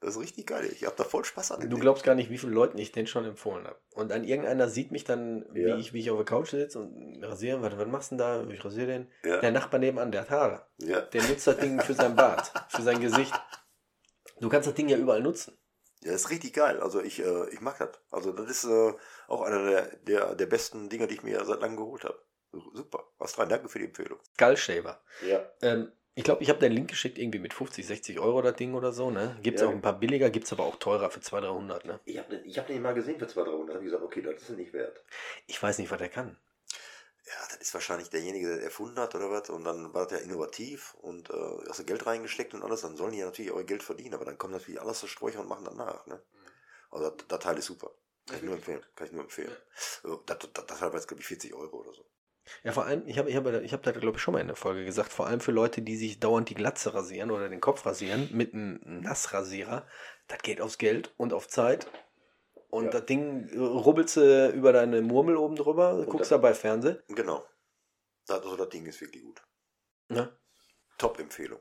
Das 0.00 0.16
ist 0.16 0.20
richtig 0.20 0.46
geil. 0.46 0.68
Ich 0.70 0.84
habe 0.84 0.96
da 0.96 1.04
voll 1.04 1.24
Spaß 1.24 1.52
an 1.52 1.60
dem 1.60 1.70
Du 1.70 1.76
Ding. 1.76 1.80
glaubst 1.82 2.04
gar 2.04 2.14
nicht, 2.14 2.28
wie 2.28 2.36
vielen 2.36 2.52
Leuten 2.52 2.76
ich 2.76 2.92
den 2.92 3.06
schon 3.06 3.24
empfohlen 3.24 3.66
habe. 3.66 3.78
Und 3.94 4.10
dann 4.10 4.24
irgendeiner 4.24 4.68
sieht 4.68 4.90
mich 4.92 5.04
dann, 5.04 5.46
Ja. 5.54 5.76
wie, 5.76 5.80
ich, 5.80 5.92
wie 5.94 6.00
ich 6.00 6.10
auf 6.10 6.18
der 6.18 6.26
Couch 6.26 6.50
sitze 6.50 6.78
und 6.80 7.22
rasiere. 7.24 7.62
Warte, 7.62 7.78
was 7.78 7.86
machst 7.86 8.10
du 8.12 8.16
denn 8.16 8.48
da? 8.48 8.52
Ich 8.52 8.62
rasiere 8.64 8.86
den. 8.86 9.10
Ja. 9.24 9.40
Der 9.40 9.50
Nachbar 9.52 9.80
nebenan, 9.80 10.12
der 10.12 10.22
hat 10.22 10.30
Haare. 10.30 10.66
Ja. 10.78 11.00
Der 11.00 11.22
nutzt 11.22 11.46
das 11.46 11.56
Ding 11.58 11.80
für 11.80 11.94
sein 11.94 12.16
Bart, 12.16 12.52
für 12.68 12.82
sein 12.82 13.00
Gesicht. 13.00 13.32
Du 14.40 14.48
kannst 14.50 14.66
das 14.68 14.74
Ding 14.74 14.88
ja 14.88 14.98
überall 14.98 15.22
nutzen. 15.22 15.56
Ja, 16.04 16.12
das 16.12 16.22
ist 16.22 16.30
richtig 16.30 16.52
geil. 16.52 16.80
Also 16.80 17.02
ich, 17.02 17.18
äh, 17.20 17.48
ich 17.50 17.60
mag 17.60 17.78
das. 17.78 17.90
Also 18.10 18.32
das 18.32 18.48
ist 18.50 18.64
äh, 18.64 18.92
auch 19.26 19.42
einer 19.42 19.64
der, 19.70 19.96
der, 19.96 20.34
der 20.34 20.46
besten 20.46 20.88
Dinger, 20.88 21.06
die 21.06 21.14
ich 21.14 21.22
mir 21.22 21.44
seit 21.44 21.60
langem 21.60 21.76
geholt 21.76 22.04
habe. 22.04 22.18
Super. 22.72 23.04
Was 23.18 23.38
rein. 23.38 23.48
Danke 23.48 23.68
für 23.68 23.78
die 23.78 23.86
Empfehlung. 23.86 24.18
Skull 24.34 24.56
Shaver. 24.56 25.00
Ja. 25.26 25.44
Ähm, 25.62 25.90
ich 26.14 26.22
glaube, 26.22 26.42
ich 26.44 26.48
habe 26.50 26.60
den 26.60 26.70
Link 26.70 26.88
geschickt, 26.90 27.18
irgendwie 27.18 27.40
mit 27.40 27.52
50, 27.52 27.84
60 27.84 28.20
Euro 28.20 28.40
das 28.42 28.54
Ding 28.54 28.74
oder 28.74 28.92
so. 28.92 29.10
Ne? 29.10 29.36
Gibt 29.42 29.56
es 29.56 29.62
Ja. 29.62 29.68
auch 29.68 29.72
ein 29.72 29.82
paar 29.82 29.98
billiger, 29.98 30.30
gibt 30.30 30.46
es 30.46 30.52
aber 30.52 30.64
auch 30.64 30.76
teurer 30.76 31.10
für 31.10 31.20
200, 31.20 31.50
300. 31.50 31.84
Ne? 31.86 32.00
Ich 32.04 32.18
habe 32.18 32.36
den, 32.36 32.44
ich 32.44 32.56
hab 32.58 32.68
den 32.68 32.80
mal 32.82 32.94
gesehen 32.94 33.18
für 33.18 33.26
200, 33.26 33.52
300. 33.54 33.68
Da 33.70 33.74
habe 33.74 33.84
ich 33.84 33.90
gesagt, 33.90 34.04
okay, 34.04 34.22
das 34.22 34.42
ist 34.42 34.50
nicht 34.50 34.72
wert. 34.72 35.02
Ich 35.46 35.60
weiß 35.60 35.78
nicht, 35.78 35.90
was 35.90 35.98
der 35.98 36.10
kann. 36.10 36.36
Ja, 37.26 37.48
das 37.48 37.56
ist 37.56 37.74
wahrscheinlich 37.74 38.10
derjenige, 38.10 38.48
der 38.48 38.62
erfunden 38.62 38.98
hat 38.98 39.14
oder 39.14 39.30
was. 39.30 39.48
Und 39.48 39.64
dann 39.64 39.94
war 39.94 40.06
der 40.06 40.22
innovativ 40.22 40.94
und 41.00 41.30
äh, 41.30 41.68
hast 41.68 41.78
du 41.78 41.84
Geld 41.84 42.06
reingesteckt 42.06 42.52
und 42.54 42.62
alles. 42.62 42.82
Dann 42.82 42.96
sollen 42.96 43.12
die 43.12 43.18
ja 43.18 43.26
natürlich 43.26 43.50
auch 43.50 43.58
ihr 43.58 43.64
Geld 43.64 43.82
verdienen. 43.82 44.14
Aber 44.14 44.24
dann 44.24 44.36
kommen 44.36 44.52
natürlich 44.52 44.80
alles 44.80 45.00
zu 45.00 45.06
Sträucher 45.06 45.40
und 45.40 45.48
machen 45.48 45.64
danach. 45.64 46.06
Ne? 46.06 46.22
Also 46.90 47.10
das, 47.10 47.26
das 47.26 47.40
Teil 47.40 47.58
ist 47.58 47.66
super. 47.66 47.90
Kann 48.26 48.36
ich 48.36 48.42
nur 48.42 48.54
empfehlen. 48.54 48.84
Kann 48.94 49.06
ich 49.06 49.12
nur 49.12 49.22
empfehlen. 49.22 49.56
Also, 50.02 50.22
Das, 50.26 50.38
das, 50.38 50.66
das 50.66 50.78
Teil 50.78 50.88
war 50.88 50.94
jetzt, 50.94 51.08
glaube 51.08 51.22
ich, 51.22 51.26
40 51.26 51.54
Euro 51.54 51.78
oder 51.78 51.92
so. 51.94 52.04
Ja, 52.62 52.72
vor 52.72 52.84
allem, 52.84 53.06
ich 53.06 53.18
habe 53.18 53.30
ich 53.30 53.36
hab, 53.36 53.46
ich 53.46 53.72
hab 53.72 53.82
da, 53.82 53.92
glaube 53.92 54.16
ich, 54.16 54.22
schon 54.22 54.34
mal 54.34 54.40
in 54.40 54.48
der 54.48 54.56
Folge 54.56 54.84
gesagt, 54.84 55.12
vor 55.12 55.26
allem 55.26 55.40
für 55.40 55.52
Leute, 55.52 55.82
die 55.82 55.96
sich 55.96 56.20
dauernd 56.20 56.50
die 56.50 56.54
Glatze 56.54 56.92
rasieren 56.92 57.30
oder 57.30 57.48
den 57.48 57.60
Kopf 57.60 57.86
rasieren 57.86 58.28
mit 58.32 58.52
einem 58.52 58.80
Nassrasierer, 59.00 59.86
das 60.28 60.38
geht 60.42 60.60
aufs 60.60 60.78
Geld 60.78 61.14
und 61.16 61.32
auf 61.32 61.48
Zeit. 61.48 61.86
Und 62.74 62.86
Ja. 62.86 62.90
das 62.90 63.06
Ding 63.06 63.48
äh, 63.50 63.58
rubbelst 63.58 64.16
du 64.16 64.48
über 64.50 64.72
deine 64.72 65.00
Murmel 65.00 65.36
oben 65.36 65.54
drüber, 65.56 66.04
guckst 66.06 66.32
dann- 66.32 66.40
dabei 66.40 66.54
Fernsehen. 66.54 66.98
Genau. 67.08 67.44
Das, 68.26 68.40
also 68.42 68.56
das 68.56 68.68
Ding 68.70 68.84
ist 68.86 69.00
wirklich 69.00 69.22
gut. 69.22 69.42
Top-Empfehlung. 70.98 71.60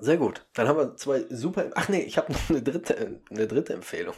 Sehr 0.00 0.16
gut. 0.16 0.44
Dann 0.54 0.66
haben 0.68 0.78
wir 0.78 0.96
zwei 0.96 1.24
super. 1.30 1.70
Ach 1.74 1.88
nee, 1.88 2.02
ich 2.02 2.18
habe 2.18 2.32
noch 2.32 2.50
eine 2.50 2.62
dritte, 2.62 3.20
eine 3.30 3.46
dritte 3.46 3.74
Empfehlung. 3.74 4.14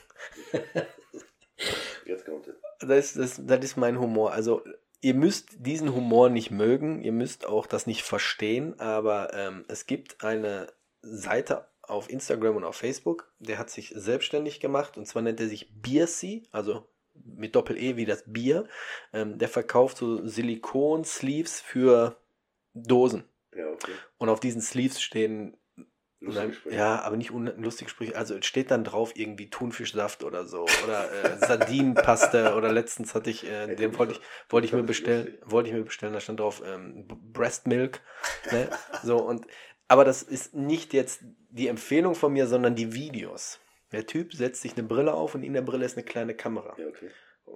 Jetzt 2.05 2.25
kommt 2.25 2.47
es. 2.49 2.55
Das, 2.81 3.15
das, 3.15 3.41
das 3.47 3.65
ist 3.65 3.77
mein 3.77 3.99
Humor. 3.99 4.33
Also, 4.33 4.63
ihr 5.01 5.15
müsst 5.15 5.49
diesen 5.59 5.95
Humor 5.95 6.29
nicht 6.31 6.51
mögen, 6.51 7.03
ihr 7.03 7.13
müsst 7.13 7.47
auch 7.47 7.67
das 7.67 7.87
nicht 7.87 8.03
verstehen, 8.03 8.79
aber 8.81 9.33
ähm, 9.35 9.65
es 9.69 9.87
gibt 9.87 10.23
eine 10.25 10.73
Seite 11.03 11.67
auf 11.89 12.11
Instagram 12.11 12.57
und 12.57 12.65
auf 12.65 12.77
Facebook, 12.77 13.33
der 13.39 13.59
hat 13.59 13.71
sich 13.71 13.93
selbstständig 13.95 14.61
gemacht 14.61 14.97
und 14.97 15.07
zwar 15.07 15.23
nennt 15.23 15.41
er 15.41 15.49
sich 15.49 15.73
Biersy, 15.81 16.45
also 16.53 16.89
mit 17.25 17.55
Doppel-E 17.55 17.97
wie 17.97 18.05
das 18.05 18.25
Bier. 18.27 18.69
Ähm, 19.13 19.39
der 19.39 19.49
verkauft 19.49 19.97
so 19.99 20.27
Silikon-Sleeves 20.27 21.61
für 21.61 22.21
Dosen. 22.75 23.25
Ja, 23.55 23.69
okay. 23.69 23.93
Und 24.19 24.29
auf 24.29 24.41
diesen 24.41 24.61
Sleeves 24.61 25.01
stehen 25.01 25.57
Sprüche. 26.23 26.75
ja, 26.75 27.01
aber 27.03 27.17
nicht 27.17 27.31
lustige 27.31 27.91
Sprüche. 27.91 28.17
Also 28.17 28.37
es 28.37 28.47
steht 28.47 28.71
dann 28.71 28.85
drauf 28.85 29.13
irgendwie 29.15 29.51
Thunfischsaft 29.51 30.25
oder 30.25 30.45
so 30.47 30.67
oder 30.85 31.13
äh, 31.13 31.39
Sardinenpaste 31.39 32.55
oder 32.57 32.73
letztens 32.73 33.15
hatte 33.15 33.31
ich, 33.31 33.45
äh, 33.45 33.69
Ey, 33.69 33.77
den 33.77 33.99
wollte 33.99 34.15
ich, 34.15 34.21
wollte 34.49 34.67
ich 34.67 34.73
mir 34.73 34.83
bestellen, 34.83 35.27
lustig. 35.27 35.51
wollte 35.51 35.69
ich 35.69 35.75
mir 35.75 35.85
bestellen, 35.85 36.13
da 36.13 36.21
stand 36.21 36.41
drauf 36.41 36.63
ähm, 36.65 37.07
Breast 37.33 37.67
Milk. 37.67 38.01
Ne? 38.51 38.69
So 39.03 39.19
und 39.19 39.47
aber 39.89 40.05
das 40.05 40.23
ist 40.23 40.55
nicht 40.55 40.93
jetzt 40.93 41.23
die 41.51 41.69
Empfehlung 41.69 42.15
von 42.15 42.33
mir, 42.33 42.47
sondern 42.47 42.75
die 42.75 42.93
Videos. 42.95 43.61
Der 43.93 44.07
Typ 44.07 44.35
setzt 44.35 44.63
sich 44.63 44.77
eine 44.77 44.87
Brille 44.87 45.15
auf 45.15 45.35
und 45.35 45.43
in 45.43 45.53
der 45.55 45.63
Brille 45.63 45.85
ist 45.87 45.97
eine 45.97 46.05
kleine 46.05 46.35
Kamera. 46.35 46.75
Ja, 46.79 46.87
okay. 46.89 47.11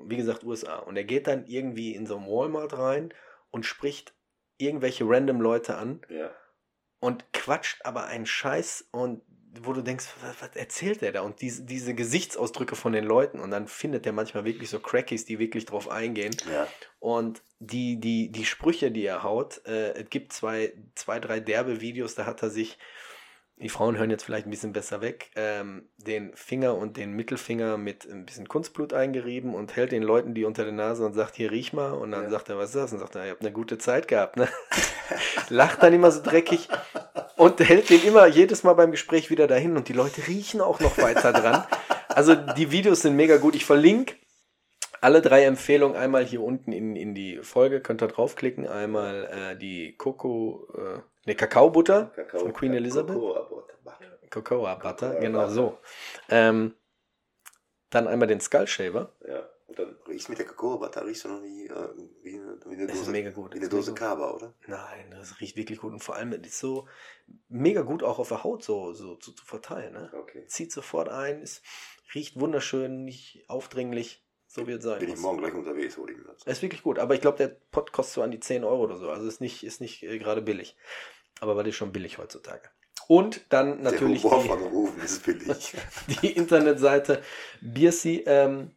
Wie 0.04 0.16
gesagt, 0.16 0.44
USA. 0.44 0.76
Und 0.76 0.96
er 0.96 1.04
geht 1.04 1.26
dann 1.26 1.46
irgendwie 1.46 1.94
in 1.94 2.06
so 2.06 2.16
ein 2.16 2.26
Walmart 2.26 2.78
rein 2.78 3.12
und 3.50 3.66
spricht 3.66 4.14
irgendwelche 4.56 5.04
random 5.08 5.40
Leute 5.40 5.76
an 5.76 6.00
Ja. 6.08 6.30
und 7.00 7.32
quatscht 7.32 7.84
aber 7.84 8.04
einen 8.04 8.26
Scheiß 8.26 8.88
und 8.92 9.22
wo 9.62 9.72
du 9.72 9.82
denkst, 9.82 10.07
was, 10.22 10.40
was 10.40 10.57
erzählt 10.57 11.01
der 11.03 11.12
da? 11.12 11.22
Und 11.22 11.40
diese, 11.40 11.64
diese 11.64 11.94
Gesichtsausdrücke 11.94 12.76
von 12.76 12.92
den 12.92 13.05
Leuten 13.05 13.40
und 13.40 13.51
dann 13.51 13.66
findet 13.68 14.07
er 14.07 14.12
manchmal 14.12 14.44
wirklich 14.44 14.70
so 14.70 14.78
Crackies, 14.80 15.24
die 15.24 15.38
wirklich 15.38 15.64
drauf 15.66 15.90
eingehen. 15.90 16.34
Ja. 16.53 16.66
Und 17.01 17.42
die, 17.59 17.98
die, 18.01 18.30
die 18.30 18.44
Sprüche, 18.44 18.90
die 18.90 19.05
er 19.05 19.22
haut, 19.22 19.61
äh, 19.66 19.92
es 19.94 20.11
gibt 20.11 20.32
zwei, 20.32 20.72
zwei, 20.94 21.18
drei 21.18 21.40
derbe 21.40 21.80
Videos, 21.80 22.14
da 22.14 22.26
hat 22.26 22.42
er 22.42 22.51
sich, 22.51 22.78
die 23.57 23.68
Frauen 23.68 23.98
hören 23.98 24.11
jetzt 24.11 24.22
vielleicht 24.22 24.46
ein 24.46 24.51
bisschen 24.51 24.72
besser 24.72 25.01
weg, 25.03 25.30
ähm, 25.34 25.88
den 25.98 26.34
Finger 26.34 26.76
und 26.76 26.96
den 26.96 27.12
Mittelfinger 27.12 27.76
mit 27.76 28.07
ein 28.07 28.24
bisschen 28.24 28.48
Kunstblut 28.48 28.92
eingerieben 28.94 29.55
und 29.55 29.76
hält 29.76 29.92
den 29.92 30.03
Leuten 30.03 30.32
die 30.32 30.44
unter 30.44 30.64
der 30.64 30.72
Nase 30.72 31.05
und 31.05 31.12
sagt, 31.12 31.36
hier 31.36 31.51
riech 31.51 31.72
mal. 31.72 31.92
Und 31.92 32.12
dann 32.12 32.24
Ja. 32.24 32.30
sagt 32.30 32.48
er, 32.48 32.57
was 32.57 32.70
ist 32.70 32.76
das? 32.76 32.92
Und 32.92 33.01
sagt 33.01 33.16
er, 33.16 33.24
ihr 33.26 33.32
habt 33.32 33.42
eine 33.42 33.53
gute 33.53 33.76
Zeit 33.78 34.09
gehabt, 34.09 34.36
ne? 34.36 34.48
Lacht 35.48 35.82
dann 35.82 35.92
immer 35.92 36.11
so 36.11 36.22
dreckig 36.22 36.68
und 37.36 37.61
hält 37.61 37.90
den 37.90 38.02
immer 38.04 38.26
jedes 38.26 38.62
Mal 38.62 38.74
beim 38.74 38.90
Gespräch 38.90 39.30
wieder 39.30 39.46
dahin 39.46 39.76
und 39.76 39.88
die 39.88 39.92
Leute 39.92 40.26
riechen 40.26 40.61
auch 40.61 40.80
noch 40.80 40.98
weiter 40.98 41.32
dran. 41.32 41.64
Also 42.08 42.34
die 42.34 42.70
Videos 42.72 43.02
sind 43.02 43.16
mega 43.16 43.36
gut. 43.36 43.54
Ich 43.54 43.64
verlinke 43.64 44.14
alle 45.00 45.22
drei 45.22 45.44
Empfehlungen 45.44 45.96
einmal 45.96 46.24
hier 46.24 46.42
unten 46.42 46.72
in, 46.72 46.96
in 46.96 47.14
die 47.14 47.38
Folge. 47.38 47.80
Könnt 47.80 48.02
ihr 48.02 48.08
draufklicken. 48.08 48.66
Einmal 48.66 49.28
äh, 49.32 49.56
die 49.56 49.96
Coco, 49.96 50.68
äh, 50.76 50.98
ne, 51.26 51.34
Kakaobutter 51.34 52.12
Kakao. 52.14 52.40
von 52.40 52.52
Queen 52.52 52.74
Elizabeth. 52.74 53.16
Cocoa 53.16 53.64
Butter. 53.84 54.18
Cocoa 54.30 54.74
Butter, 54.74 55.14
genau 55.20 55.48
so. 55.48 55.78
Ähm, 56.28 56.74
dann 57.90 58.06
einmal 58.06 58.28
den 58.28 58.40
Skull 58.40 58.66
Shaver. 58.66 59.12
Ja. 59.26 59.48
Dann 59.80 59.96
riechst 60.08 60.28
du 60.28 60.32
mit 60.32 60.38
der 60.38 60.46
Cocoa 60.46 60.76
Butter 60.76 61.06
riechst 61.06 61.24
du 61.24 61.28
noch 61.28 61.42
wie, 61.42 61.66
äh, 61.66 61.88
wie, 62.22 62.34
eine, 62.34 62.58
wie 62.66 62.74
eine 62.74 62.86
Das 62.86 62.98
Dose. 62.98 63.10
mega 63.10 63.30
gut. 63.30 63.54
Wie 63.54 63.58
eine 63.58 63.68
Dose 63.68 63.94
Kaba, 63.94 64.30
oder? 64.32 64.54
Nein, 64.66 65.10
das 65.10 65.40
riecht 65.40 65.56
wirklich 65.56 65.78
gut. 65.80 65.92
Und 65.92 66.00
vor 66.00 66.16
allem, 66.16 66.32
ist 66.32 66.58
so 66.58 66.86
mega 67.48 67.82
gut 67.82 68.02
auch 68.02 68.18
auf 68.18 68.28
der 68.28 68.44
Haut 68.44 68.62
so, 68.62 68.92
so 68.92 69.16
zu, 69.16 69.32
zu 69.32 69.44
verteilen. 69.44 69.92
Ne? 69.92 70.10
Okay. 70.14 70.46
Zieht 70.46 70.72
sofort 70.72 71.08
ein, 71.08 71.42
ist, 71.42 71.62
riecht 72.14 72.38
wunderschön, 72.38 73.04
nicht 73.04 73.44
aufdringlich, 73.48 74.24
so 74.46 74.66
wird 74.66 74.80
es 74.80 74.84
sein. 74.84 74.98
Bin 74.98 75.10
ich 75.10 75.18
morgen 75.18 75.38
gleich 75.38 75.54
unterwegs, 75.54 75.96
hol 75.96 76.10
ich 76.10 76.16
mir 76.16 76.24
das. 76.24 76.42
Ist 76.42 76.62
wirklich 76.62 76.82
gut, 76.82 76.98
aber 76.98 77.14
ich 77.14 77.20
glaube, 77.20 77.38
der 77.38 77.48
Pot 77.48 77.92
kostet 77.92 78.14
so 78.14 78.22
an 78.22 78.30
die 78.32 78.40
10 78.40 78.64
Euro 78.64 78.82
oder 78.84 78.96
so. 78.96 79.10
Also 79.10 79.28
ist 79.28 79.40
nicht, 79.40 79.62
ist 79.62 79.80
nicht 79.80 80.02
äh, 80.02 80.18
gerade 80.18 80.42
billig. 80.42 80.76
Aber 81.40 81.56
was 81.56 81.66
ist 81.66 81.76
schon 81.76 81.92
billig 81.92 82.18
heutzutage? 82.18 82.68
Und 83.06 83.40
dann 83.48 83.82
natürlich 83.82 84.22
der 84.22 84.30
Humor 84.30 84.42
die, 84.42 84.48
von 84.48 84.62
Rufen 84.72 85.02
ist 85.02 85.24
billig. 85.24 85.74
die 86.22 86.32
Internetseite 86.32 87.22
Biersy. 87.60 88.22
Ähm, 88.26 88.72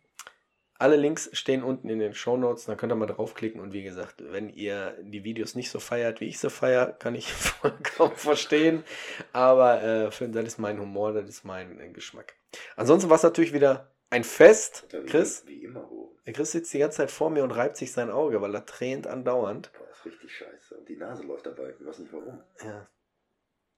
alle 0.84 0.98
Links 0.98 1.30
stehen 1.32 1.64
unten 1.64 1.88
in 1.88 2.00
den 2.00 2.14
Show 2.14 2.36
Notes, 2.36 2.66
dann 2.66 2.76
könnt 2.76 2.92
ihr 2.92 2.98
mal 2.98 3.06
draufklicken. 3.06 3.62
Und 3.62 3.72
wie 3.72 3.84
gesagt, 3.84 4.22
wenn 4.32 4.50
ihr 4.50 4.98
die 5.02 5.24
Videos 5.24 5.56
nicht 5.56 5.72
so 5.72 5.80
feiert, 5.80 6.20
wie 6.20 6.28
ich 6.28 6.40
sie 6.40 6.50
feier, 6.50 6.92
kann 6.92 7.16
ich 7.16 7.32
vollkommen 7.34 8.18
verstehen. 8.18 8.84
Aber 9.32 9.82
äh, 9.82 10.12
für, 10.12 10.28
das 10.28 10.46
ist 10.46 10.58
mein 10.60 10.82
Humor, 10.82 11.14
das 11.14 11.30
ist 11.30 11.46
mein 11.46 11.80
äh, 11.80 11.90
Geschmack. 11.90 12.36
Ansonsten 12.76 13.10
war 13.10 13.16
es 13.16 13.24
natürlich 13.24 13.54
wieder 13.54 13.94
ein 14.10 14.26
Fest. 14.26 14.86
Chris, 15.08 15.44
Wie 15.48 15.64
immer 15.64 15.90
der 16.26 16.34
Chris 16.34 16.52
sitzt 16.52 16.74
die 16.74 16.80
ganze 16.80 16.98
Zeit 16.98 17.12
vor 17.12 17.30
mir 17.30 17.44
und 17.44 17.52
reibt 17.52 17.78
sich 17.78 17.92
sein 17.92 18.10
Auge, 18.10 18.42
weil 18.42 18.54
er 18.54 18.66
tränt 18.66 19.08
andauernd. 19.08 19.72
Boah, 19.74 19.88
das 19.88 20.00
ist 20.00 20.06
richtig 20.06 20.36
scheiße. 20.36 20.76
Und 20.76 20.88
die 20.88 20.98
Nase 20.98 21.24
läuft 21.24 21.46
dabei. 21.46 21.74
Ich 21.80 21.86
weiß 21.86 22.00
nicht 22.00 22.14
warum. 22.14 22.42
Ja. 22.62 22.90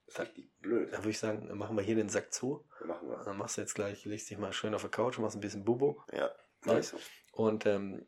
Das 0.06 0.16
ist 0.16 0.22
richtig 0.22 0.52
blöd. 0.60 0.92
Dann 0.92 1.02
würde 1.02 1.10
ich 1.10 1.20
sagen, 1.20 1.56
machen 1.58 1.76
wir 1.76 1.84
hier 1.84 1.96
den 1.96 2.10
Sack 2.10 2.34
zu. 2.34 2.64
Machen 2.86 3.10
wir. 3.10 3.24
Dann 3.24 3.38
machst 3.38 3.58
du 3.58 3.62
jetzt 3.62 3.74
gleich, 3.74 4.06
legst 4.06 4.30
dich 4.30 4.38
mal 4.38 4.54
schön 4.54 4.76
auf 4.76 4.82
der 4.82 4.92
Couch, 4.92 5.18
machst 5.18 5.36
ein 5.36 5.42
bisschen 5.42 5.66
Bubo. 5.66 6.04
Ja, 6.12 6.32
So. 6.66 6.98
Und 7.32 7.66
ähm, 7.66 8.06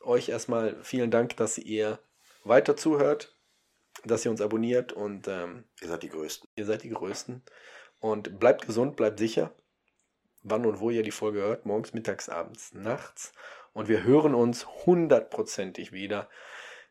euch 0.00 0.28
erstmal 0.28 0.82
vielen 0.82 1.10
Dank, 1.10 1.36
dass 1.36 1.58
ihr 1.58 1.98
weiter 2.44 2.76
zuhört, 2.76 3.36
dass 4.04 4.24
ihr 4.24 4.30
uns 4.30 4.40
abonniert 4.40 4.92
und 4.92 5.28
ähm, 5.28 5.64
Ihr 5.80 5.88
seid 5.88 6.02
die 6.02 6.08
Größten. 6.08 6.48
ihr 6.54 6.64
seid 6.64 6.82
die 6.84 6.90
Größten. 6.90 7.42
Und 8.00 8.38
bleibt 8.38 8.66
gesund, 8.66 8.96
bleibt 8.96 9.18
sicher. 9.18 9.52
Wann 10.42 10.64
und 10.66 10.78
wo 10.78 10.90
ihr 10.90 11.02
die 11.02 11.10
Folge 11.10 11.40
hört, 11.40 11.66
morgens, 11.66 11.92
mittags, 11.92 12.28
abends, 12.28 12.72
nachts. 12.72 13.32
Und 13.72 13.88
wir 13.88 14.04
hören 14.04 14.34
uns 14.34 14.66
hundertprozentig 14.86 15.92
wieder 15.92 16.28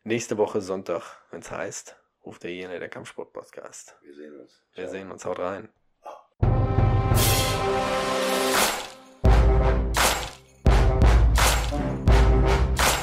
nächste 0.03 0.37
Woche 0.37 0.61
Sonntag, 0.61 1.21
wenn 1.31 1.39
es 1.39 1.49
heißt, 1.49 1.95
ruft 2.25 2.43
der 2.43 2.53
jene 2.53 2.79
der 2.79 2.89
Kampfsport-Podcast. 2.89 3.97
Wir 4.01 4.15
sehen 4.15 4.39
uns. 4.39 4.61
Wir 4.73 4.89
sehen 4.89 5.11
uns, 5.11 5.25
haut 5.25 5.39
rein. 5.39 5.69
Ciao. 6.01 6.17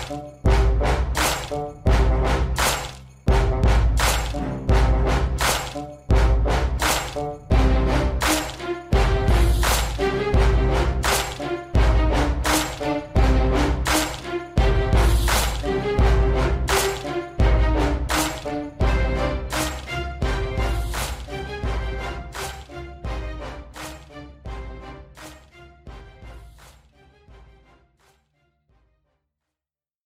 Thank 0.07 0.25
you. 7.17 7.54